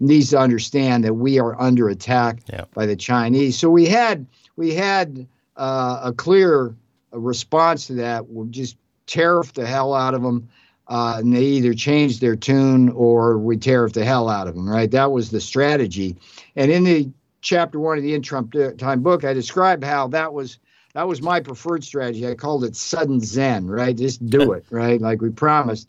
needs 0.00 0.30
to 0.30 0.38
understand 0.38 1.04
that 1.04 1.14
we 1.14 1.38
are 1.38 1.60
under 1.60 1.88
attack 1.88 2.40
by 2.74 2.86
the 2.86 2.96
Chinese. 2.96 3.58
So 3.58 3.70
we 3.70 3.86
had 3.86 4.26
we 4.56 4.74
had 4.74 5.26
uh, 5.56 6.00
a 6.04 6.12
clear 6.12 6.74
response 7.12 7.86
to 7.88 7.94
that. 7.94 8.28
We 8.28 8.48
just 8.48 8.76
tariff 9.06 9.52
the 9.52 9.66
hell 9.66 9.94
out 9.94 10.14
of 10.14 10.22
them, 10.22 10.48
uh, 10.88 11.16
and 11.18 11.34
they 11.34 11.42
either 11.42 11.74
changed 11.74 12.20
their 12.20 12.36
tune 12.36 12.88
or 12.90 13.38
we 13.38 13.56
tariff 13.56 13.92
the 13.92 14.04
hell 14.04 14.28
out 14.28 14.48
of 14.48 14.54
them. 14.54 14.68
Right? 14.68 14.90
That 14.90 15.12
was 15.12 15.30
the 15.30 15.40
strategy. 15.40 16.16
And 16.56 16.70
in 16.70 16.84
the 16.84 17.10
chapter 17.40 17.78
one 17.78 17.98
of 17.98 18.04
the 18.04 18.14
In 18.14 18.22
Trump 18.22 18.54
Time 18.78 19.02
book, 19.02 19.24
I 19.24 19.32
describe 19.32 19.84
how 19.84 20.08
that 20.08 20.32
was 20.32 20.58
that 20.94 21.08
was 21.08 21.20
my 21.20 21.40
preferred 21.40 21.82
strategy. 21.82 22.26
I 22.26 22.34
called 22.34 22.64
it 22.64 22.76
sudden 22.76 23.20
Zen. 23.20 23.66
Right? 23.66 23.96
Just 23.96 24.24
do 24.26 24.52
it. 24.52 24.64
Right? 24.70 25.00
Like 25.00 25.20
we 25.20 25.30
promised. 25.30 25.88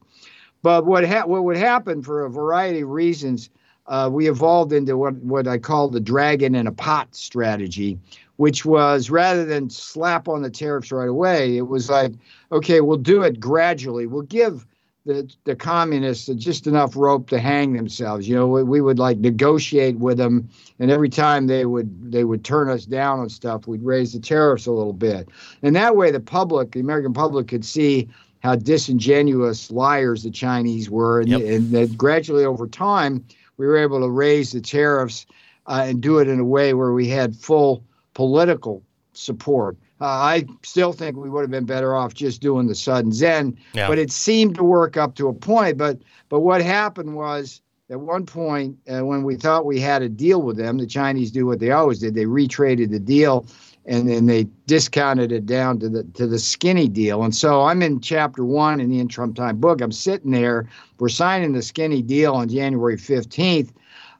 But 0.62 0.86
what 0.86 1.06
ha- 1.06 1.28
what 1.28 1.44
would 1.44 1.58
happen 1.58 2.02
for 2.02 2.26
a 2.26 2.30
variety 2.30 2.82
of 2.82 2.90
reasons, 2.90 3.52
uh, 3.86 4.10
we 4.12 4.28
evolved 4.28 4.74
into 4.74 4.98
what 4.98 5.14
what 5.18 5.48
I 5.48 5.60
call 5.60 5.90
the 5.90 6.00
dragon 6.00 6.56
in 6.56 6.66
a 6.66 6.72
pot 6.72 7.16
strategy, 7.16 8.00
which 8.38 8.66
was 8.66 9.10
rather 9.10 9.46
than 9.46 9.70
slap 9.70 10.28
on 10.28 10.42
the 10.42 10.50
tariffs 10.50 10.92
right 10.92 11.08
away, 11.08 11.58
it 11.58 11.68
was 11.68 11.90
like, 11.90 12.14
okay, 12.52 12.82
we'll 12.82 12.98
do 12.98 13.22
it 13.22 13.40
gradually. 13.40 14.08
We'll 14.08 14.24
give 14.24 14.66
the 15.06 15.32
the 15.44 15.56
communists 15.56 16.28
just 16.36 16.68
enough 16.68 16.96
rope 16.96 17.30
to 17.30 17.40
hang 17.40 17.74
themselves. 17.74 18.28
You 18.28 18.36
know, 18.36 18.48
we, 18.48 18.64
we 18.64 18.82
would 18.82 19.00
like 19.00 19.18
negotiate 19.18 19.98
with 19.98 20.18
them, 20.18 20.50
and 20.80 20.90
every 20.90 21.10
time 21.10 21.48
they 21.48 21.66
would 21.66 22.12
they 22.12 22.24
would 22.24 22.44
turn 22.44 22.70
us 22.70 22.86
down 22.86 23.20
on 23.20 23.30
stuff, 23.30 23.68
we'd 23.68 23.84
raise 23.84 24.14
the 24.14 24.20
tariffs 24.20 24.66
a 24.66 24.72
little 24.72 24.94
bit, 24.94 25.30
and 25.62 25.76
that 25.76 25.96
way 25.96 26.12
the 26.12 26.20
public, 26.20 26.72
the 26.72 26.80
American 26.80 27.14
public, 27.14 27.48
could 27.48 27.64
see 27.64 28.10
how 28.40 28.56
disingenuous 28.56 29.72
liars 29.72 30.24
the 30.24 30.32
Chinese 30.32 30.90
were, 30.90 31.22
and, 31.22 31.32
and 31.34 31.72
that 31.72 31.98
gradually 31.98 32.46
over 32.46 32.68
time 32.68 33.24
we 33.58 33.66
were 33.66 33.78
able 33.78 34.00
to 34.00 34.10
raise 34.10 34.52
the 34.52 34.62
tariffs 34.62 35.26
uh, 35.68 35.86
and 35.88 36.02
do 36.02 36.20
it 36.20 36.28
in 36.28 36.40
a 36.40 36.46
way 36.46 36.74
where 36.74 36.94
we 36.94 37.08
had 37.08 37.36
full 37.36 37.84
political 38.14 38.84
support. 39.14 39.78
Uh, 40.06 40.08
I 40.08 40.46
still 40.62 40.94
think 40.94 41.18
we 41.18 41.32
would 41.32 41.42
have 41.42 41.50
been 41.50 41.66
better 41.66 41.96
off 41.96 42.14
just 42.14 42.40
doing 42.40 42.68
the 42.68 42.76
sudden 42.76 43.12
zen, 43.12 43.58
Yeah. 43.74 43.88
but 43.88 43.98
it 43.98 44.12
seemed 44.12 44.54
to 44.56 44.64
work 44.64 44.98
up 44.98 45.16
to 45.16 45.28
a 45.30 45.34
point. 45.34 45.80
But 45.80 45.98
but 46.30 46.42
what 46.42 46.62
happened 46.62 47.16
was 47.16 47.60
at 47.90 48.00
one 48.00 48.28
point 48.28 48.78
uh, 48.88 49.04
when 49.04 49.24
we 49.24 49.36
thought 49.36 49.66
we 49.66 49.80
had 49.80 50.04
a 50.04 50.10
deal 50.10 50.44
with 50.44 50.58
them, 50.58 50.78
the 50.78 50.86
Chinese 50.86 51.32
do 51.32 51.48
what 51.48 51.60
they 51.60 51.72
always 51.72 51.98
did: 51.98 52.14
they 52.14 52.26
retraded 52.26 52.92
the 52.92 53.00
deal, 53.00 53.48
and 53.88 54.08
then 54.08 54.28
they 54.28 54.44
discounted 54.68 55.32
it 55.32 55.48
down 55.48 55.80
to 55.80 55.90
the 55.90 56.04
to 56.14 56.28
the 56.28 56.38
skinny 56.38 56.88
deal. 56.88 57.24
And 57.24 57.36
so 57.36 57.64
I'm 57.64 57.82
in 57.82 58.00
chapter 58.00 58.46
one 58.46 58.80
in 58.80 58.92
the 58.92 59.00
In 59.00 59.08
Trump 59.08 59.36
Time 59.36 59.58
book. 59.58 59.82
I'm 59.82 59.92
sitting 59.92 60.30
there. 60.30 60.70
We're 61.00 61.10
signing 61.10 61.54
the 61.54 61.64
skinny 61.64 62.04
deal 62.04 62.36
on 62.36 62.48
January 62.48 62.98
15th. 62.98 63.72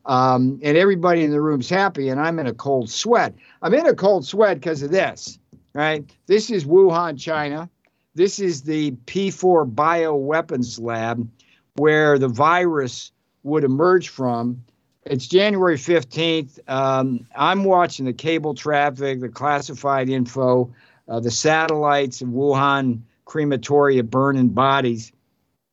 Um, 0.08 0.60
and 0.62 0.78
everybody 0.78 1.24
in 1.24 1.32
the 1.32 1.42
room's 1.42 1.68
happy, 1.68 2.10
and 2.10 2.20
I'm 2.22 2.38
in 2.38 2.46
a 2.46 2.54
cold 2.54 2.92
sweat. 2.92 3.34
I'm 3.64 3.74
in 3.74 3.88
a 3.88 3.96
cold 3.96 4.24
sweat 4.24 4.60
because 4.60 4.84
of 4.84 4.92
this, 4.92 5.40
right? 5.76 6.10
This 6.26 6.50
is 6.50 6.66
Wuhan, 6.66 7.20
China. 7.20 7.70
This 8.16 8.40
is 8.40 8.64
the 8.64 8.92
P4 9.06 9.70
bioweapons 9.70 10.82
lab 10.82 11.30
where 11.76 12.18
the 12.18 12.30
virus 12.30 13.12
would 13.44 13.66
emerge 13.66 14.08
from. 14.08 14.64
It's 15.06 15.28
January 15.28 15.76
15th. 15.76 16.60
Um, 16.68 17.28
I'm 17.36 17.66
watching 17.66 18.06
the 18.06 18.14
cable 18.14 18.56
traffic, 18.56 19.20
the 19.20 19.30
classified 19.30 20.10
info, 20.10 20.74
uh, 21.10 21.20
the 21.20 21.30
satellites 21.30 22.22
of 22.22 22.30
Wuhan 22.30 23.02
crematoria 23.28 24.10
burning 24.10 24.50
bodies. 24.50 25.12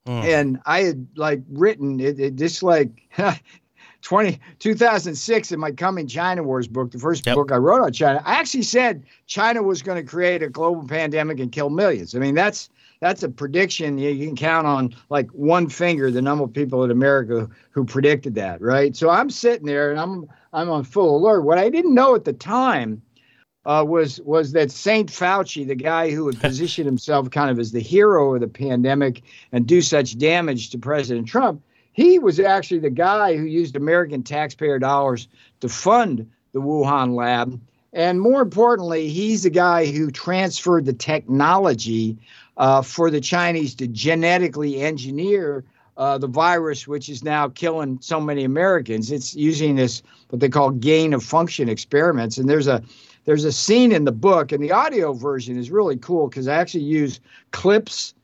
And 0.04 0.58
I 0.66 0.80
had 0.80 1.06
like 1.14 1.42
written 1.48 2.00
it, 2.00 2.18
it 2.18 2.34
just 2.34 2.64
like 2.64 3.08
20, 4.02 4.38
2006 4.58 5.52
in 5.52 5.60
my 5.60 5.70
Coming 5.70 6.06
China 6.06 6.42
Wars 6.42 6.66
book, 6.68 6.90
the 6.90 6.98
first 6.98 7.24
book 7.24 7.52
I 7.52 7.56
wrote 7.56 7.82
on 7.82 7.92
China, 7.92 8.22
I 8.24 8.34
actually 8.34 8.64
said 8.64 9.04
China 9.26 9.62
was 9.62 9.80
going 9.80 10.04
to 10.04 10.08
create 10.08 10.42
a 10.42 10.48
global 10.48 10.86
pandemic 10.86 11.38
and 11.38 11.50
kill 11.50 11.70
millions. 11.70 12.14
I 12.14 12.18
mean, 12.18 12.34
that's 12.34 12.68
that's 13.00 13.22
a 13.22 13.28
prediction 13.28 13.98
you, 13.98 14.10
you 14.10 14.26
can 14.26 14.36
count 14.36 14.66
on 14.66 14.94
like 15.08 15.28
one 15.30 15.68
finger 15.68 16.10
the 16.10 16.22
number 16.22 16.44
of 16.44 16.52
people 16.52 16.84
in 16.84 16.90
America 16.90 17.48
who 17.70 17.84
predicted 17.84 18.34
that, 18.36 18.60
right? 18.60 18.94
So 18.94 19.10
I'm 19.10 19.30
sitting 19.30 19.66
there 19.66 19.90
and 19.90 19.98
I'm 19.98 20.28
I'm 20.52 20.68
on 20.68 20.84
full 20.84 21.16
alert. 21.16 21.42
What 21.42 21.58
I 21.58 21.68
didn't 21.68 21.94
know 21.94 22.14
at 22.14 22.24
the 22.24 22.32
time 22.32 23.02
uh, 23.64 23.84
was 23.86 24.20
was 24.22 24.52
that 24.52 24.70
Saint 24.70 25.10
Fauci, 25.10 25.66
the 25.66 25.74
guy 25.74 26.10
who 26.10 26.26
had 26.26 26.40
positioned 26.40 26.86
himself 26.86 27.30
kind 27.30 27.50
of 27.50 27.58
as 27.58 27.72
the 27.72 27.80
hero 27.80 28.34
of 28.34 28.40
the 28.40 28.48
pandemic 28.48 29.22
and 29.52 29.66
do 29.66 29.80
such 29.80 30.18
damage 30.18 30.70
to 30.70 30.78
President 30.78 31.28
Trump, 31.28 31.62
he 31.92 32.18
was 32.18 32.40
actually 32.40 32.80
the 32.80 32.90
guy 32.90 33.36
who 33.36 33.44
used 33.44 33.76
American 33.76 34.22
taxpayer 34.22 34.78
dollars 34.78 35.28
to 35.60 35.68
fund 35.68 36.30
the 36.52 36.60
Wuhan 36.60 37.14
lab. 37.14 37.60
And 37.92 38.20
more 38.20 38.40
importantly, 38.40 39.08
he's 39.08 39.42
the 39.42 39.50
guy 39.50 39.86
who 39.86 40.10
transferred 40.10 40.86
the 40.86 40.94
technology 40.94 42.16
uh, 42.56 42.82
for 42.82 43.10
the 43.10 43.20
Chinese 43.20 43.74
to 43.76 43.86
genetically 43.86 44.80
engineer 44.80 45.64
uh, 45.98 46.16
the 46.16 46.26
virus, 46.26 46.88
which 46.88 47.10
is 47.10 47.22
now 47.22 47.48
killing 47.48 47.98
so 48.00 48.18
many 48.18 48.44
Americans. 48.44 49.12
It's 49.12 49.34
using 49.34 49.76
this 49.76 50.02
what 50.30 50.40
they 50.40 50.48
call 50.48 50.70
gain 50.70 51.12
of 51.12 51.22
function 51.22 51.68
experiments. 51.68 52.38
And 52.38 52.48
there's 52.48 52.66
a 52.66 52.82
there's 53.24 53.44
a 53.44 53.52
scene 53.52 53.92
in 53.92 54.04
the 54.04 54.12
book, 54.12 54.50
and 54.50 54.62
the 54.62 54.72
audio 54.72 55.12
version 55.12 55.56
is 55.56 55.70
really 55.70 55.96
cool 55.96 56.28
because 56.28 56.48
I 56.48 56.56
actually 56.56 56.84
use 56.84 57.20
clips 57.52 58.14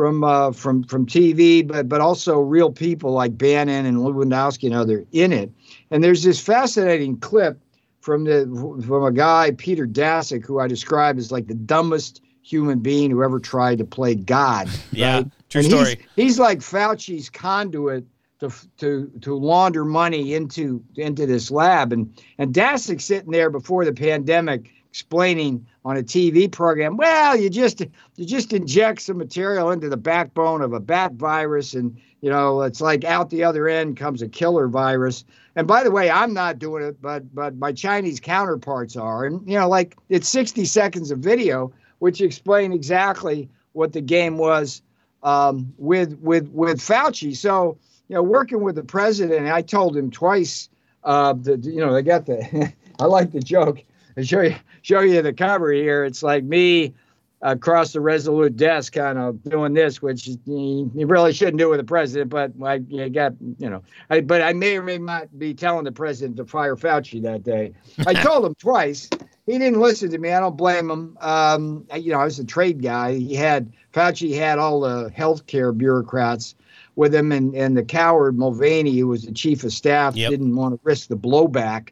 from 0.00 0.24
uh, 0.24 0.50
from 0.50 0.82
from 0.84 1.04
TV, 1.04 1.66
but 1.66 1.86
but 1.86 2.00
also 2.00 2.40
real 2.40 2.72
people 2.72 3.12
like 3.12 3.36
Bannon 3.36 3.84
and 3.84 3.98
Lewandowski 3.98 4.64
and 4.64 4.74
other 4.74 5.04
in 5.12 5.30
it. 5.30 5.52
And 5.90 6.02
there's 6.02 6.22
this 6.22 6.40
fascinating 6.40 7.18
clip 7.18 7.60
from 8.00 8.24
the 8.24 8.46
from 8.86 9.04
a 9.04 9.12
guy 9.12 9.50
Peter 9.50 9.86
Daszak, 9.86 10.46
who 10.46 10.58
I 10.58 10.68
describe 10.68 11.18
as 11.18 11.30
like 11.30 11.48
the 11.48 11.54
dumbest 11.54 12.22
human 12.40 12.78
being 12.78 13.10
who 13.10 13.22
ever 13.22 13.38
tried 13.38 13.76
to 13.76 13.84
play 13.84 14.14
God. 14.14 14.70
Yeah, 14.90 15.16
right? 15.16 15.26
true 15.50 15.58
And 15.60 15.70
story. 15.70 15.96
He's, 16.16 16.24
he's 16.24 16.38
like 16.38 16.60
Fauci's 16.60 17.28
conduit 17.28 18.06
to 18.38 18.50
to 18.78 19.12
to 19.20 19.34
launder 19.36 19.84
money 19.84 20.32
into 20.32 20.82
into 20.96 21.26
this 21.26 21.50
lab, 21.50 21.92
and 21.92 22.18
and 22.38 22.54
Daszak 22.54 23.02
sitting 23.02 23.32
there 23.32 23.50
before 23.50 23.84
the 23.84 23.92
pandemic 23.92 24.70
explaining 24.90 25.66
on 25.84 25.96
a 25.96 26.02
TV 26.02 26.50
program, 26.50 26.96
well, 26.96 27.36
you 27.36 27.48
just 27.48 27.80
you 28.16 28.26
just 28.26 28.52
inject 28.52 29.02
some 29.02 29.18
material 29.18 29.70
into 29.70 29.88
the 29.88 29.96
backbone 29.96 30.62
of 30.62 30.72
a 30.72 30.80
bat 30.80 31.12
virus, 31.12 31.74
and 31.74 31.96
you 32.20 32.30
know 32.30 32.62
it's 32.62 32.80
like 32.80 33.04
out 33.04 33.30
the 33.30 33.44
other 33.44 33.68
end 33.68 33.96
comes 33.96 34.22
a 34.22 34.28
killer 34.28 34.68
virus. 34.68 35.24
And 35.56 35.66
by 35.66 35.82
the 35.82 35.90
way, 35.90 36.10
I'm 36.10 36.32
not 36.32 36.58
doing 36.58 36.82
it, 36.82 37.00
but 37.00 37.34
but 37.34 37.56
my 37.56 37.72
Chinese 37.72 38.20
counterparts 38.20 38.96
are, 38.96 39.24
and 39.24 39.46
you 39.48 39.58
know, 39.58 39.68
like 39.68 39.96
it's 40.08 40.28
60 40.28 40.64
seconds 40.64 41.10
of 41.10 41.18
video 41.20 41.72
which 42.00 42.20
explain 42.20 42.72
exactly 42.72 43.48
what 43.72 43.92
the 43.92 44.00
game 44.00 44.36
was 44.36 44.82
um, 45.22 45.72
with 45.78 46.18
with 46.18 46.48
with 46.48 46.80
Fauci. 46.80 47.36
So 47.36 47.78
you 48.08 48.16
know, 48.16 48.22
working 48.22 48.62
with 48.62 48.74
the 48.74 48.82
president, 48.82 49.46
I 49.46 49.62
told 49.62 49.96
him 49.96 50.10
twice. 50.10 50.68
Uh, 51.02 51.32
that 51.32 51.64
you 51.64 51.76
know, 51.76 51.94
they 51.94 52.02
got 52.02 52.26
the. 52.26 52.72
I 52.98 53.04
like 53.06 53.32
the 53.32 53.40
joke. 53.40 53.82
I 54.18 54.22
show 54.22 54.42
you 54.42 54.54
show 54.82 55.00
you 55.00 55.22
the 55.22 55.32
cover 55.32 55.72
here. 55.72 56.04
It's 56.04 56.22
like 56.22 56.44
me 56.44 56.94
across 57.42 57.92
the 57.92 58.00
Resolute 58.00 58.56
desk, 58.56 58.92
kind 58.92 59.18
of 59.18 59.42
doing 59.44 59.72
this, 59.72 60.02
which 60.02 60.28
you, 60.46 60.90
really 60.94 61.32
shouldn't 61.32 61.58
do 61.58 61.70
with 61.70 61.78
the 61.78 61.84
president. 61.84 62.30
But 62.30 62.52
I 62.62 62.74
you 62.88 63.08
got 63.08 63.34
you 63.58 63.70
know, 63.70 63.82
I, 64.10 64.20
but 64.20 64.42
I 64.42 64.52
may 64.52 64.76
or 64.76 64.82
may 64.82 64.98
not 64.98 65.38
be 65.38 65.54
telling 65.54 65.84
the 65.84 65.92
president 65.92 66.36
to 66.38 66.44
fire 66.44 66.76
Fauci 66.76 67.22
that 67.22 67.42
day. 67.42 67.72
I 68.06 68.14
told 68.22 68.44
him 68.44 68.54
twice. 68.56 69.08
He 69.46 69.58
didn't 69.58 69.80
listen 69.80 70.10
to 70.10 70.18
me. 70.18 70.30
I 70.30 70.38
don't 70.38 70.56
blame 70.56 70.90
him. 70.90 71.16
Um, 71.20 71.86
you 71.96 72.12
know, 72.12 72.20
I 72.20 72.24
was 72.24 72.38
a 72.38 72.44
trade 72.44 72.82
guy. 72.82 73.14
He 73.14 73.34
had 73.34 73.72
Fauci 73.92 74.36
had 74.36 74.58
all 74.58 74.80
the 74.80 75.10
healthcare 75.10 75.76
bureaucrats 75.76 76.54
with 76.96 77.14
him, 77.14 77.32
and 77.32 77.54
and 77.54 77.76
the 77.76 77.84
coward 77.84 78.38
Mulvaney, 78.38 78.96
who 78.98 79.08
was 79.08 79.24
the 79.24 79.32
chief 79.32 79.64
of 79.64 79.72
staff, 79.72 80.14
Yep. 80.14 80.30
didn't 80.30 80.54
want 80.54 80.74
to 80.74 80.80
risk 80.84 81.08
the 81.08 81.16
blowback. 81.16 81.90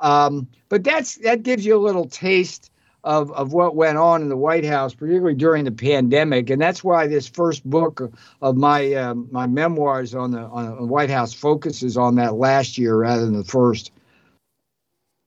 Um, 0.00 0.48
but 0.68 0.84
that's 0.84 1.16
that 1.16 1.42
gives 1.42 1.64
you 1.64 1.76
a 1.76 1.78
little 1.84 2.06
taste 2.06 2.70
of, 3.04 3.30
of 3.32 3.52
what 3.52 3.76
went 3.76 3.96
on 3.96 4.22
in 4.22 4.28
the 4.28 4.36
White 4.36 4.64
House, 4.64 4.92
particularly 4.94 5.34
during 5.36 5.64
the 5.64 5.72
pandemic, 5.72 6.50
and 6.50 6.60
that's 6.60 6.82
why 6.82 7.06
this 7.06 7.28
first 7.28 7.64
book 7.68 8.00
of- 8.42 8.56
my 8.56 8.92
um 8.94 9.28
my 9.30 9.46
memoirs 9.46 10.14
on 10.14 10.30
the 10.32 10.40
on 10.40 10.76
the 10.76 10.86
White 10.86 11.10
House 11.10 11.32
focuses 11.32 11.96
on 11.96 12.16
that 12.16 12.34
last 12.34 12.76
year 12.78 12.96
rather 12.96 13.24
than 13.24 13.36
the 13.36 13.44
first. 13.44 13.92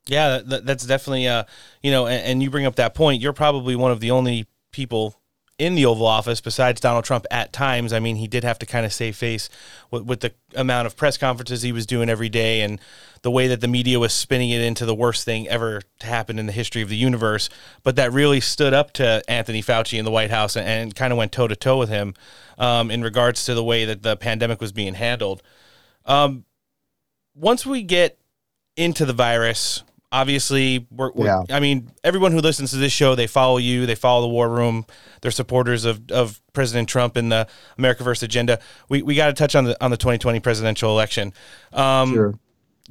Yeah, 0.07 0.29
that- 0.29 0.49
that, 0.49 0.65
that's 0.65 0.85
definitely 0.85 1.27
uh, 1.27 1.43
you 1.81 1.91
know, 1.91 2.07
and, 2.07 2.23
and 2.25 2.43
you 2.43 2.49
bring 2.49 2.65
up 2.65 2.75
that 2.75 2.93
point. 2.93 3.21
You're 3.21 3.33
probably 3.33 3.75
one 3.75 3.91
of 3.91 3.99
the 3.99 4.11
only 4.11 4.47
people 4.71 5.15
in 5.61 5.75
the 5.75 5.85
Oval 5.85 6.07
Office 6.07 6.41
besides 6.41 6.81
Donald 6.81 7.05
Trump 7.05 7.27
at 7.29 7.53
times. 7.53 7.93
I 7.93 7.99
mean, 7.99 8.15
he 8.15 8.27
did 8.27 8.43
have 8.43 8.57
to 8.59 8.65
kind 8.65 8.83
of 8.83 8.91
save 8.91 9.15
face 9.15 9.47
with, 9.91 10.03
with 10.05 10.21
the 10.21 10.33
amount 10.55 10.87
of 10.87 10.97
press 10.97 11.17
conferences 11.17 11.61
he 11.61 11.71
was 11.71 11.85
doing 11.85 12.09
every 12.09 12.29
day 12.29 12.61
and 12.61 12.81
the 13.21 13.29
way 13.29 13.47
that 13.47 13.61
the 13.61 13.67
media 13.67 13.99
was 13.99 14.11
spinning 14.11 14.49
it 14.49 14.59
into 14.59 14.87
the 14.87 14.95
worst 14.95 15.23
thing 15.23 15.47
ever 15.47 15.83
to 15.99 16.07
happen 16.07 16.39
in 16.39 16.47
the 16.47 16.51
history 16.51 16.81
of 16.81 16.89
the 16.89 16.95
universe. 16.95 17.47
But 17.83 17.95
that 17.97 18.11
really 18.11 18.41
stood 18.41 18.73
up 18.73 18.91
to 18.93 19.21
Anthony 19.27 19.61
Fauci 19.61 19.99
in 19.99 20.03
the 20.03 20.09
White 20.09 20.31
House 20.31 20.55
and, 20.55 20.67
and 20.67 20.95
kind 20.95 21.13
of 21.13 21.17
went 21.17 21.31
toe 21.31 21.47
to 21.47 21.55
toe 21.55 21.77
with 21.77 21.89
him 21.89 22.15
um, 22.57 22.89
in 22.89 23.03
regards 23.03 23.45
to 23.45 23.53
the 23.53 23.63
way 23.63 23.85
that 23.85 24.01
the 24.01 24.17
pandemic 24.17 24.61
was 24.61 24.71
being 24.71 24.95
handled. 24.95 25.43
Um, 26.05 26.43
once 27.35 27.67
we 27.67 27.83
get 27.83 28.17
into 28.75 29.05
the 29.05 29.13
virus, 29.13 29.83
obviously, 30.11 30.85
we're, 30.91 31.11
we're 31.13 31.25
Yeah. 31.25 31.43
I 31.49 31.59
mean, 31.59 31.91
everyone 32.03 32.31
who 32.31 32.39
listens 32.39 32.71
to 32.71 32.77
this 32.77 32.91
show, 32.93 33.15
they 33.15 33.27
follow 33.27 33.57
you, 33.57 33.85
they 33.85 33.95
follow 33.95 34.21
the 34.21 34.27
War 34.27 34.49
Room, 34.49 34.85
they're 35.21 35.31
supporters 35.31 35.85
of, 35.85 36.01
of 36.11 36.41
President 36.53 36.89
Trump 36.89 37.15
and 37.15 37.31
the 37.31 37.47
America 37.77 38.03
First 38.03 38.23
agenda. 38.23 38.59
We 38.89 39.01
we 39.01 39.15
got 39.15 39.27
to 39.27 39.33
touch 39.33 39.55
on 39.55 39.65
the 39.65 39.83
on 39.83 39.91
the 39.91 39.97
2020 39.97 40.39
presidential 40.39 40.91
election. 40.91 41.33
Um, 41.73 42.13
Sure. 42.13 42.33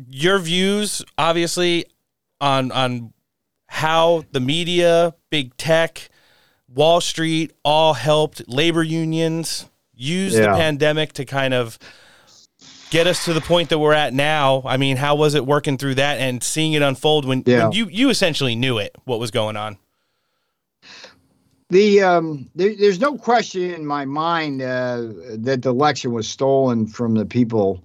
Your 0.09 0.39
views, 0.39 1.05
obviously, 1.19 1.85
on 2.41 2.73
on 2.73 3.13
how 3.67 4.25
the 4.33 4.41
media, 4.41 5.15
big 5.31 5.57
tech, 5.57 6.09
Wall 6.69 7.01
Street 7.01 7.53
all 7.65 7.93
helped 7.95 8.49
labor 8.49 8.83
unions 8.83 9.69
use 9.95 10.35
the 10.35 10.57
pandemic 10.57 11.13
to 11.15 11.25
kind 11.25 11.53
of 11.53 11.79
get 12.91 13.07
us 13.07 13.25
to 13.25 13.33
the 13.33 13.41
point 13.41 13.71
that 13.71 13.79
we're 13.79 13.93
at 13.95 14.13
now. 14.13 14.63
I 14.65 14.77
mean, 14.77 14.97
how 14.97 15.15
was 15.15 15.35
it 15.35 15.47
working 15.47 15.79
through 15.79 15.95
that 15.97 16.19
and 16.19 16.43
seeing 16.43 16.73
it 16.73 16.83
unfold 16.83 17.25
when, 17.25 17.43
Yeah. 17.47 17.65
when 17.65 17.73
you 17.73 17.89
you 17.91 18.11
essentially 18.11 18.55
knew 18.57 18.79
it 18.79 18.95
what 19.05 19.19
was 19.21 19.31
going 19.31 19.57
on? 19.57 19.79
The 21.71 22.03
um, 22.03 22.51
there, 22.55 22.75
there's 22.77 22.99
no 23.01 23.17
question 23.17 23.71
in 23.71 23.87
my 23.87 24.05
mind 24.05 24.61
uh, 24.61 25.07
that 25.37 25.63
the 25.63 25.71
election 25.71 26.13
was 26.13 26.29
stolen 26.29 26.87
from 26.87 27.15
the 27.15 27.25
people 27.25 27.83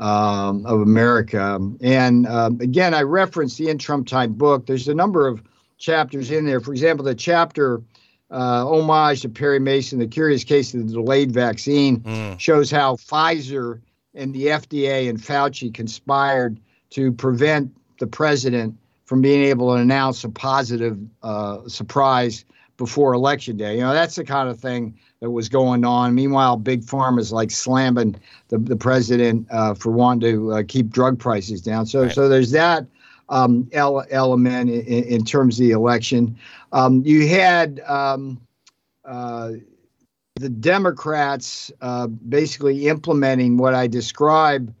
um, 0.00 0.64
of 0.64 0.80
America. 0.80 1.58
And 1.82 2.26
um, 2.26 2.58
again, 2.60 2.94
I 2.94 3.02
referenced 3.02 3.58
the 3.58 3.68
In 3.68 3.76
Trump 3.78 4.06
Time 4.06 4.32
book. 4.32 4.66
There's 4.66 4.88
a 4.88 4.94
number 4.94 5.28
of 5.28 5.42
chapters 5.76 6.30
in 6.30 6.46
there. 6.46 6.60
For 6.60 6.72
example, 6.72 7.04
the 7.04 7.14
chapter 7.14 7.82
uh, 8.30 8.66
homage 8.66 9.20
to 9.20 9.28
Perry 9.28 9.60
Mason, 9.60 9.98
the 9.98 10.06
curious 10.06 10.42
case 10.42 10.72
of 10.72 10.86
the 10.86 10.94
delayed 10.94 11.30
vaccine, 11.30 12.02
shows 12.38 12.70
how 12.70 12.96
Pfizer 12.96 13.80
and 14.16 14.34
the 14.34 14.46
FDA 14.46 15.08
and 15.08 15.18
Fauci 15.18 15.72
conspired 15.72 16.58
to 16.90 17.12
prevent 17.12 17.70
the 17.98 18.06
president 18.06 18.76
from 19.04 19.22
being 19.22 19.42
able 19.44 19.74
to 19.74 19.80
announce 19.80 20.24
a 20.24 20.28
positive 20.28 20.98
uh, 21.22 21.68
surprise 21.68 22.44
before 22.76 23.14
election 23.14 23.56
day. 23.56 23.74
You 23.74 23.82
know, 23.82 23.92
that's 23.92 24.16
the 24.16 24.24
kind 24.24 24.48
of 24.48 24.58
thing 24.58 24.98
that 25.20 25.30
was 25.30 25.48
going 25.48 25.84
on. 25.84 26.14
Meanwhile, 26.14 26.56
big 26.56 26.82
pharma 26.82 27.20
is 27.20 27.32
like 27.32 27.50
slamming 27.50 28.16
the, 28.48 28.58
the 28.58 28.76
president 28.76 29.46
uh, 29.50 29.74
for 29.74 29.92
wanting 29.92 30.30
to 30.32 30.52
uh, 30.52 30.62
keep 30.66 30.90
drug 30.90 31.18
prices 31.18 31.62
down. 31.62 31.86
So, 31.86 32.08
so 32.08 32.28
there's 32.28 32.50
that 32.50 32.86
um, 33.28 33.68
ele- 33.72 34.04
element 34.10 34.70
in, 34.70 35.04
in 35.04 35.24
terms 35.24 35.58
of 35.58 35.66
the 35.66 35.72
election. 35.72 36.36
Um, 36.72 37.02
you 37.04 37.28
had 37.28 37.80
um, 37.86 38.40
uh, 39.04 39.52
the 40.36 40.48
Democrats 40.50 41.72
uh, 41.80 42.06
basically 42.06 42.88
implementing 42.88 43.56
what 43.56 43.74
I 43.74 43.86
describe 43.86 44.72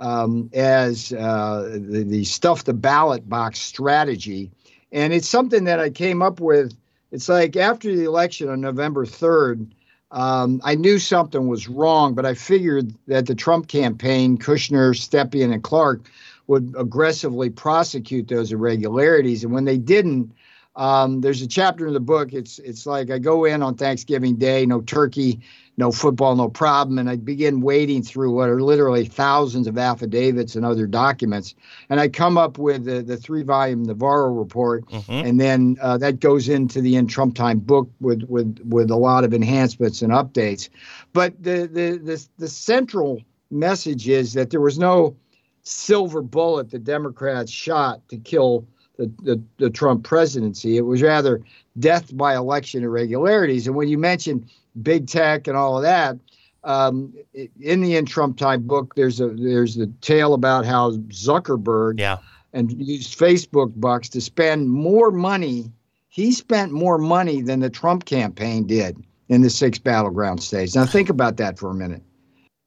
um, 0.00 0.50
as 0.54 1.12
uh, 1.12 1.78
the, 1.80 2.02
the 2.02 2.24
stuff 2.24 2.64
the 2.64 2.72
ballot 2.72 3.28
box 3.28 3.60
strategy. 3.60 4.50
And 4.90 5.12
it's 5.12 5.28
something 5.28 5.64
that 5.64 5.78
I 5.78 5.90
came 5.90 6.22
up 6.22 6.40
with. 6.40 6.74
It's 7.12 7.28
like 7.28 7.56
after 7.56 7.94
the 7.94 8.04
election 8.04 8.48
on 8.48 8.60
November 8.62 9.04
3rd, 9.04 9.70
um, 10.12 10.60
I 10.64 10.74
knew 10.74 10.98
something 10.98 11.46
was 11.46 11.68
wrong, 11.68 12.14
but 12.14 12.26
I 12.26 12.34
figured 12.34 12.94
that 13.06 13.26
the 13.26 13.34
Trump 13.34 13.68
campaign, 13.68 14.38
Kushner, 14.38 14.94
Stepien, 14.94 15.52
and 15.52 15.62
Clark, 15.62 16.08
would 16.46 16.74
aggressively 16.76 17.50
prosecute 17.50 18.28
those 18.28 18.50
irregularities. 18.50 19.44
And 19.44 19.52
when 19.52 19.64
they 19.64 19.78
didn't, 19.78 20.32
um, 20.74 21.20
there's 21.20 21.42
a 21.42 21.46
chapter 21.46 21.86
in 21.86 21.92
the 21.92 22.00
book. 22.00 22.32
It's 22.32 22.58
it's 22.58 22.86
like 22.86 23.10
I 23.10 23.18
go 23.18 23.44
in 23.44 23.62
on 23.62 23.74
Thanksgiving 23.74 24.36
Day, 24.36 24.64
no 24.64 24.80
turkey, 24.80 25.40
no 25.76 25.92
football, 25.92 26.34
no 26.34 26.48
problem, 26.48 26.98
and 26.98 27.10
I 27.10 27.16
begin 27.16 27.60
wading 27.60 28.04
through 28.04 28.32
what 28.32 28.48
are 28.48 28.62
literally 28.62 29.04
thousands 29.04 29.66
of 29.66 29.76
affidavits 29.76 30.56
and 30.56 30.64
other 30.64 30.86
documents, 30.86 31.54
and 31.90 32.00
I 32.00 32.08
come 32.08 32.38
up 32.38 32.56
with 32.56 32.84
the, 32.84 33.02
the 33.02 33.18
three 33.18 33.42
volume 33.42 33.82
Navarro 33.82 34.32
report, 34.32 34.84
and 35.26 35.38
then 35.38 35.76
uh, 35.82 35.98
that 35.98 36.20
goes 36.20 36.48
into 36.48 36.80
the 36.80 36.96
in 36.96 37.06
Trump 37.06 37.34
time 37.34 37.58
book 37.58 37.90
with 38.00 38.22
with 38.24 38.58
with 38.64 38.90
a 38.90 38.96
lot 38.96 39.24
of 39.24 39.34
enhancements 39.34 40.00
and 40.00 40.12
updates. 40.12 40.70
But 41.12 41.42
the 41.42 41.68
the 41.70 41.98
the, 42.02 42.26
the 42.38 42.48
central 42.48 43.20
message 43.50 44.08
is 44.08 44.32
that 44.32 44.48
there 44.48 44.62
was 44.62 44.78
no 44.78 45.16
silver 45.64 46.22
bullet 46.22 46.70
the 46.70 46.78
Democrats 46.78 47.50
shot 47.50 48.08
to 48.08 48.16
kill 48.16 48.66
the, 49.02 49.12
the, 49.22 49.42
the 49.58 49.70
Trump 49.70 50.04
presidency. 50.04 50.76
It 50.76 50.82
was 50.82 51.02
rather 51.02 51.40
death 51.78 52.16
by 52.16 52.36
election 52.36 52.84
irregularities. 52.84 53.66
And 53.66 53.76
when 53.76 53.88
you 53.88 53.98
mention 53.98 54.48
big 54.82 55.08
tech 55.08 55.46
and 55.46 55.56
all 55.56 55.76
of 55.76 55.82
that, 55.82 56.18
um, 56.64 57.12
in 57.60 57.80
the 57.80 57.96
in 57.96 58.06
Trump 58.06 58.38
time 58.38 58.62
book, 58.62 58.94
there's 58.94 59.20
a 59.20 59.28
there's 59.30 59.76
a 59.78 59.86
tale 60.00 60.32
about 60.32 60.64
how 60.64 60.92
Zuckerberg 61.08 61.98
yeah. 61.98 62.18
and 62.52 62.70
used 62.80 63.18
Facebook 63.18 63.72
bucks 63.80 64.08
to 64.10 64.20
spend 64.20 64.70
more 64.70 65.10
money. 65.10 65.72
He 66.08 66.30
spent 66.30 66.70
more 66.70 66.98
money 66.98 67.42
than 67.42 67.60
the 67.60 67.70
Trump 67.70 68.04
campaign 68.04 68.66
did 68.66 69.02
in 69.28 69.40
the 69.42 69.50
six 69.50 69.78
battleground 69.78 70.40
states. 70.40 70.76
Now 70.76 70.86
think 70.86 71.08
about 71.08 71.36
that 71.38 71.58
for 71.58 71.70
a 71.70 71.74
minute. 71.74 72.02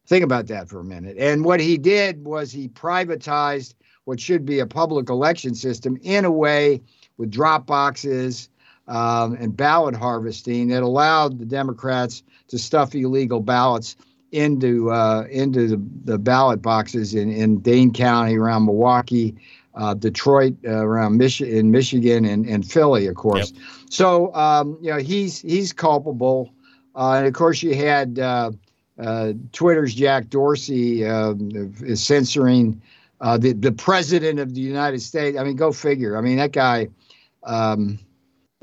Think 0.07 0.25
about 0.25 0.47
that 0.47 0.67
for 0.67 0.79
a 0.79 0.83
minute. 0.83 1.15
And 1.17 1.45
what 1.45 1.59
he 1.59 1.77
did 1.77 2.25
was 2.25 2.51
he 2.51 2.67
privatized 2.67 3.75
what 4.05 4.19
should 4.19 4.45
be 4.45 4.59
a 4.59 4.65
public 4.65 5.09
election 5.09 5.53
system 5.53 5.97
in 6.01 6.25
a 6.25 6.31
way 6.31 6.81
with 7.17 7.31
drop 7.31 7.65
boxes 7.65 8.49
um, 8.87 9.33
and 9.33 9.57
ballot 9.57 9.95
harvesting 9.95 10.69
that 10.69 10.83
allowed 10.83 11.39
the 11.39 11.45
Democrats 11.45 12.23
to 12.47 12.57
stuff 12.57 12.95
illegal 12.95 13.41
ballots 13.41 13.95
into 14.31 14.91
uh, 14.91 15.25
into 15.29 15.67
the, 15.67 15.81
the 16.03 16.17
ballot 16.17 16.61
boxes 16.61 17.15
in, 17.15 17.31
in 17.31 17.59
Dane 17.59 17.91
County 17.91 18.37
around 18.37 18.65
Milwaukee, 18.65 19.35
uh, 19.75 19.93
Detroit 19.93 20.55
uh, 20.65 20.85
around 20.85 21.17
Mich- 21.17 21.41
in 21.41 21.71
Michigan, 21.71 22.25
and, 22.25 22.45
and 22.45 22.69
Philly, 22.69 23.07
of 23.07 23.15
course. 23.15 23.53
So 23.89 24.33
um, 24.35 24.77
you 24.81 24.91
know 24.91 24.97
he's 24.97 25.41
he's 25.41 25.73
culpable, 25.73 26.53
uh, 26.95 27.13
and 27.13 27.27
of 27.27 27.33
course 27.33 27.63
you 27.63 27.75
had 27.75 28.19
uh, 28.19 28.51
uh, 28.99 29.33
Twitter's 29.51 29.95
Jack 29.95 30.29
Dorsey 30.29 31.03
is 31.03 32.03
censoring 32.03 32.81
uh, 33.21 33.37
the 33.37 33.53
the 33.53 33.71
president 33.71 34.39
of 34.39 34.53
the 34.53 34.61
United 34.61 35.01
States. 35.01 35.37
I 35.37 35.43
mean, 35.43 35.55
go 35.55 35.71
figure. 35.71 36.17
I 36.17 36.21
mean 36.21 36.37
that 36.37 36.51
guy. 36.51 36.89
Um, 37.43 37.99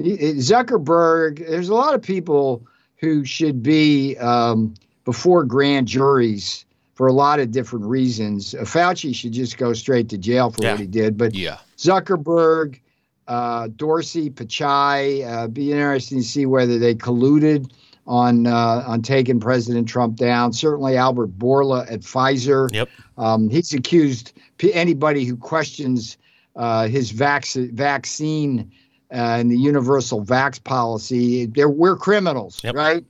Zuckerberg, 0.01 1.47
there's 1.49 1.69
a 1.69 1.75
lot 1.75 1.95
of 1.95 2.03
people 2.03 2.67
who 2.97 3.25
should 3.25 3.63
be 3.63 4.17
um, 4.19 4.75
before 5.05 5.45
grand 5.45 5.89
juries 5.89 6.65
for 6.95 7.07
a 7.07 7.13
lot 7.13 7.41
of 7.41 7.51
different 7.51 7.85
reasons. 7.85 8.55
Uh, 8.55 8.61
Fauci 8.63 9.15
should 9.15 9.33
just 9.33 9.59
go 9.59 9.73
straight 9.73 10.09
to 10.11 10.19
jail 10.19 10.51
for 10.51 10.63
what 10.63 10.81
he 10.81 10.87
did. 10.87 11.17
But 11.17 11.35
Yeah. 11.35 11.59
Zuckerberg, 11.77 12.79
uh, 13.29 13.69
Dorsey, 13.75 14.31
Pichai, 14.31 15.27
uh, 15.27 15.49
be 15.49 15.73
interesting 15.73 16.19
to 16.19 16.25
see 16.25 16.47
whether 16.47 16.79
they 16.79 16.95
colluded 16.95 17.71
on 18.07 18.47
uh, 18.47 18.85
on 18.87 19.03
taking 19.03 19.41
President 19.41 19.89
Trump 19.89 20.17
down. 20.17 20.53
Certainly 20.53 20.97
Albert 20.97 21.39
Bourla 21.39 21.91
at 21.91 22.01
Pfizer. 22.01 22.73
Yep. 22.73 22.89
Um, 23.19 23.49
he's 23.49 23.73
accused 23.73 24.33
p- 24.59 24.75
anybody 24.75 25.25
who 25.25 25.37
questions 25.37 26.19
uh, 26.57 26.89
his 26.89 27.11
vac- 27.11 27.47
vaccine 27.53 28.71
uh, 29.13 29.39
and 29.39 29.51
the 29.51 29.59
universal 29.59 30.25
vax 30.25 30.63
policy. 30.63 31.47
They're, 31.47 31.69
we're 31.69 31.97
criminals, 31.97 32.61
right? 32.65 33.05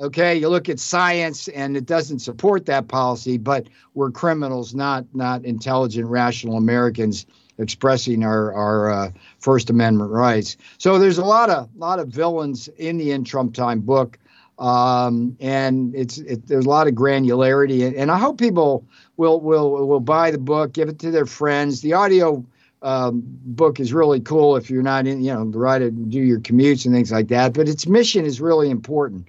Okay, 0.00 0.36
you 0.36 0.48
look 0.48 0.68
at 0.68 0.78
science 0.78 1.48
and 1.48 1.76
it 1.76 1.84
doesn't 1.84 2.20
support 2.20 2.66
that 2.66 2.86
policy, 2.86 3.36
but 3.36 3.66
we're 3.94 4.12
criminals, 4.12 4.72
not 4.72 5.04
not 5.12 5.44
intelligent, 5.44 6.06
rational 6.06 6.56
Americans 6.56 7.26
expressing 7.58 8.22
our 8.22 8.52
our 8.54 8.90
uh, 8.90 9.10
First 9.40 9.70
Amendment 9.70 10.12
rights. 10.12 10.56
So 10.78 11.00
there's 11.00 11.18
a 11.18 11.24
lot 11.24 11.50
of 11.50 11.68
lot 11.76 11.98
of 11.98 12.08
villains 12.08 12.68
in 12.78 12.96
the 12.96 13.10
In 13.10 13.24
Trump 13.24 13.54
Time 13.54 13.80
book, 13.80 14.18
um, 14.58 15.36
and 15.40 15.94
it's 15.94 16.18
it, 16.18 16.46
there's 16.46 16.66
a 16.66 16.68
lot 16.68 16.88
of 16.88 16.94
granularity, 16.94 17.86
and, 17.86 17.94
and 17.94 18.10
I 18.10 18.18
hope 18.18 18.38
people 18.38 18.84
will 19.16 19.40
will 19.40 19.86
will 19.86 20.00
buy 20.00 20.30
the 20.30 20.38
book, 20.38 20.72
give 20.72 20.88
it 20.88 20.98
to 21.00 21.10
their 21.10 21.26
friends. 21.26 21.80
The 21.80 21.92
audio 21.92 22.44
um, 22.82 23.22
book 23.24 23.80
is 23.80 23.92
really 23.92 24.20
cool 24.20 24.56
if 24.56 24.70
you're 24.70 24.82
not 24.82 25.06
in, 25.06 25.22
you 25.22 25.32
know, 25.32 25.44
write 25.44 25.82
it, 25.82 26.10
do 26.10 26.20
your 26.20 26.40
commutes 26.40 26.86
and 26.86 26.94
things 26.94 27.10
like 27.10 27.28
that. 27.28 27.52
But 27.52 27.68
its 27.68 27.86
mission 27.86 28.24
is 28.24 28.40
really 28.40 28.70
important. 28.70 29.28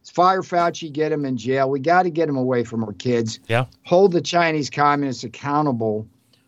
It's 0.00 0.10
Fire 0.10 0.42
Fauci, 0.42 0.92
get 0.92 1.12
him 1.12 1.24
in 1.24 1.36
jail. 1.36 1.70
We 1.70 1.80
got 1.80 2.02
to 2.02 2.10
get 2.10 2.28
him 2.28 2.36
away 2.36 2.64
from 2.64 2.84
our 2.84 2.92
kids. 2.92 3.40
Yeah. 3.48 3.66
Hold 3.84 4.12
the 4.12 4.20
Chinese 4.20 4.70
communists 4.70 5.24
accountable 5.24 6.06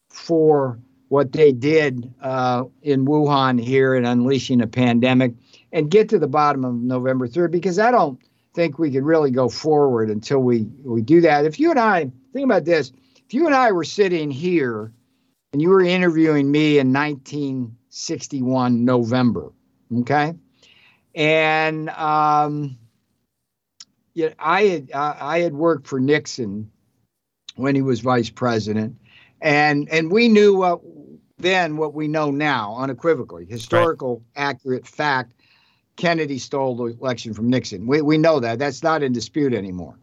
for 0.08 0.78
what 1.08 1.32
they 1.32 1.52
did 1.52 2.12
uh, 2.20 2.64
in 2.82 3.06
Wuhan 3.06 3.60
here 3.60 3.94
and 3.94 4.06
unleashing 4.06 4.60
a 4.60 4.66
pandemic 4.66 5.32
and 5.76 5.90
get 5.90 6.08
to 6.08 6.18
the 6.18 6.26
bottom 6.26 6.64
of 6.64 6.74
November 6.74 7.28
3rd 7.28 7.50
because 7.50 7.78
I 7.78 7.90
don't 7.90 8.18
think 8.54 8.78
we 8.78 8.90
could 8.90 9.04
really 9.04 9.30
go 9.30 9.50
forward 9.50 10.08
until 10.08 10.38
we, 10.38 10.62
we 10.82 11.02
do 11.02 11.20
that. 11.20 11.44
If 11.44 11.60
you 11.60 11.70
and 11.70 11.78
I, 11.78 12.10
think 12.32 12.46
about 12.46 12.64
this, 12.64 12.92
if 13.26 13.34
you 13.34 13.44
and 13.44 13.54
I 13.54 13.72
were 13.72 13.84
sitting 13.84 14.30
here 14.30 14.90
and 15.52 15.60
you 15.60 15.68
were 15.68 15.82
interviewing 15.82 16.50
me 16.50 16.78
in 16.78 16.94
1961 16.94 18.86
November, 18.86 19.52
okay? 19.98 20.32
And 21.14 21.90
um, 21.90 22.78
yeah, 24.14 24.30
I 24.38 24.62
had 24.62 24.90
uh, 24.92 25.16
I 25.20 25.40
had 25.40 25.52
worked 25.52 25.86
for 25.86 26.00
Nixon 26.00 26.70
when 27.56 27.74
he 27.74 27.82
was 27.82 28.00
vice 28.00 28.30
president, 28.30 28.96
and 29.40 29.88
and 29.90 30.10
we 30.10 30.28
knew 30.28 30.56
what 30.56 30.80
then 31.38 31.76
what 31.76 31.94
we 31.94 32.08
know 32.08 32.30
now 32.30 32.76
unequivocally, 32.78 33.46
historical, 33.46 34.22
accurate 34.36 34.86
fact. 34.86 35.35
Kennedy 35.96 36.38
stole 36.38 36.76
the 36.76 36.84
election 36.84 37.34
from 37.34 37.48
Nixon. 37.48 37.86
We 37.86 38.02
we 38.02 38.18
know 38.18 38.40
that. 38.40 38.58
That's 38.58 38.82
not 38.82 39.02
in 39.02 39.12
dispute 39.12 39.54
anymore. 39.54 39.98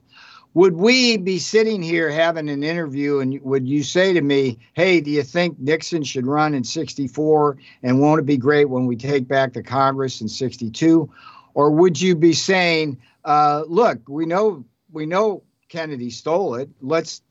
Would 0.56 0.76
we 0.76 1.18
be 1.18 1.40
sitting 1.40 1.82
here 1.82 2.12
having 2.12 2.48
an 2.48 2.64
interview 2.64 3.20
and 3.20 3.42
would 3.42 3.68
you 3.68 3.82
say 3.82 4.14
to 4.14 4.22
me, 4.22 4.60
hey, 4.74 5.02
do 5.02 5.10
you 5.10 5.24
think 5.24 5.60
Nixon 5.60 6.04
should 6.04 6.28
run 6.28 6.54
in 6.54 6.64
64 6.64 7.58
and 7.82 8.00
won't 8.00 8.20
it 8.20 8.26
be 8.28 8.38
great 8.38 8.70
when 8.70 8.86
we 8.86 8.96
take 8.96 9.28
back 9.28 9.54
the 9.54 9.64
Congress 9.64 10.22
in 10.22 10.28
62? 10.28 11.12
Or 11.56 11.72
would 11.72 12.00
you 12.00 12.16
be 12.16 12.34
saying, 12.34 13.00
uh, 13.26 13.64
look, 13.68 14.08
we 14.08 14.28
know 14.28 14.64
we 14.92 15.08
know 15.08 15.44
Kennedy 15.70 16.12
stole 16.12 16.54
it. 16.56 16.70
Let's 16.82 17.24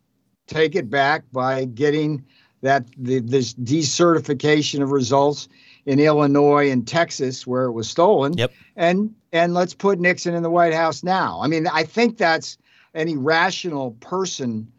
take 0.48 0.74
it 0.74 0.90
back 0.90 1.22
by 1.32 1.66
getting 1.66 2.24
that 2.62 2.86
the, 2.97 3.20
this 3.20 3.55
decertification 3.55 4.82
of 4.82 4.90
results 4.90 5.48
in 5.86 5.98
Illinois 6.00 6.70
and 6.70 6.86
Texas 6.86 7.46
where 7.46 7.64
it 7.64 7.72
was 7.72 7.88
stolen. 7.88 8.34
Yep. 8.36 8.52
And 8.76 9.14
and 9.32 9.54
let's 9.54 9.74
put 9.74 9.98
Nixon 9.98 10.34
in 10.34 10.42
the 10.42 10.50
White 10.50 10.74
House 10.74 11.02
now. 11.02 11.40
I 11.42 11.46
mean, 11.48 11.66
I 11.66 11.84
think 11.84 12.18
that's 12.18 12.59
any 12.94 13.16
rational 13.16 13.92
person 14.00 14.70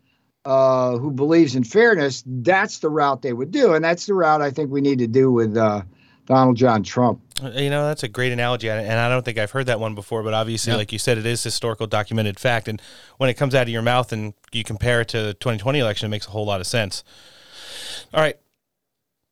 uh, 0.45 0.97
who 0.97 1.09
believes 1.11 1.55
in 1.55 1.63
fairness. 1.63 2.23
That's 2.25 2.79
the 2.79 2.89
route 2.89 3.21
they 3.21 3.33
would 3.33 3.51
do, 3.51 3.73
and 3.73 3.83
that's 3.83 4.05
the 4.05 4.13
route 4.13 4.41
I 4.41 4.51
think 4.51 4.71
we 4.71 4.81
need 4.81 4.99
to 4.99 5.07
do 5.07 5.31
with 5.31 5.57
uh, 5.57 5.81
Donald 6.25 6.57
John 6.57 6.83
Trump. 6.83 7.21
You 7.41 7.69
know, 7.69 7.85
that's 7.87 8.03
a 8.03 8.07
great 8.07 8.31
analogy, 8.31 8.69
and 8.69 8.99
I 8.99 9.09
don't 9.09 9.25
think 9.25 9.37
I've 9.37 9.51
heard 9.51 9.65
that 9.65 9.79
one 9.79 9.95
before. 9.95 10.21
But 10.23 10.33
obviously, 10.33 10.71
Yeah. 10.71 10.77
like 10.77 10.93
you 10.93 10.99
said, 10.99 11.17
it 11.17 11.25
is 11.25 11.43
historical, 11.43 11.87
documented 11.87 12.39
fact. 12.39 12.67
And 12.67 12.81
when 13.17 13.29
it 13.29 13.33
comes 13.33 13.55
out 13.55 13.63
of 13.63 13.69
your 13.69 13.81
mouth 13.81 14.11
and 14.13 14.33
you 14.51 14.63
compare 14.63 15.01
it 15.01 15.07
to 15.09 15.21
the 15.21 15.33
2020 15.33 15.79
election, 15.79 16.05
it 16.05 16.09
makes 16.09 16.27
a 16.27 16.31
whole 16.31 16.45
lot 16.45 16.61
of 16.61 16.67
sense. 16.67 17.03
All 18.13 18.21
right, 18.21 18.37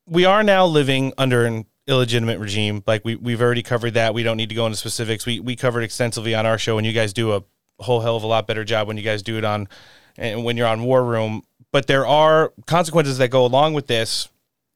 we 0.06 0.24
are 0.24 0.42
now 0.42 0.66
living 0.66 1.12
under 1.18 1.44
an 1.44 1.66
illegitimate 1.86 2.38
regime. 2.38 2.82
Like 2.86 3.04
we 3.04 3.16
we've 3.16 3.40
already 3.40 3.62
covered 3.62 3.94
that. 3.94 4.14
We 4.14 4.22
don't 4.22 4.36
need 4.36 4.48
to 4.48 4.54
go 4.54 4.66
into 4.66 4.78
specifics. 4.78 5.26
We 5.26 5.40
we 5.40 5.56
covered 5.56 5.82
extensively 5.82 6.34
on 6.34 6.46
our 6.46 6.58
show, 6.58 6.78
and 6.78 6.86
you 6.86 6.92
guys 6.92 7.12
do 7.12 7.32
a 7.32 7.42
whole 7.78 8.00
hell 8.00 8.16
of 8.16 8.22
a 8.22 8.26
lot 8.26 8.46
better 8.46 8.64
job 8.64 8.88
when 8.88 8.96
you 8.96 9.02
guys 9.02 9.22
do 9.22 9.38
it 9.38 9.44
on 9.44 9.68
and 10.16 10.44
when 10.44 10.56
you're 10.56 10.66
on 10.66 10.84
War 10.84 11.04
Room. 11.04 11.42
But 11.72 11.86
there 11.86 12.06
are 12.06 12.52
consequences 12.66 13.18
that 13.18 13.28
go 13.28 13.46
along 13.46 13.74
with 13.74 13.86
this. 13.86 14.28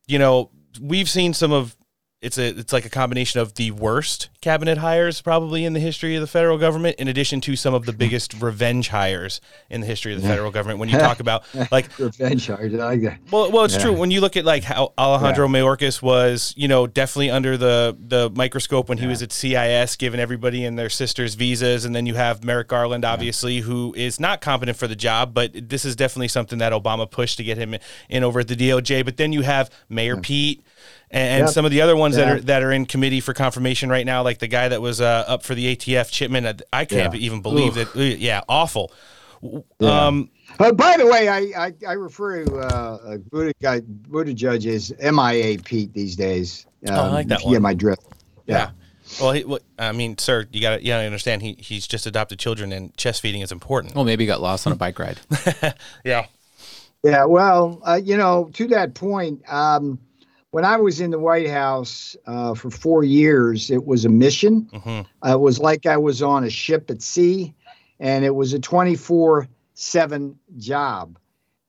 You 0.06 0.18
know, 0.18 0.50
we've 0.80 1.08
seen 1.08 1.34
some 1.34 1.52
of 1.52 1.76
it's 2.22 2.38
a 2.38 2.46
it's 2.58 2.72
like 2.72 2.86
a 2.86 2.88
combination 2.90 3.40
of 3.40 3.54
the 3.54 3.70
worst 3.72 4.30
cabinet 4.40 4.78
hires 4.78 5.20
probably 5.20 5.64
in 5.64 5.72
the 5.74 5.80
history 5.80 6.14
of 6.14 6.20
the 6.22 6.26
federal 6.26 6.56
government, 6.56 6.96
in 6.98 7.08
addition 7.08 7.40
to 7.42 7.56
some 7.56 7.74
of 7.74 7.84
the 7.84 7.92
biggest 7.92 8.32
revenge 8.40 8.88
hires 8.88 9.40
in 9.68 9.80
the 9.82 9.86
history 9.86 10.14
of 10.14 10.20
the 10.22 10.26
Yeah. 10.26 10.32
federal 10.34 10.50
government. 10.50 10.78
When 10.78 10.88
you 10.88 10.98
talk 10.98 11.20
about 11.20 11.44
like 11.70 11.86
revenge 11.98 12.46
hires, 12.46 12.72
I 12.74 12.76
like 12.78 13.02
that. 13.02 13.18
well, 13.30 13.50
well, 13.50 13.64
it's 13.64 13.74
Yeah. 13.74 13.82
true. 13.82 13.92
When 13.92 14.10
you 14.10 14.20
look 14.22 14.36
at 14.36 14.44
like 14.46 14.62
how 14.64 14.92
Alejandro 14.96 15.46
Mayorkas 15.48 16.00
was, 16.00 16.54
you 16.56 16.68
know, 16.68 16.86
definitely 16.86 17.30
under 17.30 17.56
the 17.58 17.96
the 18.00 18.30
microscope 18.34 18.88
when 18.88 18.98
he 18.98 19.06
was 19.06 19.20
at 19.22 19.30
CIS, 19.32 19.96
giving 19.96 20.18
everybody 20.20 20.64
and 20.64 20.78
their 20.78 20.88
sisters 20.90 21.34
visas, 21.34 21.84
and 21.84 21.94
then 21.94 22.06
you 22.06 22.14
have 22.14 22.42
Merrick 22.44 22.68
Garland, 22.68 23.04
obviously, 23.04 23.60
who 23.60 23.92
is 23.96 24.18
not 24.18 24.40
competent 24.40 24.78
for 24.78 24.86
the 24.88 24.96
job, 24.96 25.34
but 25.34 25.68
this 25.68 25.84
is 25.84 25.94
definitely 25.96 26.28
something 26.28 26.58
that 26.60 26.72
Obama 26.72 27.10
pushed 27.10 27.36
to 27.36 27.44
get 27.44 27.58
him 27.58 27.76
in 28.08 28.24
over 28.24 28.40
at 28.40 28.48
the 28.48 28.56
DOJ. 28.56 29.04
But 29.04 29.16
then 29.18 29.32
you 29.34 29.42
have 29.42 29.70
Mayor 29.90 30.16
Pete. 30.16 30.64
And, 31.10 31.22
and 31.22 31.40
Yep. 31.46 31.50
some 31.54 31.64
of 31.64 31.70
the 31.70 31.80
other 31.82 31.94
ones 31.96 32.16
that 32.16 32.28
are 32.28 32.40
that 32.40 32.62
are 32.62 32.72
in 32.72 32.84
committee 32.86 33.20
for 33.20 33.32
confirmation 33.32 33.88
right 33.88 34.04
now, 34.04 34.22
like 34.22 34.38
the 34.38 34.48
guy 34.48 34.68
that 34.68 34.82
was 34.82 35.00
uh, 35.00 35.24
up 35.28 35.42
for 35.44 35.54
the 35.54 35.76
ATF, 35.76 36.10
Chipman. 36.10 36.46
uh, 36.46 36.54
I 36.72 36.84
can't 36.84 37.14
Yeah. 37.14 37.20
even 37.20 37.42
believe 37.42 37.76
Oof. 37.76 37.92
that. 37.92 38.18
Yeah, 38.18 38.40
awful. 38.48 38.92
Yeah. 39.78 40.06
Um, 40.06 40.30
Uh, 40.58 40.72
by 40.72 40.96
the 40.96 41.06
way, 41.06 41.28
I 41.28 41.66
I, 41.66 41.72
I 41.88 41.92
refer 41.92 42.44
to 42.44 42.56
uh, 42.58 43.16
Buddha 43.30 43.52
guy 43.60 43.80
Buttigieg 43.80 44.66
as 44.66 44.92
MIA 45.00 45.58
Pete 45.58 45.92
these 45.92 46.16
days. 46.16 46.66
Oh, 46.88 46.94
I 46.94 47.08
like 47.08 47.28
that 47.28 47.40
if 47.40 47.44
you 47.44 47.50
get 47.50 47.56
one. 47.56 47.62
my 47.62 47.74
drift. 47.74 48.02
Yeah. 48.46 48.70
Well, 49.20 49.32
he, 49.32 49.44
what, 49.44 49.62
I 49.78 49.92
mean, 49.92 50.18
sir, 50.18 50.46
you 50.50 50.60
got 50.60 50.76
to 50.76 50.82
you 50.82 50.88
got 50.88 50.98
to 50.98 51.04
understand. 51.04 51.42
He 51.42 51.56
he's 51.60 51.86
just 51.86 52.06
adopted 52.06 52.38
children, 52.40 52.72
and 52.72 52.96
chest 52.96 53.20
feeding 53.22 53.40
is 53.42 53.52
important. 53.52 53.94
Well, 53.94 54.04
maybe 54.04 54.24
he 54.24 54.26
got 54.26 54.40
lost 54.40 54.66
on 54.66 54.72
a 54.72 54.76
bike 54.76 54.98
ride. 54.98 55.18
yeah. 56.04 56.26
Yeah, 57.04 57.24
well, 57.26 57.80
uh, 57.86 58.00
you 58.02 58.16
know, 58.16 58.50
to 58.54 58.66
that 58.68 58.94
point, 58.94 59.42
um, 59.52 59.98
when 60.50 60.64
I 60.64 60.76
was 60.76 61.00
in 61.00 61.10
the 61.10 61.18
White 61.18 61.48
House 61.48 62.16
uh, 62.26 62.54
for 62.54 62.70
four 62.70 63.04
years, 63.04 63.70
it 63.70 63.86
was 63.86 64.04
a 64.04 64.08
mission. 64.08 64.68
Mm-hmm. 64.72 65.28
Uh, 65.28 65.34
it 65.34 65.40
was 65.40 65.58
like 65.58 65.86
I 65.86 65.96
was 65.96 66.22
on 66.22 66.44
a 66.44 66.50
ship 66.50 66.90
at 66.90 67.02
sea, 67.02 67.54
and 68.00 68.24
it 68.24 68.34
was 68.34 68.52
a 68.52 68.58
24 68.58 69.48
7 69.74 70.38
job. 70.56 71.18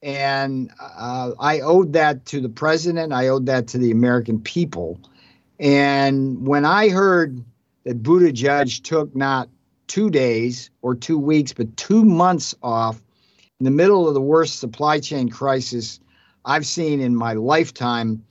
And 0.02 0.72
uh, 0.80 1.32
I 1.40 1.60
owed 1.60 1.94
that 1.94 2.26
to 2.28 2.40
the 2.40 2.50
president, 2.50 3.12
I 3.12 3.28
owed 3.28 3.48
that 3.48 3.68
to 3.70 3.78
the 3.78 3.92
American 3.92 4.40
people. 4.40 5.00
And 5.60 6.48
when 6.48 6.66
I 6.66 6.90
heard 6.90 7.44
that 7.84 8.04
Buttigieg 8.04 8.84
took 8.84 9.16
not 9.16 9.50
two 9.88 10.10
days 10.10 10.70
or 10.82 10.94
two 10.94 11.18
weeks, 11.18 11.52
but 11.52 11.76
two 11.78 12.06
months 12.06 12.54
off 12.62 13.02
in 13.60 13.64
the 13.64 13.72
middle 13.72 14.08
of 14.08 14.14
the 14.14 14.22
worst 14.22 14.60
supply 14.60 15.00
chain 15.00 15.30
crisis 15.30 16.00
I've 16.46 16.66
seen 16.66 17.02
in 17.02 17.16
my 17.16 17.34
lifetime, 17.34 18.24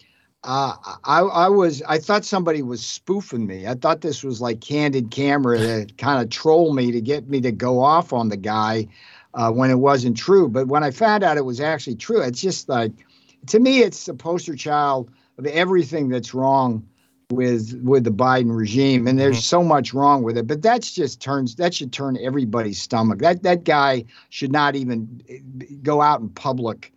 uh, 0.47 0.77
I, 1.05 1.21
I 1.21 1.49
was 1.49 1.83
I 1.83 1.99
thought 1.99 2.25
somebody 2.25 2.63
was 2.63 2.85
spoofing 2.85 3.47
me. 3.47 3.67
I 3.67 3.75
thought 3.75 4.01
this 4.01 4.23
was 4.23 4.41
like 4.41 4.61
candid 4.61 5.11
camera 5.11 5.59
to 5.59 5.87
kind 5.99 6.23
of 6.23 6.31
troll 6.31 6.73
me 6.73 6.93
to 6.93 7.01
get 7.01 7.29
me 7.29 7.41
to 7.41 7.51
go 7.51 7.81
off 7.83 8.13
on 8.13 8.29
the 8.29 8.37
guy 8.37 8.87
uh, 9.35 9.51
when 9.51 9.71
it 9.71 9.81
wasn't 9.81 10.17
true. 10.17 10.49
But 10.49 10.69
when 10.69 10.85
I 10.85 10.93
found 10.93 11.25
out 11.25 11.37
it 11.37 11.45
was 11.45 11.61
actually 11.61 11.97
true, 11.97 12.21
it's 12.23 12.41
just 12.41 12.69
like 12.69 12.93
to 13.49 13.59
me, 13.59 13.81
it's 13.81 14.07
the 14.07 14.15
poster 14.15 14.55
child 14.55 15.11
of 15.37 15.47
everything 15.47 16.09
that's 16.09 16.33
wrong 16.33 16.87
with 17.31 17.81
with 17.83 18.05
the 18.05 18.11
Biden 18.11 18.57
regime, 18.57 19.09
and 19.09 19.19
there's 19.19 19.45
so 19.45 19.65
much 19.65 19.93
wrong 19.93 20.23
with 20.23 20.39
it. 20.39 20.47
But 20.47 20.63
that's 20.63 20.93
just 20.93 21.21
turns 21.21 21.57
that 21.57 21.75
should 21.75 21.93
turn 21.93 22.17
everybody's 22.23 22.81
stomach. 22.81 23.19
That 23.19 23.43
that 23.43 23.65
guy 23.65 24.05
should 24.31 24.53
not 24.53 24.77
even 24.77 25.23
eh, 25.29 25.39
go 25.83 26.01
out 26.01 26.21
in 26.21 26.29
public. 26.29 26.93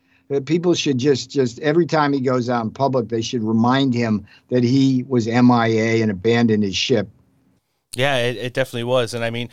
People 0.45 0.76
should 0.76 0.99
just 0.99 1.31
just 1.31 1.60
every 1.60 1.88
time 1.88 2.14
he 2.14 2.19
goes 2.19 2.49
out 2.49 2.64
in 2.64 2.72
public, 2.72 3.10
they 3.10 3.22
should 3.22 3.43
remind 3.43 3.93
him 3.93 4.27
that 4.49 4.64
he 4.64 5.03
was 5.07 5.27
MIA 5.27 6.01
and 6.03 6.11
abandoned 6.11 6.64
his 6.64 6.76
ship. 6.76 7.10
Yeah, 7.95 8.18
it, 8.18 8.38
it 8.38 8.53
definitely 8.53 8.84
was. 8.84 9.15
And 9.15 9.23
I 9.23 9.31
mean, 9.31 9.49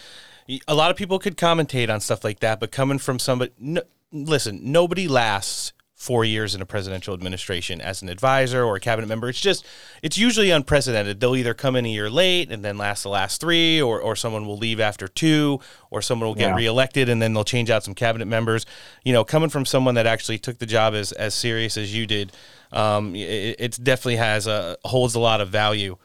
a 0.69 0.75
lot 0.75 0.91
of 0.91 0.97
people 0.97 1.19
could 1.19 1.37
commentate 1.37 1.93
on 1.93 2.01
stuff 2.01 2.25
like 2.25 2.41
that, 2.41 2.61
but 2.61 2.71
coming 2.73 2.99
from 2.99 3.19
somebody, 3.19 3.53
no, 3.59 3.83
listen, 4.13 4.61
nobody 4.71 5.09
lasts 5.09 5.73
four 5.99 6.27
years 6.27 6.55
in 6.55 6.61
a 6.61 6.67
presidential 6.67 7.15
administration 7.15 7.81
as 7.81 8.03
an 8.03 8.11
advisor 8.11 8.63
or 8.63 8.77
a 8.77 8.81
cabinet 8.81 9.07
member. 9.07 9.31
It's 9.31 9.41
just, 9.41 9.65
it's 10.03 10.19
usually 10.19 10.51
unprecedented. 10.51 11.21
They'll 11.21 11.35
either 11.35 11.55
come 11.55 11.75
in 11.75 11.87
a 11.87 11.89
year 11.89 12.11
late 12.11 12.53
and 12.53 12.63
then 12.63 12.77
last 12.77 13.03
the 13.03 13.09
last 13.09 13.41
three, 13.41 13.81
or, 13.81 13.99
or 13.99 14.15
someone 14.15 14.47
will 14.47 14.59
leave 14.59 14.79
after 14.79 15.09
two, 15.09 15.59
or 15.91 16.03
someone 16.03 16.29
will 16.29 16.35
get 16.35 16.51
Yeah. 16.51 16.57
reelected 16.57 17.09
and 17.09 17.23
then 17.23 17.33
they'll 17.33 17.45
change 17.45 17.71
out 17.71 17.83
some 17.83 17.95
cabinet 17.95 18.27
members. 18.27 18.67
You 19.05 19.15
know, 19.15 19.25
coming 19.25 19.49
from 19.49 19.65
someone 19.65 19.95
that 19.95 20.07
actually 20.07 20.39
took 20.39 20.59
the 20.59 20.67
job 20.67 20.93
as, 20.93 21.13
as 21.13 21.35
serious 21.35 21.79
as 21.79 21.95
you 21.95 22.07
did, 22.07 22.31
um, 22.73 23.17
it, 23.17 23.57
it 23.59 23.79
definitely 23.83 24.17
has 24.17 24.47
a, 24.47 24.77
holds 24.85 25.15
a 25.15 25.21
lot 25.21 25.41
of 25.41 25.49
value. 25.49 25.97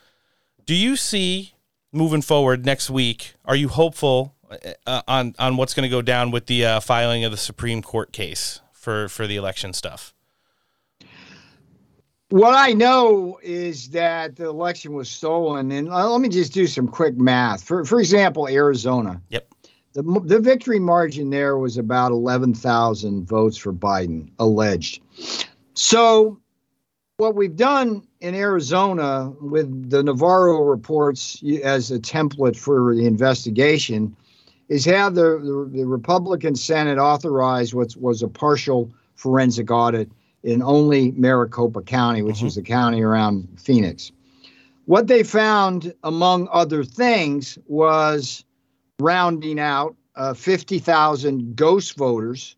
Do 0.66 0.74
you 0.74 0.96
see 0.96 1.54
moving 1.92 2.22
forward 2.22 2.66
next 2.66 2.90
week? 2.90 3.34
Are 3.44 3.58
you 3.58 3.68
hopeful 3.68 4.36
uh, 4.88 5.02
on 5.06 5.36
on 5.38 5.58
what's 5.58 5.74
going 5.74 5.84
to 5.84 5.90
go 5.90 6.02
down 6.02 6.32
with 6.32 6.46
the 6.46 6.66
uh, 6.66 6.80
filing 6.80 7.26
of 7.26 7.32
the 7.32 7.38
Supreme 7.38 7.82
Court 7.82 8.14
case 8.14 8.61
for 8.82 9.08
for 9.08 9.28
the 9.28 9.38
election 9.38 9.74
stuff? 9.74 10.14
What 12.30 12.56
I 12.56 12.72
know 12.74 13.40
is 13.44 13.90
that 13.90 14.38
the 14.38 14.48
election 14.48 14.94
was 14.94 15.10
stolen, 15.10 15.72
and 15.72 15.90
uh, 15.90 16.10
let 16.10 16.22
me 16.22 16.30
just 16.30 16.54
do 16.54 16.66
some 16.66 16.88
quick 16.88 17.18
math. 17.18 17.64
For 17.64 17.86
for 17.86 18.00
example, 18.00 18.48
Arizona. 18.48 19.22
Yep. 19.30 19.48
The 19.94 20.22
the 20.24 20.40
victory 20.40 20.80
margin 20.80 21.30
there 21.30 21.58
was 21.58 21.78
about 21.78 22.12
eleven 22.12 22.54
thousand 22.54 23.28
votes 23.28 23.58
for 23.58 23.74
Biden, 23.74 24.32
alleged. 24.40 25.02
So, 25.74 26.40
what 27.18 27.36
we've 27.36 27.56
done 27.56 28.08
in 28.22 28.34
Arizona 28.34 29.32
with 29.42 29.90
the 29.90 30.02
Navarro 30.02 30.64
reports 30.64 31.44
as 31.64 31.92
a 31.92 32.00
template 32.00 32.56
for 32.56 32.96
the 32.96 33.06
investigation 33.06 34.16
is 34.72 34.86
have 34.86 35.16
the, 35.16 35.38
the, 35.44 35.80
the 35.80 35.86
Republican 35.86 36.56
Senate 36.56 36.98
authorize 36.98 37.76
what 37.76 37.94
was 37.98 38.24
a 38.24 38.28
partial 38.30 38.90
forensic 39.16 39.70
audit 39.70 40.10
in 40.44 40.64
only 40.64 41.12
Maricopa 41.12 41.82
County, 41.82 42.22
which 42.22 42.42
is 42.42 42.56
the 42.56 42.62
county 42.62 43.02
around 43.02 43.50
Phoenix. 43.60 44.14
What 44.86 45.08
they 45.08 45.24
found, 45.24 45.94
among 46.06 46.48
other 46.54 46.86
things, 46.86 47.58
was 47.68 48.46
rounding 49.02 49.60
out 49.60 49.98
uh, 50.16 50.34
50,000 50.34 51.54
ghost 51.54 51.98
voters 51.98 52.56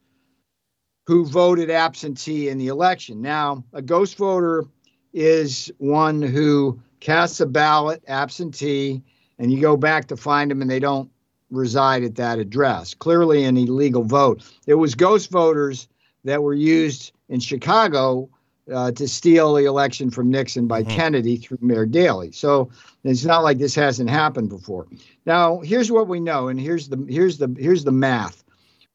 who 1.08 1.26
voted 1.26 1.72
absentee 1.72 2.48
in 2.48 2.60
the 2.60 2.68
election. 2.68 3.24
Now, 3.24 3.64
a 3.74 3.82
ghost 3.82 4.18
voter 4.18 4.66
is 5.14 5.72
one 5.80 6.22
who 6.22 6.80
casts 7.00 7.40
a 7.40 7.48
ballot 7.48 8.04
absentee, 8.08 9.02
and 9.40 9.52
you 9.52 9.60
go 9.60 9.76
back 9.76 10.10
to 10.10 10.16
find 10.16 10.52
them 10.52 10.62
and 10.62 10.70
they 10.70 10.80
don't 10.80 11.10
reside 11.54 12.04
at 12.04 12.16
that 12.16 12.40
address. 12.40 12.94
Clearly, 12.94 13.44
an 13.44 13.58
illegal 13.58 14.04
vote. 14.04 14.44
It 14.68 14.76
was 14.76 14.96
ghost 14.96 15.30
voters 15.30 15.88
that 16.24 16.44
were 16.44 16.54
used 16.54 17.12
in 17.30 17.40
Chicago 17.40 18.30
uh, 18.72 18.92
to 18.92 19.08
steal 19.08 19.54
the 19.54 19.66
election 19.66 20.10
from 20.10 20.32
Nixon 20.32 20.68
by 20.68 20.84
Kennedy 20.84 21.38
through 21.38 21.58
Mayor 21.62 21.86
Daley. 21.86 22.32
So 22.32 22.70
it's 23.04 23.26
not 23.26 23.44
like 23.44 23.58
this 23.58 23.76
hasn't 23.76 24.10
happened 24.10 24.50
before. 24.50 24.88
Now, 25.26 25.60
here's 25.60 25.92
what 25.92 26.08
we 26.08 26.20
know, 26.20 26.48
and 26.48 26.60
here's 26.60 26.88
the 26.88 27.06
here's 27.10 27.38
the 27.38 27.54
here's 27.58 27.84
the 27.84 27.92
math. 27.92 28.44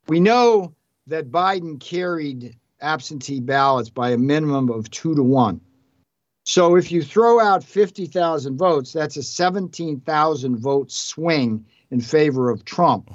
We 0.07 0.21
know 0.21 0.75
that 1.07 1.31
Biden 1.31 1.81
carried 1.81 2.57
absentee 2.81 3.41
ballots 3.41 3.91
by 3.91 4.11
a 4.11 4.19
minimum 4.19 4.71
of 4.71 4.91
two 4.91 5.15
to 5.15 5.23
one. 5.23 5.61
So 6.45 6.77
if 6.77 6.91
you 6.91 7.03
throw 7.03 7.41
out 7.41 7.63
50,000 7.63 8.57
votes, 8.57 8.95
that's 8.95 9.19
a 9.19 9.23
17,000 9.23 10.57
vote 10.57 10.91
swing 10.91 11.67
in 11.91 12.01
favor 12.01 12.51
of 12.51 12.65
Trump, 12.65 13.11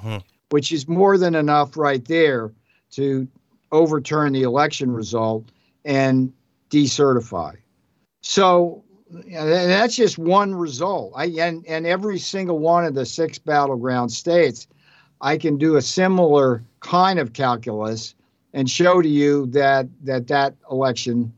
which 0.50 0.72
is 0.72 0.88
more 0.88 1.16
than 1.18 1.34
enough 1.34 1.76
right 1.76 2.04
there 2.06 2.52
to 2.92 3.28
overturn 3.72 4.32
the 4.32 4.42
election 4.42 4.90
result 4.90 5.44
and 5.84 6.32
decertify. 6.70 7.56
So 8.22 8.84
and 9.14 9.48
that's 9.48 9.96
just 9.96 10.18
one 10.18 10.54
result. 10.54 11.12
I 11.14 11.26
and, 11.26 11.64
and 11.66 11.86
every 11.86 12.18
single 12.18 12.58
one 12.58 12.84
of 12.84 12.94
the 12.94 13.06
six 13.06 13.38
battleground 13.38 14.12
states, 14.12 14.66
I 15.20 15.36
can 15.36 15.56
do 15.58 15.76
a 15.76 15.82
similar 15.82 16.64
kind 16.80 17.18
of 17.18 17.32
calculus 17.32 18.14
and 18.52 18.68
show 18.68 19.02
to 19.02 19.08
you 19.08 19.46
that 19.46 19.88
that 20.02 20.26
that 20.28 20.54
election 20.70 21.32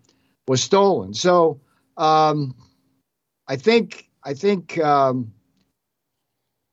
was 0.48 0.62
stolen. 0.62 1.12
So 1.14 1.60
um, 1.96 2.54
I 3.48 3.56
think 3.56 4.08
I 4.24 4.34
think 4.34 4.78
um, 4.78 5.32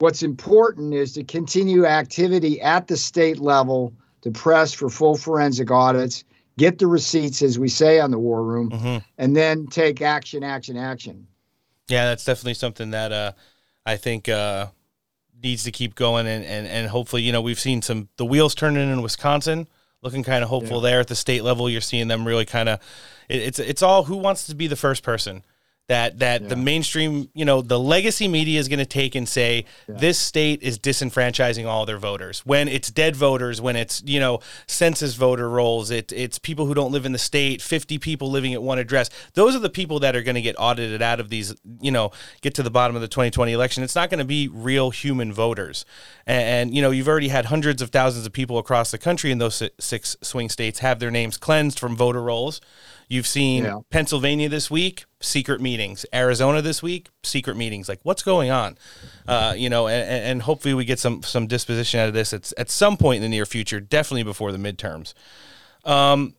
what's 0.03 0.21
important 0.21 0.93
is 0.93 1.13
to 1.13 1.23
continue 1.23 1.85
activity 1.85 2.59
at 2.59 2.88
the 2.88 2.97
state 2.97 3.39
level 3.39 3.93
to 4.19 4.31
press 4.31 4.73
for 4.73 4.89
full 4.89 5.15
forensic 5.15 5.71
audits, 5.71 6.25
get 6.57 6.77
the 6.77 6.88
receipts, 6.88 7.41
as 7.41 7.57
we 7.57 7.69
say 7.69 8.01
on 8.01 8.11
the 8.11 8.19
War 8.19 8.43
Room, 8.43 9.01
and 9.17 9.34
then 9.34 9.65
take 9.67 10.01
action, 10.01 10.43
action, 10.43 10.75
action. 10.75 11.25
Yeah, 11.88 12.03
that's 12.03 12.25
definitely 12.25 12.55
something 12.55 12.91
that 12.91 13.13
uh, 13.13 13.31
I 13.85 13.95
think 13.95 14.27
uh, 14.27 14.67
needs 15.41 15.63
to 15.63 15.71
keep 15.71 15.95
going, 15.95 16.27
and, 16.27 16.43
and 16.43 16.67
and 16.67 16.89
hopefully, 16.89 17.21
you 17.21 17.31
know, 17.31 17.41
we've 17.41 17.57
seen 17.59 17.81
some 17.81 18.09
the 18.17 18.25
wheels 18.25 18.53
turning 18.55 18.91
in 18.91 19.01
Wisconsin, 19.01 19.69
looking 20.01 20.21
kind 20.21 20.43
of 20.43 20.49
hopeful 20.49 20.81
there 20.81 20.99
at 20.99 21.07
the 21.07 21.15
state 21.15 21.45
level. 21.45 21.69
You're 21.69 21.80
seeing 21.80 22.09
them 22.09 22.27
really 22.27 22.45
kind 22.45 22.67
of, 22.67 22.81
it, 23.30 23.41
it's 23.41 23.59
it's 23.59 23.81
all 23.81 24.03
who 24.03 24.17
wants 24.17 24.47
to 24.47 24.55
be 24.55 24.67
the 24.67 24.75
first 24.75 25.01
person 25.01 25.45
that 25.89 26.19
that 26.19 26.47
the 26.47 26.55
mainstream, 26.55 27.30
you 27.34 27.43
know, 27.43 27.61
the 27.61 27.77
legacy 27.77 28.30
media 28.30 28.57
is 28.57 28.69
going 28.69 28.80
to 28.80 28.85
take 28.85 29.15
and 29.15 29.27
say 29.27 29.65
this 29.85 30.18
state 30.18 30.64
is 30.64 30.80
disenfranchising 30.80 31.68
all 31.68 31.85
their 31.85 31.97
voters. 31.97 32.39
When 32.45 32.69
it's 32.69 32.89
dead 32.89 33.18
voters, 33.18 33.60
when 33.60 33.76
it's 33.76 34.01
you 34.05 34.19
know 34.19 34.39
census 34.65 35.15
voter 35.15 35.49
rolls, 35.49 35.91
it, 35.91 36.14
it's 36.14 36.39
people 36.39 36.68
who 36.68 36.73
don't 36.73 36.93
live 36.93 37.05
in 37.05 37.11
the 37.11 37.19
state, 37.19 37.61
fifty 37.61 37.97
people 37.97 38.31
living 38.31 38.53
at 38.53 38.64
one 38.64 38.80
address. 38.80 39.10
Those 39.34 39.55
are 39.57 39.60
the 39.60 39.69
people 39.69 39.99
that 39.99 40.15
are 40.15 40.23
going 40.23 40.35
to 40.35 40.41
get 40.41 40.55
audited 40.57 41.01
out 41.01 41.19
of 41.19 41.30
these. 41.30 41.53
You 41.81 41.91
know, 41.91 42.11
get 42.41 42.55
to 42.55 42.64
the 42.64 42.72
bottom 42.72 42.95
of 42.95 43.01
the 43.01 43.10
2020 43.10 43.51
election. 43.51 43.84
It's 43.84 43.95
not 43.95 44.10
going 44.10 44.19
to 44.19 44.26
be 44.26 44.47
real 44.47 44.89
human 44.89 45.34
voters, 45.34 45.84
and, 46.26 46.43
and 46.43 46.76
you 46.76 46.81
know 46.81 46.91
you've 46.91 47.10
already 47.10 47.27
had 47.27 47.45
hundreds 47.45 47.81
of 47.81 47.89
thousands 47.89 48.26
of 48.26 48.31
people 48.31 48.57
across 48.57 48.91
the 48.91 48.97
country 48.97 49.31
in 49.31 49.38
those 49.38 49.61
six 49.81 50.15
swing 50.22 50.47
states 50.47 50.80
have 50.80 50.99
their 50.99 51.11
names 51.11 51.35
cleansed 51.35 51.77
from 51.77 51.97
voter 51.97 52.22
rolls. 52.22 52.61
You've 53.07 53.27
seen 53.27 53.63
Yeah. 53.63 53.80
Pennsylvania 53.89 54.49
this 54.49 54.71
week, 54.71 55.05
secret 55.21 55.61
meetings. 55.61 56.05
Arizona 56.13 56.61
this 56.61 56.81
week, 56.81 57.09
secret 57.23 57.55
meetings. 57.57 57.88
Like, 57.89 57.99
what's 58.03 58.23
going 58.23 58.49
on? 58.51 58.77
Uh, 59.27 59.53
you 59.55 59.69
know, 59.69 59.88
and, 59.88 60.25
and 60.25 60.41
hopefully 60.41 60.73
we 60.73 60.85
get 60.85 60.99
some 60.99 61.23
some 61.23 61.47
disposition 61.47 61.99
out 61.99 62.07
of 62.07 62.13
this 62.13 62.34
at, 62.34 62.51
at 62.57 62.69
some 62.69 62.97
point 62.97 63.17
in 63.17 63.21
the 63.23 63.30
near 63.30 63.45
future, 63.45 63.80
definitely 63.80 64.23
before 64.23 64.51
the 64.51 64.57
midterms. 64.57 65.13
Um, 65.85 66.35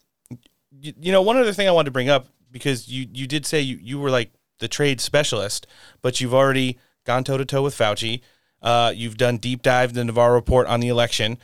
you, 0.81 0.93
you 1.01 1.13
know, 1.13 1.23
one 1.23 1.37
other 1.37 1.53
thing 1.53 1.69
I 1.69 1.71
wanted 1.73 1.87
to 1.87 1.93
bring 1.93 2.09
up 2.09 2.27
because 2.51 2.89
you 2.89 3.07
you 3.13 3.27
did 3.27 3.47
say 3.47 3.61
you, 3.61 3.79
you 3.81 3.99
were 3.99 4.11
like 4.11 4.33
the 4.59 4.69
trade 4.69 5.01
specialist, 5.01 5.67
but 6.03 6.21
you've 6.21 6.35
already 6.35 6.79
gone 7.05 7.25
toe 7.25 7.37
to 7.37 7.45
toe 7.45 7.63
with 7.63 7.77
Fauci. 7.77 8.21
Uh, 8.63 8.93
you've 8.95 9.17
done 9.19 9.37
deep 9.37 9.63
dive 9.63 9.91
in 9.91 9.97
the 9.97 10.05
Navarro 10.05 10.35
report 10.35 10.67
on 10.69 10.81
the 10.81 10.89
election, 10.89 11.37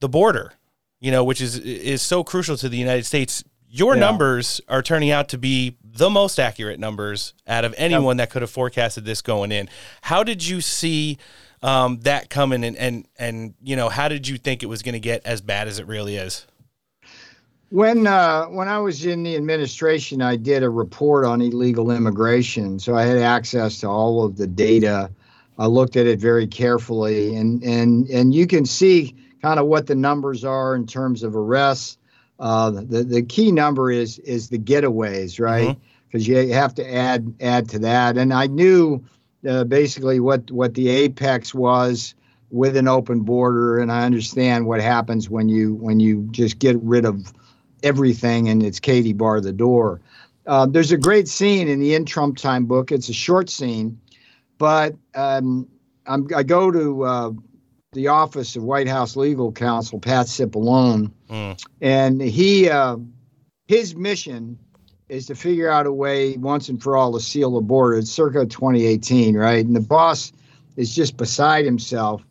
the 0.00 0.08
border, 0.08 0.52
you 1.00 1.10
know, 1.10 1.24
which 1.24 1.40
is 1.40 1.58
is 1.58 2.00
so 2.02 2.22
crucial 2.22 2.56
to 2.56 2.68
the 2.68 2.76
United 2.76 3.04
States. 3.04 3.42
Your 3.70 3.94
Yeah. 3.94 4.00
numbers 4.00 4.60
are 4.68 4.82
turning 4.82 5.10
out 5.10 5.28
to 5.30 5.38
be 5.38 5.76
the 5.84 6.08
most 6.08 6.38
accurate 6.38 6.80
numbers 6.80 7.34
out 7.46 7.64
of 7.64 7.74
anyone 7.76 8.16
that 8.16 8.30
could 8.30 8.42
have 8.42 8.50
forecasted 8.50 9.04
this 9.04 9.20
going 9.20 9.52
in. 9.52 9.68
How 10.02 10.22
did 10.24 10.46
you 10.46 10.60
see 10.60 11.18
um, 11.60 11.98
that 12.02 12.30
coming, 12.30 12.64
and 12.64 12.76
and 12.76 13.06
and 13.18 13.54
you 13.62 13.74
know, 13.76 13.88
how 13.88 14.08
did 14.08 14.28
you 14.28 14.38
think 14.38 14.62
it 14.62 14.66
was 14.66 14.82
going 14.82 14.92
to 14.92 15.00
get 15.00 15.22
as 15.26 15.40
bad 15.40 15.66
as 15.68 15.78
it 15.78 15.86
really 15.86 16.16
is? 16.16 16.46
When 17.70 18.06
uh, 18.06 18.46
when 18.46 18.68
I 18.68 18.78
was 18.78 19.04
in 19.04 19.22
the 19.24 19.36
administration, 19.36 20.22
I 20.22 20.36
did 20.36 20.62
a 20.62 20.70
report 20.70 21.26
on 21.26 21.42
illegal 21.42 21.90
immigration, 21.90 22.78
so 22.78 22.94
I 22.94 23.02
had 23.02 23.18
access 23.18 23.80
to 23.80 23.88
all 23.88 24.24
of 24.24 24.36
the 24.36 24.46
data. 24.46 25.10
I 25.58 25.66
looked 25.66 25.96
at 25.96 26.06
it 26.06 26.18
very 26.18 26.46
carefully, 26.46 27.34
and 27.36 27.62
and 27.62 28.08
and 28.08 28.32
you 28.32 28.46
can 28.46 28.64
see 28.64 29.14
kind 29.42 29.60
of 29.60 29.66
what 29.66 29.86
the 29.86 29.94
numbers 29.94 30.44
are 30.44 30.74
in 30.74 30.86
terms 30.86 31.22
of 31.22 31.36
arrests. 31.36 31.97
Uh, 32.38 32.70
the 32.70 33.04
the 33.04 33.22
key 33.22 33.50
number 33.50 33.90
is 33.90 34.18
is 34.20 34.48
the 34.48 34.58
getaways, 34.58 35.40
right? 35.40 35.76
Because 36.06 36.26
you 36.26 36.52
have 36.52 36.74
to 36.74 36.94
add 36.94 37.34
add 37.40 37.68
to 37.70 37.78
that. 37.80 38.16
And 38.16 38.32
I 38.32 38.46
knew 38.46 39.04
uh, 39.48 39.64
basically 39.64 40.20
what 40.20 40.50
what 40.50 40.74
the 40.74 40.88
apex 40.88 41.52
was 41.52 42.14
with 42.50 42.76
an 42.76 42.88
open 42.88 43.20
border, 43.20 43.78
and 43.78 43.90
I 43.92 44.04
understand 44.04 44.66
what 44.66 44.80
happens 44.80 45.28
when 45.28 45.48
you 45.48 45.74
when 45.74 46.00
you 46.00 46.28
just 46.30 46.58
get 46.58 46.76
rid 46.82 47.04
of 47.04 47.32
everything 47.82 48.48
and 48.48 48.62
it's 48.62 48.80
Katie 48.80 49.12
bar 49.12 49.40
the 49.40 49.52
door. 49.52 50.00
Uh, 50.46 50.66
there's 50.66 50.92
a 50.92 50.96
great 50.96 51.28
scene 51.28 51.68
in 51.68 51.78
the 51.78 51.94
In 51.94 52.04
Trump 52.04 52.38
Time 52.38 52.64
book. 52.64 52.90
It's 52.90 53.08
a 53.08 53.12
short 53.14 53.50
scene, 53.50 54.00
but 54.56 54.94
um, 55.14 55.68
I'm, 56.06 56.26
I 56.34 56.42
go 56.42 56.70
to 56.70 57.02
uh, 57.04 57.30
the 57.92 58.08
office 58.08 58.54
of 58.54 58.62
White 58.62 58.88
House 58.88 59.16
legal 59.16 59.50
counsel 59.50 59.98
Pat 59.98 60.26
Cipollone, 60.26 61.10
and 61.80 62.20
he 62.20 62.68
uh, 62.68 62.98
his 63.66 63.94
mission 63.94 64.58
is 65.08 65.26
to 65.26 65.34
figure 65.34 65.70
out 65.70 65.86
a 65.86 65.92
way 65.92 66.36
once 66.36 66.68
and 66.68 66.82
for 66.82 66.96
all 66.96 67.14
to 67.14 67.20
seal 67.20 67.52
the 67.52 67.62
border. 67.62 67.96
It's 67.96 68.10
circa 68.10 68.44
2018, 68.44 69.36
right? 69.36 69.64
And 69.64 69.74
the 69.74 69.80
boss 69.80 70.32
is 70.76 70.94
just 70.94 71.16
beside 71.16 71.64
himself 71.64 72.22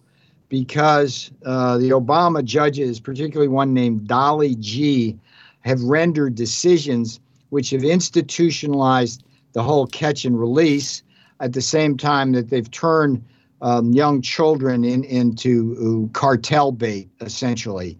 because 0.48 1.32
uh, 1.44 1.80
the 1.80 1.90
Obama 1.90 2.44
judges, 2.44 3.00
particularly 3.00 3.48
one 3.48 3.74
named 3.74 4.08
Dolly 4.08 4.56
Gee, 4.56 5.18
have 5.62 5.82
rendered 5.82 6.36
decisions 6.36 7.20
which 7.50 7.72
have 7.72 7.84
institutionalized 7.84 9.24
the 9.54 9.64
whole 9.64 9.88
catch 9.88 10.24
and 10.24 10.40
release 10.40 11.02
at 11.40 11.54
the 11.54 11.62
same 11.62 11.98
time 11.98 12.34
that 12.34 12.52
they've 12.52 12.70
turned 12.70 13.24
um, 13.62 13.92
young 13.92 14.22
children 14.22 14.84
in, 14.84 15.04
into 15.04 16.10
uh, 16.12 16.18
cartel 16.18 16.72
bait, 16.72 17.10
essentially. 17.22 18.00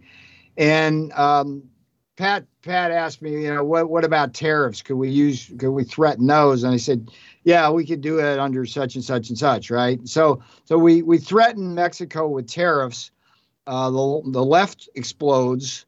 And 0.58 1.12
um, 1.14 1.64
Pat 2.18 2.46
Pat 2.64 2.92
asked 2.92 3.22
me, 3.22 3.44
you 3.44 3.54
know, 3.54 3.64
what 3.64 3.90
what 3.90 4.04
about 4.04 4.34
tariffs? 4.34 4.82
Could 4.82 4.96
we 4.96 5.10
use 5.10 5.52
could 5.58 5.72
we 5.72 5.84
threaten 5.84 6.26
those? 6.28 6.64
And 6.64 6.74
I 6.74 6.78
said, 6.78 7.10
yeah, 7.44 7.70
we 7.70 7.86
could 7.86 8.02
do 8.02 8.20
it 8.20 8.40
under 8.40 8.66
such 8.66 8.96
and 8.96 9.04
such 9.04 9.30
and 9.30 9.38
such, 9.38 9.70
right? 9.70 10.06
So 10.08 10.42
so 10.66 10.78
we 10.78 11.04
we 11.04 11.20
threaten 11.20 11.76
Mexico 11.76 12.28
with 12.28 12.48
tariffs. 12.48 13.12
Uh, 13.68 13.90
the 13.92 14.22
the 14.32 14.44
left 14.44 14.90
explodes. 14.96 15.86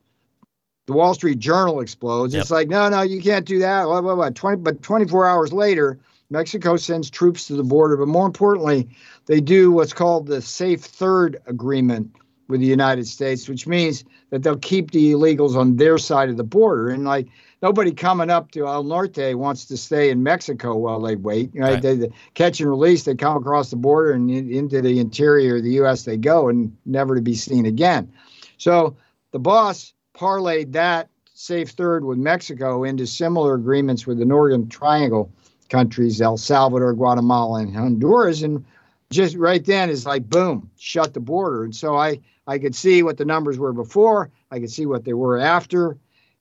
The 0.85 0.93
Wall 0.93 1.13
Street 1.13 1.37
Journal 1.37 1.81
explodes. 1.81 2.33
Yep. 2.33 2.41
It's 2.41 2.51
like, 2.51 2.67
no, 2.67 2.89
no, 2.89 3.03
you 3.03 3.21
can't 3.21 3.45
do 3.45 3.59
that. 3.59 3.83
Blah, 3.83 4.01
blah, 4.01 4.15
blah. 4.15 4.31
20, 4.31 4.57
but 4.63 4.81
24 4.81 5.27
hours 5.27 5.53
later, 5.53 5.99
Mexico 6.31 6.77
sends 6.77 7.11
troops 7.11 7.45
to 7.45 7.53
the 7.53 7.63
border. 7.63 7.95
But 7.95 8.07
more 8.07 8.25
importantly, 8.25 8.89
they 9.29 9.39
do 9.39 9.71
what's 9.71 9.93
called 9.93 10.25
the 10.25 10.41
Safe 10.41 10.81
Third 10.81 11.39
Agreement 11.45 12.15
with 12.47 12.61
the 12.61 12.65
United 12.65 13.07
States, 13.07 13.47
which 13.47 13.67
means 13.67 14.03
that 14.31 14.41
they'll 14.41 14.57
keep 14.57 14.89
the 14.89 15.11
illegals 15.11 15.55
on 15.55 15.75
their 15.75 15.99
side 15.99 16.29
of 16.29 16.37
the 16.37 16.43
border. 16.43 16.89
And 16.89 17.05
like 17.05 17.27
nobody 17.61 17.91
coming 17.91 18.31
up 18.31 18.49
to 18.53 18.65
El 18.65 18.83
Norte 18.83 19.37
wants 19.37 19.65
to 19.65 19.77
stay 19.77 20.09
in 20.09 20.23
Mexico 20.23 20.75
while 20.75 20.99
they 20.99 21.15
wait. 21.15 21.51
Right? 21.53 21.73
right. 21.73 21.81
They, 21.81 21.95
they, 21.95 22.09
catch 22.33 22.59
and 22.59 22.67
release. 22.67 23.03
They 23.03 23.13
come 23.13 23.37
across 23.37 23.69
the 23.69 23.75
border 23.75 24.13
and 24.13 24.31
in, 24.31 24.51
into 24.51 24.81
the 24.81 24.99
interior 24.99 25.57
of 25.57 25.63
the 25.63 25.73
U.S. 25.73 26.05
They 26.05 26.17
go 26.17 26.49
and 26.49 26.75
never 26.87 27.13
to 27.13 27.21
be 27.21 27.35
seen 27.35 27.67
again. 27.67 28.11
So 28.57 28.97
the 29.29 29.39
boss 29.39 29.93
parlayed 30.15 30.71
that 30.71 31.07
safe 31.35 31.69
third 31.69 32.03
with 32.03 32.17
Mexico 32.17 32.83
into 32.83 33.05
similar 33.05 33.53
agreements 33.53 34.07
with 34.07 34.17
the 34.17 34.25
Northern 34.25 34.67
Triangle 34.69 35.31
countries, 35.69 36.19
El 36.19 36.37
Salvador, 36.37 36.93
Guatemala, 36.93 37.61
and 37.61 37.75
Honduras. 37.75 38.41
And 38.41 38.65
just 39.11 39.35
right 39.35 39.65
then 39.65 39.89
is 39.89 40.05
like 40.05 40.29
boom, 40.29 40.69
shut 40.77 41.13
the 41.13 41.19
border. 41.19 41.63
And 41.63 41.75
so 41.75 41.95
I 41.95 42.19
I 42.47 42.57
could 42.57 42.75
see 42.75 43.03
what 43.03 43.17
the 43.17 43.25
numbers 43.25 43.59
were 43.59 43.73
before, 43.73 44.31
I 44.51 44.59
could 44.59 44.71
see 44.71 44.85
what 44.85 45.05
they 45.05 45.13
were 45.13 45.37
after, 45.37 45.97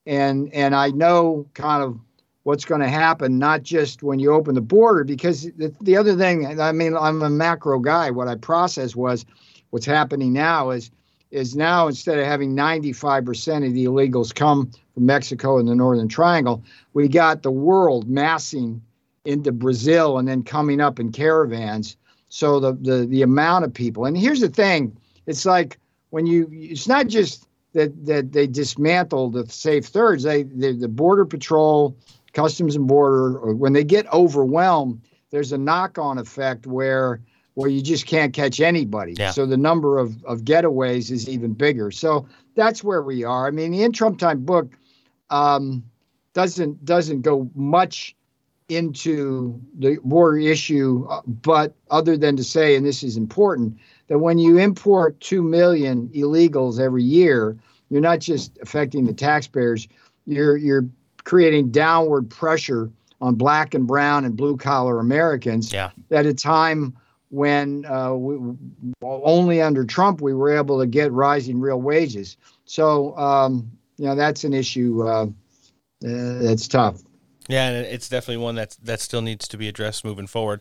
and 0.07 0.53
and 0.53 0.75
I 0.75 0.91
know 0.91 1.47
kind 1.55 1.83
of 1.83 1.99
what's 2.45 2.65
going 2.65 2.81
to 2.81 2.89
happen, 2.89 3.39
not 3.39 3.63
just 3.63 4.03
when 4.03 4.19
you 4.19 4.33
open 4.33 4.55
the 4.55 4.63
border, 4.63 5.05
because 5.05 5.43
the, 5.59 5.75
the 5.83 5.99
other 5.99 6.17
thing, 6.17 6.59
I 6.59 6.73
mean, 6.73 6.97
I'm 6.97 7.21
a 7.21 7.29
macro 7.29 7.79
guy. 7.79 8.11
What 8.11 8.27
I 8.27 8.37
process 8.37 8.97
was 8.97 9.27
what's 9.69 9.85
happening 9.85 10.33
now 10.33 10.71
is 10.71 10.91
is 11.31 11.55
now 11.55 11.89
instead 11.89 12.19
of 12.19 12.25
having 12.25 12.57
95% 12.57 13.67
of 13.67 13.75
the 13.75 13.85
illegals 13.85 14.35
come 14.35 14.71
from 14.95 15.05
Mexico 15.05 15.59
and 15.59 15.69
the 15.69 15.75
Northern 15.75 16.09
Triangle, 16.09 16.63
we 16.95 17.07
got 17.07 17.43
the 17.43 17.51
world 17.51 18.09
massing 18.09 18.81
into 19.27 19.53
Brazil 19.53 20.17
and 20.17 20.27
then 20.27 20.43
coming 20.43 20.81
up 20.81 20.99
in 20.99 21.13
caravans. 21.13 21.99
So 22.29 22.61
the, 22.61 22.73
the 22.75 23.07
the 23.07 23.23
amount 23.23 23.65
of 23.65 23.73
people, 23.73 24.05
and 24.05 24.17
here's 24.17 24.41
the 24.41 24.49
thing, 24.49 24.97
it's 25.27 25.47
like 25.47 25.79
when 26.11 26.27
you, 26.27 26.49
it's 26.53 26.89
not 26.89 27.07
just 27.09 27.49
that 27.73 28.07
that 28.07 28.33
they 28.33 28.47
dismantle 28.47 29.31
the 29.31 29.47
safe 29.47 29.87
thirds. 29.87 30.25
They, 30.25 30.43
they 30.43 30.73
the 30.73 30.89
border 30.89 31.25
patrol, 31.25 31.97
customs 32.33 32.77
and 32.77 32.87
border, 32.87 33.55
when 33.55 33.73
they 33.73 33.85
get 33.85 34.13
overwhelmed, 34.13 35.01
there's 35.31 35.53
a 35.53 35.59
knock-on 35.59 36.19
effect 36.19 36.67
where 36.67 37.21
where 37.55 37.69
you 37.69 37.83
just 37.83 38.07
can't 38.07 38.33
catch 38.33 38.61
anybody. 38.61 39.15
Yeah. 39.19 39.33
So 39.33 39.45
the 39.45 39.57
number 39.57 39.99
of, 39.99 40.23
of 40.25 40.43
getaways 40.43 41.11
is 41.11 41.29
even 41.29 41.55
bigger. 41.55 41.91
So 41.91 42.29
that's 42.55 42.85
where 42.85 43.03
we 43.03 43.25
are. 43.25 43.49
I 43.49 43.51
mean, 43.51 43.73
the 43.73 43.83
in 43.83 43.93
Trump 43.93 44.19
time 44.19 44.45
book 44.45 44.73
um, 45.31 45.83
doesn't 46.35 46.85
doesn't 46.85 47.23
go 47.23 47.51
much 47.55 48.15
into 48.69 49.61
the 49.79 49.99
border 50.05 50.39
issue, 50.39 51.09
but 51.27 51.75
other 51.91 52.17
than 52.17 52.37
to 52.37 52.45
say, 52.45 52.77
and 52.77 52.85
this 52.85 53.03
is 53.03 53.17
important, 53.17 53.79
that 54.09 54.19
when 54.19 54.39
you 54.39 54.59
import 54.59 55.19
2 55.21 55.43
million 55.43 56.09
illegals 56.09 56.79
every 56.79 57.03
year, 57.03 57.57
you're 57.89 58.03
not 58.03 58.19
just 58.19 58.59
affecting 58.61 59.07
the 59.07 59.15
taxpayers, 59.15 59.89
you're, 60.27 60.57
you're 60.57 60.87
creating 61.25 61.71
downward 61.71 62.29
pressure 62.29 62.91
on 63.21 63.35
black 63.35 63.75
and 63.75 63.87
brown 63.87 64.25
and 64.25 64.37
blue 64.37 64.57
collar 64.57 64.99
Americans 64.99 65.73
yeah. 65.73 65.91
at 66.11 66.27
a 66.27 66.35
time 66.35 66.97
when 67.31 67.85
uh, 67.87 68.13
we, 68.15 68.57
only 69.03 69.61
under 69.61 69.85
Trump 69.85 70.21
we 70.21 70.33
were 70.33 70.57
able 70.57 70.79
to 70.79 70.87
get 70.87 71.13
rising 71.13 71.61
real 71.61 71.81
wages. 71.81 72.37
So, 72.65 73.17
um, 73.17 73.71
you 73.97 74.07
know, 74.07 74.15
that's 74.15 74.45
an 74.45 74.55
issue 74.55 75.07
uh, 75.07 75.25
uh, 75.25 75.29
that's 76.03 76.69
tough. 76.69 77.03
Yeah, 77.49 77.69
and 77.69 77.87
it's 77.87 78.09
definitely 78.09 78.43
one 78.45 78.55
that 78.57 78.77
that 78.83 79.01
still 79.01 79.23
needs 79.23 79.49
to 79.49 79.57
be 79.57 79.69
addressed 79.69 80.05
moving 80.05 80.27
forward. 80.27 80.61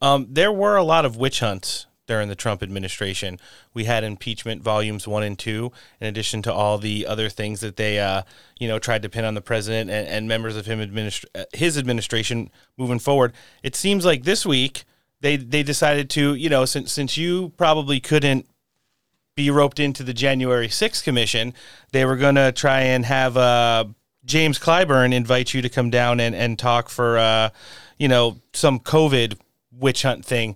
Um, 0.00 0.26
there 0.30 0.52
were 0.52 0.76
a 0.76 0.84
lot 0.84 1.04
of 1.04 1.16
witch 1.16 1.40
hunts 1.40 1.86
during 2.06 2.28
the 2.28 2.36
Trump 2.36 2.62
administration. 2.62 3.38
We 3.74 3.84
had 3.84 4.02
impeachment 4.02 4.62
volumes 4.62 5.06
one 5.06 5.22
and 5.22 5.38
two, 5.38 5.72
in 6.00 6.06
addition 6.06 6.40
to 6.42 6.52
all 6.52 6.78
the 6.78 7.06
other 7.06 7.28
things 7.28 7.60
that 7.60 7.76
they, 7.76 7.98
uh, 7.98 8.22
you 8.58 8.66
know, 8.66 8.78
tried 8.78 9.02
to 9.02 9.08
pin 9.08 9.24
on 9.24 9.34
the 9.34 9.40
president 9.40 9.90
and, 9.90 10.08
and 10.08 10.28
members 10.28 10.56
of 10.56 10.66
him 10.66 10.80
administ- 10.80 11.26
uh, 11.34 11.44
his 11.52 11.76
administration 11.76 12.50
moving 12.76 12.98
forward. 12.98 13.32
It 13.62 13.76
seems 13.76 14.04
like 14.04 14.22
this 14.22 14.46
week 14.46 14.84
they 15.20 15.36
they 15.36 15.62
decided 15.62 16.08
to, 16.10 16.34
you 16.34 16.48
know, 16.48 16.64
since 16.64 16.92
since 16.92 17.16
you 17.16 17.50
probably 17.56 18.00
couldn't 18.00 18.46
be 19.34 19.50
roped 19.50 19.78
into 19.78 20.02
the 20.02 20.12
January 20.12 20.66
6th 20.66 21.04
commission, 21.04 21.54
they 21.92 22.04
were 22.04 22.16
going 22.16 22.34
to 22.34 22.50
try 22.50 22.80
and 22.80 23.04
have 23.04 23.36
uh, 23.36 23.84
James 24.28 24.58
Clyburn 24.58 25.12
invite 25.12 25.54
you 25.54 25.62
to 25.62 25.68
come 25.68 25.90
down 25.90 26.20
and, 26.20 26.34
and 26.34 26.58
talk 26.58 26.90
for, 26.90 27.18
uh, 27.18 27.48
you 27.98 28.06
know, 28.06 28.38
some 28.52 28.78
COVID 28.78 29.38
witch 29.72 30.02
hunt 30.02 30.24
thing. 30.24 30.54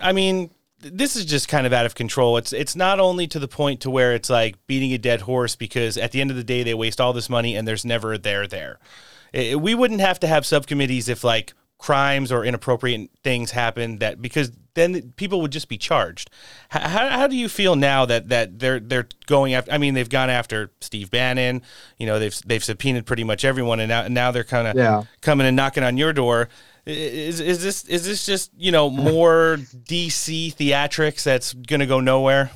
I 0.00 0.12
mean, 0.12 0.50
this 0.78 1.16
is 1.16 1.24
just 1.24 1.48
kind 1.48 1.66
of 1.66 1.72
out 1.72 1.84
of 1.84 1.94
control. 1.94 2.36
It's 2.36 2.52
it's 2.52 2.76
not 2.76 3.00
only 3.00 3.26
to 3.28 3.38
the 3.38 3.48
point 3.48 3.80
to 3.80 3.90
where 3.90 4.14
it's 4.14 4.30
like 4.30 4.64
beating 4.66 4.92
a 4.92 4.98
dead 4.98 5.22
horse 5.22 5.56
because 5.56 5.98
at 5.98 6.12
the 6.12 6.20
end 6.20 6.30
of 6.30 6.36
the 6.36 6.44
day 6.44 6.62
they 6.62 6.74
waste 6.74 7.00
all 7.00 7.12
this 7.12 7.28
money 7.28 7.56
and 7.56 7.66
there's 7.66 7.84
never 7.84 8.12
a 8.12 8.18
there 8.18 8.46
there. 8.46 8.78
It, 9.32 9.60
we 9.60 9.74
wouldn't 9.74 10.00
have 10.00 10.20
to 10.20 10.26
have 10.26 10.46
subcommittees 10.46 11.08
if 11.08 11.24
like 11.24 11.54
crimes 11.78 12.30
or 12.30 12.44
inappropriate 12.44 13.10
things 13.24 13.50
happen 13.50 13.98
that 13.98 14.22
because 14.22 14.52
then 14.76 15.12
people 15.16 15.40
would 15.40 15.50
just 15.50 15.68
be 15.68 15.76
charged. 15.76 16.30
How, 16.68 17.08
how 17.08 17.26
do 17.26 17.34
you 17.36 17.48
feel 17.48 17.74
now 17.74 18.06
that, 18.06 18.28
that 18.28 18.60
they're 18.60 18.78
they're 18.78 19.08
going 19.26 19.54
after? 19.54 19.72
I 19.72 19.78
mean, 19.78 19.94
they've 19.94 20.08
gone 20.08 20.30
after 20.30 20.70
Steve 20.80 21.10
Bannon. 21.10 21.62
You 21.98 22.06
know, 22.06 22.20
they've 22.20 22.38
they've 22.46 22.62
subpoenaed 22.62 23.06
pretty 23.06 23.24
much 23.24 23.44
everyone, 23.44 23.80
and 23.80 23.88
now 23.88 24.02
and 24.02 24.14
now 24.14 24.30
they're 24.30 24.44
kind 24.44 24.68
of 24.68 24.76
yeah. 24.76 25.02
coming 25.22 25.46
and 25.46 25.56
knocking 25.56 25.82
on 25.82 25.96
your 25.96 26.12
door. 26.12 26.48
Is 26.84 27.40
is 27.40 27.62
this 27.62 27.84
is 27.86 28.06
this 28.06 28.24
just 28.24 28.52
you 28.56 28.70
know 28.70 28.88
more 28.88 29.56
DC 29.88 30.54
theatrics 30.54 31.24
that's 31.24 31.52
going 31.52 31.80
to 31.80 31.86
go 31.86 31.98
nowhere? 31.98 32.52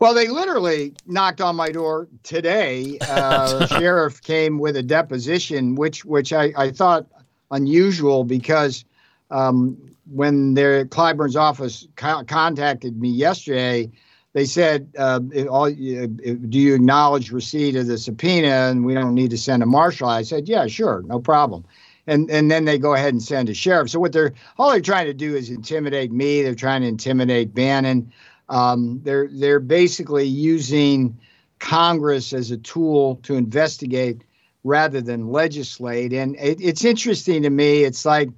Well, 0.00 0.12
they 0.12 0.26
literally 0.28 0.92
knocked 1.06 1.40
on 1.40 1.54
my 1.54 1.70
door 1.70 2.08
today. 2.24 2.98
Uh, 3.14 3.66
sheriff 3.66 4.20
came 4.22 4.58
with 4.58 4.76
a 4.76 4.82
deposition, 4.82 5.76
which 5.76 6.04
which 6.04 6.32
I, 6.32 6.52
I 6.56 6.70
thought 6.72 7.06
unusual 7.50 8.24
because 8.24 8.84
um, 9.30 9.93
when 10.10 10.54
their 10.54 10.86
Clyburn's 10.86 11.36
office 11.36 11.86
co- 11.96 12.24
contacted 12.24 13.00
me 13.00 13.08
yesterday, 13.08 13.90
they 14.32 14.44
said, 14.44 14.90
uh, 14.98 15.20
all, 15.48 15.66
uh, 15.66 15.70
"Do 15.70 16.58
you 16.58 16.74
acknowledge 16.74 17.30
receipt 17.30 17.76
of 17.76 17.86
the 17.86 17.96
subpoena?" 17.96 18.70
And 18.70 18.84
we 18.84 18.94
don't 18.94 19.14
need 19.14 19.30
to 19.30 19.38
send 19.38 19.62
a 19.62 19.66
marshal. 19.66 20.08
I 20.08 20.22
said, 20.22 20.48
"Yeah, 20.48 20.66
sure, 20.66 21.02
no 21.06 21.20
problem." 21.20 21.64
And 22.06 22.30
and 22.30 22.50
then 22.50 22.64
they 22.64 22.76
go 22.76 22.94
ahead 22.94 23.14
and 23.14 23.22
send 23.22 23.48
a 23.48 23.54
sheriff. 23.54 23.90
So 23.90 24.00
what 24.00 24.12
they're 24.12 24.34
all 24.58 24.70
they're 24.70 24.80
trying 24.80 25.06
to 25.06 25.14
do 25.14 25.36
is 25.36 25.50
intimidate 25.50 26.12
me. 26.12 26.42
They're 26.42 26.54
trying 26.54 26.82
to 26.82 26.88
intimidate 26.88 27.54
Bannon. 27.54 28.12
Um, 28.48 29.00
they're 29.04 29.28
they're 29.30 29.60
basically 29.60 30.26
using 30.26 31.18
Congress 31.60 32.32
as 32.32 32.50
a 32.50 32.58
tool 32.58 33.16
to 33.22 33.36
investigate 33.36 34.22
rather 34.64 35.00
than 35.00 35.28
legislate. 35.28 36.12
And 36.12 36.36
it, 36.36 36.60
it's 36.60 36.84
interesting 36.84 37.42
to 37.42 37.50
me. 37.50 37.84
It's 37.84 38.04
like 38.04 38.30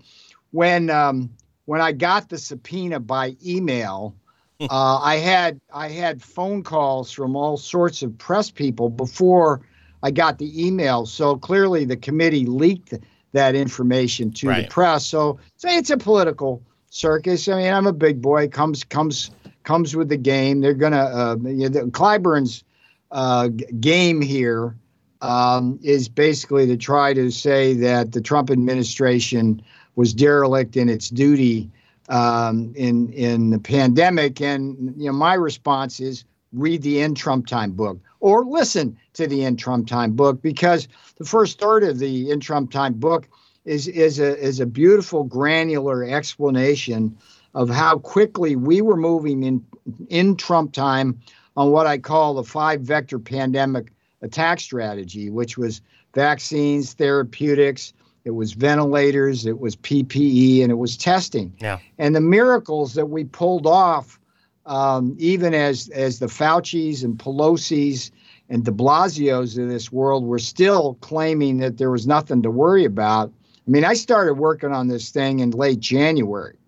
when 0.51 0.91
um, 0.91 1.31
when 1.67 1.81
I 1.81 1.93
got 1.93 2.31
the 2.31 2.39
subpoena 2.39 2.99
by 2.99 3.37
email, 3.45 4.17
uh, 4.61 4.99
I 5.03 5.17
had 5.17 5.61
I 5.73 5.89
had 5.89 6.23
phone 6.23 6.63
calls 6.63 7.13
from 7.13 7.37
all 7.37 7.57
sorts 7.59 8.03
of 8.03 8.17
press 8.17 8.51
people 8.51 8.89
before 8.89 9.61
I 10.03 10.11
got 10.11 10.39
the 10.39 10.67
email. 10.67 11.05
So 11.05 11.37
clearly, 11.37 11.85
the 11.85 11.97
committee 11.97 12.47
leaked 12.47 12.95
that 13.33 13.55
information 13.55 14.33
to 14.33 14.49
right. 14.49 14.65
the 14.65 14.71
press. 14.71 15.07
So 15.07 15.39
say 15.57 15.77
it's 15.77 15.91
a 15.91 15.99
political 15.99 16.63
circus. 16.89 17.49
I 17.49 17.57
mean, 17.57 17.73
I'm 17.73 17.87
a 17.87 17.93
big 17.93 18.23
boy. 18.23 18.49
Comes 18.49 18.83
comes 18.83 19.31
comes 19.63 19.95
with 19.95 20.09
the 20.09 20.17
game. 20.17 20.61
They're 20.61 20.75
gonna 20.75 21.05
uh, 21.05 21.37
you 21.43 21.69
know, 21.69 21.91
Clyburn's 21.91 22.65
uh, 23.11 23.49
game 23.49 24.23
here 24.23 24.77
um, 25.21 25.79
is 25.83 26.09
basically 26.09 26.67
to 26.67 26.77
try 26.77 27.13
to 27.15 27.31
say 27.31 27.75
that 27.75 28.13
the 28.13 28.21
Trump 28.21 28.51
administration 28.51 29.63
was 29.97 30.15
derelict 30.15 30.77
in 30.77 30.89
its 30.89 31.09
duty 31.09 31.71
um, 32.09 32.73
in 32.77 33.13
in 33.13 33.51
the 33.51 33.59
pandemic. 33.59 34.41
And 34.41 34.95
you 34.97 35.07
know, 35.07 35.13
my 35.13 35.35
response 35.35 35.99
is, 35.99 36.25
read 36.53 36.83
the 36.83 37.01
In 37.01 37.15
Trump 37.15 37.47
Time 37.47 37.73
book 37.73 37.99
or 38.21 38.45
listen 38.45 38.97
to 39.15 39.27
the 39.27 39.43
In 39.43 39.57
Trump 39.57 39.89
Time 39.89 40.13
book 40.13 40.41
because 40.41 40.87
the 41.17 41.25
first 41.25 41.59
third 41.59 41.83
of 41.83 41.99
the 41.99 42.31
In 42.31 42.41
Trump 42.41 42.71
Time 42.71 42.95
book 42.95 43.29
is 43.65 43.89
is 43.89 44.21
a 44.21 44.39
is 44.39 44.61
a 44.61 44.67
beautiful 44.67 45.25
granular 45.25 46.05
explanation 46.05 47.17
of 47.55 47.69
how 47.69 47.99
quickly 47.99 48.55
we 48.55 48.81
were 48.81 48.97
moving 48.97 49.43
in 49.43 49.65
in 50.09 50.37
Trump 50.37 50.73
time 50.73 51.21
on 51.57 51.71
what 51.71 51.87
I 51.87 51.99
call 51.99 52.35
the 52.35 52.45
five 52.45 52.83
vector 52.83 53.19
pandemic 53.19 53.93
attack 54.23 54.61
strategy, 54.61 55.31
which 55.31 55.59
was 55.59 55.81
vaccines, 56.15 56.93
therapeutics, 56.93 57.93
it 58.27 58.35
was 58.35 58.55
ventilators, 58.55 59.47
it 59.47 59.61
was 59.61 59.77
PPE, 59.77 60.61
and 60.61 60.73
it 60.73 60.79
was 60.79 60.97
testing. 60.97 61.55
Yeah. 61.61 61.79
And 61.97 62.13
the 62.13 62.21
miracles 62.21 62.95
that 62.95 63.07
we 63.07 63.23
pulled 63.23 63.69
off, 63.69 64.19
um, 64.67 65.15
even 65.17 65.55
as 65.55 65.89
as 65.91 66.19
the 66.19 66.27
Fauci's 66.27 67.05
and 67.05 67.17
Pelosi's 67.17 68.11
and 68.49 68.65
De 68.65 68.73
Blasio's 68.73 69.57
of 69.57 69.69
this 69.69 69.93
world 69.93 70.25
were 70.27 70.41
still 70.41 70.95
claiming 71.03 71.59
that 71.59 71.79
there 71.79 71.93
was 71.93 72.09
nothing 72.09 72.43
to 72.43 72.51
worry 72.51 72.85
about. 72.85 73.33
I 73.65 73.71
mean, 73.71 73.85
I 73.85 73.95
started 73.95 74.35
working 74.35 74.73
on 74.73 74.89
this 74.89 75.11
thing 75.11 75.39
in 75.39 75.51
late 75.53 75.79
January, 75.79 76.59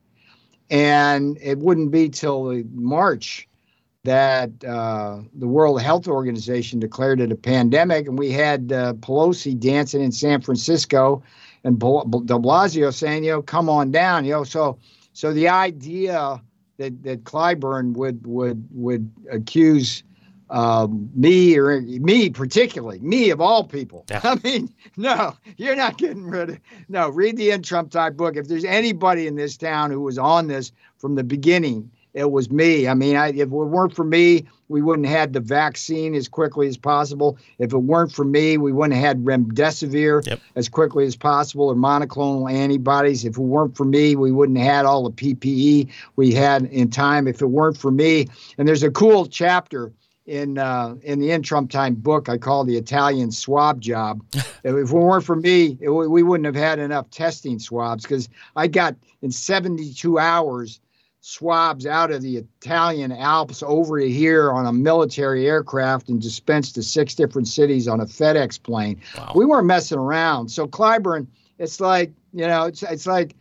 and 0.71 1.37
it 1.43 1.59
wouldn't 1.59 1.91
be 1.91 2.09
till 2.09 2.63
March 2.73 3.49
that 4.05 4.51
uh, 4.65 5.23
the 5.35 5.49
World 5.49 5.83
Health 5.83 6.07
Organization 6.07 6.79
declared 6.79 7.21
it 7.21 7.33
a 7.33 7.37
pandemic, 7.37 8.07
and 8.07 8.17
we 8.17 8.31
had 8.31 8.73
uh, 8.73 8.93
Pelosi 8.95 9.59
dancing 9.59 10.01
in 10.01 10.13
San 10.13 10.41
Francisco, 10.41 11.21
and 11.69 11.79
De 11.79 12.39
Blasio 12.39 12.93
saying, 12.93 13.25
"You 13.25 13.33
know, 13.33 13.43
come 13.43 13.69
on 13.69 13.91
down." 13.91 14.25
You 14.25 14.33
know, 14.33 14.45
so 14.45 14.79
so 15.13 15.33
the 15.33 15.49
idea 15.49 16.43
that 16.79 17.03
that 17.03 17.25
Clyburn 17.25 17.93
would 17.95 18.27
would 18.27 18.67
would 18.73 19.11
accuse 19.31 20.03
um, 20.51 21.11
me 21.15 21.59
or 21.59 21.81
me 21.83 22.31
particularly, 22.31 23.01
me 23.01 23.31
of 23.31 23.41
all 23.41 23.65
people. 23.65 24.07
Yeah. 24.11 24.21
I 24.25 24.39
mean, 24.43 24.73
no, 24.97 25.37
you're 25.57 25.77
not 25.77 25.99
getting 25.99 26.25
rid 26.25 26.51
of. 26.51 26.61
No, 26.89 27.11
read 27.11 27.37
the 27.37 27.51
In 27.51 27.63
Trump 27.63 27.91
Time 27.91 28.17
book. 28.17 28.37
If 28.37 28.49
there's 28.49 28.65
anybody 28.65 29.27
in 29.27 29.37
this 29.37 29.57
town 29.57 29.91
who 29.91 30.01
was 30.01 30.19
on 30.19 30.47
this 30.47 30.73
from 30.97 31.17
the 31.17 31.25
beginning, 31.25 31.91
it 32.19 32.33
was 32.33 32.51
me. 32.51 32.89
I 32.89 32.95
mean, 32.95 33.17
I, 33.17 33.29
if 33.29 33.39
it 33.43 33.49
weren't 33.49 33.95
for 33.95 34.05
me, 34.05 34.45
we 34.69 34.83
wouldn't 34.83 35.07
have 35.07 35.19
had 35.19 35.33
the 35.33 35.41
vaccine 35.41 36.15
as 36.15 36.29
quickly 36.29 36.67
as 36.67 36.77
possible. 36.77 37.39
If 37.59 37.73
it 37.73 37.79
weren't 37.79 38.13
for 38.13 38.25
me, 38.25 38.59
we 38.59 38.73
wouldn't 38.73 38.99
have 38.99 39.05
had 39.05 39.25
remdesivir 39.25 40.27
Yep. 40.27 40.41
as 40.57 40.69
quickly 40.69 41.07
as 41.07 41.15
possible 41.15 41.69
or 41.69 41.77
monoclonal 41.77 42.53
antibodies. 42.53 43.25
If 43.25 43.39
it 43.39 43.43
weren't 43.43 43.77
for 43.77 43.85
me, 43.85 44.17
we 44.17 44.33
wouldn't 44.33 44.59
have 44.59 44.67
had 44.67 44.85
all 44.85 45.09
the 45.09 45.13
PPE 45.13 45.89
we 46.17 46.35
had 46.35 46.65
in 46.65 46.91
time. 46.91 47.29
If 47.29 47.41
it 47.41 47.47
weren't 47.47 47.79
for 47.79 47.93
me, 47.93 48.27
and 48.59 48.67
there's 48.67 48.83
a 48.83 48.91
cool 48.91 49.27
chapter 49.27 49.93
in 50.27 50.59
uh, 50.59 50.97
in 51.03 51.21
the 51.21 51.31
In 51.31 51.43
Trump 51.43 51.71
Time 51.71 51.95
book 51.95 52.29
I 52.29 52.37
call 52.37 52.65
the 52.65 52.77
Italian 52.77 53.31
swab 53.31 53.81
job. 53.81 54.23
if 54.35 54.49
it 54.65 54.91
weren't 54.91 55.25
for 55.25 55.37
me, 55.37 55.79
it, 55.81 55.89
we 55.89 56.23
wouldn't 56.23 56.47
have 56.47 56.57
had 56.57 56.81
enough 56.81 57.11
testing 57.11 57.59
swabs 57.61 58.03
because 58.03 58.29
I 58.57 58.67
got 58.67 58.97
in 59.23 59.31
72 59.31 60.19
hours 60.19 60.81
swabs 61.21 61.85
out 61.87 62.11
of 62.11 62.23
the 62.23 62.37
Italian 62.39 63.13
Alps 63.13 63.63
over 63.63 63.99
here 63.99 64.53
on 64.53 64.67
a 64.67 64.73
military 64.73 65.47
aircraft 65.47 66.09
and 66.09 66.21
dispensed 66.23 66.75
to 66.77 66.83
six 66.83 67.15
different 67.15 67.49
cities 67.49 67.89
on 67.89 68.01
a 68.01 68.07
FedEx 68.07 68.63
plane. 68.63 69.01
We 69.35 69.45
weren't 69.45 69.67
messing 69.67 69.99
around. 69.99 70.49
So 70.49 70.67
Clyburn, 70.67 71.27
it's 71.59 71.81
like 71.81 72.13
you 72.33 72.47
know, 72.47 72.65
it's 72.65 72.83
it's 72.83 73.07
like 73.07 73.35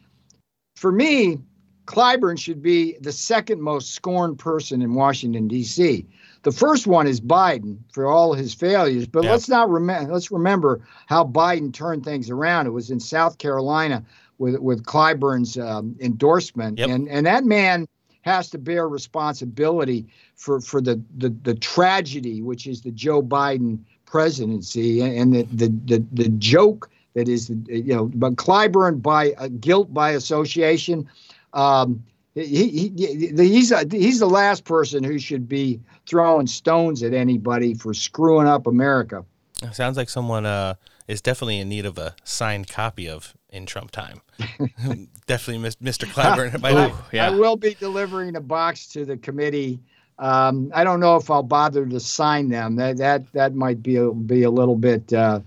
for 0.75 0.91
me, 0.91 1.39
Clyburn 1.85 2.39
should 2.39 2.61
be 2.61 2.97
the 2.99 3.11
second 3.11 3.61
most 3.61 3.91
scorned 3.91 4.39
person 4.39 4.81
in 4.81 4.93
Washington 4.93 5.47
D.C. 5.47 6.05
The 6.43 6.51
first 6.51 6.87
one 6.87 7.07
is 7.07 7.19
Biden 7.19 7.77
for 7.91 8.05
all 8.05 8.33
his 8.33 8.53
failures, 8.53 9.07
but 9.07 9.23
Yeah. 9.23 9.31
let's 9.31 9.49
not 9.49 9.69
remember. 9.69 10.13
Let's 10.13 10.31
remember 10.31 10.81
how 11.07 11.23
Biden 11.25 11.73
turned 11.73 12.03
things 12.05 12.29
around. 12.29 12.67
It 12.67 12.71
was 12.71 12.89
in 12.89 12.99
South 12.99 13.37
Carolina 13.37 14.03
with 14.37 14.57
with 14.57 14.85
Clyburn's 14.85 15.57
um, 15.57 15.95
endorsement, 15.99 16.79
and 16.79 17.07
and 17.09 17.25
that 17.25 17.43
man 17.43 17.87
has 18.21 18.49
to 18.49 18.57
bear 18.57 18.87
responsibility 18.87 20.05
for 20.35 20.59
for 20.61 20.81
the 20.81 21.01
the, 21.17 21.29
the 21.43 21.55
tragedy 21.55 22.41
which 22.41 22.67
is 22.67 22.81
the 22.81 22.91
Joe 22.91 23.21
Biden 23.21 23.79
presidency 24.05 25.01
and, 25.01 25.17
and 25.17 25.33
the, 25.33 25.43
the 25.65 25.67
the 25.85 26.05
the 26.11 26.29
joke 26.29 26.89
that 27.13 27.27
is 27.27 27.49
you 27.67 27.95
know 27.95 28.05
but 28.13 28.35
Clyburn 28.35 29.01
by 29.01 29.31
uh, 29.33 29.47
guilt 29.59 29.93
by 29.93 30.11
association. 30.11 31.09
Um, 31.53 32.03
he, 32.35 32.91
he, 32.95 33.33
he's 33.35 33.71
a, 33.71 33.83
he's 33.89 34.19
the 34.19 34.29
last 34.29 34.63
person 34.63 35.03
who 35.03 35.17
should 35.17 35.49
be 35.49 35.79
throwing 36.05 36.45
stones 36.45 37.01
at 37.01 37.11
anybody 37.11 37.73
for 37.73 37.95
screwing 37.95 38.45
up 38.45 38.67
America. 38.67 39.25
Sounds 39.71 39.97
like 39.97 40.07
someone 40.07 40.45
uh, 40.45 40.75
is 41.07 41.21
definitely 41.21 41.59
in 41.59 41.69
need 41.69 41.85
of 41.85 41.97
a 41.97 42.15
signed 42.23 42.67
copy 42.67 43.07
of 43.07 43.35
In 43.49 43.65
Trump 43.65 43.91
Time. 43.91 44.21
definitely 45.25 45.69
Mr. 45.81 46.05
Clyburn. 46.05 46.63
I, 47.13 47.27
I 47.27 47.29
will 47.31 47.55
be 47.55 47.75
delivering 47.75 48.35
a 48.35 48.41
box 48.41 48.87
to 48.89 49.05
the 49.05 49.17
committee. 49.17 49.79
Um, 50.19 50.71
I 50.73 50.83
don't 50.83 50.99
know 50.99 51.15
if 51.15 51.29
I'll 51.29 51.43
bother 51.43 51.85
to 51.85 51.99
sign 51.99 52.49
them. 52.49 52.75
That 52.75 52.97
that 52.97 53.31
that 53.33 53.53
might 53.53 53.83
be 53.83 53.97
a, 53.97 54.11
be 54.11 54.43
a 54.43 54.49
little 54.49 54.75
bit 54.75 55.13
uh, 55.13 55.41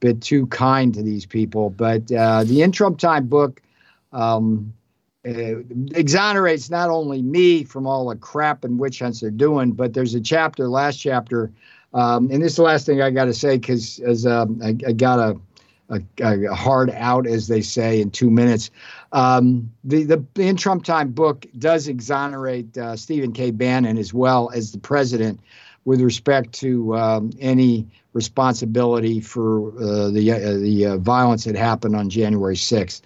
bit 0.00 0.20
too 0.20 0.46
kind 0.48 0.92
to 0.94 1.02
these 1.02 1.24
people. 1.24 1.70
But 1.70 2.10
uh, 2.12 2.44
the 2.44 2.62
In 2.62 2.72
Trump 2.72 2.98
Time 2.98 3.26
book 3.26 3.62
um, 4.12 4.72
uh, 5.26 5.60
exonerates 5.94 6.70
not 6.70 6.90
only 6.90 7.22
me 7.22 7.64
from 7.64 7.86
all 7.86 8.08
the 8.08 8.16
crap 8.16 8.64
and 8.64 8.78
witch 8.78 9.00
hunts 9.00 9.20
they're 9.20 9.30
doing, 9.30 9.72
but 9.72 9.94
there's 9.94 10.14
a 10.14 10.20
chapter, 10.20 10.68
last 10.68 10.96
chapter, 10.96 11.50
um, 11.94 12.30
and 12.30 12.42
this 12.42 12.52
is 12.52 12.56
the 12.56 12.62
last 12.62 12.86
thing 12.86 13.00
I 13.00 13.10
got 13.10 13.26
to 13.26 13.34
say 13.34 13.56
because 13.58 13.98
as 14.00 14.26
um, 14.26 14.60
I, 14.62 14.76
I 14.86 14.92
got 14.92 15.18
a 15.18 15.40
a, 15.88 16.02
a 16.20 16.54
hard 16.54 16.90
out, 16.90 17.26
as 17.26 17.48
they 17.48 17.60
say, 17.60 18.00
in 18.00 18.10
two 18.10 18.30
minutes. 18.30 18.70
Um, 19.12 19.72
the 19.84 20.04
the 20.04 20.24
in 20.36 20.56
Trump 20.56 20.84
time 20.84 21.12
book 21.12 21.46
does 21.58 21.88
exonerate 21.88 22.76
uh, 22.76 22.96
Stephen 22.96 23.32
K. 23.32 23.50
Bannon 23.50 23.98
as 23.98 24.12
well 24.12 24.50
as 24.54 24.72
the 24.72 24.78
president 24.78 25.40
with 25.84 26.00
respect 26.00 26.52
to 26.54 26.96
um, 26.96 27.30
any 27.38 27.86
responsibility 28.12 29.20
for 29.20 29.68
uh, 29.80 30.10
the 30.10 30.32
uh, 30.32 30.56
the 30.58 30.86
uh, 30.86 30.96
violence 30.98 31.44
that 31.44 31.54
happened 31.56 31.94
on 31.94 32.10
January 32.10 32.56
sixth. 32.56 33.02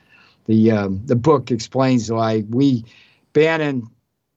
The 0.47 0.71
um, 0.73 1.01
the 1.05 1.17
book 1.17 1.51
explains 1.51 2.11
why 2.11 2.45
we 2.49 2.85
Bannon, 3.33 3.89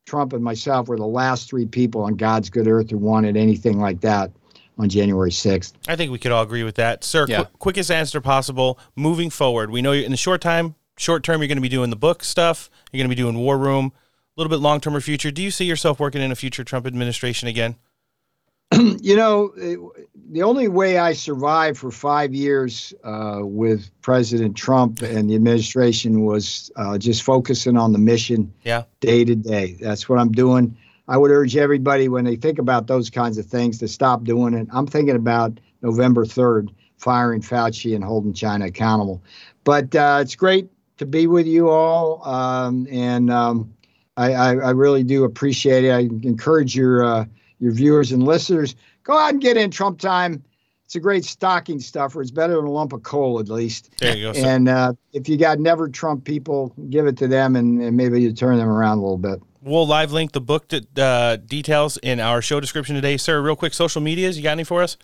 Trump, 0.06 0.34
and 0.34 0.44
myself 0.44 0.88
were 0.88 0.98
the 0.98 1.06
last 1.06 1.50
three 1.50 1.66
people 1.66 2.04
on 2.04 2.16
God's 2.16 2.50
good 2.50 2.68
earth 2.68 2.90
who 2.90 2.98
wanted 2.98 3.38
anything 3.38 3.80
like 3.80 4.02
that 4.02 4.32
on 4.78 4.90
January 4.90 5.32
sixth. 5.32 5.76
I 5.88 5.96
think 5.96 6.12
we 6.12 6.20
could 6.20 6.32
all 6.32 6.44
agree 6.44 6.64
with 6.64 6.76
that, 6.76 7.04
sir. 7.04 7.26
Yeah. 7.30 7.44
qu- 7.44 7.58
quickest 7.60 7.92
answer 7.92 8.22
possible. 8.22 8.80
Moving 8.96 9.30
forward, 9.30 9.70
we 9.70 9.82
know 9.82 9.92
you're, 9.92 10.06
in 10.06 10.12
the 10.12 10.18
short 10.18 10.42
time, 10.42 10.76
short 10.98 11.24
term, 11.24 11.42
you're 11.42 11.48
going 11.48 11.58
to 11.58 11.62
be 11.62 11.70
doing 11.70 11.90
the 11.90 11.96
book 11.96 12.24
stuff. 12.24 12.70
You're 12.92 13.00
going 13.00 13.10
to 13.10 13.16
be 13.16 13.22
doing 13.22 13.38
War 13.38 13.58
Room. 13.58 13.92
A 14.36 14.42
little 14.42 14.50
bit 14.50 14.60
long 14.60 14.80
term 14.82 14.96
or 14.96 15.02
future. 15.02 15.30
Do 15.32 15.44
you 15.44 15.52
see 15.52 15.66
yourself 15.66 16.00
working 16.00 16.22
in 16.22 16.32
a 16.32 16.36
future 16.36 16.64
Trump 16.64 16.88
administration 16.88 17.48
again? 17.48 17.76
you 19.02 19.16
know, 19.16 19.54
eh, 19.62 19.76
the 20.32 20.44
only 20.44 20.68
way 20.68 20.98
I 20.98 21.14
survived 21.14 21.78
for 21.78 21.92
five 21.92 22.34
years 22.34 22.94
uh, 23.04 23.42
with 23.44 23.90
President 24.02 24.56
Trump 24.56 25.02
and 25.02 25.30
the 25.30 25.36
administration 25.36 26.22
was 26.22 26.72
uh, 26.76 26.98
just 26.98 27.24
focusing 27.24 27.78
on 27.78 27.94
the 27.94 28.00
mission 28.00 28.52
Yeah. 28.64 28.84
day 29.00 29.24
to 29.26 29.36
day. 29.36 29.78
That's 29.80 30.10
what 30.10 30.20
I'm 30.20 30.32
doing. 30.32 30.76
I 31.08 31.18
would 31.18 31.32
urge 31.32 31.56
everybody 31.58 32.08
when 32.08 32.24
they 32.26 32.36
think 32.38 32.60
about 32.60 32.88
those 32.88 33.10
kinds 33.10 33.38
of 33.38 33.46
things 33.46 33.78
to 33.80 33.88
stop 33.88 34.24
doing 34.24 34.54
it. 34.54 34.68
I'm 34.72 34.88
thinking 34.88 35.16
about 35.16 35.60
November 35.82 36.26
3rd, 36.26 36.70
firing 36.98 37.42
Fauci 37.42 37.94
and 37.94 38.04
holding 38.04 38.34
China 38.34 38.66
accountable. 38.66 39.22
But 39.66 39.94
uh, 39.96 40.20
it's 40.22 40.36
great 40.36 40.70
to 40.98 41.06
be 41.06 41.28
with 41.28 41.46
you 41.46 41.70
all, 41.70 42.26
um, 42.28 42.88
and 42.90 43.30
um, 43.30 43.74
I, 44.16 44.34
I, 44.34 44.50
I 44.56 44.70
really 44.72 45.04
do 45.04 45.26
appreciate 45.26 45.84
it. 45.84 45.92
I 45.92 46.00
encourage 46.26 46.76
your 46.76 47.04
uh, 47.04 47.26
your 47.64 47.72
viewers 47.72 48.12
and 48.12 48.24
listeners 48.24 48.76
go 49.04 49.18
out 49.18 49.32
and 49.32 49.42
get 49.42 49.56
in 49.56 49.72
Trump 49.72 50.00
time. 50.00 50.44
It's 50.84 50.96
a 50.96 51.00
great 51.00 51.24
stocking 51.24 51.80
stuffer. 51.80 52.22
It's 52.22 52.30
better 52.30 52.56
than 52.58 52.66
a 52.66 52.72
lump 52.72 52.92
of 52.92 53.04
coal, 53.04 53.40
at 53.40 53.48
least. 53.48 53.90
There 54.00 54.16
you 54.16 54.26
go. 54.26 54.34
sir. 54.34 54.46
And 54.46 54.68
uh, 54.68 54.94
if 55.14 55.30
you 55.30 55.38
got 55.38 55.60
never 55.60 55.88
Trump 55.88 56.26
people, 56.26 56.74
give 56.90 57.08
it 57.08 57.18
to 57.18 57.28
them, 57.28 57.56
and, 57.56 57.82
and 57.82 57.96
maybe 57.96 58.22
you 58.22 58.34
turn 58.34 58.58
them 58.58 58.68
around 58.68 58.98
a 58.98 59.02
little 59.02 59.18
bit. 59.18 59.42
We'll 59.62 59.88
live 59.88 60.12
link 60.12 60.34
the 60.34 60.42
book 60.42 60.68
to, 60.68 60.86
uh, 60.98 61.38
details 61.38 61.96
in 61.98 62.20
our 62.20 62.42
show 62.42 62.60
description 62.60 62.96
today, 62.96 63.16
sir. 63.16 63.42
Real 63.42 63.56
quick, 63.56 63.74
social 63.74 64.02
medias. 64.02 64.36
You 64.36 64.44
got 64.44 64.52
any 64.52 64.66
for 64.66 64.84
us? 64.84 64.98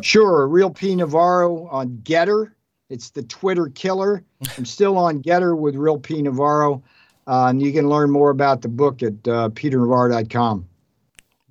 Sure, 0.00 0.46
Real 0.46 0.70
P 0.70 0.94
Navarro 0.94 1.66
on 1.66 1.98
GETTR. 2.04 2.52
It's 2.88 3.10
the 3.10 3.24
Twitter 3.24 3.68
killer. 3.74 4.22
I'm 4.56 4.64
still 4.64 4.96
on 4.96 5.20
GETTR 5.20 5.58
with 5.58 5.74
Real 5.74 5.98
P 5.98 6.22
Navarro, 6.22 6.84
uh, 7.26 7.46
and 7.46 7.60
you 7.60 7.72
can 7.72 7.88
learn 7.88 8.10
more 8.10 8.30
about 8.30 8.62
the 8.62 8.68
book 8.68 9.02
at 9.02 9.14
uh, 9.26 9.48
peternavarro.com. 9.50 10.68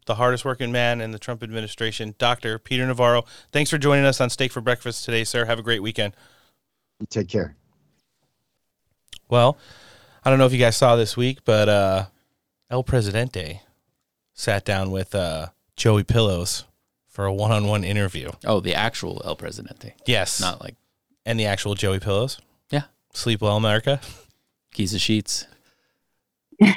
The 0.06 0.16
hardest 0.16 0.44
working 0.46 0.72
man 0.72 1.00
in 1.00 1.12
the 1.12 1.20
Trump 1.20 1.44
administration, 1.44 2.16
Dr. 2.18 2.58
Peter 2.58 2.86
Navarro. 2.86 3.24
Thanks 3.52 3.70
for 3.70 3.78
joining 3.78 4.06
us 4.06 4.20
on 4.20 4.30
Steak 4.30 4.52
for 4.52 4.62
Breakfast 4.62 5.06
today, 5.06 5.24
sir. 5.24 5.46
Have 5.46 5.60
a 5.60 5.64
great 5.64 5.82
weekend. 5.84 6.16
You 7.00 7.08
take 7.10 7.30
care. 7.30 7.56
Well, 9.30 9.58
I 10.24 10.30
don't 10.30 10.40
know 10.40 10.46
if 10.46 10.54
you 10.54 10.60
guys 10.60 10.76
saw 10.76 10.96
this 10.96 11.16
week, 11.16 11.40
but 11.46 11.70
uh, 11.70 12.06
El 12.70 12.84
Presidente 12.84 13.62
sat 14.34 14.66
down 14.66 14.92
with 14.92 15.14
uh, 15.16 15.48
Joey 15.76 16.04
Pillows 16.04 16.66
for 17.08 17.26
a 17.26 17.34
one-on-one 17.34 17.84
interview. 17.84 18.32
Oh, 18.46 18.60
the 18.60 18.74
actual 18.76 19.22
El 19.24 19.36
Presidente. 19.36 19.94
Yes, 20.06 20.42
Not 20.42 20.62
like 20.62 20.76
and 21.26 21.40
the 21.40 21.46
actual 21.46 21.76
Joey 21.76 22.00
Pillows. 22.00 22.40
Yeah. 22.72 22.84
Sleep 23.14 23.42
well, 23.42 23.58
America. 23.58 24.00
Giza 24.74 25.00
sheets. 25.00 25.48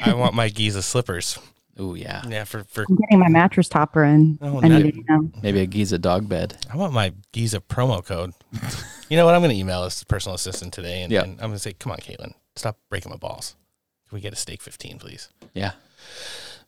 I 0.05 0.15
want 0.15 0.35
my 0.35 0.49
Giza 0.49 0.83
slippers. 0.83 1.39
Oh 1.79 1.95
yeah. 1.95 2.23
Yeah, 2.29 2.45
for 2.45 2.65
for 2.65 2.85
I'm 2.89 2.97
getting 2.97 3.19
my 3.19 3.29
mattress 3.29 3.69
topper 3.69 4.05
in. 4.05 4.39
Oh, 4.41 4.61
I 4.63 4.69
no. 4.69 4.79
need 4.79 4.97
it 4.97 5.05
now. 5.09 5.29
Maybe 5.43 5.61
a 5.61 5.67
Giza 5.67 5.99
dog 5.99 6.29
bed. 6.29 6.57
I 6.73 6.77
want 6.77 6.93
my 6.93 7.13
Giza 7.33 7.61
promo 7.61 8.05
code. 8.05 8.33
you 9.09 9.17
know 9.17 9.25
what? 9.25 9.35
I'm 9.35 9.41
going 9.41 9.51
to 9.51 9.57
email 9.57 9.83
this 9.83 10.05
personal 10.05 10.37
assistant 10.37 10.73
today, 10.73 11.03
and, 11.03 11.13
Yeah. 11.13 11.23
and 11.23 11.33
I'm 11.33 11.49
going 11.49 11.53
to 11.55 11.59
say, 11.59 11.73
"Come 11.73 11.91
on, 11.93 11.99
Caitlin, 11.99 12.35
stop 12.57 12.79
breaking 12.91 13.11
my 13.11 13.17
balls. 13.17 13.57
Can 14.09 14.17
we 14.17 14.21
get 14.21 14.33
a 14.33 14.37
steak 14.37 14.63
15, 14.63 14.99
please?" 14.99 15.31
Yeah. 15.53 15.73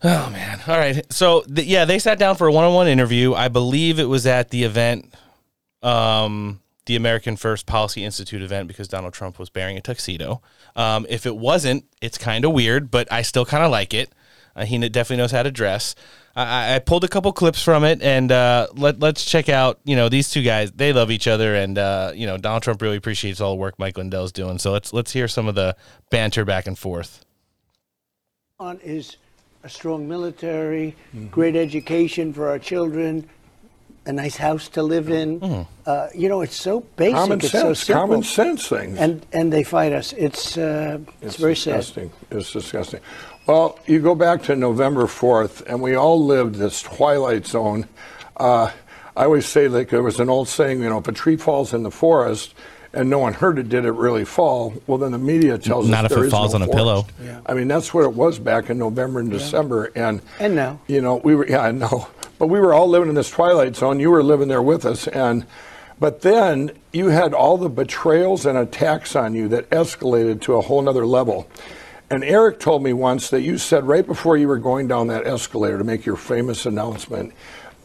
Oh 0.02 0.28
man! 0.30 0.60
All 0.66 0.76
right. 0.76 1.10
So 1.12 1.42
th- 1.42 1.66
yeah, 1.66 1.84
they 1.84 1.98
sat 1.98 2.18
down 2.18 2.34
for 2.36 2.46
a 2.48 2.52
one-on-one 2.52 2.88
interview. 2.88 3.32
I 3.34 3.48
believe 3.48 3.98
it 3.98 4.04
was 4.08 4.26
at 4.26 4.50
the 4.50 4.64
event, 4.64 5.14
um, 5.82 6.60
the 6.86 6.96
American 6.96 7.36
First 7.36 7.66
Policy 7.66 8.04
Institute 8.04 8.42
event, 8.42 8.68
because 8.68 8.88
Donald 8.88 9.14
Trump 9.14 9.38
was 9.38 9.50
wearing 9.54 9.76
a 9.76 9.80
tuxedo. 9.80 10.42
Um, 10.74 11.06
if 11.08 11.26
it 11.26 11.36
wasn't, 11.36 11.84
it's 12.02 12.18
kind 12.18 12.44
of 12.44 12.52
weird, 12.52 12.90
but 12.90 13.10
I 13.12 13.22
still 13.22 13.46
kind 13.46 13.64
of 13.64 13.70
like 13.70 13.94
it. 13.94 14.10
Uh, 14.56 14.64
he 14.64 14.78
definitely 14.88 15.18
knows 15.18 15.30
how 15.30 15.42
to 15.42 15.50
dress. 15.50 15.94
I, 16.34 16.42
I- 16.44 16.74
I 16.76 16.78
pulled 16.78 17.04
a 17.04 17.08
couple 17.08 17.32
clips 17.32 17.62
from 17.62 17.84
it, 17.84 18.00
and 18.02 18.32
uh, 18.32 18.68
let 18.74 18.98
let's 18.98 19.24
check 19.24 19.48
out. 19.48 19.78
You 19.84 19.94
know, 19.96 20.08
these 20.08 20.30
two 20.30 20.42
guys 20.42 20.72
they 20.72 20.92
love 20.92 21.10
each 21.10 21.28
other, 21.28 21.54
and 21.54 21.76
uh, 21.78 22.12
you 22.14 22.26
know 22.26 22.38
Donald 22.38 22.62
Trump 22.62 22.80
really 22.82 22.96
appreciates 22.96 23.40
all 23.40 23.50
the 23.50 23.60
work 23.60 23.78
Mike 23.78 23.98
Lindell's 23.98 24.32
doing. 24.32 24.58
So 24.58 24.72
let's 24.72 24.92
let's 24.92 25.12
hear 25.12 25.28
some 25.28 25.46
of 25.46 25.54
the 25.54 25.76
banter 26.10 26.44
back 26.44 26.66
and 26.66 26.78
forth. 26.78 27.24
on 28.58 28.78
is 28.80 29.16
a 29.62 29.68
strong 29.68 30.08
military, 30.08 30.94
great 31.30 31.56
education 31.56 32.32
for 32.32 32.48
our 32.48 32.58
children, 32.58 33.28
a 34.06 34.12
nice 34.12 34.36
house 34.36 34.68
to 34.68 34.82
live 34.82 35.10
in. 35.10 35.66
Uh, 35.84 36.08
you 36.14 36.28
know, 36.28 36.40
it's 36.40 36.56
so 36.56 36.80
basic. 36.96 37.14
Common 37.16 37.38
it's 37.40 37.50
so 37.50 37.60
sense, 37.74 37.80
simple. 37.80 38.00
common 38.02 38.22
sense 38.22 38.68
things. 38.68 38.96
And 38.98 39.26
and 39.32 39.52
they 39.52 39.64
fight 39.64 39.92
us. 39.92 40.12
It's 40.14 40.56
uh, 40.56 40.98
it's, 41.20 41.36
very 41.36 41.56
sad. 41.56 41.78
disgusting. 41.80 42.12
It's 42.30 42.52
disgusting. 42.52 43.00
Well, 43.46 43.78
you 43.86 44.00
go 44.00 44.14
back 44.14 44.42
to 44.44 44.56
November 44.56 45.04
4th, 45.04 45.62
and 45.66 45.80
we 45.80 45.94
all 45.94 46.24
lived 46.24 46.56
this 46.56 46.82
twilight 46.82 47.46
zone. 47.46 47.86
Uh, 48.36 48.72
I 49.16 49.24
always 49.24 49.46
say, 49.46 49.68
like, 49.68 49.88
there 49.90 50.02
was 50.02 50.18
an 50.18 50.28
old 50.28 50.48
saying, 50.48 50.82
you 50.82 50.88
know, 50.88 50.98
if 50.98 51.06
a 51.08 51.12
tree 51.12 51.36
falls 51.36 51.72
in 51.72 51.84
the 51.84 51.90
forest 51.90 52.54
and 52.92 53.08
no 53.08 53.18
one 53.20 53.34
heard 53.34 53.58
it, 53.58 53.68
did 53.68 53.84
it 53.84 53.92
really 53.92 54.24
fall? 54.24 54.74
Well, 54.86 54.98
then 54.98 55.12
the 55.12 55.18
media 55.18 55.58
tells 55.58 55.84
us. 55.86 55.90
Not 55.90 56.06
us 56.06 56.10
if 56.10 56.16
there 56.16 56.24
it 56.24 56.26
is 56.26 56.32
falls 56.32 56.52
no 56.54 56.56
on 56.56 56.62
a 56.62 56.66
forest. 56.66 56.76
pillow. 56.76 57.06
Yeah. 57.22 57.40
I 57.46 57.54
mean, 57.54 57.68
that's 57.68 57.94
what 57.94 58.04
it 58.04 58.14
was 58.14 58.38
back 58.40 58.68
in 58.68 58.78
November 58.78 59.20
and 59.20 59.30
December. 59.30 59.92
And, 59.94 60.20
And 60.40 60.56
now. 60.56 60.80
you 60.88 61.00
know, 61.00 61.16
we 61.16 61.34
were, 61.36 61.46
yeah, 61.46 61.60
I 61.60 61.70
know. 61.70 62.08
But 62.38 62.48
we 62.48 62.58
were 62.60 62.74
all 62.74 62.88
living 62.88 63.08
in 63.08 63.14
this 63.14 63.30
twilight 63.30 63.76
zone. 63.76 64.00
You 64.00 64.10
were 64.10 64.22
living 64.22 64.48
there 64.48 64.60
with 64.62 64.84
us. 64.84 65.06
And, 65.08 65.46
but 66.00 66.20
then 66.22 66.72
you 66.92 67.08
had 67.08 67.32
all 67.32 67.56
the 67.58 67.68
betrayals 67.70 68.44
and 68.44 68.58
attacks 68.58 69.14
on 69.16 69.34
you 69.34 69.48
that 69.48 69.70
escalated 69.70 70.40
to 70.42 70.54
a 70.54 70.60
whole 70.60 70.82
nother 70.82 71.06
level. 71.06 71.48
And 72.10 72.22
Eric 72.22 72.60
told 72.60 72.82
me 72.82 72.92
once 72.92 73.30
that 73.30 73.42
you 73.42 73.58
said 73.58 73.84
right 73.84 74.06
before 74.06 74.36
you 74.36 74.46
were 74.48 74.58
going 74.58 74.86
down 74.86 75.08
that 75.08 75.26
escalator 75.26 75.78
to 75.78 75.84
make 75.84 76.06
your 76.06 76.16
famous 76.16 76.64
announcement 76.64 77.32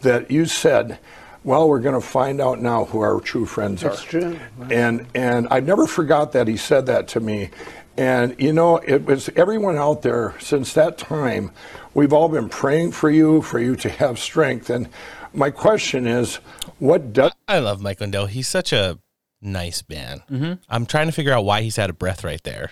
that 0.02 0.30
you 0.30 0.46
said, 0.46 1.00
well, 1.44 1.68
we're 1.68 1.80
going 1.80 2.00
to 2.00 2.06
find 2.06 2.40
out 2.40 2.62
now 2.62 2.86
who 2.86 3.00
our 3.02 3.20
true 3.20 3.48
friends 3.48 3.82
That's 3.82 4.04
are. 4.04 4.08
true. 4.08 4.40
And 4.70 5.08
and 5.16 5.48
I 5.50 5.60
never 5.60 5.88
forgot 5.88 6.34
that 6.34 6.48
he 6.48 6.56
said 6.56 6.86
that 6.86 7.08
to 7.10 7.20
me. 7.20 7.50
And 7.98 8.36
you 8.40 8.54
know, 8.54 8.78
it 8.78 9.06
was 9.06 9.30
everyone 9.36 9.78
out 9.78 10.04
there 10.04 10.36
since 10.40 10.74
that 10.74 10.98
time. 11.00 11.52
We've 11.96 12.14
all 12.14 12.30
been 12.30 12.48
praying 12.48 12.92
for 12.92 13.10
you, 13.10 13.42
for 13.42 13.60
you 13.60 13.76
to 13.78 13.90
have 13.90 14.20
strength. 14.20 14.70
And 14.70 14.88
my 15.34 15.50
question 15.50 16.06
is, 16.08 16.36
what 16.78 17.12
does 17.12 17.32
I 17.48 17.58
love 17.60 17.82
Mike 17.82 18.00
Lindell. 18.00 18.28
He's 18.28 18.48
such 18.48 18.72
a 18.72 19.00
nice 19.42 19.84
man. 19.90 20.22
Mhm. 20.32 20.60
I'm 20.70 20.86
trying 20.86 21.08
to 21.08 21.12
figure 21.12 21.34
out 21.34 21.44
why 21.44 21.64
he's 21.64 21.80
out 21.80 21.90
of 21.90 21.98
breath 21.98 22.24
right 22.24 22.42
there. 22.44 22.72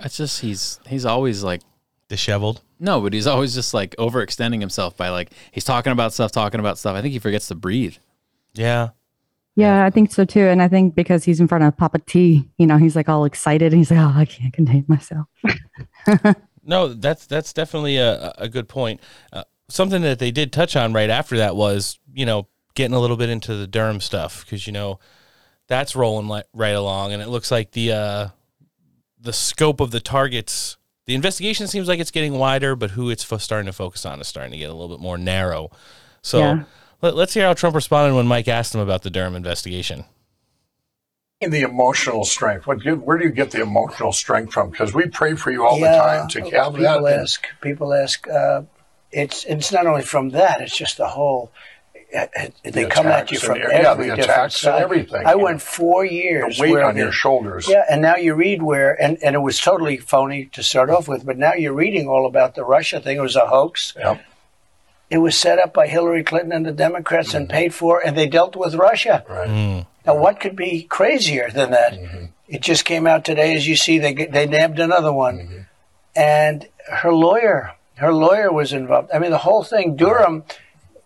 It's 0.00 0.16
just 0.16 0.40
he's 0.40 0.80
he's 0.86 1.04
always 1.04 1.42
like 1.42 1.62
disheveled. 2.08 2.62
No, 2.78 3.00
but 3.00 3.12
he's 3.12 3.26
always 3.26 3.54
just 3.54 3.74
like 3.74 3.96
overextending 3.96 4.60
himself 4.60 4.96
by 4.96 5.08
like 5.08 5.30
he's 5.50 5.64
talking 5.64 5.92
about 5.92 6.12
stuff, 6.12 6.32
talking 6.32 6.60
about 6.60 6.78
stuff. 6.78 6.94
I 6.94 7.02
think 7.02 7.12
he 7.12 7.18
forgets 7.18 7.48
to 7.48 7.54
breathe. 7.54 7.96
Yeah. 8.54 8.90
Yeah, 9.56 9.84
I 9.84 9.90
think 9.90 10.12
so 10.12 10.24
too. 10.24 10.46
And 10.46 10.62
I 10.62 10.68
think 10.68 10.94
because 10.94 11.24
he's 11.24 11.40
in 11.40 11.48
front 11.48 11.64
of 11.64 11.76
Papa 11.76 11.98
T, 11.98 12.48
you 12.58 12.66
know, 12.66 12.76
he's 12.76 12.94
like 12.94 13.08
all 13.08 13.24
excited 13.24 13.72
and 13.72 13.80
he's 13.80 13.90
like, 13.90 13.98
oh, 13.98 14.12
I 14.16 14.24
can't 14.24 14.52
contain 14.52 14.84
myself. 14.86 15.26
No, 16.68 16.88
that's 16.92 17.24
that's 17.26 17.54
definitely 17.54 17.96
a, 17.96 18.30
a 18.36 18.46
good 18.46 18.68
point. 18.68 19.00
Uh, 19.32 19.44
something 19.68 20.02
that 20.02 20.18
they 20.18 20.30
did 20.30 20.52
touch 20.52 20.76
on 20.76 20.92
right 20.92 21.08
after 21.08 21.38
that 21.38 21.56
was, 21.56 21.98
you 22.12 22.26
know, 22.26 22.46
getting 22.74 22.94
a 22.94 23.00
little 23.00 23.16
bit 23.16 23.30
into 23.30 23.54
the 23.54 23.66
Durham 23.66 24.02
stuff 24.02 24.44
because 24.44 24.66
you 24.66 24.74
know 24.74 24.98
that's 25.66 25.96
rolling 25.96 26.28
li- 26.28 26.42
right 26.52 26.74
along, 26.74 27.14
and 27.14 27.22
it 27.22 27.28
looks 27.28 27.50
like 27.50 27.72
the 27.72 27.92
uh, 27.92 28.28
the 29.20 29.32
scope 29.32 29.80
of 29.80 29.90
the 29.90 30.00
targets, 30.00 30.76
the 31.06 31.14
investigation 31.14 31.66
seems 31.66 31.88
like 31.88 32.00
it's 32.00 32.10
getting 32.10 32.34
wider, 32.34 32.76
but 32.76 32.90
who 32.92 33.10
it's 33.10 33.24
fo- 33.24 33.38
starting 33.38 33.66
to 33.66 33.72
focus 33.72 34.04
on 34.06 34.20
is 34.20 34.28
starting 34.28 34.52
to 34.52 34.58
get 34.58 34.70
a 34.70 34.72
little 34.74 34.94
bit 34.96 35.02
more 35.02 35.18
narrow. 35.18 35.70
So 36.22 36.38
Yeah. 36.38 36.62
let, 37.02 37.14
let's 37.16 37.34
hear 37.34 37.46
how 37.46 37.54
Trump 37.54 37.74
responded 37.74 38.14
when 38.14 38.26
Mike 38.26 38.48
asked 38.48 38.74
him 38.74 38.80
about 38.80 39.02
the 39.02 39.10
Durham 39.10 39.34
investigation. 39.36 40.04
In 41.40 41.50
the 41.52 41.62
emotional 41.62 42.24
strength? 42.24 42.66
What 42.66 42.80
do- 42.80 42.96
where 42.96 43.16
do 43.16 43.24
you 43.24 43.30
get 43.30 43.52
the 43.52 43.62
emotional 43.62 44.12
strength 44.12 44.52
from? 44.52 44.70
Because 44.70 44.92
we 44.92 45.06
pray 45.06 45.34
for 45.34 45.52
you 45.52 45.64
all 45.64 45.78
Yeah, 45.78 45.92
the 45.92 45.98
time 45.98 46.28
to 46.30 46.40
have 46.56 46.74
people 46.74 46.82
that. 46.82 46.96
and- 46.98 47.06
ask. 47.22 47.46
People 47.60 47.94
ask. 47.94 48.26
Uh, 48.28 48.62
it's 49.12 49.44
it's 49.44 49.70
not 49.72 49.86
only 49.86 50.02
from 50.02 50.30
that. 50.30 50.60
It's 50.60 50.76
just 50.76 50.96
the 50.98 51.06
whole. 51.08 51.52
They 52.64 52.86
come 52.86 53.06
at 53.06 53.30
you 53.30 53.38
from 53.38 53.56
and- 53.56 53.64
every 53.64 54.06
yeah, 54.06 54.14
the 54.14 54.16
different 54.16 54.20
attacks 54.20 54.54
and 54.64 54.72
side. 54.72 54.82
everything, 54.82 55.26
I 55.26 55.34
went 55.34 55.60
four 55.60 56.04
years. 56.04 56.56
The 56.56 56.62
weight 56.62 56.72
where 56.72 56.84
on 56.84 56.94
the- 56.94 57.02
your 57.02 57.12
shoulders. 57.12 57.68
Yeah, 57.68 57.84
and 57.90 58.00
now 58.00 58.16
you 58.16 58.34
read 58.34 58.62
where, 58.62 59.00
and, 59.00 59.18
and 59.22 59.34
it 59.34 59.40
was 59.40 59.60
totally 59.60 59.98
phony 59.98 60.46
to 60.46 60.62
start 60.62 60.90
off 60.90 61.08
with, 61.08 61.26
but 61.26 61.36
now 61.36 61.54
you're 61.54 61.74
reading 61.74 62.08
all 62.08 62.26
about 62.26 62.54
the 62.54 62.64
Russia 62.64 63.00
thing. 63.00 63.18
It 63.18 63.20
was 63.20 63.36
a 63.36 63.46
hoax. 63.46 63.94
Yep. 63.96 64.22
It 65.10 65.18
was 65.18 65.38
set 65.38 65.58
up 65.58 65.72
by 65.72 65.86
Hillary 65.86 66.22
Clinton 66.22 66.52
and 66.52 66.66
the 66.66 66.72
Democrats 66.72 67.32
and 67.32 67.46
mm-hmm. 67.46 67.56
paid 67.56 67.74
for, 67.74 68.04
and 68.04 68.16
they 68.16 68.26
dealt 68.26 68.56
with 68.56 68.74
Russia. 68.74 69.24
Right. 69.28 69.48
Mm. 69.48 69.86
Now, 70.06 70.16
what 70.16 70.38
could 70.38 70.54
be 70.54 70.82
crazier 70.82 71.50
than 71.50 71.70
that? 71.70 71.94
Mm-hmm. 71.94 72.24
It 72.46 72.60
just 72.62 72.84
came 72.84 73.06
out 73.06 73.24
today, 73.24 73.54
as 73.54 73.66
you 73.66 73.76
see, 73.76 73.98
they 73.98 74.14
they 74.14 74.46
nabbed 74.46 74.78
another 74.78 75.12
one, 75.12 75.38
mm-hmm. 75.38 75.58
and 76.16 76.66
her 76.90 77.12
lawyer, 77.12 77.74
her 77.96 78.12
lawyer 78.12 78.50
was 78.50 78.72
involved. 78.72 79.10
I 79.12 79.18
mean, 79.18 79.30
the 79.30 79.38
whole 79.38 79.62
thing, 79.62 79.96
Durham, 79.96 80.44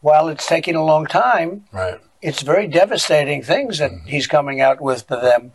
while 0.02 0.28
it's 0.28 0.46
taking 0.46 0.74
a 0.74 0.84
long 0.84 1.06
time, 1.06 1.64
Right. 1.72 1.98
it's 2.20 2.42
very 2.42 2.66
devastating 2.66 3.42
things 3.42 3.78
that 3.78 3.90
mm-hmm. 3.90 4.06
he's 4.06 4.26
coming 4.26 4.60
out 4.60 4.80
with 4.80 5.06
to 5.06 5.16
them. 5.16 5.52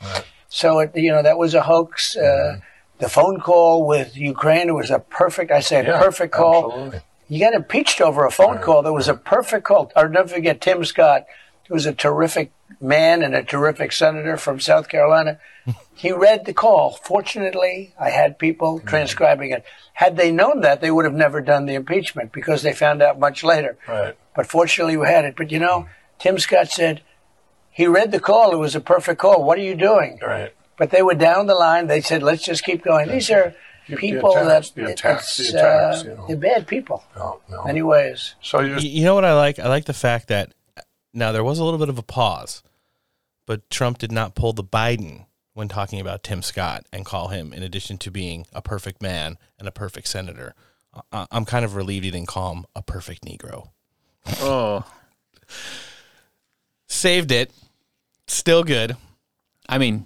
So, 0.49 0.79
it, 0.79 0.95
you 0.95 1.11
know, 1.11 1.21
that 1.21 1.37
was 1.37 1.53
a 1.53 1.61
hoax. 1.61 2.15
Uh, 2.17 2.21
mm-hmm. 2.21 2.59
the 2.99 3.09
phone 3.09 3.39
call 3.39 3.85
with 3.85 4.17
Ukraine, 4.17 4.73
was 4.73 4.89
a 4.89 4.99
perfect, 4.99 5.51
I 5.51 5.59
say, 5.59 5.85
Yeah, 5.85 5.99
perfect 6.01 6.33
call. 6.33 6.71
absolutely. 6.71 7.01
You 7.29 7.39
got 7.41 7.53
impeached 7.53 7.99
over 7.99 8.25
a 8.25 8.31
phone 8.31 8.59
call. 8.59 8.83
That 8.83 8.93
was 8.93 9.09
a 9.09 9.13
perfect 9.13 9.65
call. 9.65 9.91
I'll 9.95 10.09
never 10.09 10.29
forget 10.29 10.61
Tim 10.61 10.85
Scott, 10.85 11.25
who 11.67 11.73
was 11.73 11.85
a 11.85 11.93
terrific 11.93 12.51
man 12.79 13.21
and 13.21 13.35
a 13.35 13.43
terrific 13.43 13.91
senator 13.91 14.37
from 14.37 14.61
South 14.61 14.87
Carolina. 14.87 15.39
he 15.93 16.13
read 16.13 16.45
the 16.45 16.53
call. 16.53 16.91
Fortunately, 17.03 17.93
I 17.99 18.11
had 18.11 18.39
people 18.39 18.77
mm-hmm. 18.77 18.87
transcribing 18.87 19.51
it. 19.51 19.65
Had 19.93 20.15
they 20.15 20.31
known 20.31 20.61
that, 20.61 20.79
they 20.79 20.91
would 20.91 21.05
have 21.05 21.13
never 21.13 21.41
done 21.41 21.65
the 21.65 21.73
impeachment 21.73 22.31
because 22.31 22.61
they 22.61 22.73
found 22.73 23.01
out 23.01 23.19
much 23.19 23.43
later. 23.43 23.77
Right. 23.87 24.15
But 24.38 24.45
fortunately, 24.45 24.95
we 24.95 25.07
had 25.07 25.26
it. 25.26 25.35
But 25.35 25.51
you 25.51 25.59
know, 25.59 25.88
Tim 26.19 26.38
Scott 26.38 26.69
said 26.69 27.01
he 27.72 27.88
read 27.88 28.11
the 28.11 28.19
call. 28.19 28.53
It 28.53 28.57
was 28.57 28.76
a 28.76 28.80
perfect 28.80 29.19
call. 29.19 29.43
What 29.43 29.57
are 29.57 29.64
you 29.64 29.76
doing? 29.76 30.19
Right. 30.22 30.53
But 30.77 30.91
they 30.91 31.01
were 31.01 31.15
down 31.15 31.47
the 31.47 31.55
line. 31.55 31.88
They 31.88 32.01
said, 32.01 32.22
let's 32.22 32.43
just 32.45 32.64
keep 32.64 32.84
going. 32.84 33.09
These 33.09 33.31
are 33.31 33.55
people 33.88 34.31
attacks, 34.38 34.69
that 34.69 34.76
the 34.85 34.91
attacks, 34.91 35.39
it's, 35.39 35.51
the 35.51 35.57
attacks, 35.57 36.01
uh, 36.01 36.03
you 36.09 36.15
know. 36.15 36.26
they're 36.27 36.38
bad 36.38 36.68
people. 36.68 37.03
No, 37.15 37.41
no. 37.49 37.64
Many 37.65 37.81
ways. 37.81 38.35
So 38.41 38.59
Y- 38.59 38.77
you 38.77 39.03
know 39.03 39.15
what 39.15 39.26
I 39.26 39.34
like? 39.34 39.57
I 39.57 39.68
like 39.69 39.85
the 39.85 39.93
fact 39.93 40.27
that 40.27 40.53
now 41.15 41.31
there 41.31 41.43
was 41.43 41.57
a 41.57 41.64
little 41.64 41.80
bit 41.80 41.89
of 41.89 41.97
a 41.97 42.03
pause, 42.03 42.61
but 43.47 43.68
Trump 43.72 43.97
did 43.97 44.11
not 44.11 44.35
pull 44.35 44.53
the 44.53 44.64
Biden 44.64 45.26
when 45.53 45.68
talking 45.68 45.99
about 45.99 46.22
Tim 46.22 46.43
Scott 46.43 46.85
and 46.93 47.03
call 47.05 47.30
him, 47.30 47.51
in 47.53 47.64
addition 47.64 47.97
to 47.97 48.11
being 48.11 48.45
a 48.53 48.61
perfect 48.61 49.01
man 49.01 49.39
and 49.57 49.68
a 49.68 49.72
perfect 49.72 50.07
senator. 50.07 50.53
I- 51.11 51.26
I'm 51.31 51.45
kind 51.45 51.65
of 51.65 51.76
relieved 51.76 52.05
he 52.05 52.11
didn't 52.11 52.27
call 52.27 52.53
him 52.53 52.65
a 52.76 52.84
perfect 52.84 53.23
Negro. 53.26 53.69
Oh. 54.39 54.83
Saved 56.87 57.31
it. 57.31 57.51
Still 58.27 58.63
good. 58.63 58.95
I 59.69 59.77
mean, 59.77 60.05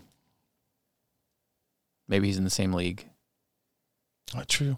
maybe 2.08 2.28
he's 2.28 2.38
in 2.38 2.44
the 2.44 2.50
same 2.50 2.74
league. 2.74 3.06
Not 4.34 4.48
true. 4.48 4.78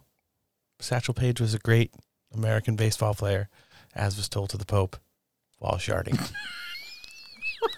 Satchel 0.80 1.14
Paige 1.14 1.40
was 1.40 1.54
a 1.54 1.60
great 1.60 1.94
American 2.34 2.76
baseball 2.76 3.14
player, 3.14 3.50
as 3.96 4.18
was 4.18 4.28
told 4.28 4.50
to 4.50 4.58
the 4.58 4.66
Pope 4.66 4.98
while 5.60 5.76
sharding. 5.78 6.20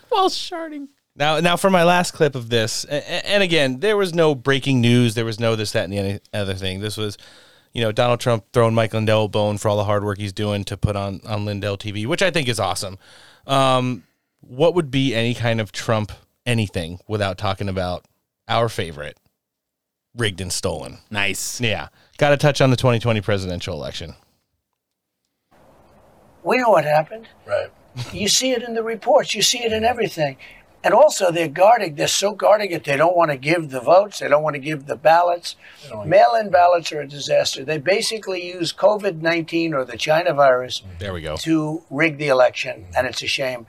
While 0.10 0.30
sharding. 0.30 0.88
Now, 1.16 1.40
now 1.42 1.58
for 1.58 1.70
my 1.70 1.84
last 1.84 2.12
clip 2.12 2.36
of 2.36 2.50
this, 2.50 2.86
a- 2.86 2.96
a- 2.96 3.28
and 3.28 3.44
again, 3.44 3.80
there 3.82 3.98
was 3.98 4.14
no 4.14 4.34
breaking 4.34 4.80
news. 4.82 5.14
There 5.14 5.26
was 5.26 5.40
no 5.42 5.56
this, 5.58 5.74
that, 5.74 5.90
and 5.90 5.94
the 5.94 6.22
other 6.34 6.54
thing. 6.54 6.80
This 6.80 6.96
was, 6.96 7.18
you 7.76 7.82
know, 7.82 7.92
Donald 7.92 8.22
Trump 8.22 8.46
throwing 8.54 8.74
Mike 8.74 8.94
Lindell 8.94 9.26
a 9.26 9.28
bone 9.28 9.58
for 9.58 9.68
all 9.68 9.76
the 9.76 9.84
hard 9.84 10.06
work 10.06 10.18
he's 10.18 10.32
doing 10.32 10.64
to 10.64 10.78
put 10.78 10.96
on 10.96 11.20
on 11.26 11.44
Lindell 11.44 11.78
TV, 11.78 12.08
which 12.08 12.22
I 12.24 12.32
think 12.32 12.48
is 12.48 12.60
awesome. 12.60 12.98
Um, 13.46 14.04
what 14.40 14.74
would 14.74 14.90
be 14.90 15.14
any 15.14 15.34
kind 15.34 15.60
of 15.60 15.74
Trump 15.74 16.14
anything 16.46 17.00
without 17.06 17.38
talking 17.38 17.68
about 17.68 18.06
our 18.48 18.70
favorite, 18.70 19.20
rigged 20.16 20.40
and 20.40 20.54
stolen? 20.54 21.00
Nice. 21.12 21.60
Yeah, 21.60 21.90
got 22.18 22.30
to 22.30 22.38
touch 22.38 22.62
on 22.62 22.70
the 22.70 22.78
2020 22.78 23.20
presidential 23.20 23.76
election. 23.76 24.16
We 26.44 26.58
know 26.58 26.70
what 26.70 26.86
happened. 26.86 27.28
Right. 27.46 27.72
You 28.14 28.30
see 28.30 28.52
it 28.52 28.64
in 28.64 28.74
the 28.74 28.84
reports. 28.84 29.36
You 29.36 29.42
see 29.42 29.64
it 29.64 29.74
in 29.74 29.84
everything. 29.84 30.38
And 30.86 30.94
also, 30.94 31.32
they're 31.32 31.48
guarding. 31.48 31.96
They're 31.96 32.08
so 32.08 32.34
guarding 32.34 32.70
it. 32.72 32.84
They 32.84 32.96
don't 32.96 33.18
want 33.18 33.32
to 33.32 33.38
give 33.38 33.72
the 33.72 33.82
votes. 33.82 34.20
They 34.20 34.28
don't 34.28 34.44
want 34.44 34.54
to 34.54 34.60
give 34.60 34.86
the 34.86 34.96
ballots. 34.96 35.56
Mail-in 36.06 36.52
ballots 36.52 36.92
are 36.92 37.02
a 37.02 37.08
disaster. 37.08 37.66
They 37.66 37.80
basically 37.80 38.46
use 38.46 38.72
COVID 38.72 39.20
nineteen 39.22 39.74
or 39.74 39.84
the 39.84 39.98
China 39.98 40.32
virus 40.36 40.82
mm, 40.82 41.00
There 41.00 41.12
we 41.12 41.22
go. 41.24 41.38
to 41.38 41.82
rig 41.90 42.20
the 42.20 42.28
election, 42.28 42.86
and 42.96 43.08
it's 43.08 43.24
a 43.24 43.28
shame. 43.28 43.66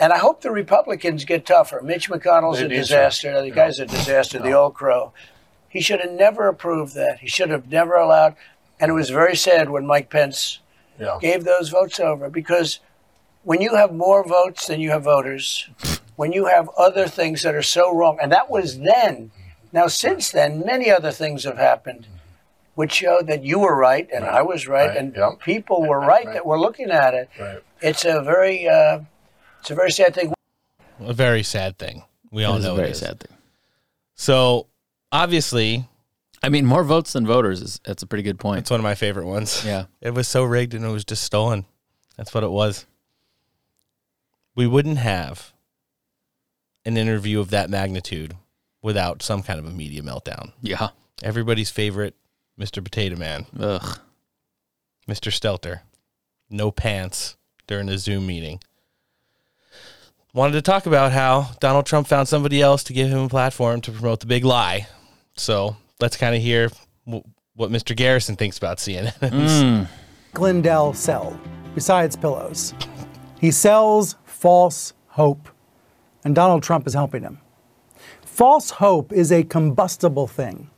And 0.00 0.12
I 0.12 0.18
hope 0.18 0.42
the 0.42 0.52
Republicans 0.52 1.24
get 1.24 1.44
tougher. 1.44 1.80
Mitch 1.82 2.08
McConnell's 2.08 2.60
They 2.60 2.66
a 2.66 2.68
disaster. 2.68 3.42
The 3.42 3.50
guy's 3.50 3.80
a 3.80 3.86
disaster. 3.86 4.38
The 4.38 4.52
old 4.52 4.74
crow. 4.74 5.12
He 5.68 5.80
should 5.80 6.00
have 6.00 6.12
never 6.12 6.46
approved 6.46 6.94
that. 6.94 7.18
He 7.18 7.26
should 7.26 7.50
have 7.50 7.68
never 7.68 7.94
allowed. 7.96 8.36
And 8.78 8.90
it 8.90 8.94
was 8.94 9.10
very 9.10 9.34
sad 9.34 9.70
when 9.70 9.84
Mike 9.88 10.08
Pence 10.08 10.60
Yeah. 11.00 11.18
gave 11.20 11.42
those 11.42 11.70
votes 11.70 11.98
over 11.98 12.30
because 12.30 12.78
when 13.44 13.60
you 13.60 13.76
have 13.76 13.92
more 13.92 14.26
votes 14.26 14.66
than 14.66 14.80
you 14.80 14.90
have 14.90 15.04
voters, 15.04 15.68
when 16.16 16.32
you 16.32 16.46
have 16.46 16.68
other 16.76 17.06
things 17.08 17.42
that 17.42 17.54
are 17.54 17.62
so 17.62 17.94
wrong, 17.94 18.18
and 18.20 18.30
that 18.32 18.50
was 18.50 18.78
then. 18.80 19.30
Now, 19.72 19.86
since 19.86 20.30
then, 20.30 20.60
many 20.64 20.90
other 20.90 21.10
things 21.10 21.44
have 21.44 21.58
happened 21.58 22.06
which 22.74 22.92
showed 22.92 23.26
that 23.26 23.42
you 23.42 23.58
were 23.58 23.74
right 23.76 24.08
and 24.14 24.24
I 24.24 24.40
was 24.42 24.68
right, 24.68 24.86
Right, 24.90 24.96
and 24.96 25.16
yep. 25.16 25.40
people 25.40 25.84
were 25.84 25.98
right, 25.98 26.26
that 26.26 26.46
were 26.46 26.60
looking 26.60 26.92
at 26.92 27.12
it. 27.12 27.28
Right. 27.36 27.58
It's 27.80 28.04
a 28.04 28.22
very, 28.22 28.68
uh, 28.68 29.00
it's 29.58 29.70
a 29.72 29.74
very 29.74 29.90
sad 29.90 30.14
thing. 30.14 30.32
A 31.00 31.12
very 31.12 31.42
sad 31.42 31.76
thing. 31.76 32.04
We 32.30 32.44
all 32.44 32.52
know 32.52 32.58
It 32.58 32.60
is 32.60 32.66
a 32.66 32.74
very 32.76 32.88
it 32.90 32.92
is. 32.92 32.98
sad 33.00 33.18
thing. 33.18 33.36
So 34.14 34.68
obviously, 35.10 35.88
I 36.40 36.50
mean, 36.50 36.66
more 36.66 36.84
votes 36.84 37.14
than 37.14 37.26
voters 37.26 37.62
is 37.62 37.80
that's 37.84 38.04
a 38.04 38.06
pretty 38.06 38.22
good 38.22 38.38
point. 38.38 38.60
it's 38.60 38.70
one 38.70 38.78
of 38.78 38.84
my 38.84 38.94
favorite 38.94 39.26
ones. 39.26 39.64
Yeah. 39.66 39.86
It 40.00 40.14
was 40.14 40.28
so 40.28 40.44
rigged 40.44 40.72
and 40.72 40.84
it 40.84 40.88
was 40.88 41.04
just 41.04 41.24
stolen. 41.24 41.64
That's 42.16 42.32
what 42.32 42.44
it 42.44 42.50
was. 42.52 42.86
We 44.58 44.66
wouldn't 44.66 44.98
have 44.98 45.52
an 46.84 46.96
interview 46.96 47.38
of 47.38 47.50
that 47.50 47.70
magnitude 47.70 48.34
without 48.82 49.22
some 49.22 49.44
kind 49.44 49.60
of 49.60 49.66
a 49.66 49.70
media 49.70 50.02
meltdown. 50.02 50.50
Yeah. 50.60 50.88
Everybody's 51.22 51.70
favorite 51.70 52.16
Mr. 52.60 52.82
Potato 52.82 53.14
Man, 53.14 53.46
Ugh. 53.56 54.00
Mr. 55.08 55.30
Stelter. 55.30 55.82
No 56.50 56.72
pants 56.72 57.36
during 57.68 57.88
a 57.88 57.98
Zoom 57.98 58.26
meeting. 58.26 58.58
Wanted 60.34 60.54
to 60.54 60.62
talk 60.62 60.86
about 60.86 61.12
how 61.12 61.50
Donald 61.60 61.86
Trump 61.86 62.08
found 62.08 62.26
somebody 62.26 62.60
else 62.60 62.82
to 62.84 62.92
give 62.92 63.08
him 63.10 63.20
a 63.20 63.28
platform 63.28 63.80
to 63.82 63.92
promote 63.92 64.18
the 64.18 64.26
big 64.26 64.44
lie. 64.44 64.88
So 65.36 65.76
let's 66.00 66.16
kind 66.16 66.34
of 66.34 66.42
hear 66.42 66.70
w- 67.06 67.22
what 67.54 67.70
Mr. 67.70 67.94
Garrison 67.94 68.34
thinks 68.34 68.58
about 68.58 68.78
CNN. 68.78 69.12
Mm. 69.20 69.86
Glendale 70.34 70.94
sell 70.94 71.38
besides 71.76 72.16
pillows? 72.16 72.74
He 73.40 73.52
sells 73.52 74.16
false 74.38 74.92
hope, 75.08 75.48
and 76.24 76.34
Donald 76.34 76.62
Trump 76.62 76.86
is 76.86 76.94
helping 76.94 77.22
him. 77.22 77.40
False 78.22 78.70
hope 78.70 79.12
is 79.12 79.32
a 79.32 79.42
combustible 79.42 80.28
thing. 80.28 80.70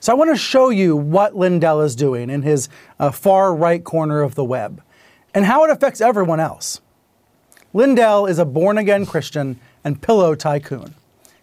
So 0.00 0.12
I 0.12 0.16
want 0.16 0.30
to 0.30 0.36
show 0.36 0.70
you 0.70 0.96
what 0.96 1.36
Lindell 1.36 1.82
is 1.82 1.94
doing 1.94 2.30
in 2.30 2.42
his 2.42 2.68
uh, 2.98 3.10
far 3.10 3.54
right 3.54 3.84
corner 3.84 4.22
of 4.22 4.34
the 4.34 4.44
web 4.44 4.82
and 5.34 5.44
how 5.44 5.62
it 5.64 5.70
affects 5.70 6.00
everyone 6.00 6.40
else. 6.40 6.80
Lindell 7.74 8.26
is 8.26 8.38
a 8.38 8.44
born 8.44 8.78
again 8.78 9.04
Christian 9.04 9.60
and 9.84 10.00
pillow 10.00 10.34
tycoon. 10.34 10.94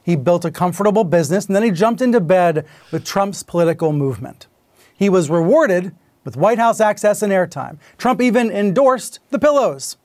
He 0.03 0.15
built 0.15 0.45
a 0.45 0.51
comfortable 0.51 1.03
business 1.03 1.45
and 1.45 1.55
then 1.55 1.63
he 1.63 1.71
jumped 1.71 2.01
into 2.01 2.19
bed 2.19 2.65
with 2.91 3.05
Trump's 3.05 3.43
political 3.43 3.93
movement. 3.93 4.47
He 4.95 5.07
was 5.07 5.29
rewarded 5.29 5.95
with 6.25 6.35
White 6.35 6.57
House 6.57 6.81
access 6.81 7.21
and 7.21 7.31
airtime. 7.31 7.77
Trump 7.97 8.21
even 8.21 8.49
endorsed 8.49 9.19
the 9.29 9.39
pillows. 9.39 9.97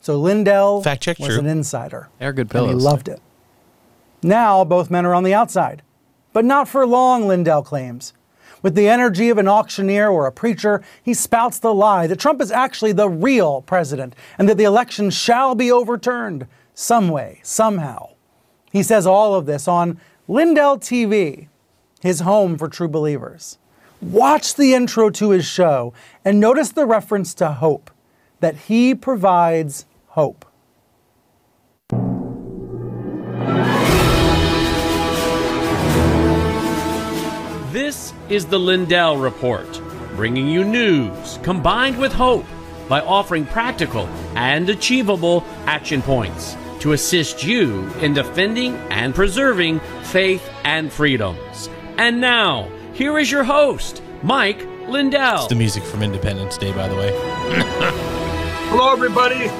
So 0.00 0.16
Lindell 0.18 0.82
Fact 0.82 1.02
check, 1.02 1.18
was 1.18 1.28
true. 1.28 1.38
an 1.40 1.46
insider. 1.46 2.08
They're 2.18 2.32
good 2.32 2.42
And 2.42 2.50
pillows. 2.50 2.70
he 2.70 2.74
loved 2.76 3.08
it. 3.08 3.20
Now 4.22 4.64
both 4.64 4.90
men 4.90 5.04
are 5.06 5.14
on 5.14 5.24
the 5.24 5.34
outside. 5.34 5.82
But 6.32 6.44
not 6.44 6.68
for 6.68 6.86
long, 6.86 7.26
Lindell 7.26 7.62
claims. 7.62 8.12
With 8.62 8.74
the 8.74 8.88
energy 8.88 9.28
of 9.28 9.38
an 9.38 9.48
auctioneer 9.48 10.08
or 10.08 10.26
a 10.26 10.32
preacher, 10.32 10.82
he 11.02 11.14
spouts 11.14 11.58
the 11.58 11.72
lie 11.72 12.06
that 12.06 12.18
Trump 12.18 12.40
is 12.40 12.50
actually 12.50 12.92
the 12.92 13.08
real 13.08 13.62
president 13.62 14.14
and 14.36 14.48
that 14.48 14.56
the 14.56 14.64
election 14.64 15.10
shall 15.10 15.54
be 15.54 15.70
overturned 15.70 16.46
some 16.74 17.08
way, 17.08 17.40
somehow. 17.42 18.10
He 18.72 18.82
says 18.82 19.06
all 19.06 19.34
of 19.34 19.46
this 19.46 19.68
on 19.68 20.00
Lindell 20.26 20.78
TV, 20.78 21.48
his 22.00 22.20
home 22.20 22.58
for 22.58 22.68
true 22.68 22.88
believers. 22.88 23.58
Watch 24.00 24.54
the 24.54 24.74
intro 24.74 25.10
to 25.10 25.30
his 25.30 25.44
show 25.46 25.92
and 26.24 26.38
notice 26.38 26.70
the 26.70 26.84
reference 26.86 27.34
to 27.34 27.52
hope, 27.52 27.90
that 28.40 28.56
he 28.56 28.94
provides 28.94 29.86
hope. 30.08 30.44
This 37.72 38.12
is 38.28 38.46
the 38.46 38.58
Lindell 38.58 39.16
Report, 39.16 39.80
bringing 40.16 40.48
you 40.48 40.64
news 40.64 41.38
combined 41.42 41.98
with 41.98 42.12
hope 42.12 42.46
by 42.88 43.00
offering 43.02 43.46
practical 43.46 44.06
and 44.34 44.68
achievable 44.68 45.44
action 45.66 46.02
points 46.02 46.56
to 46.80 46.92
assist 46.92 47.44
you 47.44 47.86
in 48.00 48.14
defending 48.14 48.74
and 48.90 49.14
preserving 49.14 49.80
faith 50.02 50.48
and 50.64 50.92
freedoms. 50.92 51.68
And 51.98 52.20
now, 52.20 52.70
here 52.94 53.18
is 53.18 53.30
your 53.30 53.44
host, 53.44 54.02
Mike 54.22 54.66
Lindell. 54.88 55.36
It's 55.36 55.48
the 55.48 55.54
music 55.54 55.82
from 55.82 56.02
Independence 56.02 56.56
Day, 56.56 56.72
by 56.72 56.88
the 56.88 56.96
way. 56.96 58.04
Hello, 58.70 58.92
everybody. 58.92 59.50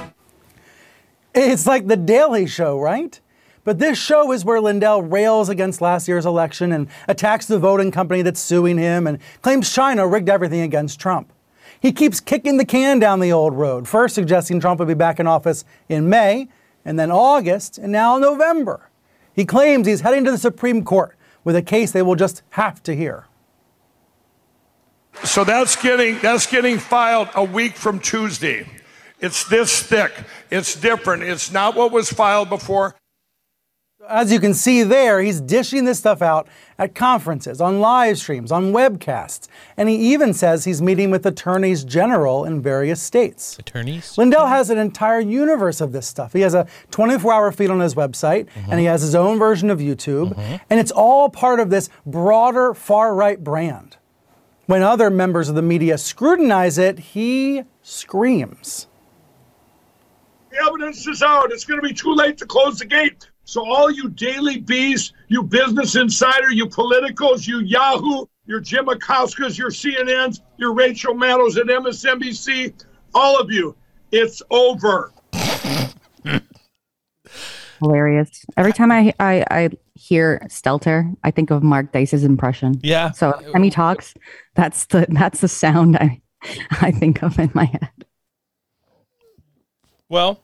It's 1.34 1.66
like 1.66 1.86
the 1.86 1.96
Daily 1.96 2.46
Show, 2.46 2.78
right? 2.78 3.18
But 3.64 3.78
this 3.78 3.98
show 3.98 4.32
is 4.32 4.44
where 4.44 4.60
Lindell 4.60 5.00
rails 5.02 5.48
against 5.48 5.80
last 5.80 6.08
year's 6.08 6.26
election 6.26 6.72
and 6.72 6.88
attacks 7.08 7.46
the 7.46 7.58
voting 7.58 7.90
company 7.90 8.20
that's 8.20 8.38
suing 8.38 8.76
him 8.76 9.06
and 9.06 9.18
claims 9.40 9.72
China 9.72 10.06
rigged 10.06 10.28
everything 10.28 10.60
against 10.60 11.00
Trump. 11.00 11.32
He 11.80 11.90
keeps 11.90 12.20
kicking 12.20 12.58
the 12.58 12.66
can 12.66 12.98
down 12.98 13.20
the 13.20 13.32
old 13.32 13.54
road, 13.54 13.88
first 13.88 14.14
suggesting 14.14 14.60
Trump 14.60 14.78
would 14.78 14.88
be 14.88 14.94
back 14.94 15.18
in 15.18 15.26
office 15.26 15.64
in 15.88 16.10
May, 16.10 16.48
and 16.84 16.98
then 16.98 17.10
August, 17.10 17.78
and 17.78 17.90
now 17.90 18.18
November. 18.18 18.90
He 19.32 19.46
claims 19.46 19.86
he's 19.86 20.02
heading 20.02 20.24
to 20.24 20.30
the 20.30 20.38
Supreme 20.38 20.84
Court 20.84 21.16
with 21.44 21.56
a 21.56 21.62
case 21.62 21.92
they 21.92 22.02
will 22.02 22.14
just 22.14 22.42
have 22.50 22.82
to 22.82 22.94
hear. 22.94 23.26
So 25.24 25.44
that's 25.44 25.76
getting 25.76 26.18
that's 26.20 26.46
getting 26.46 26.78
filed 26.78 27.28
a 27.34 27.42
week 27.42 27.74
from 27.74 28.00
Tuesday. 28.00 28.66
It's 29.20 29.48
this 29.48 29.82
thick. 29.82 30.12
It's 30.50 30.74
different. 30.76 31.24
It's 31.24 31.52
not 31.52 31.74
what 31.74 31.90
was 31.92 32.10
filed 32.10 32.48
before. 32.48 32.94
As 34.08 34.32
you 34.32 34.40
can 34.40 34.54
see 34.54 34.84
there, 34.84 35.20
he's 35.20 35.38
dishing 35.38 35.84
this 35.84 35.98
stuff 35.98 36.22
out 36.22 36.48
at 36.78 36.94
conferences, 36.94 37.60
on 37.60 37.80
live 37.80 38.16
streams, 38.16 38.50
on 38.50 38.72
webcasts, 38.72 39.48
and 39.76 39.86
he 39.86 39.96
even 40.12 40.32
says 40.32 40.64
he's 40.64 40.80
meeting 40.80 41.10
with 41.10 41.26
attorneys 41.26 41.84
general 41.84 42.46
in 42.46 42.62
various 42.62 43.02
states. 43.02 43.58
Attorneys? 43.58 44.16
Lindell 44.16 44.46
has 44.46 44.70
an 44.70 44.78
entire 44.78 45.20
universe 45.20 45.82
of 45.82 45.92
this 45.92 46.06
stuff. 46.06 46.32
He 46.32 46.40
has 46.40 46.54
a 46.54 46.66
24 46.90 47.32
hour 47.34 47.52
feed 47.52 47.68
on 47.68 47.80
his 47.80 47.94
website, 47.94 48.46
and 48.54 48.64
he 48.64 48.70
mm-hmm. 48.70 48.84
has 48.86 49.02
his 49.02 49.14
own 49.14 49.38
version 49.38 49.68
of 49.68 49.78
YouTube, 49.78 50.32
mm-hmm. 50.32 50.56
and 50.70 50.80
it's 50.80 50.92
all 50.92 51.28
part 51.28 51.60
of 51.60 51.68
this 51.68 51.90
broader 52.06 52.72
far 52.72 53.14
right 53.14 53.42
brand. 53.44 53.98
When 54.64 54.82
other 54.82 55.10
members 55.10 55.50
of 55.50 55.54
the 55.54 55.62
media 55.62 55.98
scrutinize 55.98 56.78
it, 56.78 56.98
he 56.98 57.64
screams. 57.82 58.86
The 60.58 60.64
evidence 60.66 61.06
is 61.06 61.22
out. 61.22 61.52
It's 61.52 61.64
going 61.64 61.80
to 61.80 61.86
be 61.86 61.94
too 61.94 62.14
late 62.14 62.36
to 62.38 62.46
close 62.46 62.78
the 62.78 62.84
gate. 62.84 63.28
So 63.44 63.64
all 63.64 63.90
you 63.90 64.08
Daily 64.08 64.58
Bees, 64.58 65.12
you 65.28 65.42
Business 65.42 65.94
Insider, 65.94 66.50
you 66.50 66.66
politicals, 66.68 67.46
you 67.46 67.60
Yahoo, 67.60 68.26
your 68.46 68.60
Jim 68.60 68.86
Acostas, 68.86 69.56
your 69.56 69.70
CNNs, 69.70 70.40
your 70.56 70.72
Rachel 70.72 71.14
Maddows 71.14 71.56
at 71.58 71.66
MSNBC, 71.66 72.84
all 73.14 73.38
of 73.38 73.50
you, 73.52 73.76
it's 74.10 74.42
over. 74.50 75.12
Hilarious. 77.80 78.44
Every 78.56 78.72
time 78.72 78.90
I, 78.90 79.12
I 79.20 79.44
I 79.50 79.70
hear 79.94 80.42
Stelter, 80.48 81.16
I 81.22 81.30
think 81.30 81.50
of 81.50 81.62
Mark 81.62 81.92
Dice's 81.92 82.24
impression. 82.24 82.80
Yeah. 82.82 83.12
So 83.12 83.30
every 83.30 83.52
time 83.52 83.62
he 83.62 83.70
talks, 83.70 84.14
that's 84.54 84.86
the 84.86 85.06
that's 85.08 85.40
the 85.40 85.48
sound 85.48 85.96
I 85.96 86.20
I 86.80 86.90
think 86.90 87.22
of 87.22 87.38
in 87.38 87.50
my 87.54 87.66
head. 87.66 87.90
Well, 90.08 90.40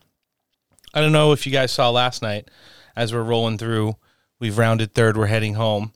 I 0.94 1.00
don't 1.00 1.12
know 1.12 1.32
if 1.32 1.44
you 1.46 1.52
guys 1.52 1.72
saw 1.72 1.90
last 1.90 2.22
night 2.22 2.48
as 2.96 3.12
we're 3.12 3.22
rolling 3.22 3.58
through. 3.58 3.96
We've 4.38 4.56
rounded 4.56 4.94
third. 4.94 5.16
We're 5.16 5.26
heading 5.26 5.54
home. 5.54 5.92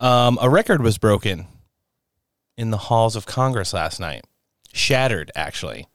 Um, 0.00 0.38
a 0.40 0.48
record 0.48 0.82
was 0.82 0.96
broken 0.98 1.46
in 2.56 2.70
the 2.70 2.76
halls 2.78 3.16
of 3.16 3.26
Congress 3.26 3.72
last 3.74 4.00
night. 4.00 4.24
Shattered, 4.72 5.30
actually. 5.34 5.86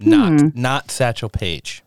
Not 0.00 0.40
Hmm. 0.40 0.48
not 0.54 0.90
Satchel 0.90 1.28
Paige. 1.28 1.82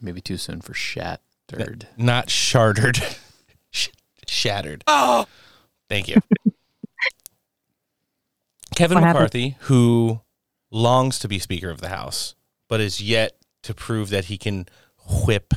Maybe 0.00 0.20
too 0.20 0.36
soon 0.36 0.60
for 0.60 0.74
shattered. 0.74 1.86
Not 1.96 2.28
shattered. 2.30 2.98
Sh- 3.70 3.88
shattered. 4.26 4.82
Oh, 4.88 5.26
thank 5.88 6.08
you. 6.08 6.16
Kevin 8.74 8.96
What 8.96 9.04
happened? 9.04 9.20
McCarthy, 9.22 9.56
who 9.60 10.20
longs 10.70 11.18
to 11.20 11.28
be 11.28 11.38
Speaker 11.38 11.70
of 11.70 11.80
the 11.80 11.88
House, 11.88 12.34
but 12.68 12.80
is 12.80 13.00
yet 13.00 13.36
to 13.62 13.72
prove 13.74 14.10
that 14.10 14.26
he 14.26 14.36
can 14.36 14.66
whip 15.24 15.54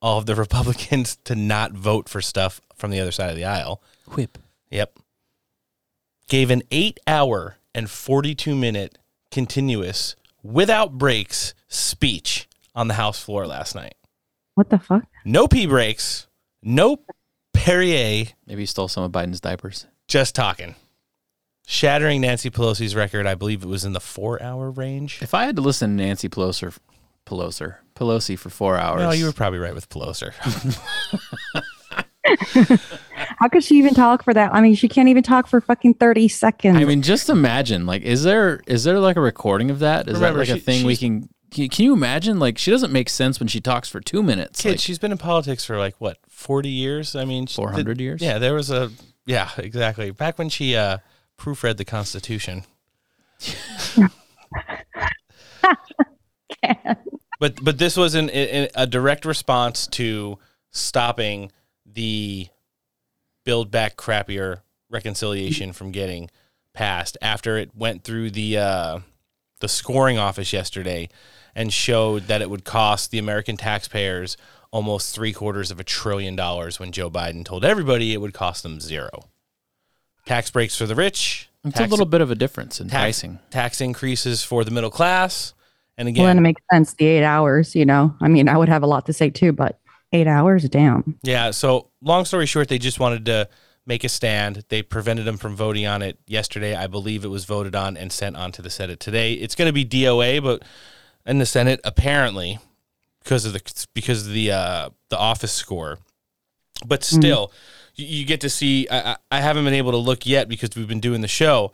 all 0.00 0.18
of 0.18 0.26
the 0.26 0.34
Republicans 0.46 1.16
to 1.24 1.34
not 1.34 1.72
vote 1.72 2.08
for 2.08 2.20
stuff 2.20 2.60
from 2.76 2.90
the 2.90 3.00
other 3.00 3.12
side 3.12 3.30
of 3.30 3.36
the 3.36 3.44
aisle. 3.44 3.82
Whip. 4.14 4.38
Yep. 4.70 4.98
Gave 6.28 6.50
an 6.50 6.62
eight 6.70 6.98
hour 7.06 7.56
and 7.74 7.88
42 7.90 8.54
minute 8.54 8.98
continuous, 9.30 10.16
without 10.42 10.98
breaks, 10.98 11.54
speech 11.68 12.48
on 12.74 12.88
the 12.88 12.94
House 12.94 13.22
floor 13.22 13.46
last 13.46 13.74
night. 13.74 13.94
What 14.54 14.70
the 14.70 14.78
fuck? 14.78 15.04
No 15.24 15.46
pee 15.46 15.66
breaks, 15.66 16.26
no 16.62 17.00
Perrier, 17.52 18.26
Maybe 18.46 18.62
he 18.62 18.66
stole 18.66 18.88
some 18.88 19.02
of 19.04 19.12
Biden's 19.12 19.40
diapers. 19.40 19.86
just 20.08 20.34
talking. 20.34 20.74
Shattering 21.66 22.20
Nancy 22.20 22.48
Pelosi's 22.48 22.94
record, 22.94 23.26
I 23.26 23.34
believe 23.34 23.62
it 23.62 23.68
was 23.68 23.84
in 23.84 23.92
the 23.92 24.00
four 24.00 24.40
hour 24.40 24.70
range. 24.70 25.18
If 25.20 25.34
I 25.34 25.44
had 25.46 25.56
to 25.56 25.62
listen 25.62 25.96
to 25.96 26.04
Nancy 26.04 26.28
Pelosi, 26.28 26.76
Pelosi, 27.26 27.74
Pelosi 27.94 28.38
for 28.38 28.50
four 28.50 28.76
hours, 28.76 29.02
No, 29.02 29.10
you 29.10 29.26
were 29.26 29.32
probably 29.32 29.58
right 29.58 29.74
with 29.74 29.88
Pelosi. 29.88 30.32
How 33.38 33.48
could 33.48 33.62
she 33.62 33.76
even 33.76 33.94
talk 33.94 34.22
for 34.22 34.34
that? 34.34 34.54
I 34.54 34.60
mean, 34.60 34.74
she 34.74 34.88
can't 34.88 35.08
even 35.08 35.22
talk 35.22 35.46
for 35.46 35.60
fucking 35.60 35.94
30 35.94 36.28
seconds. 36.28 36.76
I 36.76 36.84
mean, 36.84 37.02
just 37.02 37.28
imagine. 37.28 37.86
Like, 37.86 38.02
is 38.02 38.24
there 38.24 38.60
is 38.66 38.84
there 38.84 38.98
like 38.98 39.16
a 39.16 39.20
recording 39.20 39.70
of 39.70 39.80
that? 39.80 40.08
Is 40.08 40.14
Remember, 40.14 40.44
that 40.44 40.52
like 40.52 40.58
a 40.58 40.60
thing 40.60 40.86
we 40.86 40.96
can, 40.96 41.28
can? 41.50 41.68
Can 41.68 41.84
you 41.84 41.92
imagine? 41.92 42.38
Like, 42.38 42.58
she 42.58 42.70
doesn't 42.70 42.92
make 42.92 43.08
sense 43.08 43.38
when 43.38 43.48
she 43.48 43.60
talks 43.60 43.88
for 43.88 44.00
two 44.00 44.22
minutes. 44.22 44.62
Kid, 44.62 44.70
Like, 44.70 44.80
she's 44.80 44.98
been 44.98 45.12
in 45.12 45.18
politics 45.18 45.64
for 45.64 45.78
like 45.78 45.94
what, 45.98 46.18
40 46.28 46.68
years? 46.68 47.14
I 47.14 47.24
mean, 47.24 47.46
400 47.46 48.00
years? 48.00 48.22
Yeah, 48.22 48.38
there 48.38 48.54
was 48.54 48.70
a, 48.70 48.90
yeah, 49.24 49.50
exactly. 49.58 50.10
Back 50.10 50.38
when 50.38 50.48
she 50.48 50.76
uh, 50.76 50.98
proofread 51.38 51.76
the 51.76 51.84
Constitution. 51.84 52.64
but 57.40 57.62
but 57.62 57.78
this 57.78 57.96
was 57.96 58.14
an, 58.14 58.30
a, 58.30 58.68
a 58.74 58.86
direct 58.86 59.24
response 59.24 59.86
to 59.88 60.38
stopping 60.70 61.50
the 61.84 62.48
build 63.44 63.70
back 63.70 63.96
crappier 63.96 64.60
reconciliation 64.90 65.72
from 65.72 65.90
getting 65.90 66.30
passed 66.72 67.16
after 67.22 67.56
it 67.56 67.70
went 67.74 68.04
through 68.04 68.30
the 68.30 68.58
uh, 68.58 68.98
the 69.60 69.68
scoring 69.68 70.18
office 70.18 70.52
yesterday 70.52 71.08
and 71.54 71.72
showed 71.72 72.24
that 72.24 72.42
it 72.42 72.50
would 72.50 72.64
cost 72.64 73.10
the 73.10 73.18
American 73.18 73.56
taxpayers 73.56 74.36
almost 74.70 75.14
three 75.14 75.32
quarters 75.32 75.70
of 75.70 75.80
a 75.80 75.84
trillion 75.84 76.36
dollars 76.36 76.78
when 76.78 76.92
Joe 76.92 77.10
Biden 77.10 77.44
told 77.44 77.64
everybody 77.64 78.12
it 78.12 78.20
would 78.20 78.34
cost 78.34 78.62
them 78.62 78.78
zero. 78.78 79.30
Tax 80.26 80.50
breaks 80.50 80.76
for 80.76 80.86
the 80.86 80.94
rich. 80.94 81.48
it's 81.64 81.78
tax- 81.78 81.88
a 81.88 81.90
little 81.90 82.04
bit 82.04 82.20
of 82.20 82.30
a 82.30 82.34
difference 82.34 82.80
in 82.80 82.88
tax, 82.88 83.00
pricing. 83.00 83.38
tax 83.50 83.80
increases 83.80 84.42
for 84.42 84.64
the 84.64 84.70
middle 84.70 84.90
class. 84.90 85.54
And 85.98 86.08
again, 86.08 86.24
well, 86.24 86.28
then 86.30 86.38
it 86.38 86.42
makes 86.42 86.62
sense. 86.70 86.94
The 86.94 87.06
eight 87.06 87.24
hours, 87.24 87.74
you 87.74 87.86
know. 87.86 88.14
I 88.20 88.28
mean, 88.28 88.48
I 88.48 88.56
would 88.56 88.68
have 88.68 88.82
a 88.82 88.86
lot 88.86 89.06
to 89.06 89.12
say 89.12 89.30
too, 89.30 89.52
but 89.52 89.78
eight 90.12 90.26
hours, 90.26 90.68
damn. 90.68 91.18
Yeah. 91.22 91.50
So, 91.50 91.90
long 92.02 92.24
story 92.24 92.46
short, 92.46 92.68
they 92.68 92.78
just 92.78 93.00
wanted 93.00 93.24
to 93.26 93.48
make 93.86 94.04
a 94.04 94.08
stand. 94.08 94.64
They 94.68 94.82
prevented 94.82 95.24
them 95.24 95.36
from 95.36 95.56
voting 95.56 95.86
on 95.86 96.02
it 96.02 96.18
yesterday. 96.26 96.74
I 96.74 96.86
believe 96.86 97.24
it 97.24 97.28
was 97.28 97.44
voted 97.44 97.74
on 97.74 97.96
and 97.96 98.12
sent 98.12 98.36
on 98.36 98.52
to 98.52 98.62
the 98.62 98.70
Senate 98.70 99.00
today. 99.00 99.34
It's 99.34 99.54
going 99.54 99.68
to 99.68 99.72
be 99.72 99.84
DOA, 99.84 100.42
but 100.42 100.64
in 101.24 101.38
the 101.38 101.46
Senate, 101.46 101.80
apparently, 101.84 102.58
because 103.22 103.44
of 103.44 103.52
the 103.52 103.86
because 103.94 104.26
of 104.26 104.32
the 104.32 104.52
uh, 104.52 104.90
the 105.08 105.18
office 105.18 105.52
score. 105.52 105.98
But 106.84 107.04
still, 107.04 107.52
you, 107.94 108.06
you 108.06 108.24
get 108.26 108.42
to 108.42 108.50
see. 108.50 108.86
I, 108.88 109.12
I 109.12 109.16
I 109.30 109.40
haven't 109.40 109.64
been 109.64 109.74
able 109.74 109.92
to 109.92 109.98
look 109.98 110.26
yet 110.26 110.48
because 110.48 110.70
we've 110.76 110.88
been 110.88 111.00
doing 111.00 111.22
the 111.22 111.28
show. 111.28 111.72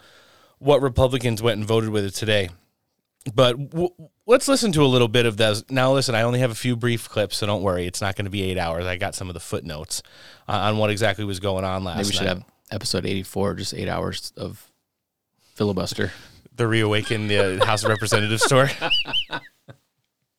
What 0.58 0.80
Republicans 0.80 1.42
went 1.42 1.58
and 1.58 1.66
voted 1.66 1.90
with 1.90 2.04
it 2.04 2.14
today. 2.14 2.50
But 3.34 3.70
w- 3.70 3.90
let's 4.26 4.48
listen 4.48 4.72
to 4.72 4.82
a 4.82 4.86
little 4.86 5.08
bit 5.08 5.26
of 5.26 5.36
those. 5.36 5.68
Now, 5.70 5.92
listen, 5.92 6.14
I 6.14 6.22
only 6.22 6.40
have 6.40 6.50
a 6.50 6.56
few 6.56 6.76
brief 6.76 7.08
clips, 7.08 7.38
so 7.38 7.46
don't 7.46 7.62
worry. 7.62 7.86
It's 7.86 8.00
not 8.00 8.16
going 8.16 8.24
to 8.24 8.30
be 8.30 8.42
eight 8.42 8.58
hours. 8.58 8.86
I 8.86 8.96
got 8.96 9.14
some 9.14 9.28
of 9.28 9.34
the 9.34 9.40
footnotes 9.40 10.02
uh, 10.48 10.52
on 10.52 10.78
what 10.78 10.90
exactly 10.90 11.24
was 11.24 11.40
going 11.40 11.64
on 11.64 11.84
last 11.84 11.96
Maybe 11.96 12.06
we 12.08 12.12
should 12.12 12.24
night. 12.24 12.28
have 12.38 12.44
episode 12.70 13.06
eighty 13.06 13.22
four, 13.22 13.54
just 13.54 13.74
eight 13.74 13.88
hours 13.88 14.32
of 14.36 14.70
filibuster. 15.54 16.12
the 16.56 16.66
reawaken 16.66 17.28
the 17.28 17.64
House 17.64 17.82
of 17.84 17.90
Representatives 17.90 18.44
story. 18.44 18.70
All 19.30 19.40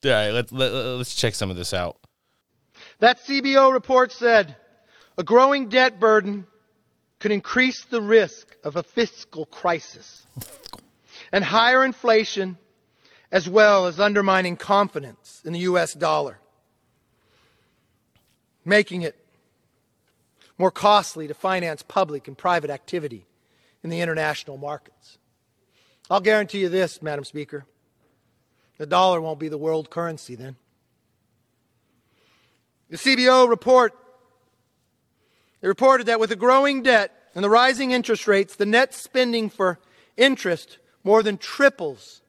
right, 0.03 0.31
let's 0.31 0.51
let, 0.51 0.71
let's 0.71 1.15
check 1.15 1.33
some 1.33 1.49
of 1.49 1.55
this 1.57 1.73
out. 1.73 1.97
That 2.99 3.19
CBO 3.25 3.73
report 3.73 4.11
said 4.11 4.55
a 5.17 5.23
growing 5.23 5.69
debt 5.69 5.99
burden 5.99 6.45
could 7.19 7.31
increase 7.31 7.85
the 7.85 8.01
risk 8.01 8.47
of 8.63 8.75
a 8.75 8.83
fiscal 8.83 9.45
crisis 9.45 10.27
and 11.31 11.43
higher 11.43 11.85
inflation, 11.85 12.57
as 13.33 13.49
well 13.49 13.87
as 13.87 13.99
undermining 13.99 14.55
confidence 14.55 15.41
in 15.43 15.53
the 15.53 15.59
U.S. 15.61 15.95
dollar, 15.95 16.37
making 18.63 19.01
it 19.01 19.15
more 20.59 20.69
costly 20.69 21.27
to 21.27 21.33
finance 21.33 21.81
public 21.81 22.27
and 22.27 22.37
private 22.37 22.69
activity 22.69 23.25
in 23.83 23.89
the 23.89 24.01
international 24.01 24.57
markets. 24.57 25.17
I'll 26.11 26.21
guarantee 26.21 26.59
you 26.59 26.69
this, 26.69 27.01
Madam 27.01 27.25
Speaker 27.25 27.65
the 28.79 28.87
dollar 28.87 29.21
won't 29.21 29.39
be 29.39 29.49
the 29.49 29.57
world 29.57 29.89
currency 29.89 30.35
then. 30.35 30.55
The 32.89 32.97
CBO 32.97 33.47
report 33.47 33.93
they 35.61 35.67
reported 35.67 36.07
that 36.07 36.19
with 36.19 36.29
the 36.29 36.35
growing 36.35 36.83
debt 36.83 37.11
and 37.33 37.43
the 37.43 37.49
rising 37.49 37.91
interest 37.91 38.27
rates, 38.27 38.57
the 38.57 38.65
net 38.65 38.93
spending 38.93 39.49
for 39.49 39.79
interest 40.17 40.79
more 41.03 41.23
than 41.23 41.37
triples 41.37 42.22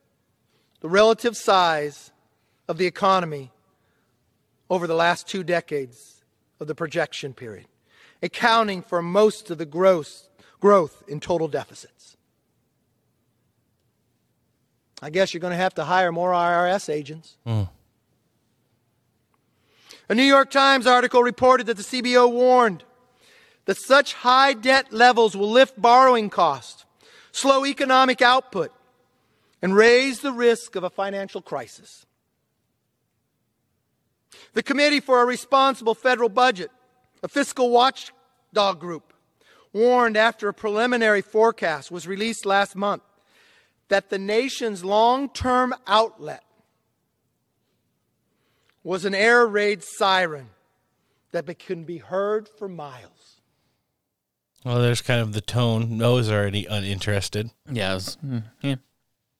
the 0.84 0.90
relative 0.90 1.34
size 1.34 2.12
of 2.68 2.76
the 2.76 2.84
economy 2.84 3.50
over 4.68 4.86
the 4.86 4.94
last 4.94 5.26
two 5.26 5.42
decades 5.42 6.22
of 6.60 6.66
the 6.66 6.74
projection 6.74 7.32
period, 7.32 7.64
accounting 8.22 8.82
for 8.82 9.00
most 9.00 9.50
of 9.50 9.56
the 9.56 9.64
gross 9.64 10.28
growth 10.60 11.02
in 11.08 11.20
total 11.20 11.48
deficits. 11.48 12.18
I 15.00 15.08
guess 15.08 15.32
you're 15.32 15.40
going 15.40 15.52
to 15.52 15.56
have 15.56 15.72
to 15.76 15.84
hire 15.84 16.12
more 16.12 16.32
IRS 16.32 16.92
agents. 16.92 17.38
Mm. 17.46 17.70
A 20.10 20.14
New 20.14 20.22
York 20.22 20.50
Times 20.50 20.86
article 20.86 21.22
reported 21.22 21.64
that 21.64 21.78
the 21.78 21.82
CBO 21.82 22.30
warned 22.30 22.84
that 23.64 23.78
such 23.78 24.12
high 24.12 24.52
debt 24.52 24.92
levels 24.92 25.34
will 25.34 25.50
lift 25.50 25.80
borrowing 25.80 26.28
costs, 26.28 26.84
slow 27.32 27.64
economic 27.64 28.20
output, 28.20 28.70
and 29.64 29.74
raise 29.74 30.20
the 30.20 30.30
risk 30.30 30.76
of 30.76 30.84
a 30.84 30.90
financial 30.90 31.40
crisis. 31.40 32.04
The 34.52 34.62
Committee 34.62 35.00
for 35.00 35.22
a 35.22 35.24
Responsible 35.24 35.94
Federal 35.94 36.28
Budget, 36.28 36.70
a 37.22 37.28
fiscal 37.28 37.70
watchdog 37.70 38.78
group, 38.78 39.14
warned 39.72 40.18
after 40.18 40.50
a 40.50 40.52
preliminary 40.52 41.22
forecast 41.22 41.90
was 41.90 42.06
released 42.06 42.44
last 42.44 42.76
month 42.76 43.02
that 43.88 44.10
the 44.10 44.18
nation's 44.18 44.84
long 44.84 45.30
term 45.30 45.74
outlet 45.86 46.44
was 48.82 49.06
an 49.06 49.14
air 49.14 49.46
raid 49.46 49.82
siren 49.82 50.50
that 51.32 51.46
be- 51.46 51.54
can 51.54 51.84
be 51.84 51.96
heard 51.96 52.50
for 52.50 52.68
miles. 52.68 53.40
Well, 54.62 54.82
there's 54.82 55.00
kind 55.00 55.22
of 55.22 55.32
the 55.32 55.40
tone. 55.40 55.96
No, 55.96 56.16
Noah's 56.16 56.30
already 56.30 56.66
uninterested. 56.66 57.50
Yeah, 57.72 57.92
it 57.92 57.94
was, 57.94 58.18
mm, 58.22 58.42
yeah. 58.60 58.74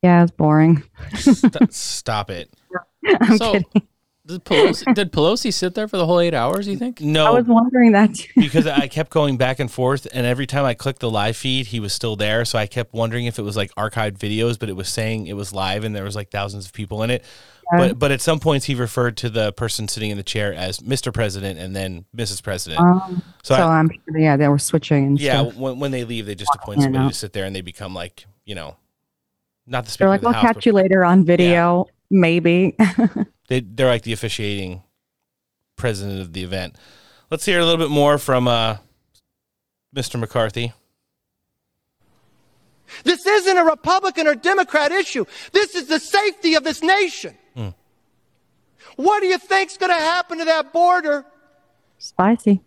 Yeah, 0.05 0.23
it's 0.23 0.33
boring. 0.33 0.83
St- 1.15 1.73
stop 1.73 2.29
it. 2.29 2.53
I'm 3.23 3.39
so, 3.39 3.53
kidding. 3.53 3.89
Did 4.27 4.45
Pelosi, 4.45 4.95
did 4.95 5.13
Pelosi 5.13 5.53
sit 5.53 5.75
there 5.75 5.89
for 5.89 5.97
the 5.97 6.05
whole 6.05 6.21
eight 6.21 6.35
hours? 6.35 6.69
You 6.69 6.77
think? 6.77 7.01
No, 7.01 7.25
I 7.25 7.31
was 7.31 7.47
wondering 7.47 7.93
that 7.93 8.15
too. 8.15 8.29
because 8.37 8.67
I 8.67 8.87
kept 8.89 9.11
going 9.11 9.39
back 9.39 9.61
and 9.61 9.71
forth, 9.71 10.07
and 10.13 10.27
every 10.27 10.47
time 10.47 10.67
I 10.67 10.75
clicked 10.75 11.01
the 11.01 11.11
live 11.11 11.39
feed, 11.39 11.69
he 11.69 11.81
was 11.81 11.95
still 11.95 12.17
there. 12.17 12.45
So 12.45 12.59
I 12.59 12.67
kept 12.67 12.93
wondering 12.93 13.25
if 13.25 13.39
it 13.39 13.43
was 13.43 13.57
like 13.57 13.75
archived 13.77 14.19
videos, 14.19 14.59
but 14.59 14.69
it 14.69 14.77
was 14.77 14.91
saying 14.91 15.27
it 15.27 15.37
was 15.37 15.55
live, 15.55 15.85
and 15.85 15.97
there 15.97 16.05
was 16.05 16.17
like 16.17 16.31
thousands 16.31 16.67
of 16.67 16.75
people 16.75 17.03
in 17.03 17.09
it. 17.09 17.25
Yeah. 17.73 17.79
But 17.79 17.99
but 17.99 18.13
at 18.13 18.21
some 18.21 18.41
points, 18.41 18.67
he 18.67 18.75
referred 18.75 19.17
to 19.19 19.31
the 19.31 19.55
person 19.55 19.89
sitting 19.89 20.11
in 20.11 20.19
the 20.19 20.23
chair 20.23 20.53
as 20.53 20.81
Mr. 20.81 21.13
President 21.13 21.59
and 21.59 21.75
then 21.75 22.05
Mrs. 22.15 22.43
President. 22.43 22.81
Um, 22.81 23.23
so 23.43 23.55
so 23.55 23.63
I- 23.63 23.79
I'm 23.79 23.91
sure, 23.91 24.19
yeah, 24.19 24.37
they 24.37 24.49
were 24.49 24.59
switching 24.59 25.05
and 25.07 25.21
yeah, 25.21 25.43
stuff. 25.43 25.57
when 25.57 25.79
when 25.79 25.91
they 25.91 26.05
leave, 26.05 26.27
they 26.27 26.35
just 26.35 26.55
appoint 26.55 26.83
somebody 26.83 27.09
to 27.09 27.15
sit 27.15 27.33
there, 27.33 27.45
and 27.47 27.57
they 27.57 27.63
become 27.63 27.95
like 27.95 28.27
you 28.47 28.55
know, 28.55 28.77
not 29.67 29.85
the 29.85 29.89
They're 29.89 29.93
speaker 29.93 30.09
like, 30.09 30.19
of 30.19 30.23
the 30.23 30.29
we'll 30.29 30.35
house, 30.35 30.55
catch 30.55 30.67
you 30.67 30.73
later 30.73 31.05
on 31.05 31.25
video, 31.25 31.87
maybe. 32.11 32.77
they 33.49 33.61
they're 33.61 33.89
like 33.89 34.03
the 34.03 34.13
officiating 34.13 34.83
president 35.77 36.21
of 36.21 36.33
the 36.33 36.43
event. 36.43 36.77
Let's 37.31 37.45
hear 37.45 37.61
a 37.61 37.65
little 37.65 37.85
bit 37.85 37.91
more 37.93 38.19
from 38.19 38.47
uh, 38.47 38.77
Mr. 39.95 40.19
McCarthy. 40.21 40.73
This 43.03 43.27
isn't 43.27 43.57
a 43.57 43.65
Republican 43.65 44.27
or 44.29 44.35
Democrat 44.35 44.93
issue. 44.93 45.25
This 45.53 45.75
is 45.75 45.89
the 45.89 45.99
safety 45.99 46.55
of 46.55 46.63
this 46.63 46.83
nation. 46.83 47.35
Hmm. 47.57 47.69
What 48.97 49.21
do 49.21 49.27
you 49.27 49.39
think's 49.39 49.77
going 49.77 49.91
to 49.91 49.97
happen 50.01 50.39
to 50.39 50.45
that 50.45 50.73
border 50.73 51.25
Spicy. 51.99 52.61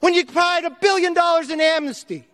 when 0.00 0.14
you 0.14 0.24
provide 0.24 0.64
a 0.64 0.70
billion 0.70 1.14
dollars 1.14 1.50
in 1.50 1.60
amnesty? 1.60 2.28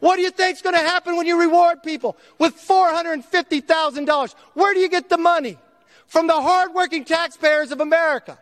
What 0.00 0.16
do 0.16 0.22
you 0.22 0.30
think's 0.30 0.62
going 0.62 0.74
to 0.74 0.80
happen 0.80 1.16
when 1.16 1.26
you 1.26 1.38
reward 1.38 1.82
people 1.82 2.16
with 2.38 2.56
$450,000? 2.56 4.34
Where 4.54 4.74
do 4.74 4.80
you 4.80 4.88
get 4.88 5.08
the 5.08 5.18
money? 5.18 5.58
From 6.06 6.26
the 6.26 6.40
hardworking 6.40 7.04
taxpayers 7.04 7.70
of 7.70 7.80
America. 7.80 8.38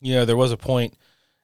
You 0.00 0.14
know, 0.14 0.24
there 0.24 0.36
was 0.36 0.50
a 0.50 0.56
point, 0.56 0.94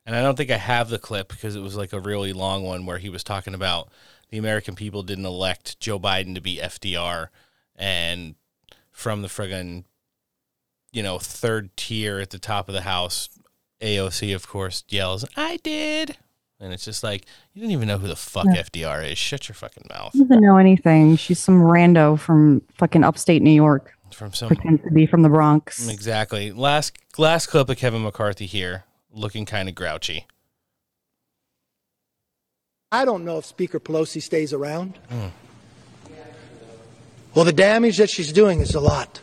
and 0.07 0.17
I 0.17 0.23
don't 0.23 0.35
think 0.35 0.51
I 0.51 0.57
have 0.57 0.89
the 0.89 0.99
clip 0.99 1.29
because 1.29 1.57
it 1.57 1.61
was 1.61 1.77
like 1.77 1.93
a 1.93 2.01
really 2.01 2.33
long 2.33 2.63
one 2.63 2.87
where 2.87 2.97
he 2.97 3.11
was 3.11 3.23
talking 3.23 3.53
about 3.53 3.91
the 4.31 4.39
American 4.39 4.75
people 4.75 5.03
didn't 5.03 5.27
elect 5.27 5.79
Joe 5.79 6.01
Biden 6.01 6.35
to 6.35 6.41
be 6.41 6.57
FDR, 6.57 7.29
and 7.77 8.35
from 8.91 9.21
the 9.21 9.29
friggin', 9.29 9.85
you 10.91 11.03
know, 11.03 11.19
third 11.19 11.77
tier 11.77 12.19
at 12.19 12.31
the 12.31 12.39
top 12.39 12.69
of 12.69 12.75
the 12.75 12.81
house, 12.81 13.29
AOC, 13.83 14.35
of 14.35 14.49
course, 14.49 14.85
yells, 14.89 15.27
I 15.37 15.59
did. 15.59 16.17
And 16.59 16.73
it's 16.73 16.85
just 16.85 17.03
like, 17.05 17.27
you 17.53 17.61
didn't 17.61 17.73
even 17.73 17.87
know 17.89 17.99
who 17.99 18.09
the 18.09 18.16
fuck 18.16 18.47
Yeah. 18.47 18.62
FDR 18.62 19.11
is. 19.12 19.19
Shut 19.19 19.49
your 19.49 19.55
fucking 19.55 19.85
mouth. 19.91 20.12
She 20.12 20.20
doesn't 20.20 20.41
know 20.41 20.57
anything. 20.57 21.16
She's 21.16 21.39
some 21.39 21.61
rando 21.61 22.19
from 22.19 22.62
fucking 22.78 23.05
upstate 23.05 23.43
New 23.43 23.51
York. 23.51 23.93
From 24.12 24.33
some 24.33 24.49
Pretends 24.49 24.83
to 24.85 24.91
be 24.91 25.05
from 25.05 25.23
the 25.23 25.28
Bronx. 25.28 25.89
Exactly. 25.89 26.53
Last 26.53 26.97
last 27.19 27.49
clip 27.49 27.69
of 27.69 27.77
Kevin 27.77 28.03
McCarthy 28.03 28.47
here, 28.47 28.85
looking 29.12 29.45
kind 29.45 29.69
of 29.69 29.74
grouchy. 29.74 30.27
I 32.93 33.05
don't 33.05 33.24
know 33.24 33.39
if 33.39 33.45
Speaker 33.45 33.81
Pelosi 33.81 34.23
stays 34.23 34.53
around. 34.53 34.97
Hmm. 35.11 35.27
Well, 37.35 37.45
the 37.45 37.53
damage 37.53 37.99
that 37.99 38.09
she's 38.09 38.33
doing 38.33 38.61
is 38.61 38.74
a 38.74 38.81
lot. 38.81 39.20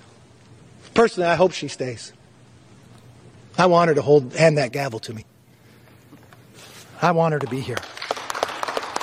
Personally, 0.93 1.29
I 1.29 1.35
hope 1.35 1.53
she 1.53 1.67
stays. 1.67 2.13
I 3.57 3.65
want 3.65 3.87
her 3.87 3.95
to 3.95 4.01
hold 4.03 4.33
hand 4.35 4.57
that 4.59 4.71
gavel 4.71 4.99
to 4.99 5.13
me. 5.13 5.25
I 7.03 7.11
want 7.11 7.33
her 7.33 7.39
to 7.39 7.47
be 7.47 7.59
here. 7.59 7.77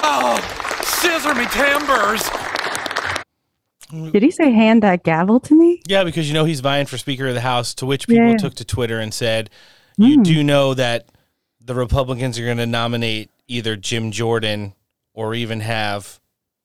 Oh, 0.03 0.39
scissor 0.85 1.35
me 1.35 1.47
timbers. 1.51 2.23
Did 4.13 4.23
he 4.23 4.31
say 4.31 4.53
hand 4.53 4.83
that 4.83 5.03
gavel 5.03 5.41
to 5.41 5.55
me? 5.55 5.83
Yeah, 5.89 6.05
because 6.05 6.29
you 6.29 6.35
know 6.35 6.45
he's 6.45 6.61
vying 6.61 6.87
for 6.87 6.97
Speaker 6.97 7.27
of 7.27 7.35
the 7.35 7.41
House, 7.41 7.75
to 7.75 7.87
which 7.87 8.07
people 8.09 8.31
Yeah. 8.31 8.37
took 8.37 8.55
to 8.55 8.65
Twitter 8.65 9.01
and 9.01 9.13
said, 9.13 9.51
You 9.99 10.17
Hmm. 10.17 10.23
do 10.23 10.43
know 10.45 10.73
that 10.75 11.07
the 11.61 11.75
Republicans 11.75 12.39
are 12.39 12.45
going 12.45 12.57
to 12.57 12.67
nominate 12.67 13.31
either 13.49 13.77
Jim 13.77 14.13
Jordan 14.13 14.73
or 15.13 15.35
even 15.35 15.61
have 15.61 16.21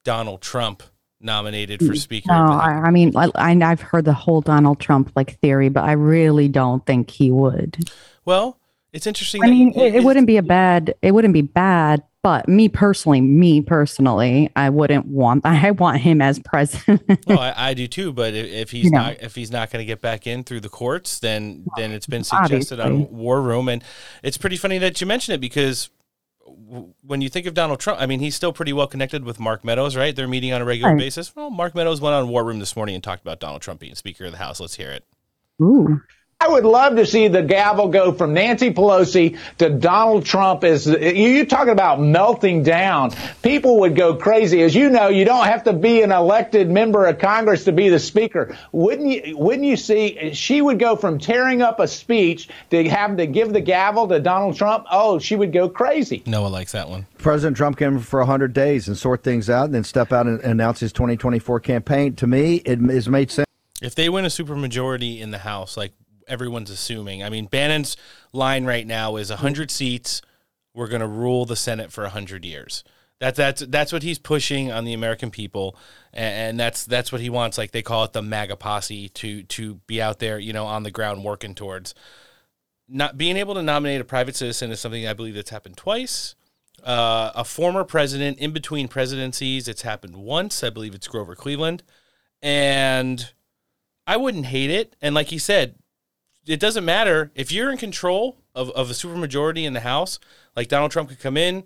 Donald 0.06 0.42
Trump 0.42 0.84
nominated 1.20 1.82
for 1.84 1.96
Speaker 1.96 2.32
No, 2.32 2.42
of 2.44 2.48
the 2.48 2.54
House. 2.54 2.64
I, 2.64 2.88
I 2.88 2.92
mean, 2.92 3.12
I, 3.18 3.30
I, 3.36 3.52
I've 3.72 3.82
heard 3.82 4.06
the 4.06 4.14
whole 4.14 4.40
Donald 4.42 4.80
Trump 4.80 5.12
like 5.16 5.38
theory, 5.40 5.68
but 5.70 5.84
I 5.84 5.94
really 5.94 6.48
don't 6.48 6.86
think 6.86 7.10
he 7.10 7.32
would. 7.32 7.90
Well, 8.24 8.58
it's 8.96 9.06
interesting. 9.06 9.44
I 9.44 9.48
mean, 9.48 9.74
it, 9.78 9.96
it 9.96 10.04
wouldn't 10.04 10.26
be 10.26 10.38
a 10.38 10.44
bad. 10.44 10.96
It 11.04 11.12
wouldn't 11.12 11.34
be 11.34 11.42
bad. 11.44 12.02
But 12.24 12.50
me 12.50 12.70
personally, 12.70 13.22
me 13.22 13.62
personally, 13.62 14.50
I 14.56 14.72
wouldn't 14.72 15.06
want. 15.06 15.46
I 15.46 15.70
want 15.72 16.02
him 16.02 16.24
as 16.24 16.40
president. 16.40 17.24
well, 17.28 17.38
I, 17.38 17.54
I 17.56 17.74
do 17.76 17.86
too. 17.88 18.12
But 18.12 18.34
if, 18.34 18.48
if 18.48 18.72
he's 18.72 18.86
You 18.86 18.92
know. 18.92 18.98
not, 19.04 19.22
if 19.22 19.36
he's 19.36 19.52
not 19.52 19.70
going 19.70 19.82
to 19.82 19.86
get 19.86 20.02
back 20.02 20.26
in 20.26 20.44
through 20.44 20.62
the 20.62 20.70
courts, 20.70 21.20
then 21.20 21.66
then 21.78 21.92
it's 21.92 22.08
been 22.08 22.24
suggested 22.24 22.80
on 22.80 23.12
War 23.12 23.42
Room, 23.44 23.70
and 23.70 23.84
it's 24.24 24.38
pretty 24.38 24.58
funny 24.58 24.80
that 24.80 25.00
you 25.02 25.06
mention 25.06 25.36
it 25.36 25.40
because 25.42 25.92
w- 26.44 26.94
when 27.04 27.22
you 27.22 27.30
think 27.30 27.46
of 27.46 27.54
Donald 27.54 27.80
Trump, 27.80 28.02
I 28.02 28.08
mean, 28.08 28.22
he's 28.22 28.34
still 28.36 28.52
pretty 28.54 28.74
well 28.74 28.88
connected 28.88 29.24
with 29.24 29.40
Mark 29.40 29.64
Meadows, 29.64 29.96
right? 29.96 30.16
They're 30.16 30.28
meeting 30.28 30.52
on 30.52 30.62
a 30.64 30.66
regular 30.66 30.94
Right. 30.94 31.00
basis. 31.00 31.36
Well, 31.36 31.52
Mark 31.52 31.76
Meadows 31.76 32.02
went 32.02 32.16
on 32.16 32.28
War 32.28 32.44
Room 32.44 32.58
this 32.58 32.76
morning 32.76 32.96
and 32.96 33.04
talked 33.04 33.22
about 33.22 33.40
Donald 33.40 33.62
Trump 33.62 33.82
being 33.82 33.94
Speaker 33.94 34.26
of 34.26 34.32
the 34.32 34.40
House. 34.40 34.60
Let's 34.60 34.76
hear 34.76 34.90
it. 34.90 35.04
Ooh. 35.62 36.02
I 36.46 36.50
would 36.50 36.64
love 36.64 36.98
to 36.98 37.08
see 37.08 37.28
the 37.28 37.42
gavel 37.42 37.88
go 37.88 38.12
from 38.12 38.36
Nancy 38.36 38.72
Pelosi 38.72 39.40
to 39.58 39.70
Donald 39.70 40.26
Trump. 40.26 40.64
As 40.64 40.86
you 40.86 41.44
talking 41.46 41.72
about 41.72 42.00
melting 42.00 42.62
down, 42.62 43.14
people 43.42 43.80
would 43.80 43.96
go 43.96 44.16
crazy. 44.16 44.62
As 44.62 44.76
you 44.76 44.92
know, 44.92 45.08
you 45.08 45.26
don't 45.26 45.46
have 45.46 45.64
to 45.64 45.74
be 45.74 46.04
an 46.04 46.12
elected 46.12 46.70
member 46.70 47.08
of 47.08 47.18
Congress 47.18 47.64
to 47.64 47.72
be 47.72 47.90
the 47.90 47.98
speaker. 47.98 48.56
Wouldn't 48.72 49.10
you? 49.10 49.36
Wouldn't 49.36 49.64
you 49.64 49.76
see? 49.76 50.34
She 50.34 50.62
would 50.62 50.78
go 50.78 50.96
from 50.96 51.18
tearing 51.18 51.64
up 51.64 51.80
a 51.80 51.88
speech 51.88 52.48
to 52.70 52.88
having 52.88 53.18
to 53.18 53.26
give 53.26 53.52
the 53.52 53.62
gavel 53.62 54.08
to 54.10 54.20
Donald 54.20 54.56
Trump. 54.56 54.86
Oh, 54.92 55.18
she 55.18 55.36
would 55.36 55.52
go 55.52 55.68
crazy. 55.68 56.22
Noah 56.28 56.50
likes 56.50 56.74
that 56.74 56.90
one. 56.90 57.08
President 57.18 57.58
Trump 57.58 57.80
came 57.80 57.98
for 57.98 58.20
100 58.20 58.54
days 58.54 58.88
and 58.88 58.96
sort 58.96 59.24
things 59.24 59.50
out 59.50 59.66
and 59.66 59.74
then 59.74 59.84
step 59.84 60.14
out 60.14 60.28
and 60.28 60.40
announce 60.42 60.82
his 60.82 60.94
2024 60.94 61.60
campaign. 61.62 62.16
To 62.18 62.28
me, 62.28 62.58
it 62.58 62.80
has 62.82 63.10
made 63.10 63.32
sense. 63.32 63.48
If 63.82 63.96
they 63.96 64.10
win 64.10 64.26
a 64.26 64.30
supermajority 64.30 65.20
in 65.20 65.32
the 65.32 65.40
House, 65.40 65.76
like 65.76 65.94
everyone's 66.28 66.70
assuming, 66.70 67.24
I 67.24 67.30
mean, 67.30 67.46
Bannon's 67.46 67.98
line 68.34 68.66
right 68.66 68.86
now 68.86 69.16
is 69.16 69.30
100 69.30 69.72
seats. 69.72 70.22
We're 70.74 70.88
going 70.88 71.02
to 71.02 71.08
rule 71.08 71.46
the 71.46 71.56
Senate 71.56 71.92
for 71.92 72.04
100 72.04 72.44
years. 72.44 72.84
That, 73.20 73.36
that's 73.36 73.62
that's 73.68 73.94
what 73.94 74.04
he's 74.04 74.20
pushing 74.20 74.72
on 74.72 74.84
the 74.84 74.94
American 74.94 75.32
people, 75.32 75.78
and, 76.14 76.36
and 76.36 76.60
that's 76.60 76.84
that's 76.84 77.14
what 77.14 77.22
he 77.22 77.30
wants. 77.30 77.58
Like 77.58 77.72
they 77.72 77.82
call 77.82 78.04
it 78.04 78.12
the 78.12 78.22
MAGA 78.22 78.58
posse 78.58 79.08
to 79.10 79.44
to 79.44 79.76
be 79.88 80.02
out 80.02 80.20
there, 80.20 80.38
you 80.38 80.52
know, 80.52 80.66
on 80.66 80.84
the 80.84 80.92
ground 80.92 81.24
working 81.24 81.56
towards. 81.56 81.96
Not 82.90 83.18
being 83.18 83.38
able 83.38 83.54
to 83.56 83.64
nominate 83.64 84.02
a 84.02 84.06
private 84.06 84.36
citizen 84.36 84.70
is 84.70 84.82
something 84.82 85.08
I 85.08 85.14
believe 85.14 85.34
that's 85.34 85.50
happened 85.50 85.78
twice. 85.78 86.36
Uh, 86.84 87.32
a 87.34 87.44
former 87.46 87.84
president 87.84 88.38
in 88.38 88.52
between 88.52 88.88
presidencies, 88.88 89.68
it's 89.68 89.82
happened 89.84 90.18
once. 90.18 90.62
I 90.62 90.70
believe 90.70 90.94
it's 90.94 91.08
Grover 91.08 91.36
Cleveland, 91.36 91.84
and 92.42 93.32
I 94.06 94.18
wouldn't 94.18 94.48
hate 94.48 94.70
it. 94.70 94.96
And 95.02 95.16
like 95.16 95.28
he 95.28 95.40
said, 95.40 95.76
it 96.48 96.60
doesn't 96.60 96.86
matter 96.86 97.32
if 97.36 97.52
you're 97.52 97.72
in 97.72 97.78
control 97.78 98.38
of, 98.54 98.70
of 98.72 98.90
a 98.90 98.94
supermajority 98.94 99.64
in 99.64 99.74
the 99.74 99.82
House. 99.82 100.20
Like 100.56 100.68
Donald 100.68 100.92
Trump 100.92 101.10
could 101.10 101.20
come 101.20 101.38
in, 101.38 101.64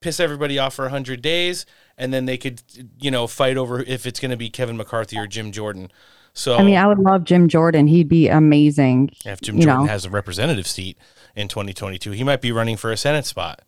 piss 0.00 0.20
everybody 0.20 0.58
off 0.58 0.74
for 0.74 0.88
hundred 0.88 1.22
days, 1.22 1.66
and 1.96 2.12
then 2.12 2.26
they 2.26 2.36
could, 2.36 2.62
you 3.00 3.10
know, 3.10 3.26
fight 3.26 3.56
over 3.56 3.80
if 3.80 4.06
it's 4.06 4.20
going 4.20 4.30
to 4.30 4.36
be 4.36 4.50
Kevin 4.50 4.76
McCarthy 4.76 5.18
or 5.18 5.26
Jim 5.26 5.52
Jordan. 5.52 5.90
So 6.32 6.56
I 6.56 6.62
mean, 6.62 6.76
I 6.76 6.86
would 6.86 6.98
love 6.98 7.24
Jim 7.24 7.48
Jordan. 7.48 7.86
He'd 7.86 8.08
be 8.08 8.28
amazing. 8.28 9.10
if 9.24 9.40
Jim 9.40 9.60
Jordan 9.60 9.84
know. 9.84 9.90
has 9.90 10.04
a 10.04 10.10
representative 10.10 10.66
seat 10.66 10.96
in 11.34 11.48
2022, 11.48 12.12
he 12.12 12.22
might 12.22 12.40
be 12.40 12.52
running 12.52 12.76
for 12.76 12.92
a 12.92 12.96
Senate 12.96 13.26
spot. 13.26 13.62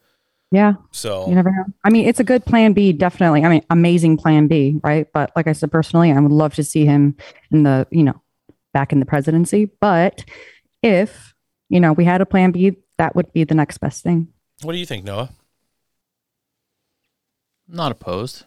Yeah. 0.53 0.74
So 0.91 1.28
You 1.28 1.35
never 1.35 1.51
know. 1.51 1.65
I 1.85 1.91
mean, 1.91 2.07
it's 2.07 2.20
a 2.20 2.24
good 2.24 2.45
plan 2.45 2.73
B, 2.73 2.93
definitely. 2.93 3.45
I 3.45 3.49
mean, 3.49 3.65
amazing 3.70 4.16
plan 4.16 4.49
B, 4.49 4.81
right? 4.82 5.09
But 5.12 5.32
like 5.37 5.47
I 5.47 5.53
said, 5.53 5.70
personally, 5.70 6.12
I 6.12 6.19
would 6.19 6.32
love 6.32 6.55
to 6.55 6.65
see 6.65 6.85
him 6.85 7.16
in 7.53 7.62
the, 7.62 7.87
you 7.91 8.03
know, 8.03 8.20
back 8.72 8.92
in 8.92 9.01
the 9.01 9.06
presidency. 9.06 9.66
But 9.80 10.24
if, 10.82 11.34
you 11.68 11.80
know, 11.80 11.92
we 11.92 12.05
had 12.05 12.20
a 12.20 12.26
plan 12.26 12.51
B, 12.52 12.76
that 12.98 13.14
would 13.16 13.32
be 13.32 13.44
the 13.44 13.55
next 13.55 13.78
best 13.78 14.02
thing. 14.02 14.28
what 14.62 14.72
do 14.72 14.78
you 14.78 14.86
think, 14.86 15.05
Noah? 15.05 15.30
Not 17.68 17.92
opposed. 17.92 18.44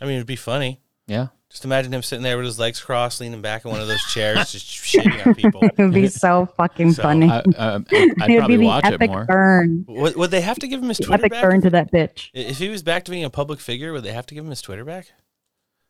I 0.00 0.04
mean, 0.06 0.14
it'd 0.14 0.26
be 0.26 0.36
funny. 0.36 0.80
Yeah. 1.06 1.28
Just 1.50 1.66
imagine 1.66 1.92
him 1.92 2.02
sitting 2.02 2.22
there 2.22 2.38
with 2.38 2.46
his 2.46 2.58
legs 2.58 2.80
crossed, 2.80 3.20
leaning 3.20 3.42
back 3.42 3.66
in 3.66 3.70
one 3.70 3.80
of 3.80 3.86
those 3.86 4.02
chairs, 4.14 4.52
just 4.52 4.66
shitting 4.66 5.26
on 5.26 5.34
people. 5.34 5.60
it 5.62 5.74
would 5.78 5.92
be 5.92 6.06
so 6.08 6.46
fucking 6.56 6.92
So, 6.92 7.02
funny. 7.02 7.28
I- 7.30 7.40
uh, 7.40 7.80
I'd 7.90 8.16
probably 8.16 8.46
be 8.46 8.56
the 8.56 8.64
watch 8.66 8.86
it 8.86 9.06
more. 9.06 9.26
burn. 9.26 9.84
Would, 9.86 10.16
would 10.16 10.30
they 10.30 10.40
have 10.40 10.58
to 10.60 10.66
give 10.66 10.82
him 10.82 10.88
his 10.88 10.96
The 10.96 11.04
Twitter 11.04 11.24
epic 11.26 11.32
back? 11.32 11.42
burn 11.42 11.60
to 11.60 11.70
that 11.70 11.92
bitch. 11.92 12.30
If 12.32 12.56
he 12.58 12.70
was 12.70 12.82
back 12.82 13.04
to 13.04 13.10
being 13.10 13.24
a 13.24 13.30
public 13.30 13.60
figure, 13.60 13.92
would 13.92 14.02
they 14.02 14.12
have 14.12 14.24
to 14.26 14.34
give 14.34 14.44
him 14.44 14.50
his 14.50 14.62
Twitter 14.62 14.84
back? 14.86 15.12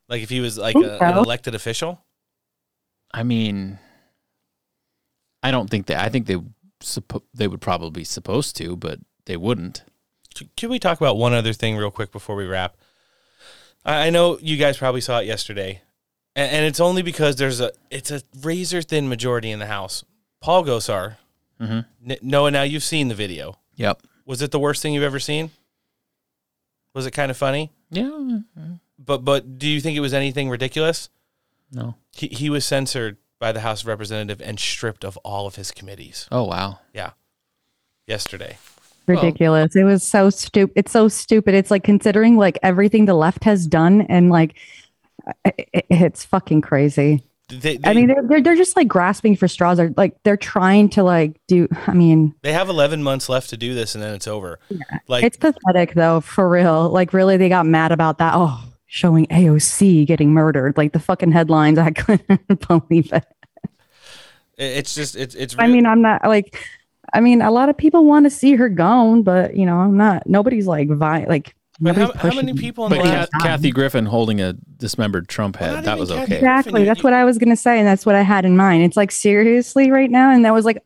Like 0.08 0.22
if 0.24 0.30
he 0.30 0.40
was 0.40 0.58
like 0.58 0.72
Think 0.74 0.86
a, 0.86 0.98
an 1.04 1.16
elected 1.18 1.54
official? 1.54 2.04
I 3.14 3.22
mean, 3.22 3.78
I 5.42 5.50
don't 5.50 5.68
think 5.68 5.86
that. 5.86 5.98
I 6.04 6.08
think 6.08 6.26
they 6.26 6.36
suppo- 6.80 7.22
they 7.34 7.48
would 7.48 7.60
probably 7.60 7.90
be 8.00 8.04
supposed 8.04 8.56
to, 8.56 8.76
but 8.76 8.98
they 9.26 9.36
wouldn't. 9.36 9.82
Can 10.56 10.70
we 10.70 10.78
talk 10.78 10.98
about 11.00 11.18
one 11.18 11.34
other 11.34 11.52
thing 11.52 11.76
real 11.76 11.90
quick 11.90 12.10
before 12.10 12.36
we 12.36 12.46
wrap? 12.46 12.76
I 13.84 14.10
know 14.10 14.38
you 14.40 14.56
guys 14.56 14.76
probably 14.78 15.00
saw 15.00 15.18
it 15.18 15.26
yesterday, 15.26 15.82
and, 16.36 16.50
and 16.52 16.64
it's 16.66 16.80
only 16.80 17.02
because 17.02 17.36
there's 17.36 17.60
a 17.60 17.72
it's 17.90 18.10
a 18.10 18.22
razor 18.40 18.80
thin 18.80 19.08
majority 19.08 19.50
in 19.50 19.58
the 19.58 19.66
House. 19.66 20.04
Paul 20.40 20.64
Gosar, 20.64 21.16
Mhm. 21.60 21.84
N- 22.08 22.16
Noah. 22.22 22.50
Now 22.50 22.62
you've 22.62 22.82
seen 22.84 23.08
the 23.08 23.14
video. 23.14 23.58
Yep. 23.76 24.02
Was 24.24 24.40
it 24.40 24.52
the 24.52 24.58
worst 24.60 24.80
thing 24.82 24.94
you've 24.94 25.02
ever 25.02 25.18
seen? 25.20 25.50
Was 26.94 27.06
it 27.06 27.10
kind 27.10 27.30
of 27.30 27.36
funny? 27.36 27.72
Yeah. 27.90 28.38
But 28.98 29.24
but 29.24 29.58
do 29.58 29.68
you 29.68 29.80
think 29.80 29.96
it 29.96 30.00
was 30.00 30.14
anything 30.14 30.48
ridiculous? 30.48 31.08
No. 31.72 31.96
He 32.14 32.28
he 32.28 32.50
was 32.50 32.64
censored 32.64 33.16
by 33.40 33.50
the 33.52 33.60
House 33.60 33.80
of 33.82 33.88
Representative 33.88 34.40
and 34.46 34.58
stripped 34.60 35.04
of 35.04 35.16
all 35.18 35.46
of 35.46 35.56
his 35.56 35.70
committees. 35.70 36.28
Oh 36.30 36.44
wow. 36.44 36.80
Yeah. 36.94 37.10
Yesterday. 38.06 38.58
ridiculous. 39.06 39.74
it 39.76 39.84
was 39.84 40.02
so 40.02 40.30
stupid. 40.30 40.72
It's 40.76 40.92
so 40.92 41.08
stupid. 41.08 41.54
It's 41.54 41.70
like 41.70 41.82
considering 41.84 42.36
like 42.36 42.58
everything 42.62 43.04
the 43.06 43.14
left 43.14 43.44
has 43.44 43.66
done 43.66 44.02
and 44.02 44.30
like 44.30 44.54
it, 45.44 45.68
it- 45.72 45.86
it's 45.90 46.24
fucking 46.24 46.60
crazy. 46.62 47.22
they, 47.48 47.78
I 47.84 47.94
mean, 47.94 48.08
they're, 48.08 48.22
they're 48.26 48.40
they're 48.42 48.56
just 48.56 48.76
like 48.76 48.88
grasping 48.88 49.36
for 49.36 49.46
straws. 49.48 49.78
Or 49.80 49.92
like 49.96 50.16
they're 50.24 50.36
trying 50.36 50.88
to 50.90 51.02
like 51.02 51.40
do. 51.48 51.68
I 51.86 51.92
mean, 51.94 52.34
they 52.42 52.52
have 52.52 52.68
11 52.68 53.02
months 53.02 53.28
left 53.28 53.50
to 53.50 53.56
do 53.56 53.74
this, 53.74 53.94
and 53.94 54.02
then 54.02 54.14
it's 54.14 54.26
over. 54.28 54.58
Like 55.08 55.24
it's 55.24 55.36
pathetic 55.36 55.94
though, 55.94 56.20
for 56.20 56.48
real. 56.48 56.88
Like 56.90 57.12
really, 57.12 57.36
they 57.36 57.48
got 57.48 57.66
mad 57.66 57.92
about 57.92 58.18
that. 58.18 58.32
Oh, 58.34 58.62
showing 58.94 59.24
AOC 59.28 60.06
getting 60.06 60.32
murdered. 60.34 60.76
Like 60.76 60.92
the 60.92 60.98
fucking 61.00 61.32
headlines. 61.32 61.78
I 61.78 61.90
couldn't 62.02 62.68
believe 62.68 63.10
it. 63.10 63.24
it- 64.58 64.76
it's 64.78 64.94
just 64.94 65.16
it's 65.16 65.34
it's. 65.34 65.56
I 65.58 65.66
mean, 65.66 65.86
I'm 65.86 66.02
not 66.02 66.22
like. 66.24 66.62
I 67.14 67.20
mean, 67.20 67.42
a 67.42 67.50
lot 67.50 67.68
of 67.68 67.76
people 67.76 68.04
want 68.04 68.24
to 68.26 68.30
see 68.30 68.54
her 68.54 68.68
gone, 68.68 69.22
but 69.22 69.56
you 69.56 69.64
know, 69.66 69.78
I'm 69.78 69.96
not. 69.96 70.26
Nobody's 70.28 70.66
like 70.66 70.88
vi- 70.90 71.24
like. 71.24 71.54
But 71.80 71.96
how, 71.96 72.02
nobody's 72.02 72.22
how 72.22 72.36
many 72.36 72.52
people 72.52 72.84
in 72.86 72.90
But 72.90 72.98
the 73.02 73.08
last? 73.08 73.32
Kathy 73.40 73.70
Griffin 73.70 74.04
holding 74.06 74.40
a 74.42 74.52
dismembered 74.52 75.26
Trump 75.28 75.56
head, 75.56 75.84
that 75.84 75.98
was 75.98 76.10
okay. 76.12 76.36
Exactly. 76.36 76.84
That's 76.84 77.02
what 77.02 77.14
I 77.14 77.24
was 77.24 77.38
gonna 77.38 77.56
say, 77.56 77.78
and 77.78 77.88
that's 77.88 78.04
what 78.06 78.14
I 78.14 78.20
had 78.22 78.44
in 78.44 78.56
mind. 78.58 78.82
It's 78.84 78.96
like 78.96 79.10
seriously 79.10 79.90
right 79.90 80.10
now, 80.10 80.30
and 80.30 80.44
that 80.44 80.52
was 80.52 80.64
like 80.66 80.78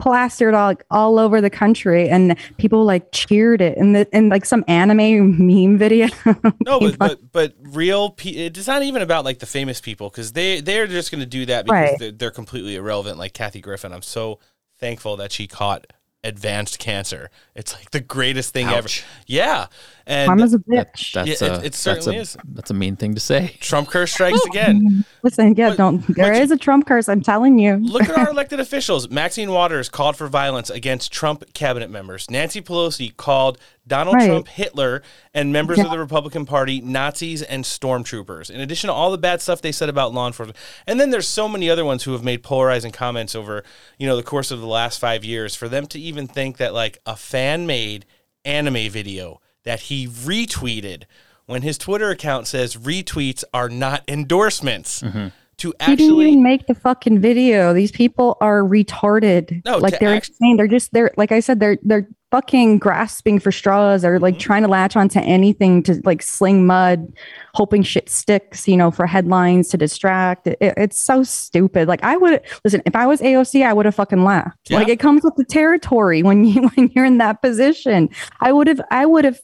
plastered 0.00 0.54
all 0.54 0.74
all 0.90 1.18
over 1.18 1.40
the 1.40 1.50
country, 1.50 2.08
and 2.08 2.36
people 2.58 2.84
like 2.84 3.12
cheered 3.12 3.60
it, 3.60 3.78
and 3.78 3.94
the 3.94 4.08
and 4.12 4.28
like 4.30 4.44
some 4.44 4.64
anime 4.66 5.46
meme 5.46 5.78
video. 5.78 6.08
No, 6.64 6.80
but, 6.80 6.98
but 6.98 7.32
but 7.32 7.54
real. 7.60 8.10
Pe- 8.10 8.30
it's 8.30 8.66
not 8.66 8.82
even 8.82 9.02
about 9.02 9.24
like 9.24 9.38
the 9.38 9.46
famous 9.46 9.80
people 9.80 10.08
because 10.10 10.32
they 10.32 10.60
they're 10.60 10.86
just 10.86 11.10
going 11.10 11.20
to 11.20 11.26
do 11.26 11.46
that 11.46 11.64
because 11.66 11.72
Right. 11.90 11.98
they're, 11.98 12.10
they're 12.12 12.30
completely 12.30 12.76
irrelevant. 12.76 13.18
Like 13.18 13.32
Kathy 13.34 13.60
Griffin, 13.60 13.92
I'm 13.92 14.02
so 14.02 14.40
thankful 14.78 15.16
that 15.18 15.30
she 15.32 15.46
caught 15.46 15.86
advanced 16.22 16.78
cancer. 16.78 17.30
It's 17.54 17.74
like 17.74 17.90
the 17.92 18.00
greatest 18.00 18.52
thing 18.52 18.68
ever. 18.68 18.88
Yeah, 19.26 19.66
and 20.10 20.28
Karma's 20.28 20.52
a 20.54 20.58
bitch. 20.58 21.12
That's 21.12 21.40
Yeah, 21.40 21.48
a, 21.48 21.52
it- 21.54 21.56
it 21.58 21.62
that's 21.62 21.78
certainly 21.78 22.16
a, 22.18 22.20
is. 22.20 22.36
That's 22.44 22.70
a 22.70 22.74
mean 22.74 22.96
thing 22.96 23.14
to 23.14 23.20
say. 23.20 23.56
Trump 23.60 23.88
curse 23.88 24.12
strikes 24.12 24.44
again. 24.46 25.04
Listen, 25.22 25.54
yeah, 25.54 25.74
don't. 25.74 26.04
There 26.14 26.32
is 26.32 26.50
a 26.50 26.56
Trump 26.56 26.86
curse. 26.86 27.08
I'm 27.08 27.20
telling 27.22 27.58
you. 27.58 27.76
Look 27.76 28.02
at 28.02 28.18
our 28.18 28.30
elected 28.30 28.60
officials. 28.60 29.08
Maxine 29.08 29.50
Waters 29.50 29.88
called 29.88 30.16
for 30.16 30.26
violence 30.28 30.68
against 30.70 31.12
Trump 31.12 31.44
cabinet 31.54 31.90
members. 31.90 32.30
Nancy 32.30 32.60
Pelosi 32.60 33.16
called 33.16 33.58
Donald 33.86 34.16
Right. 34.16 34.26
Trump 34.28 34.48
Hitler 34.48 35.02
and 35.34 35.52
members 35.52 35.78
of 35.78 35.90
the 35.90 35.98
Republican 35.98 36.46
Party 36.46 36.80
Nazis 36.80 37.42
and 37.42 37.64
stormtroopers. 37.64 38.50
In 38.50 38.60
addition 38.60 38.88
to 38.88 38.94
all 38.94 39.10
the 39.10 39.18
bad 39.18 39.40
stuff 39.40 39.62
they 39.62 39.72
said 39.72 39.88
about 39.88 40.12
law 40.14 40.26
enforcement. 40.26 40.56
And 40.86 41.00
then 41.00 41.10
there's 41.10 41.26
so 41.28 41.48
many 41.48 41.68
other 41.68 41.84
ones 41.84 42.04
who 42.04 42.12
have 42.12 42.22
made 42.22 42.42
polarizing 42.42 42.92
comments 42.92 43.34
over, 43.34 43.64
you 43.98 44.06
know, 44.06 44.16
the 44.16 44.22
course 44.22 44.50
of 44.50 44.60
the 44.60 44.66
last 44.66 44.98
5 45.00 45.24
years 45.24 45.54
for 45.56 45.68
them 45.68 45.86
to 45.88 45.98
even 45.98 46.26
think 46.28 46.56
that 46.58 46.72
like 46.72 46.98
a 47.04 47.16
fan-made 47.16 48.06
anime 48.44 48.90
video 48.90 49.40
that 49.64 49.80
he 49.80 50.06
retweeted 50.06 51.04
when 51.46 51.62
his 51.62 51.76
Twitter 51.78 52.10
account 52.10 52.46
says 52.46 52.76
retweets 52.76 53.44
are 53.52 53.68
not 53.68 54.02
endorsements. 54.08 55.02
Mm-hmm. 55.02 55.28
To 55.58 55.68
He 55.68 55.72
didn't 55.72 55.92
actually 55.92 56.28
even 56.30 56.42
make 56.42 56.66
the 56.66 56.74
fucking 56.74 57.20
video. 57.20 57.74
These 57.74 57.92
people 57.92 58.38
are 58.40 58.62
retarded. 58.62 59.62
No, 59.66 59.76
like 59.76 59.98
they're 59.98 60.14
act- 60.14 60.30
insane. 60.30 60.56
They're 60.56 60.66
just 60.66 60.90
they're 60.92 61.10
like 61.18 61.32
I 61.32 61.40
said, 61.40 61.60
they're 61.60 61.76
they're 61.82 62.08
fucking 62.30 62.78
grasping 62.78 63.38
for 63.40 63.50
straws 63.50 64.04
or 64.04 64.14
Mm-hmm. 64.14 64.22
like 64.22 64.38
trying 64.38 64.62
to 64.62 64.68
latch 64.68 64.96
onto 64.96 65.18
anything 65.20 65.82
to 65.84 66.00
like 66.04 66.22
sling 66.22 66.66
mud, 66.66 67.12
hoping 67.54 67.82
shit 67.82 68.08
sticks, 68.08 68.68
you 68.68 68.76
know, 68.76 68.90
for 68.90 69.06
headlines 69.06 69.68
to 69.68 69.76
distract. 69.76 70.46
It, 70.46 70.58
it's 70.60 71.00
so 71.00 71.22
stupid. 71.22 71.88
Like 71.88 72.02
I 72.02 72.16
would 72.16 72.40
listen, 72.64 72.82
if 72.86 72.94
I 72.94 73.06
was 73.06 73.20
AOC, 73.20 73.64
I 73.66 73.72
would 73.72 73.86
have 73.86 73.94
fucking 73.94 74.24
laughed. 74.24 74.70
Like 74.70 74.88
it 74.88 75.00
comes 75.00 75.22
with 75.24 75.34
the 75.36 75.44
territory 75.44 76.22
when 76.22 76.44
you 76.44 76.68
when 76.74 76.90
you're 76.94 77.04
in 77.04 77.18
that 77.18 77.42
position. 77.42 78.08
I 78.40 78.52
would 78.52 78.66
have 78.68 78.80
I 78.90 79.06
would 79.06 79.24
have 79.24 79.40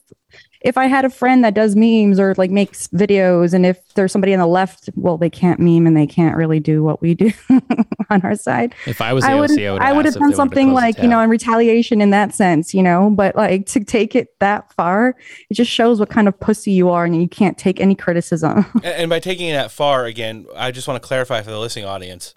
if 0.61 0.77
I 0.77 0.85
had 0.87 1.05
a 1.05 1.09
friend 1.09 1.43
that 1.43 1.53
does 1.53 1.75
memes 1.75 2.19
or 2.19 2.33
like 2.37 2.49
makes 2.51 2.87
videos, 2.87 3.53
and 3.53 3.65
if 3.65 3.93
there's 3.93 4.11
somebody 4.11 4.33
on 4.33 4.39
the 4.39 4.47
left, 4.47 4.89
well, 4.95 5.17
they 5.17 5.29
can't 5.29 5.59
meme 5.59 5.85
and 5.87 5.95
they 5.95 6.07
can't 6.07 6.35
really 6.35 6.59
do 6.59 6.83
what 6.83 7.01
we 7.01 7.13
do 7.13 7.31
on 8.09 8.21
our 8.23 8.35
side. 8.35 8.73
If 8.85 9.01
I 9.01 9.13
was 9.13 9.23
I 9.23 9.35
would 9.35 9.49
AOC, 9.51 9.67
I 9.67 9.71
would 9.73 9.81
I 9.81 9.93
would 9.93 10.05
have 10.05 10.13
done 10.15 10.33
something 10.33 10.73
like 10.73 10.97
you 10.97 11.07
know 11.09 11.19
in 11.21 11.29
retaliation 11.29 12.01
in 12.01 12.09
that 12.11 12.33
sense, 12.33 12.73
you 12.73 12.81
know. 12.83 13.09
But 13.09 13.35
like 13.35 13.65
to 13.67 13.83
take 13.83 14.15
it 14.15 14.29
that 14.39 14.71
far, 14.73 15.15
it 15.49 15.53
just 15.53 15.71
shows 15.71 15.99
what 15.99 16.09
kind 16.09 16.27
of 16.27 16.39
pussy 16.39 16.71
you 16.71 16.89
are, 16.89 17.05
and 17.05 17.19
you 17.21 17.27
can't 17.27 17.57
take 17.57 17.79
any 17.79 17.95
criticism. 17.95 18.65
And- 18.75 18.85
And 18.85 19.09
by 19.09 19.19
taking 19.19 19.47
it 19.49 19.53
that 19.53 19.71
far, 19.71 20.05
again, 20.05 20.45
I 20.55 20.71
just 20.71 20.87
want 20.87 21.01
to 21.01 21.07
clarify 21.07 21.41
for 21.41 21.51
the 21.51 21.59
listening 21.59 21.85
audience: 21.85 22.33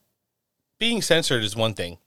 being 0.79 1.03
censored 1.03 1.43
is 1.43 1.57
one 1.57 1.75
thing, 1.75 1.99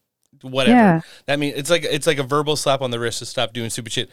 whatever. 0.42 0.76
Yeah. 0.78 1.02
That 1.26 1.40
means 1.40 1.58
it's 1.58 1.70
like 1.70 1.84
it's 1.84 2.08
like 2.08 2.18
a 2.20 2.24
verbal 2.24 2.56
slap 2.56 2.82
on 2.82 2.92
the 2.92 3.00
wrist 3.00 3.20
to 3.20 3.26
stop 3.26 3.54
doing 3.54 3.70
stupid 3.70 3.92
shit. 3.94 4.10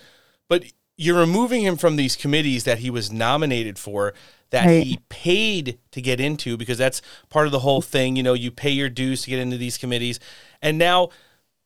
But 0.48 0.64
you're 1.00 1.18
removing 1.18 1.62
him 1.62 1.78
from 1.78 1.96
these 1.96 2.14
committees 2.14 2.64
that 2.64 2.80
he 2.80 2.90
was 2.90 3.10
nominated 3.10 3.78
for, 3.78 4.12
that 4.50 4.66
Right. 4.66 4.86
he 4.86 4.98
paid 5.08 5.78
to 5.92 6.02
get 6.02 6.20
into, 6.20 6.58
because 6.58 6.76
that's 6.76 7.00
part 7.30 7.46
of 7.46 7.52
the 7.52 7.60
whole 7.60 7.80
thing. 7.80 8.16
You 8.16 8.22
know, 8.22 8.34
you 8.34 8.50
pay 8.50 8.68
your 8.68 8.90
dues 8.90 9.22
to 9.22 9.30
get 9.30 9.38
into 9.38 9.56
these 9.56 9.78
committees, 9.78 10.20
and 10.60 10.76
now 10.76 11.08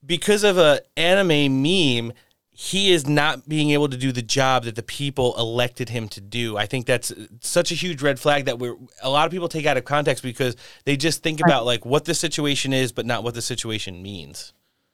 because 0.07 0.45
of 0.45 0.57
a 0.57 0.81
anime 0.97 1.63
meme 1.63 2.13
he 2.57 2.93
is 2.93 3.09
not 3.09 3.49
being 3.49 3.71
able 3.71 3.89
to 3.89 3.97
do 3.97 4.13
the 4.13 4.23
job 4.23 4.63
that 4.63 4.77
the 4.77 4.83
people 4.85 5.35
elected 5.37 5.89
him 5.89 6.09
to 6.09 6.21
do. 6.21 6.57
I 6.57 6.67
think 6.67 6.87
that's 6.87 7.13
such 7.41 7.73
a 7.73 7.75
huge 7.75 8.01
red 8.01 8.21
flag 8.21 8.45
that 8.45 8.61
we're 8.61 8.77
a 9.03 9.11
lot 9.11 9.27
of 9.27 9.33
people 9.33 9.49
take 9.49 9.67
out 9.67 9.77
of 9.77 9.85
context 9.85 10.23
because 10.23 10.55
they 10.85 10.97
just 10.97 11.25
think 11.25 11.41
about 11.41 11.67
like 11.67 11.85
what 11.85 12.05
the 12.05 12.15
situation 12.15 12.73
is, 12.73 12.93
but 12.93 13.07
not 13.07 13.25
what 13.25 13.35
the 13.35 13.43
situation 13.43 14.01
means. 14.01 14.53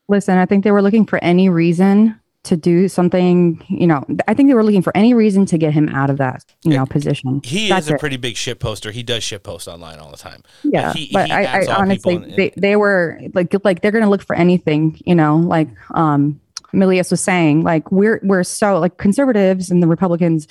Listen, 0.08 0.38
I 0.38 0.46
think 0.46 0.64
they 0.64 0.70
were 0.70 0.80
looking 0.80 1.04
for 1.04 1.22
any 1.22 1.50
reason 1.50 2.18
to 2.44 2.56
do 2.56 2.88
something. 2.88 3.62
You 3.68 3.86
know, 3.86 4.04
I 4.26 4.34
think 4.34 4.48
they 4.48 4.54
were 4.54 4.64
looking 4.64 4.82
for 4.82 4.96
any 4.96 5.12
reason 5.14 5.44
to 5.46 5.58
get 5.58 5.72
him 5.74 5.88
out 5.90 6.08
of 6.10 6.16
that 6.18 6.44
you 6.62 6.72
know 6.74 6.86
position. 6.86 7.40
He 7.44 7.68
That's 7.68 7.86
is 7.86 7.92
a 7.92 7.94
it. 7.94 8.00
pretty 8.00 8.16
big 8.16 8.36
shit 8.36 8.60
poster. 8.60 8.90
He 8.92 9.02
does 9.02 9.22
shit 9.22 9.42
post 9.42 9.68
online 9.68 9.98
all 9.98 10.10
the 10.10 10.16
time. 10.16 10.42
yeah 10.64 10.92
he, 10.92 11.10
but 11.12 11.26
he 11.26 11.32
i, 11.32 11.60
I 11.62 11.74
honestly 11.74 12.14
in- 12.14 12.34
they, 12.36 12.52
they 12.56 12.76
were 12.76 13.20
like 13.34 13.54
like 13.64 13.82
they're 13.82 13.90
gonna 13.90 14.08
look 14.10 14.22
for 14.22 14.34
anything 14.36 14.98
you 15.04 15.14
know 15.14 15.36
like 15.36 15.68
um 15.94 16.40
milius 16.72 17.10
was 17.10 17.20
saying 17.20 17.62
like 17.62 17.90
we're 17.90 18.20
we're 18.22 18.44
so 18.44 18.78
like 18.78 18.96
conservatives 18.96 19.70
and 19.70 19.82
the 19.82 19.86
republicans 19.88 20.46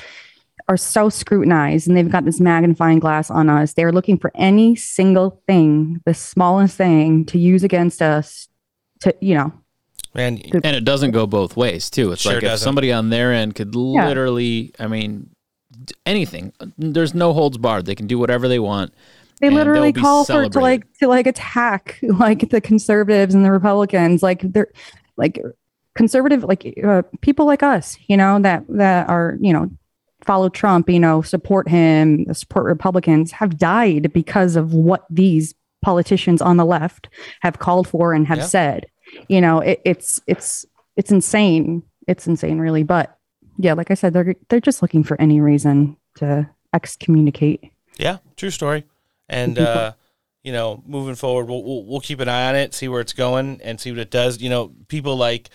are 0.67 0.77
so 0.77 1.09
scrutinized 1.09 1.87
and 1.87 1.95
they've 1.97 2.11
got 2.11 2.25
this 2.25 2.39
magnifying 2.39 2.99
glass 2.99 3.31
on 3.31 3.49
us 3.49 3.73
they're 3.73 3.91
looking 3.93 4.17
for 4.17 4.31
any 4.35 4.75
single 4.75 5.41
thing 5.47 5.99
the 6.05 6.13
smallest 6.13 6.75
thing 6.77 7.23
to 7.25 7.37
use 7.39 7.63
against 7.63 8.01
us 8.01 8.47
to 8.99 9.15
you 9.21 9.33
know 9.33 9.51
Man, 10.15 10.39
and 10.63 10.75
it 10.75 10.83
doesn't 10.85 11.11
go 11.11 11.27
both 11.27 11.55
ways 11.55 11.89
too. 11.89 12.11
It's 12.11 12.21
Sure 12.23 12.33
like 12.33 12.43
if 12.43 12.49
doesn't. 12.49 12.63
somebody 12.65 12.91
on 12.91 13.09
their 13.09 13.31
end 13.31 13.55
could 13.55 13.73
Yeah. 13.75 14.07
literally, 14.07 14.73
I 14.79 14.87
mean, 14.87 15.29
anything. 16.05 16.51
There's 16.77 17.13
no 17.13 17.33
holds 17.33 17.57
barred. 17.57 17.85
They 17.85 17.95
can 17.95 18.07
do 18.07 18.17
whatever 18.17 18.47
they 18.47 18.59
want. 18.59 18.91
they 19.39 19.49
literally 19.49 19.93
call 19.93 20.25
for 20.25 20.49
to 20.49 20.59
like 20.59 20.91
to 20.99 21.07
like 21.07 21.27
attack 21.27 21.99
like 22.03 22.49
the 22.49 22.59
conservatives 22.59 23.33
and 23.35 23.45
the 23.45 23.51
republicans 23.51 24.21
like 24.21 24.41
they're 24.41 24.67
like 25.15 25.39
conservative 25.95 26.43
like 26.43 26.77
uh, 26.83 27.03
people 27.21 27.45
like 27.45 27.63
us 27.63 27.97
you 28.07 28.17
know 28.17 28.39
that 28.41 28.63
that 28.67 29.07
are 29.09 29.37
you 29.39 29.53
know 29.53 29.69
follow 30.25 30.49
trump 30.49 30.89
you 30.89 30.99
know 30.99 31.21
support 31.21 31.69
him 31.69 32.25
support 32.33 32.65
republicans 32.65 33.31
have 33.31 33.57
died 33.57 34.11
because 34.11 34.57
of 34.57 34.73
what 34.73 35.05
these 35.09 35.55
politicians 35.81 36.41
on 36.41 36.57
the 36.57 36.65
left 36.65 37.07
have 37.41 37.59
called 37.59 37.87
for 37.87 38.13
and 38.13 38.27
have 38.27 38.39
Yeah. 38.39 38.43
said 38.45 38.85
you 39.27 39.41
know 39.41 39.59
it, 39.59 39.81
it's 39.85 40.19
it's 40.27 40.65
it's 40.95 41.11
insane 41.11 41.83
it's 42.07 42.27
insane 42.27 42.59
really 42.59 42.83
but 42.83 43.17
yeah 43.57 43.73
like 43.73 43.91
i 43.91 43.93
said 43.93 44.13
they're 44.13 44.35
they're 44.49 44.59
just 44.59 44.81
looking 44.81 45.03
for 45.03 45.19
any 45.19 45.39
reason 45.41 45.95
to 46.15 46.49
excommunicate 46.73 47.71
Yeah, 47.97 48.17
true 48.37 48.49
story. 48.49 48.85
And 49.27 49.59
uh, 49.59 49.93
you 50.43 50.53
know, 50.53 50.81
moving 50.87 51.15
forward, 51.15 51.47
we'll, 51.47 51.63
we'll 51.63 51.85
we'll 51.85 51.99
keep 51.99 52.19
an 52.19 52.29
eye 52.29 52.49
on 52.49 52.55
it, 52.55 52.73
see 52.73 52.87
where 52.87 53.01
it's 53.01 53.13
going, 53.13 53.59
and 53.63 53.79
see 53.79 53.91
what 53.91 53.99
it 53.99 54.09
does. 54.09 54.41
You 54.41 54.49
know, 54.49 54.71
people 54.87 55.17
like 55.17 55.49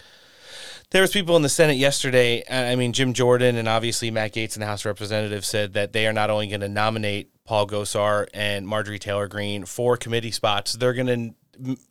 there 0.91 1.01
was 1.01 1.11
people 1.11 1.37
in 1.37 1.43
the 1.43 1.49
Senate 1.49 1.77
yesterday. 1.77 2.45
I 2.49 2.77
mean, 2.77 2.93
Jim 2.93 3.15
Jordan 3.15 3.57
and 3.57 3.67
obviously 3.67 4.11
Matt 4.11 4.35
Gaetz 4.35 4.55
in 4.57 4.61
the 4.61 4.67
House 4.67 4.83
of 4.83 4.87
Representatives 4.87 5.47
said 5.47 5.73
that 5.73 5.93
they 5.93 6.07
are 6.07 6.13
not 6.13 6.31
only 6.31 6.47
going 6.47 6.61
to 6.61 6.69
nominate 6.69 7.31
Paul 7.45 7.67
Gosar 7.67 8.27
and 8.33 8.69
Marjorie 8.69 8.99
Taylor 8.99 9.27
Greene 9.27 9.65
for 9.65 9.97
committee 9.97 10.31
spots, 10.31 10.75
they're 10.75 10.93
going 10.93 11.07
to 11.07 11.35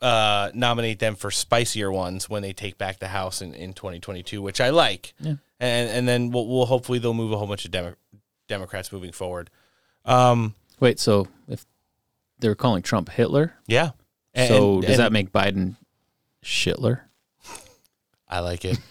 uh, 0.02 0.52
nominate 0.54 1.00
them 1.00 1.16
for 1.16 1.32
spicier 1.32 1.92
ones 1.92 2.30
when 2.30 2.42
they 2.42 2.54
take 2.54 2.78
back 2.78 3.00
the 3.00 3.08
House 3.10 3.42
in, 3.42 3.54
in 3.54 3.74
2022, 3.74 4.42
which 4.42 4.60
I 4.62 4.70
like. 4.70 5.14
Yeah. 5.20 5.36
And 5.60 5.90
and 5.90 6.08
then 6.08 6.32
we'll, 6.32 6.48
we'll 6.48 6.66
hopefully 6.66 7.00
they'll 7.00 7.14
move 7.14 7.32
a 7.32 7.38
whole 7.38 7.48
bunch 7.48 7.66
of 7.66 7.72
Demo- 7.72 7.96
Democrats 8.48 8.92
moving 8.92 9.12
forward. 9.12 9.50
Um, 10.06 10.56
Wait, 10.80 11.00
so 11.00 11.28
if 11.48 11.66
they're 12.40 12.56
calling 12.56 12.82
Trump 12.84 13.10
Hitler, 13.10 13.54
Yeah. 13.68 13.92
And- 14.34 14.48
so 14.50 14.74
and- 14.76 14.84
does 14.88 14.98
that 14.98 15.12
make 15.14 15.32
Biden 15.32 15.76
Shitler? 16.44 17.02
I 18.28 18.40
like 18.40 18.66
it. 18.66 18.78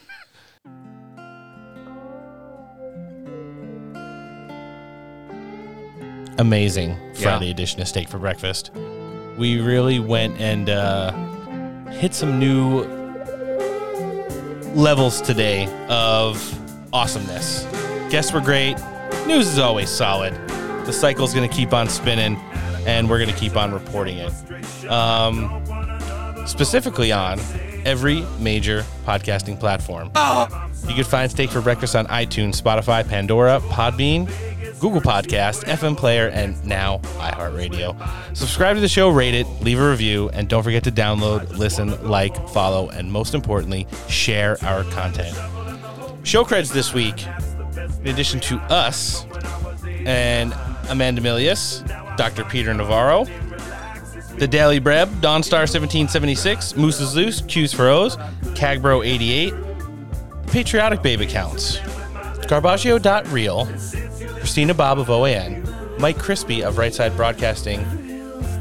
Amazing 6.38 6.90
Yeah. 6.90 7.12
Friday 7.14 7.50
edition 7.50 7.80
of 7.80 7.88
Steak 7.88 8.08
for 8.08 8.18
Breakfast. 8.18 8.70
We 9.36 9.60
really 9.60 9.98
went 9.98 10.38
and 10.40 10.68
uh, 10.70 11.12
hit 11.90 12.14
some 12.14 12.38
new 12.38 12.82
levels 14.74 15.20
today 15.20 15.66
of 15.88 16.58
awesomeness. 16.92 17.64
Guests 18.10 18.32
were 18.32 18.40
great. 18.40 18.76
News 19.26 19.48
is 19.48 19.58
always 19.58 19.88
solid. 19.90 20.34
The 20.86 20.92
cycle's 20.92 21.32
going 21.34 21.48
to 21.48 21.54
keep 21.54 21.72
on 21.72 21.88
spinning. 21.88 22.36
and 22.86 23.08
we're 23.08 23.18
going 23.18 23.30
to 23.32 23.36
keep 23.38 23.56
on 23.56 23.72
reporting 23.72 24.18
it. 24.18 24.32
Um, 24.90 25.62
specifically 26.46 27.12
on 27.12 27.38
every 27.84 28.22
major 28.40 28.84
podcasting 29.06 29.58
platform. 29.58 30.08
You 30.88 30.94
can 30.94 31.04
find 31.04 31.30
Steak 31.30 31.50
for 31.50 31.60
Breakfast 31.60 31.94
on 31.94 32.06
iTunes, 32.08 32.60
Spotify, 32.60 33.06
Pandora, 33.08 33.60
Podbean, 33.68 34.28
Google 34.82 35.00
Podcast, 35.00 35.62
FM 35.66 35.96
Player, 35.96 36.26
and 36.26 36.62
now 36.66 36.98
iHeartRadio. 36.98 37.96
Subscribe 38.36 38.74
to 38.74 38.80
the 38.80 38.88
show, 38.88 39.10
rate 39.10 39.32
it, 39.32 39.46
leave 39.60 39.78
a 39.78 39.88
review, 39.88 40.28
and 40.30 40.48
don't 40.48 40.64
forget 40.64 40.82
to 40.82 40.90
download, 40.90 41.56
listen, 41.56 42.02
like, 42.02 42.48
follow, 42.48 42.88
and 42.88 43.12
most 43.12 43.32
importantly, 43.32 43.86
share 44.08 44.56
our 44.64 44.82
content. 44.82 45.36
Show 46.24 46.42
creds 46.42 46.72
this 46.72 46.92
week, 46.92 47.24
in 48.00 48.08
addition 48.08 48.40
to 48.40 48.56
us 48.72 49.24
and 50.04 50.52
Amanda 50.88 51.22
Milius, 51.22 51.86
Dr. 52.16 52.42
Peter 52.42 52.74
Navarro, 52.74 53.24
the 54.38 54.48
Daily 54.48 54.80
Breb, 54.80 55.06
Dawnstar 55.20 55.70
1776, 55.70 56.74
Moose 56.74 56.96
Zeus, 56.96 57.40
Q's 57.42 57.72
for 57.72 57.86
O's, 57.86 58.16
Cagbro 58.56 59.06
88, 59.06 59.54
Patriotic 60.48 61.02
Babe 61.02 61.20
accounts, 61.20 61.78
Garbaggio.real, 62.52 63.64
Christina 64.36 64.74
Bobb 64.74 64.98
of 64.98 65.06
OAN, 65.06 65.98
Mike 65.98 66.18
Crispi 66.18 66.62
of 66.62 66.76
Right 66.76 66.92
Side 66.92 67.16
Broadcasting 67.16 67.82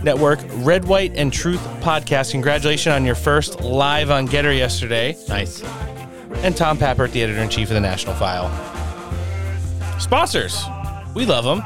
Network, 0.01 0.39
Red, 0.59 0.85
White, 0.85 1.11
and 1.15 1.31
Truth 1.33 1.59
Podcast. 1.81 2.31
Congratulations 2.31 2.93
on 2.93 3.03
your 3.03 3.15
first 3.15 3.59
live 3.59 4.09
on 4.09 4.29
GETTR 4.29 4.57
yesterday. 4.57 5.17
Nice. 5.27 5.61
And 6.35 6.55
Tom 6.55 6.77
Pappert, 6.77 7.11
the 7.11 7.21
editor 7.21 7.41
in 7.41 7.49
chief 7.49 7.67
of 7.67 7.73
the 7.73 7.81
National 7.81 8.15
File. 8.15 8.49
Sponsors, 9.99 10.63
we 11.13 11.25
love 11.25 11.43
them. 11.43 11.61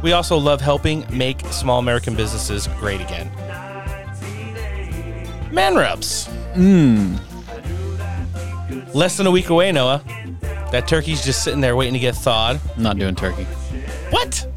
We 0.00 0.12
also 0.12 0.38
love 0.38 0.60
helping 0.60 1.04
make 1.10 1.40
small 1.46 1.80
American 1.80 2.14
businesses 2.14 2.68
great 2.78 3.00
again. 3.00 3.28
Man 5.52 5.74
Rubs. 5.74 6.28
Mmm. 6.54 7.18
Less 8.94 9.16
than 9.16 9.26
a 9.26 9.30
week 9.32 9.48
away, 9.48 9.72
Noah. 9.72 10.04
That 10.72 10.88
turkey's 10.88 11.22
just 11.22 11.44
sitting 11.44 11.60
there 11.60 11.76
waiting 11.76 11.92
to 11.92 12.00
get 12.00 12.14
thawed. 12.14 12.58
I'm 12.76 12.82
not 12.82 12.98
doing 12.98 13.14
turkey. 13.14 13.44
What? 14.08 14.48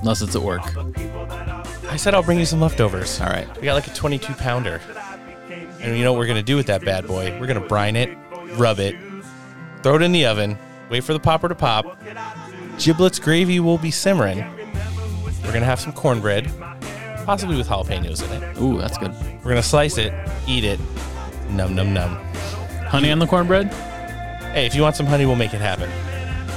Unless 0.00 0.22
it's 0.22 0.36
at 0.36 0.42
work. 0.42 0.62
I 1.88 1.96
said 1.96 2.14
I'll 2.14 2.22
bring 2.22 2.38
you 2.38 2.46
some 2.46 2.60
leftovers. 2.60 3.20
All 3.20 3.26
right. 3.26 3.48
We 3.56 3.62
got 3.64 3.74
like 3.74 3.88
a 3.88 3.94
22 3.94 4.34
pounder. 4.34 4.80
And 5.80 5.98
you 5.98 6.04
know 6.04 6.12
what 6.12 6.20
we're 6.20 6.26
going 6.26 6.36
to 6.36 6.44
do 6.44 6.54
with 6.54 6.66
that 6.66 6.84
bad 6.84 7.08
boy? 7.08 7.36
We're 7.40 7.48
going 7.48 7.60
to 7.60 7.68
brine 7.68 7.96
it, 7.96 8.16
rub 8.52 8.78
it, 8.78 8.94
throw 9.82 9.96
it 9.96 10.02
in 10.02 10.12
the 10.12 10.26
oven, 10.26 10.56
wait 10.90 11.02
for 11.02 11.12
the 11.12 11.18
popper 11.18 11.48
to 11.48 11.56
pop. 11.56 12.00
Giblets 12.78 13.18
gravy 13.18 13.58
will 13.58 13.78
be 13.78 13.90
simmering. 13.90 14.38
We're 14.38 15.50
going 15.50 15.60
to 15.60 15.66
have 15.66 15.80
some 15.80 15.92
cornbread, 15.92 16.50
possibly 17.26 17.56
with 17.56 17.66
jalapenos 17.66 18.24
in 18.24 18.42
it. 18.42 18.60
Ooh, 18.62 18.78
that's 18.78 18.96
good. 18.96 19.10
We're 19.10 19.50
going 19.50 19.56
to 19.56 19.62
slice 19.62 19.98
it, 19.98 20.12
eat 20.46 20.62
it. 20.62 20.78
Num, 21.50 21.74
num, 21.74 21.92
num. 21.92 22.14
Honey 22.86 23.10
on 23.10 23.18
the 23.18 23.26
cornbread? 23.26 23.74
Hey, 24.54 24.66
if 24.66 24.74
you 24.76 24.82
want 24.82 24.94
some 24.94 25.06
honey, 25.06 25.26
we'll 25.26 25.34
make 25.34 25.52
it 25.52 25.60
happen. 25.60 25.90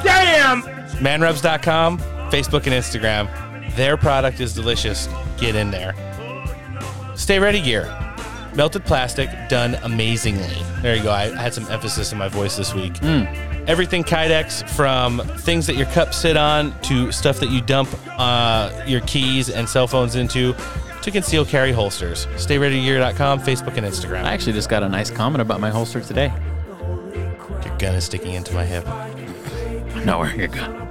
Damn! 0.03 0.61
Manrubs.com, 1.01 1.97
Facebook, 2.29 2.67
and 2.67 2.73
Instagram. 2.75 3.75
Their 3.75 3.97
product 3.97 4.39
is 4.39 4.53
delicious. 4.53 5.09
Get 5.39 5.55
in 5.55 5.71
there. 5.71 5.95
Stay 7.15 7.39
ready 7.39 7.59
gear. 7.59 7.85
Melted 8.53 8.85
plastic 8.85 9.31
done 9.49 9.75
amazingly. 9.81 10.47
There 10.83 10.95
you 10.95 11.01
go. 11.01 11.11
I 11.11 11.35
had 11.35 11.55
some 11.55 11.65
emphasis 11.71 12.11
in 12.11 12.19
my 12.19 12.27
voice 12.27 12.55
this 12.55 12.75
week. 12.75 13.03
Everything 13.67 14.03
Kydex 14.03 14.69
from 14.69 15.19
things 15.39 15.65
that 15.65 15.75
your 15.75 15.87
cups 15.87 16.17
sit 16.17 16.37
on 16.37 16.79
to 16.81 17.11
stuff 17.11 17.39
that 17.39 17.49
you 17.49 17.61
dump 17.61 17.89
uh, 18.19 18.71
your 18.85 19.01
keys 19.01 19.49
and 19.49 19.67
cell 19.67 19.87
phones 19.87 20.15
into 20.15 20.53
to 21.01 21.11
conceal 21.11 21.45
carry 21.45 21.71
holsters. 21.71 22.27
StayReadyGear.com, 22.35 23.39
Facebook, 23.39 23.75
and 23.77 23.87
Instagram. 23.87 24.23
I 24.23 24.33
actually 24.33 24.53
just 24.53 24.69
got 24.69 24.83
a 24.83 24.89
nice 24.89 25.09
comment 25.09 25.41
about 25.41 25.59
my 25.59 25.71
holster 25.71 25.99
today. 25.99 26.31
Your 27.65 27.77
gun 27.77 27.95
is 27.95 28.05
sticking 28.05 28.33
into 28.33 28.53
my 28.53 28.65
hip. 28.65 28.87
I'm 28.87 30.05
not 30.05 30.19
wearing 30.19 30.39
your 30.39 30.47
gun? 30.47 30.87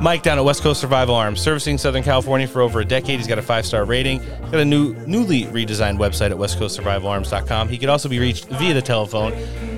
Mike 0.00 0.22
down 0.22 0.38
at 0.38 0.44
West 0.44 0.62
Coast 0.62 0.80
Survival 0.80 1.14
Arms, 1.14 1.40
servicing 1.40 1.76
Southern 1.76 2.02
California 2.02 2.46
for 2.46 2.62
over 2.62 2.80
a 2.80 2.84
decade. 2.84 3.18
He's 3.18 3.26
got 3.26 3.38
a 3.38 3.42
five 3.42 3.66
star 3.66 3.84
rating. 3.84 4.20
Got 4.50 4.56
a 4.56 4.64
new, 4.64 4.94
newly 5.06 5.44
redesigned 5.44 5.98
website 5.98 6.30
at 6.30 6.36
westcoastsurvivalarms.com. 6.36 7.68
He 7.68 7.78
could 7.78 7.88
also 7.88 8.08
be 8.08 8.18
reached 8.18 8.46
via 8.46 8.72
the 8.72 8.82
telephone 8.82 9.32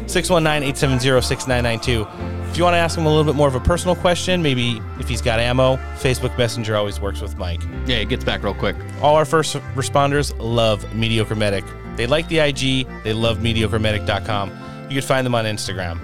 619 0.08 0.68
870 0.68 1.20
6992. 1.22 2.06
If 2.50 2.58
you 2.58 2.64
want 2.64 2.74
to 2.74 2.78
ask 2.78 2.98
him 2.98 3.06
a 3.06 3.08
little 3.08 3.24
bit 3.24 3.34
more 3.34 3.48
of 3.48 3.54
a 3.54 3.60
personal 3.60 3.96
question, 3.96 4.42
maybe 4.42 4.80
if 5.00 5.08
he's 5.08 5.22
got 5.22 5.40
ammo, 5.40 5.76
Facebook 5.96 6.36
Messenger 6.36 6.76
always 6.76 7.00
works 7.00 7.20
with 7.20 7.36
Mike. 7.36 7.62
Yeah, 7.86 7.96
it 7.96 8.08
gets 8.08 8.24
back 8.24 8.42
real 8.42 8.54
quick. 8.54 8.76
All 9.00 9.16
our 9.16 9.24
first 9.24 9.56
responders 9.74 10.34
love 10.38 10.94
Mediocre 10.94 11.34
Medic. 11.34 11.64
They 11.96 12.06
like 12.06 12.28
the 12.28 12.40
IG, 12.40 12.86
they 13.04 13.12
love 13.12 13.38
MediocreMedic.com. 13.38 14.50
You 14.88 15.00
can 15.00 15.08
find 15.08 15.24
them 15.24 15.34
on 15.34 15.46
Instagram. 15.46 15.98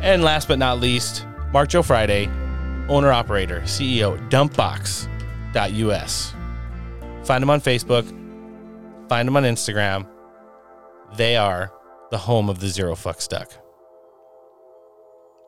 And 0.00 0.22
last 0.22 0.48
but 0.48 0.58
not 0.58 0.80
least, 0.80 1.26
Mark 1.52 1.68
Joe 1.68 1.82
Friday, 1.82 2.28
owner 2.88 3.12
operator, 3.12 3.60
CEO, 3.62 4.18
dumpbox.us. 4.30 6.34
Find 7.24 7.42
them 7.42 7.50
on 7.50 7.60
Facebook, 7.60 8.08
find 9.08 9.26
them 9.26 9.36
on 9.36 9.42
Instagram. 9.42 10.08
They 11.16 11.36
are 11.36 11.72
the 12.10 12.18
home 12.18 12.48
of 12.48 12.60
the 12.60 12.68
Zero 12.68 12.94
Fuck 12.94 13.20
Stuck. 13.20 13.52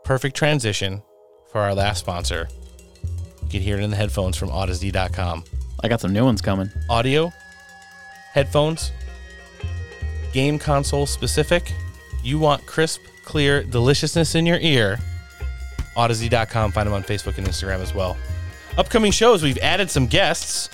Perfect 0.04 0.36
transition 0.36 1.02
for 1.50 1.60
our 1.60 1.74
last 1.74 2.00
sponsor. 2.00 2.48
You 3.42 3.48
can 3.50 3.62
hear 3.62 3.78
it 3.78 3.82
in 3.82 3.90
the 3.90 3.96
headphones 3.96 4.36
from 4.36 4.50
Odyssey.com. 4.50 5.44
I 5.82 5.88
got 5.88 6.00
some 6.00 6.12
new 6.12 6.24
ones 6.24 6.42
coming. 6.42 6.70
Audio, 6.88 7.32
headphones, 8.32 8.92
game 10.32 10.58
console 10.58 11.06
specific. 11.06 11.72
You 12.22 12.38
want 12.38 12.66
crisp, 12.66 13.00
clear 13.30 13.62
deliciousness 13.62 14.34
in 14.34 14.44
your 14.44 14.58
ear. 14.58 14.98
Odyssey.com. 15.96 16.72
Find 16.72 16.86
them 16.86 16.94
on 16.94 17.04
Facebook 17.04 17.38
and 17.38 17.46
Instagram 17.46 17.78
as 17.80 17.94
well. 17.94 18.16
Upcoming 18.76 19.12
shows, 19.12 19.42
we've 19.42 19.58
added 19.58 19.88
some 19.90 20.06
guests. 20.06 20.68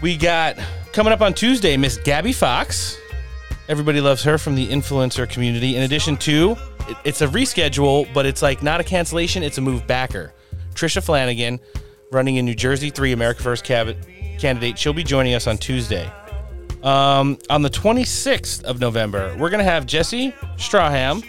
We 0.00 0.16
got 0.16 0.56
coming 0.92 1.12
up 1.12 1.20
on 1.20 1.34
Tuesday, 1.34 1.76
Miss 1.76 1.96
Gabby 1.98 2.32
Fox. 2.32 2.96
Everybody 3.68 4.00
loves 4.00 4.22
her 4.24 4.38
from 4.38 4.54
the 4.54 4.66
influencer 4.68 5.28
community. 5.28 5.76
In 5.76 5.82
addition 5.82 6.16
to, 6.18 6.56
it- 6.88 6.96
it's 7.04 7.20
a 7.22 7.26
reschedule, 7.28 8.12
but 8.14 8.24
it's 8.26 8.42
like 8.42 8.62
not 8.62 8.80
a 8.80 8.84
cancellation, 8.84 9.42
it's 9.42 9.58
a 9.58 9.60
move 9.60 9.86
backer. 9.86 10.32
Tricia 10.74 11.02
Flanagan, 11.02 11.58
running 12.12 12.36
in 12.36 12.44
New 12.44 12.54
Jersey 12.54 12.90
3, 12.90 13.12
America 13.12 13.42
First 13.42 13.64
cab- 13.64 13.96
candidate. 14.38 14.78
She'll 14.78 14.92
be 14.92 15.04
joining 15.04 15.34
us 15.34 15.46
on 15.46 15.58
Tuesday. 15.58 16.10
Um, 16.82 17.38
on 17.50 17.62
the 17.62 17.70
26th 17.70 18.64
of 18.64 18.80
November, 18.80 19.34
we're 19.38 19.50
going 19.50 19.64
to 19.64 19.70
have 19.70 19.86
Jesse 19.86 20.32
Strawham, 20.56 21.22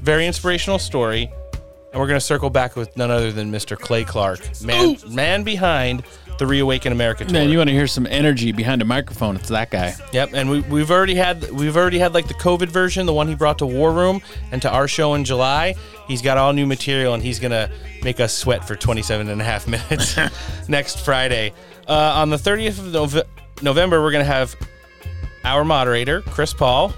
very 0.00 0.26
inspirational 0.26 0.78
story. 0.78 1.30
And 1.92 2.00
we're 2.00 2.08
going 2.08 2.18
to 2.18 2.24
circle 2.26 2.50
back 2.50 2.74
with 2.74 2.96
none 2.96 3.12
other 3.12 3.30
than 3.30 3.52
Mr. 3.52 3.78
Clay 3.78 4.02
Clark, 4.02 4.40
man, 4.62 4.96
man 5.08 5.44
behind 5.44 6.02
the 6.38 6.46
Reawaken 6.46 6.90
America 6.90 7.24
tour. 7.24 7.32
Man, 7.32 7.48
you 7.48 7.58
want 7.58 7.68
to 7.70 7.74
hear 7.74 7.86
some 7.86 8.06
energy 8.08 8.50
behind 8.50 8.82
a 8.82 8.84
microphone? 8.84 9.36
It's 9.36 9.48
that 9.50 9.70
guy. 9.70 9.94
Yep, 10.12 10.30
and 10.32 10.50
we, 10.50 10.60
we've 10.62 10.90
already 10.90 11.14
had 11.14 11.48
we've 11.52 11.76
already 11.76 12.00
had 12.00 12.12
like 12.12 12.26
the 12.26 12.34
COVID 12.34 12.68
version, 12.68 13.06
the 13.06 13.12
one 13.14 13.28
he 13.28 13.36
brought 13.36 13.58
to 13.58 13.66
War 13.66 13.92
Room 13.92 14.20
and 14.50 14.60
to 14.62 14.70
our 14.70 14.88
show 14.88 15.14
in 15.14 15.24
July. 15.24 15.76
He's 16.08 16.20
got 16.20 16.36
all 16.36 16.52
new 16.52 16.66
material, 16.66 17.14
and 17.14 17.22
he's 17.22 17.38
gonna 17.38 17.70
make 18.02 18.18
us 18.18 18.36
sweat 18.36 18.66
for 18.66 18.74
27 18.74 19.28
and 19.28 19.40
a 19.40 19.44
half 19.44 19.68
minutes 19.90 20.16
next 20.68 21.04
Friday. 21.04 21.52
Uh, 21.86 21.92
on 22.16 22.30
the 22.30 22.36
30th 22.36 22.78
of 22.80 22.86
Nove- 22.86 23.62
November, 23.62 24.02
we're 24.02 24.10
gonna 24.10 24.24
have 24.24 24.56
our 25.44 25.64
moderator 25.64 26.22
Chris 26.22 26.52
Paul 26.52 26.92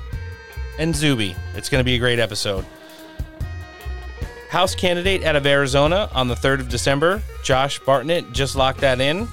and 0.78 0.94
Zuby. 0.94 1.35
It's 1.55 1.68
gonna 1.68 1.85
be 1.85 1.94
a 1.94 1.98
great 1.98 2.18
episode. 2.18 2.64
House 4.51 4.74
candidate 4.74 5.24
out 5.24 5.36
of 5.36 5.44
Arizona 5.47 6.09
on 6.14 6.28
the 6.28 6.35
3rd 6.35 6.60
of 6.60 6.68
December, 6.68 7.23
Josh 7.43 7.78
Barnett 7.81 8.32
just 8.32 8.56
locked 8.56 8.81
that 8.81 9.01
in. 9.01 9.27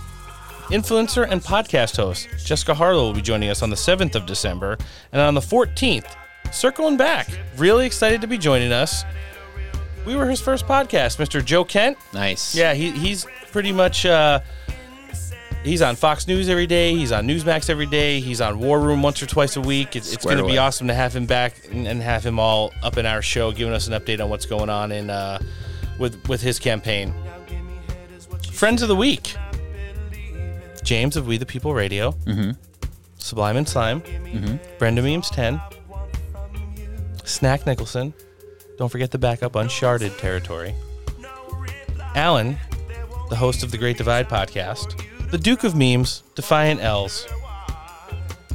Influencer 0.68 1.28
and 1.30 1.42
podcast 1.42 1.98
host 1.98 2.28
Jessica 2.44 2.74
Harlow 2.74 3.04
will 3.04 3.14
be 3.14 3.22
joining 3.22 3.50
us 3.50 3.62
on 3.62 3.70
the 3.70 3.76
7th 3.76 4.16
of 4.16 4.26
December. 4.26 4.78
And 5.12 5.22
on 5.22 5.34
the 5.34 5.42
14th, 5.42 6.16
circling 6.52 6.98
back, 6.98 7.28
really 7.58 7.86
excited 7.86 8.22
to 8.22 8.28
be 8.28 8.38
joining 8.38 8.72
us. 8.72 9.04
We 10.06 10.16
were 10.16 10.30
his 10.30 10.42
first 10.42 10.66
podcast, 10.66 11.18
Mr. 11.18 11.44
Joe 11.44 11.64
Kent. 11.64 11.98
Nice. 12.14 12.56
Yeah, 12.56 12.74
he, 12.74 12.92
he's 12.92 13.26
pretty 13.52 13.72
much 13.72 14.06
uh, 14.06 14.40
he's 15.64 15.82
on 15.82 15.96
Fox 15.96 16.28
News 16.28 16.50
every 16.50 16.68
day. 16.68 16.94
He's 16.96 17.12
on 17.12 17.28
Newsmax 17.28 17.70
every 17.70 17.86
day. 17.86 18.20
He's 18.20 18.42
on 18.42 18.60
War 18.60 18.80
Room 18.80 19.02
once 19.02 19.22
or 19.22 19.26
twice 19.26 19.56
a 19.56 19.62
week. 19.62 19.96
It's, 19.96 20.14
it's 20.14 20.26
going 20.26 20.38
to 20.38 20.46
be 20.46 20.58
awesome 20.58 20.88
to 20.88 20.94
have 20.94 21.16
him 21.16 21.26
back 21.26 21.56
and, 21.72 21.88
and 21.88 22.02
have 22.02 22.26
him 22.26 22.40
all 22.40 22.72
up 22.84 22.98
in 22.98 23.06
our 23.06 23.22
show, 23.22 23.52
giving 23.52 23.74
us 23.74 23.88
an 23.88 23.94
update 23.94 24.22
on 24.24 24.30
what's 24.30 24.46
going 24.46 24.70
on 24.70 24.92
in 24.92 25.10
uh, 25.10 25.40
with 26.00 26.28
with 26.28 26.42
his 26.42 26.60
campaign. 26.60 27.14
Friends 28.52 28.82
of 28.82 28.88
the 28.88 28.96
week: 28.96 29.36
James 30.84 31.18
of 31.18 31.28
We 31.28 31.38
the 31.38 31.46
People 31.46 31.74
Radio, 31.74 32.12
mm-hmm. 32.12 32.52
Sublime 33.18 33.58
and 33.58 33.68
Slime, 33.68 34.02
Mhm. 34.02 34.60
Brenda 34.80 35.02
Memes 35.02 35.30
ten, 35.30 35.60
Snack 37.24 37.66
Nicholson. 37.66 38.14
Don't 38.78 38.90
forget 38.90 39.12
the 39.12 39.18
backup 39.20 39.56
Uncharted 39.56 40.18
territory. 40.18 40.74
Alan, 42.16 42.58
the 43.30 43.36
host 43.36 43.64
of 43.64 43.72
the 43.72 43.78
Great 43.78 43.98
Divide 43.98 44.28
podcast. 44.30 45.00
The 45.34 45.40
Duke 45.40 45.64
of 45.64 45.76
Memes, 45.76 46.22
Defiant 46.36 46.80
L's, 46.80 47.28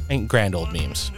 and 0.09 0.29
Grand 0.29 0.55
Old 0.55 0.71
Memes. 0.71 1.11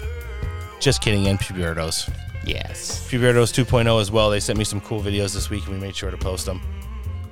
Just 0.80 1.04
kidding, 1.04 1.28
and 1.28 1.38
Pubertos. 1.38 2.12
Yes. 2.44 3.08
Pubertos 3.12 3.54
2.0 3.54 4.02
as 4.02 4.10
well. 4.10 4.32
They 4.32 4.40
sent 4.40 4.58
me 4.58 4.66
some 4.66 4.82
cool 4.82 5.02
videos 5.02 5.36
this 5.36 5.52
week 5.52 5.64
and 5.66 5.76
we 5.76 5.80
made 5.80 5.96
sure 5.96 6.10
to 6.10 6.18
post 6.18 6.48
them. 6.48 6.62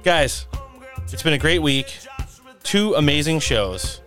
Guys, 0.03 0.45
it's 1.11 1.23
been 1.23 1.33
a 1.33 1.39
great 1.39 1.63
week. 1.63 1.97
Two 2.61 2.93
amazing 2.93 3.39
shows. 3.39 3.99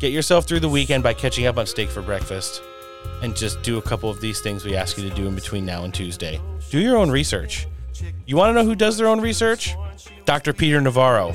Get 0.00 0.12
yourself 0.12 0.48
through 0.48 0.60
the 0.60 0.70
weekend 0.70 1.02
by 1.02 1.12
catching 1.12 1.44
up 1.44 1.58
on 1.58 1.66
Steak 1.66 1.90
for 1.90 2.00
Breakfast 2.00 2.62
and 3.20 3.36
just 3.36 3.60
do 3.60 3.76
a 3.76 3.82
couple 3.82 4.08
of 4.08 4.18
these 4.22 4.40
things 4.40 4.64
we 4.64 4.74
ask 4.74 4.96
you 4.96 5.06
to 5.06 5.14
do 5.14 5.26
in 5.26 5.34
between 5.34 5.66
now 5.66 5.84
and 5.84 5.92
Tuesday. 5.92 6.40
Do 6.70 6.80
your 6.80 6.96
own 6.96 7.10
research. 7.10 7.66
You 8.24 8.38
want 8.38 8.48
to 8.48 8.54
know 8.54 8.66
who 8.66 8.74
does 8.74 8.96
their 8.96 9.08
own 9.08 9.20
research? 9.20 9.76
Dr. 10.24 10.54
Peter 10.54 10.80
Navarro. 10.80 11.34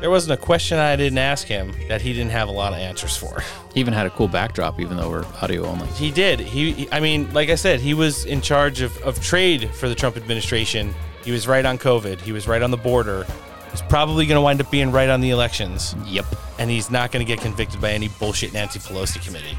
There 0.00 0.10
wasn't 0.10 0.38
a 0.38 0.42
question 0.42 0.78
I 0.78 0.96
didn't 0.96 1.18
ask 1.18 1.46
him 1.46 1.72
that 1.88 2.02
he 2.02 2.12
didn't 2.12 2.30
have 2.32 2.48
a 2.48 2.52
lot 2.52 2.72
of 2.72 2.78
answers 2.78 3.16
for. 3.16 3.42
He 3.74 3.80
even 3.80 3.94
had 3.94 4.06
a 4.06 4.10
cool 4.10 4.28
backdrop, 4.28 4.78
even 4.80 4.96
though 4.96 5.08
we're 5.08 5.24
audio 5.40 5.64
only. 5.66 5.86
He 5.88 6.10
did. 6.10 6.40
He, 6.40 6.72
he- 6.72 6.88
I 6.92 7.00
mean, 7.00 7.32
like 7.32 7.48
I 7.48 7.54
said, 7.54 7.80
he 7.80 7.94
was 7.94 8.24
in 8.26 8.40
charge 8.40 8.80
of, 8.80 8.96
of 9.02 9.20
trade 9.22 9.70
for 9.74 9.88
the 9.88 9.94
Trump 9.94 10.16
administration. 10.16 10.94
He 11.24 11.30
was 11.32 11.48
right 11.48 11.64
on 11.64 11.78
COVID. 11.78 12.20
He 12.20 12.32
was 12.32 12.46
right 12.46 12.62
on 12.62 12.70
the 12.70 12.76
border. 12.76 13.26
He's 13.70 13.82
probably 13.82 14.26
going 14.26 14.36
to 14.36 14.40
wind 14.42 14.60
up 14.60 14.70
being 14.70 14.92
right 14.92 15.08
on 15.08 15.20
the 15.20 15.30
elections. 15.30 15.94
Yep. 16.06 16.26
And 16.58 16.70
he's 16.70 16.90
not 16.90 17.10
going 17.12 17.24
to 17.24 17.30
get 17.30 17.40
convicted 17.42 17.80
by 17.80 17.92
any 17.92 18.08
bullshit 18.08 18.52
Nancy 18.52 18.78
Pelosi 18.78 19.24
committee. 19.24 19.56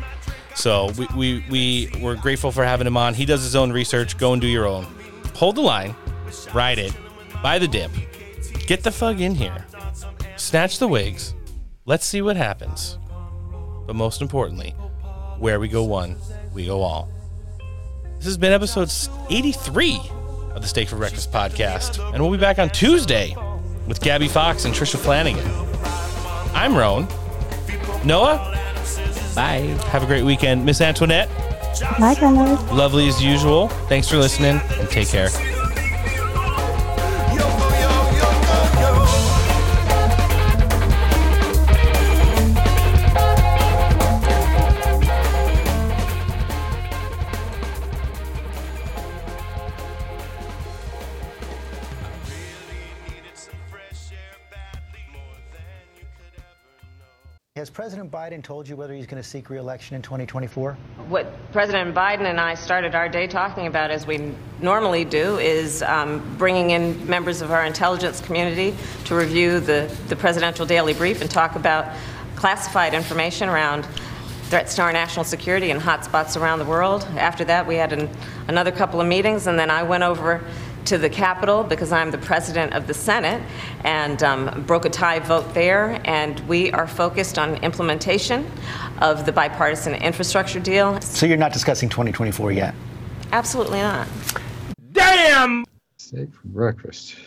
So 0.56 0.92
we, 0.98 1.08
we, 1.16 1.44
we, 1.50 1.92
we're 2.02 2.16
grateful 2.16 2.52
for 2.52 2.64
having 2.64 2.88
him 2.88 2.98
on. 2.98 3.14
He 3.14 3.26
does 3.26 3.44
his 3.44 3.56
own 3.56 3.72
research. 3.72 4.18
Go 4.18 4.34
and 4.34 4.42
do 4.42 4.48
your 4.48 4.66
own. 4.66 4.88
Hold 5.36 5.56
the 5.56 5.62
line, 5.62 5.96
ride 6.52 6.80
it, 6.80 6.92
buy 7.44 7.60
the 7.60 7.68
dip, 7.68 7.92
get 8.66 8.82
the 8.82 8.92
fuck 8.92 9.20
in 9.20 9.36
here, 9.36 9.64
snatch 10.38 10.80
the 10.80 10.88
wigs. 10.88 11.34
Let's 11.86 12.06
see 12.06 12.22
what 12.22 12.36
happens. 12.38 12.98
But 13.86 13.96
most 13.96 14.22
importantly, 14.22 14.72
where 15.40 15.60
we 15.60 15.68
go 15.68 15.84
one, 15.84 16.16
we 16.54 16.66
go 16.66 16.82
all. 16.82 17.10
This 18.18 18.26
has 18.26 18.38
been 18.38 18.52
episode 18.52 18.92
83 19.30 20.00
of 20.54 20.62
the 20.62 20.68
Steak 20.68 20.90
for 20.90 20.98
Breakfast 20.98 21.32
podcast, 21.32 22.04
and 22.14 22.22
we'll 22.22 22.32
be 22.32 22.38
back 22.38 22.60
on 22.60 22.70
Tuesday 22.70 23.36
with 23.88 24.02
Gabby 24.02 24.28
Fox 24.28 24.66
and 24.66 24.74
Tricia 24.74 24.98
Flanagan. 24.98 25.46
I'm 26.54 26.76
Roan. 26.76 27.08
Noah, 28.04 28.38
bye. 29.36 29.60
Have 29.92 30.04
a 30.04 30.08
great 30.08 30.24
weekend. 30.24 30.66
Miss 30.66 30.82
Antoinette, 30.82 31.30
Bye, 32.00 32.16
guys. 32.16 32.62
lovely 32.72 33.08
as 33.08 33.24
usual. 33.24 33.68
Thanks 33.88 34.10
for 34.10 34.18
listening, 34.18 34.60
and 34.80 34.90
take 34.90 35.08
care. 35.10 35.30
Has 57.58 57.72
President 57.72 58.12
Biden 58.12 58.44
told 58.44 58.70
you 58.70 58.76
whether 58.76 58.94
he's 58.94 59.08
going 59.08 59.20
to 59.20 59.28
seek 59.28 59.50
reelection 59.50 59.96
in 59.96 60.04
2024? 60.04 60.78
What 61.10 61.26
President 61.52 61.96
Biden 61.96 62.30
and 62.30 62.40
I 62.40 62.54
started 62.54 62.94
our 62.94 63.10
day 63.10 63.26
talking 63.26 63.66
about, 63.66 63.90
as 63.90 64.06
we 64.06 64.36
normally 64.62 65.04
do, 65.04 65.40
is 65.40 65.82
um, 65.82 66.22
bringing 66.38 66.70
in 66.70 67.10
members 67.10 67.42
of 67.42 67.50
our 67.50 67.66
intelligence 67.66 68.22
community 68.22 68.76
to 69.06 69.16
review 69.16 69.60
the, 69.60 69.92
the 70.08 70.16
presidential 70.16 70.68
daily 70.68 70.94
brief 70.94 71.20
and 71.20 71.32
talk 71.32 71.56
about 71.56 71.92
classified 72.36 72.94
information 72.94 73.50
around 73.50 73.88
threats 74.50 74.76
to 74.76 74.84
our 74.84 74.94
national 74.94 75.26
security 75.26 75.72
and 75.72 75.82
hotspots 75.82 76.40
around 76.40 76.60
the 76.60 76.66
world. 76.66 77.06
After 77.18 77.44
that, 77.46 77.66
we 77.66 77.74
had 77.74 77.92
an, 77.92 78.08
another 78.48 78.72
couple 78.72 79.02
of 79.02 79.08
meetings, 79.08 79.48
and 79.48 79.58
then 79.58 79.72
I 79.72 79.82
went 79.82 80.04
over 80.04 80.44
to 80.88 80.98
the 80.98 81.10
Capitol 81.10 81.64
because 81.64 81.92
I'm 81.92 82.12
the 82.12 82.18
president 82.18 82.74
of 82.74 82.88
the 82.88 82.94
Senate 82.94 83.42
and 83.84 84.24
um, 84.24 84.64
broke 84.64 84.86
a 84.86 84.90
tie 84.90 85.20
vote 85.20 85.54
there. 85.54 86.02
And 86.06 86.40
we 86.48 86.72
are 86.72 86.88
focused 86.88 87.38
on 87.38 87.56
implementation 87.58 88.50
of 89.00 89.26
the 89.26 89.34
bipartisan 89.34 89.96
infrastructure 89.96 90.62
deal. 90.62 91.00
So 91.02 91.26
you're 91.26 91.36
not 91.36 91.52
discussing 91.52 91.90
2024 91.90 92.54
yet? 92.54 92.74
Absolutely 93.34 93.80
not. 93.80 94.08
Damn! 94.94 95.66
Steak 95.98 96.34
for 96.34 96.48
breakfast. 96.48 97.18